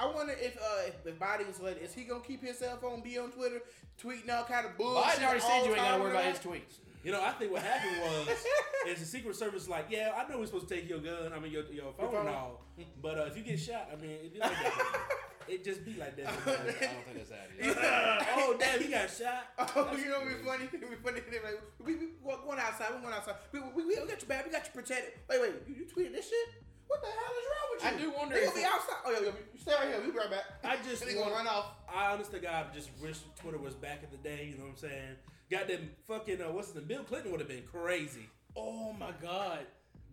I 0.01 0.05
wonder 0.05 0.33
if 0.39 0.55
uh, 0.55 0.87
if, 0.87 1.05
if 1.05 1.19
Biden 1.19 1.47
was 1.47 1.59
like, 1.59 1.81
is 1.81 1.93
he 1.93 2.05
gonna 2.05 2.21
keep 2.21 2.41
his 2.41 2.59
cell 2.59 2.77
phone, 2.77 3.01
be 3.01 3.17
on 3.17 3.31
Twitter, 3.31 3.59
tweeting 4.01 4.29
all 4.29 4.45
kind 4.45 4.65
of 4.65 4.77
bullshit? 4.77 5.03
Biden 5.19 5.23
already 5.23 5.41
all 5.41 5.49
said 5.49 5.65
you 5.65 5.71
ain't 5.71 5.75
gotta 5.75 5.91
time 5.91 5.99
worry 6.01 6.11
about 6.11 6.23
his 6.23 6.39
tweets. 6.39 6.79
You 7.07 7.13
know, 7.13 7.23
I 7.23 7.31
think 7.31 7.53
what 7.53 7.63
happened 7.63 8.01
was 8.03 8.35
is 8.87 8.99
the 8.99 9.05
Secret 9.05 9.33
Service 9.37 9.69
like, 9.69 9.85
yeah, 9.89 10.11
I 10.11 10.29
know 10.29 10.39
we're 10.39 10.45
supposed 10.45 10.67
to 10.67 10.75
take 10.75 10.89
your 10.89 10.99
gun, 10.99 11.31
I 11.31 11.39
mean 11.39 11.53
your 11.53 11.63
your 11.71 11.93
phone, 11.93 12.11
phone. 12.11 12.27
and 12.27 12.35
all, 12.35 12.65
but 13.01 13.17
uh, 13.17 13.31
if 13.31 13.37
you 13.37 13.43
get 13.43 13.57
shot, 13.61 13.87
I 13.93 13.95
mean, 13.95 14.11
it 14.11 14.33
be 14.33 14.39
like 14.41 14.51
that. 14.51 14.99
it 15.47 15.63
just 15.63 15.85
be 15.85 15.93
like 15.95 16.17
that. 16.17 16.27
I 16.27 16.35
don't 16.35 16.67
think 16.67 17.15
that's 17.15 17.31
how 17.31 17.47
it 17.47 17.65
is. 17.65 17.77
oh 18.35 18.57
damn, 18.59 18.81
he 18.81 18.91
got 18.91 19.09
shot. 19.09 19.55
Oh, 19.57 19.95
you 19.95 20.09
know, 20.09 20.19
it'd 20.19 20.35
be 20.35 20.43
funny. 20.43 20.65
It'd 20.65 20.81
be 20.81 20.99
funny. 21.01 21.21
They're 21.31 21.43
like, 21.47 21.61
we, 21.79 21.95
we, 21.95 22.07
we 22.19 22.33
going 22.43 22.59
outside. 22.59 22.87
We're 22.91 22.99
going 22.99 23.13
outside. 23.13 23.35
We, 23.53 23.61
we, 23.61 23.83
we, 23.87 24.01
we 24.01 24.05
got 24.05 24.21
you 24.21 24.27
back. 24.27 24.45
We 24.45 24.51
got 24.51 24.65
you 24.65 24.73
protected. 24.75 25.13
Wait, 25.29 25.39
wait. 25.39 25.53
You, 25.65 25.75
you 25.75 25.85
tweeted 25.85 26.11
this 26.11 26.27
shit? 26.27 26.59
What 26.91 26.99
the 26.99 27.07
hell 27.07 27.35
is 27.39 27.47
wrong 27.47 27.67
with 27.71 27.83
you? 27.83 27.87
I 27.87 27.93
do 28.03 28.17
wonder 28.19 28.35
They 28.35 28.41
if 28.41 28.47
gonna 28.51 28.59
be 28.59 28.67
outside. 28.67 28.99
Oh, 29.05 29.11
yeah, 29.15 29.31
yeah. 29.31 29.47
You 29.55 29.59
stay 29.63 29.71
right 29.79 29.87
here. 29.87 30.01
We 30.03 30.11
be 30.11 30.17
right 30.17 30.31
back. 30.31 30.43
I 30.65 30.75
just 30.83 31.05
they 31.05 31.13
gonna 31.15 31.31
want- 31.31 31.35
run 31.35 31.47
off. 31.47 31.71
I 31.87 32.11
honest 32.11 32.31
to 32.31 32.39
God 32.39 32.75
just 32.75 32.91
wish 32.99 33.15
Twitter 33.39 33.59
was 33.59 33.75
back 33.75 34.03
in 34.03 34.11
the 34.11 34.19
day. 34.19 34.51
You 34.51 34.57
know 34.59 34.67
what 34.67 34.83
I'm 34.83 34.91
saying? 34.91 35.15
Them 35.49 35.89
fucking 36.07 36.41
uh, 36.41 36.51
what's 36.51 36.71
the 36.71 36.81
Bill 36.81 37.03
Clinton 37.03 37.31
would 37.31 37.39
have 37.39 37.49
been 37.49 37.63
crazy. 37.63 38.29
Oh 38.55 38.93
my 38.99 39.11
god. 39.21 39.59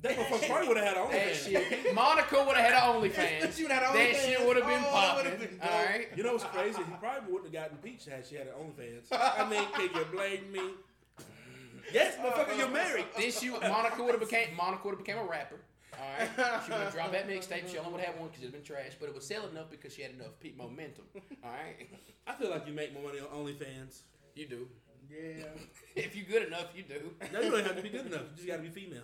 That 0.03 0.17
motherfucker 0.19 0.47
probably 0.49 0.69
would 0.69 0.77
have 0.77 0.87
had 0.89 0.97
That 0.97 1.33
OnlyFans. 1.33 1.45
shit. 1.49 1.95
Monica 1.95 2.45
would 2.47 2.57
have 2.57 2.73
had 2.73 2.75
an 2.75 3.01
OnlyFans. 3.01 3.53
She 3.57 3.63
would've 3.63 3.79
had 3.79 3.95
That 3.95 4.17
shit 4.17 4.47
would 4.47 4.57
have 4.59 4.67
been 4.67 4.83
popping. 4.83 5.59
All 5.63 5.85
right. 5.87 6.09
You 6.15 6.23
know 6.25 6.33
what's 6.33 6.45
crazy? 6.45 6.77
He 6.79 6.93
probably 7.01 7.33
wouldn't 7.33 7.53
have 7.55 7.63
gotten 7.63 7.79
impeached 7.83 8.07
had 8.09 8.27
she 8.27 8.35
had 8.37 8.49
an 8.49 8.53
OnlyFans. 8.53 9.07
I 9.11 9.49
mean, 9.49 9.65
can 9.73 9.89
you 9.95 10.05
blame 10.13 10.53
me? 10.53 10.61
Yes, 11.93 12.17
motherfucker, 12.17 12.57
you're 12.59 12.69
married. 12.69 13.05
Then 13.17 13.31
she, 13.31 13.51
Monica 13.51 14.03
would 14.03 14.13
have 14.13 14.21
became 14.21 14.55
Monica 14.57 14.83
would 14.85 14.97
have 14.97 15.05
became 15.05 15.19
a 15.19 15.25
rapper. 15.25 15.57
All 15.95 16.01
right, 16.19 16.29
she 16.67 16.73
would 16.73 16.81
have 16.81 16.93
dropped 16.93 17.13
that 17.13 17.29
mixtape. 17.29 17.71
She 17.71 17.79
only 17.79 17.93
would 17.93 18.01
have 18.01 18.17
one 18.19 18.29
because 18.29 18.43
it's 18.43 18.53
been 18.53 18.65
trash, 18.65 18.93
but 18.99 19.09
it 19.09 19.15
was 19.15 19.25
selling 19.27 19.51
enough 19.51 19.71
because 19.71 19.95
she 19.95 20.03
had 20.03 20.11
enough 20.13 20.39
pe- 20.41 20.53
momentum. 20.57 21.05
All 21.45 21.51
right, 21.51 21.89
I 22.27 22.33
feel 22.35 22.51
like 22.51 22.67
you 22.67 22.73
make 22.73 22.93
more 22.93 23.05
money 23.05 23.21
on 23.21 23.27
OnlyFans. 23.29 24.01
you 24.35 24.47
do. 24.49 24.67
Yeah. 25.11 25.45
If 25.97 26.17
you're 26.17 26.27
good 26.27 26.49
enough, 26.49 26.67
you 26.75 26.83
do. 26.83 27.13
no, 27.33 27.41
you 27.41 27.51
don't 27.51 27.65
have 27.67 27.77
to 27.77 27.83
be 27.83 27.89
good 27.91 28.07
enough. 28.07 28.23
You 28.23 28.37
just 28.37 28.49
got 28.49 28.57
to 28.57 28.63
be 28.63 28.69
female. 28.71 29.03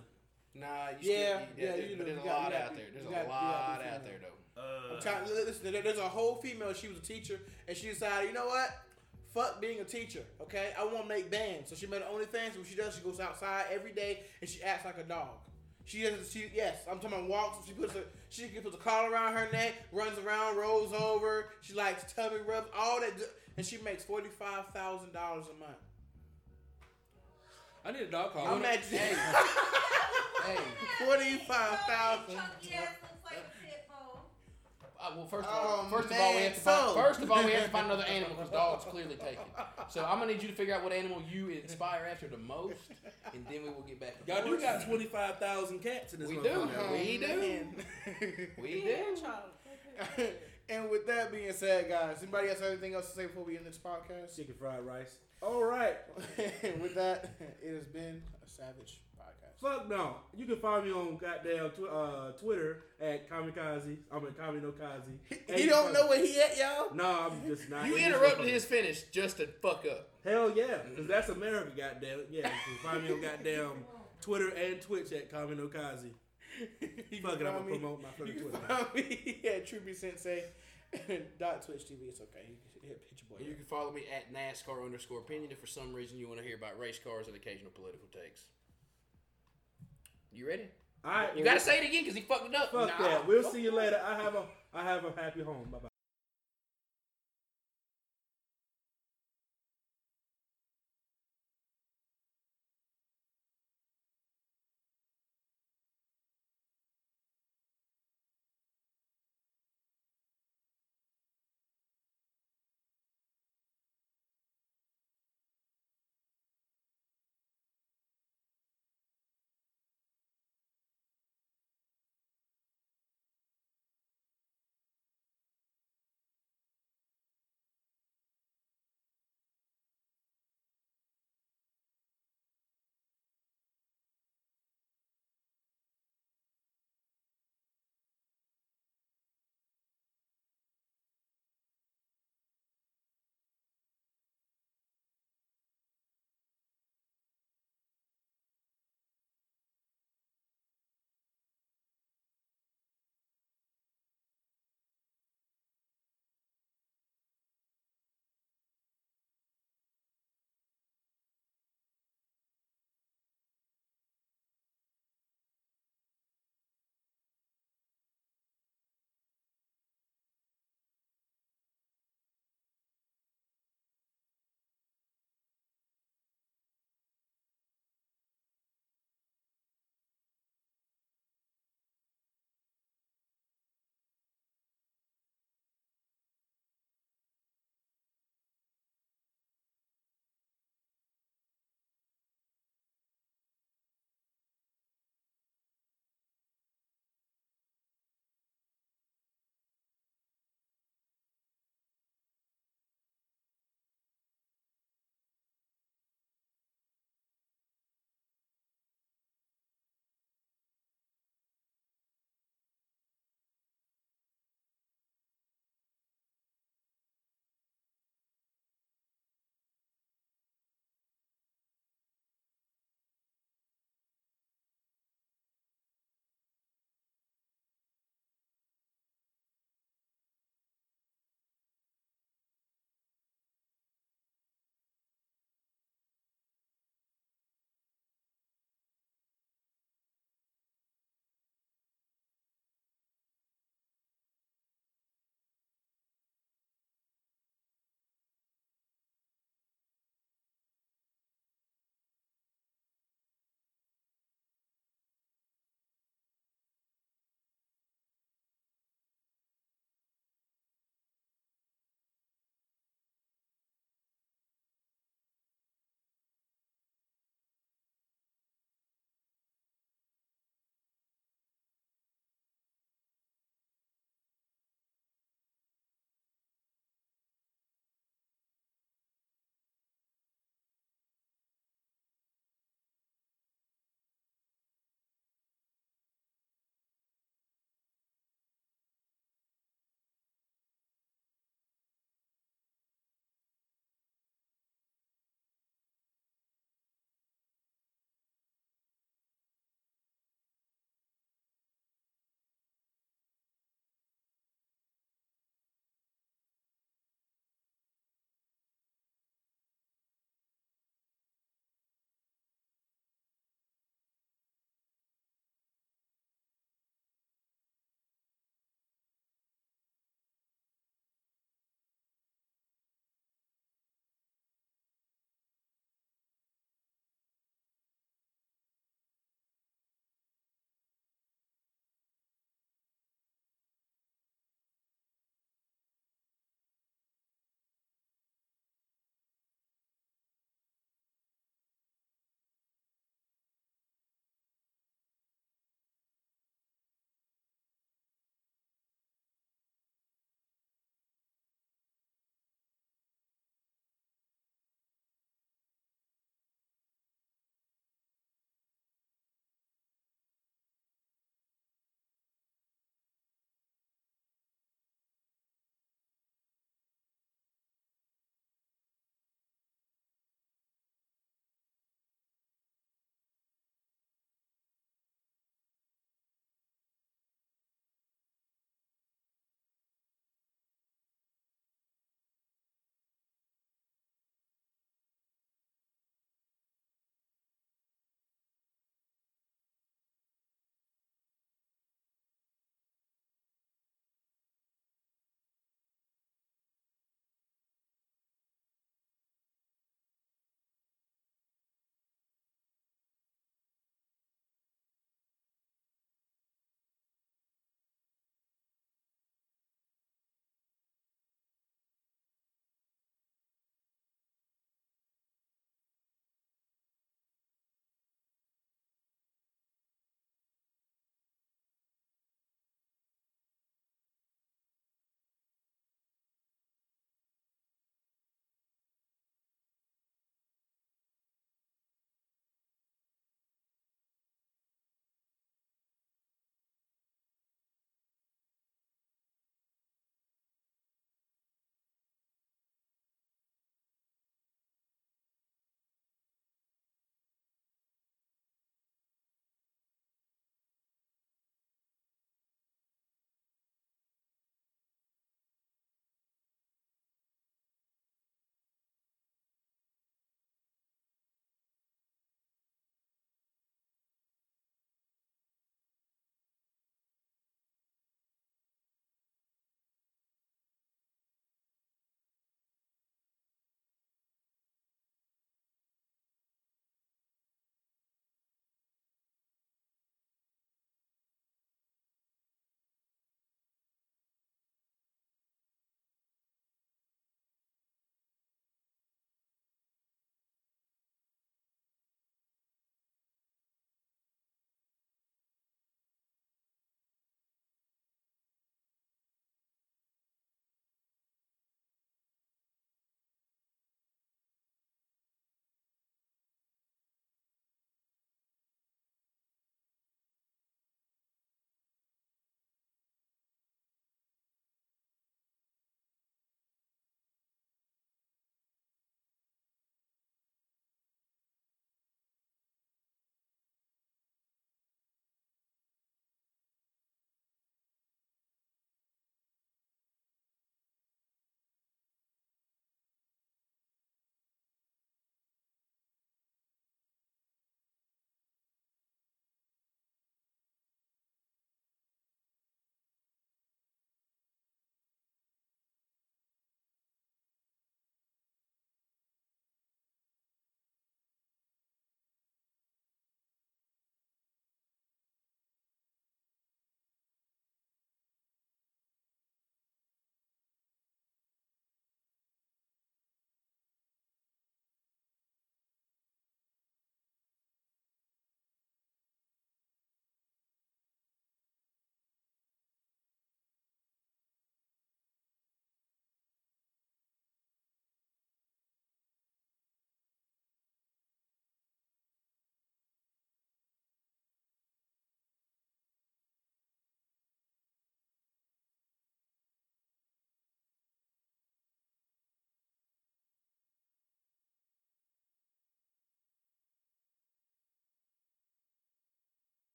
Nah, 0.55 0.67
you 1.01 1.13
Yeah, 1.13 1.37
still, 1.37 1.49
yeah, 1.57 1.65
yeah, 1.65 1.75
you 1.77 1.97
but 1.97 2.07
do. 2.07 2.13
there's 2.13 2.19
a 2.19 2.21
You 2.23 2.27
gotta- 2.27 2.29
lot 2.29 2.51
you 2.51 2.57
out 2.57 2.63
gotta 2.65 2.75
there. 2.77 2.87
be- 2.87 2.93
There's 2.93 3.27
a 3.27 3.29
lot 3.29 3.83
out 3.85 4.05
there 4.05 4.21
though. 4.21 4.61
Uh, 4.61 4.95
I'm 4.97 5.01
trying, 5.01 5.25
listen, 5.27 5.73
there's 5.73 5.99
a 5.99 6.09
whole 6.09 6.35
female. 6.43 6.73
She 6.75 6.89
was 6.89 6.99
a 6.99 7.01
teacher, 7.03 7.41
and 7.69 7.77
she 7.77 7.89
decided, 7.89 8.29
you 8.29 8.35
know 8.35 8.47
what? 8.47 8.71
fuck 9.33 9.61
being 9.61 9.79
a 9.79 9.85
teacher. 9.85 10.25
Okay, 10.43 10.73
I 10.77 10.85
want 10.85 11.03
to 11.03 11.07
make 11.09 11.31
bands. 11.31 11.71
So 11.71 11.77
she 11.77 11.87
made 11.87 12.03
an 12.03 12.09
OnlyFans. 12.13 12.59
What 12.59 12.67
she 12.67 12.75
does, 12.75 12.97
she 12.97 13.01
goes 13.01 13.21
outside 13.21 13.67
every 13.73 13.93
day 13.93 14.25
and 14.41 14.51
she 14.51 14.61
acts 14.61 14.85
like 14.85 14.99
a 14.99 15.05
dog. 15.05 15.29
She 15.85 16.03
does. 16.03 16.33
She 16.33 16.51
yes, 16.53 16.79
I'm 16.91 16.99
talking 16.99 17.17
about 17.19 17.29
walks. 17.31 17.69
She 17.69 17.73
puts 17.75 17.95
a 17.95 18.03
she 18.29 18.49
puts 18.49 18.75
a 18.75 18.79
collar 18.79 19.09
around 19.13 19.35
her 19.35 19.49
neck, 19.53 19.75
runs 19.93 20.19
around, 20.19 20.57
rolls 20.57 20.93
over. 20.93 21.47
She 21.63 21.75
likes 21.75 22.13
tummy 22.13 22.39
rubs, 22.45 22.69
all 22.77 22.99
that, 23.01 23.17
good- 23.17 23.29
and 23.57 23.65
she 23.65 23.79
makes 23.79 24.03
forty 24.03 24.29
five 24.31 24.67
thousand 24.75 25.13
dollars 25.13 25.47
a 25.47 25.59
month. 25.61 25.79
I 27.85 27.93
need 27.93 28.03
a 28.03 28.07
dog 28.11 28.33
collar. 28.33 28.51
I'm 28.51 28.65
at 28.65 28.81
Hey, 28.81 29.15
hey. 30.45 30.59
forty 31.05 31.37
five 31.39 31.79
thousand. 31.89 32.37
Chunky 32.37 32.75
ass 32.75 32.89
looks 33.03 33.25
like 33.25 33.39
a 33.39 33.65
pit 33.67 33.89
bull. 33.89 34.21
Uh, 35.01 35.13
well, 35.17 35.27
first 35.27 35.49
of 35.49 35.55
all, 35.55 35.85
Oh, 35.87 35.89
first 35.91 36.11
of 36.11 36.17
all, 36.21 36.35
we 36.35 36.43
have 36.43 36.55
to 36.55 36.61
find, 36.61 36.89
so- 36.89 36.95
first 36.95 37.21
of 37.23 37.31
all 37.31 37.45
we 37.45 37.53
have 37.53 37.65
to 37.65 37.71
find 37.71 37.87
another 37.87 38.05
animal 38.05 38.37
because 38.37 38.51
dog's 38.51 38.85
clearly 38.85 39.15
taken. 39.17 39.45
So 39.89 40.05
I'm 40.05 40.19
gonna 40.19 40.33
need 40.33 40.43
you 40.43 40.49
to 40.49 40.55
figure 40.55 40.75
out 40.75 40.83
what 40.85 40.93
animal 40.93 41.23
you 41.33 41.49
inspire 41.49 42.07
after 42.11 42.29
the 42.29 42.37
most, 42.37 42.81
and 43.33 43.45
then 43.51 43.63
we 43.63 43.69
will 43.71 43.85
get 43.89 43.99
back. 43.99 44.25
to 44.27 44.33
Y'all 44.33 44.45
do 44.45 44.61
got 44.61 44.85
twenty 44.85 45.07
five 45.07 45.39
thousand 45.39 45.79
cats 45.81 46.13
in 46.13 46.21
this. 46.21 46.29
We 46.29 46.37
do. 46.37 46.43
motherfucker. 46.43 46.93
We 46.93 47.19
do. 47.19 47.27
do. 48.21 48.47
We 48.63 48.85
Yeah, 48.87 50.17
do. 50.17 50.29
and 50.69 50.91
with 50.91 51.07
that 51.07 51.33
being 51.33 51.53
said, 51.53 51.89
guys, 51.89 52.19
anybody 52.23 52.49
else 52.51 52.61
have 52.61 52.69
anything 52.71 52.95
else 52.95 53.09
to 53.11 53.17
say 53.17 53.27
before 53.27 53.45
we 53.45 53.57
end 53.57 53.67
this 53.67 53.79
podcast? 53.79 54.37
Chicken 54.37 54.55
fried 54.59 54.85
rice. 54.85 55.17
All 55.43 55.63
right. 55.65 55.97
with 56.81 56.95
that, 56.95 57.31
it 57.63 57.75
has 57.75 57.87
been 57.87 58.23
a 58.45 58.49
savage 58.49 59.01
podcast. 59.19 59.61
Fuck 59.61 59.89
no. 59.89 60.17
You 60.37 60.45
can 60.47 60.57
find 60.57 60.85
me 60.85 60.93
on 60.93 61.17
goddamn 61.17 61.71
tw- 61.71 61.91
uh, 61.91 62.33
Twitter 62.33 62.85
at 63.01 63.29
Kamikaze. 63.31 63.97
I'm 64.13 64.25
at 64.27 64.37
Kaminokaze. 64.37 65.17
He 65.57 65.67
don't 65.67 65.93
know 65.95 66.07
where 66.09 66.25
he 66.25 66.39
at, 66.41 66.59
y'all. 66.59 66.95
No, 66.95 67.05
I'm 67.31 67.49
just 67.49 67.69
not. 67.71 67.87
You 67.87 67.97
interrupted 67.97 68.49
his 68.49 68.65
finish 68.65 69.05
just 69.13 69.39
to 69.39 69.47
fuck 69.63 69.85
up. 69.91 70.09
Hell 70.25 70.53
yeah, 70.55 70.79
because 70.89 71.07
that's 71.09 71.31
America, 71.31 71.71
goddamn 71.77 72.21
it. 72.21 72.29
Yeah, 72.31 72.49
you 72.49 72.77
can 72.83 72.91
find 72.91 73.05
me 73.05 73.13
on 73.15 73.21
goddamn 73.23 73.71
Twitter 74.21 74.49
and 74.51 74.81
Twitch 74.83 75.13
at 75.13 75.33
Kaminokaze. 75.33 76.11
You 77.11 77.23
Fuck 77.23 77.41
it, 77.41 77.47
I'm 77.47 77.55
gonna 77.55 77.65
me- 77.65 77.79
promote 77.79 78.03
my 78.03 78.09
fucking 78.19 78.35
You 78.35 78.41
can 78.41 78.51
Twitter. 78.51 78.67
find 78.67 78.95
me 78.95 79.41
at 79.55 79.67
Troopy 79.67 79.95
Sensei 79.95 80.45
dot 81.39 81.65
Twitch 81.65 81.83
TV. 81.87 82.09
It's 82.09 82.21
okay. 82.21 82.45
You 82.49 82.57
can 82.81 82.89
hit, 82.89 83.01
hit 83.09 83.20
You 83.39 83.55
can 83.55 83.65
follow 83.65 83.91
me 83.93 84.03
at 84.15 84.33
NASCAR 84.35 84.85
underscore 84.85 85.19
opinion 85.19 85.51
if 85.53 85.59
for 85.59 85.67
some 85.67 85.93
reason 85.93 86.19
you 86.19 86.27
want 86.29 86.41
to 86.41 86.47
hear 86.47 86.57
about 86.57 86.79
race 86.79 86.99
cars 87.03 87.27
and 87.27 87.37
occasional 87.37 87.71
political 87.71 88.09
takes. 88.13 88.43
You 90.33 90.49
ready? 90.49 90.69
All 91.05 91.11
right, 91.13 91.37
You 91.37 91.45
gotta 91.45 91.61
say 91.61 91.79
it 91.79 91.89
again 91.89 92.03
because 92.03 92.15
he 92.15 92.23
fucked 92.23 92.49
it 92.49 92.55
up. 92.55 92.73
Fuck 92.73 92.89
Nah. 92.99 93.09
that. 93.09 93.27
We'll 93.27 93.43
see 93.43 93.63
you 93.63 93.73
later. 93.73 94.01
I 94.05 94.23
have 94.23 94.35
a 94.35 94.45
I 94.75 94.85
have 94.85 95.05
a 95.05 95.13
happy 95.21 95.43
home. 95.43 95.69
Bye 95.71 95.79
bye. 95.79 95.90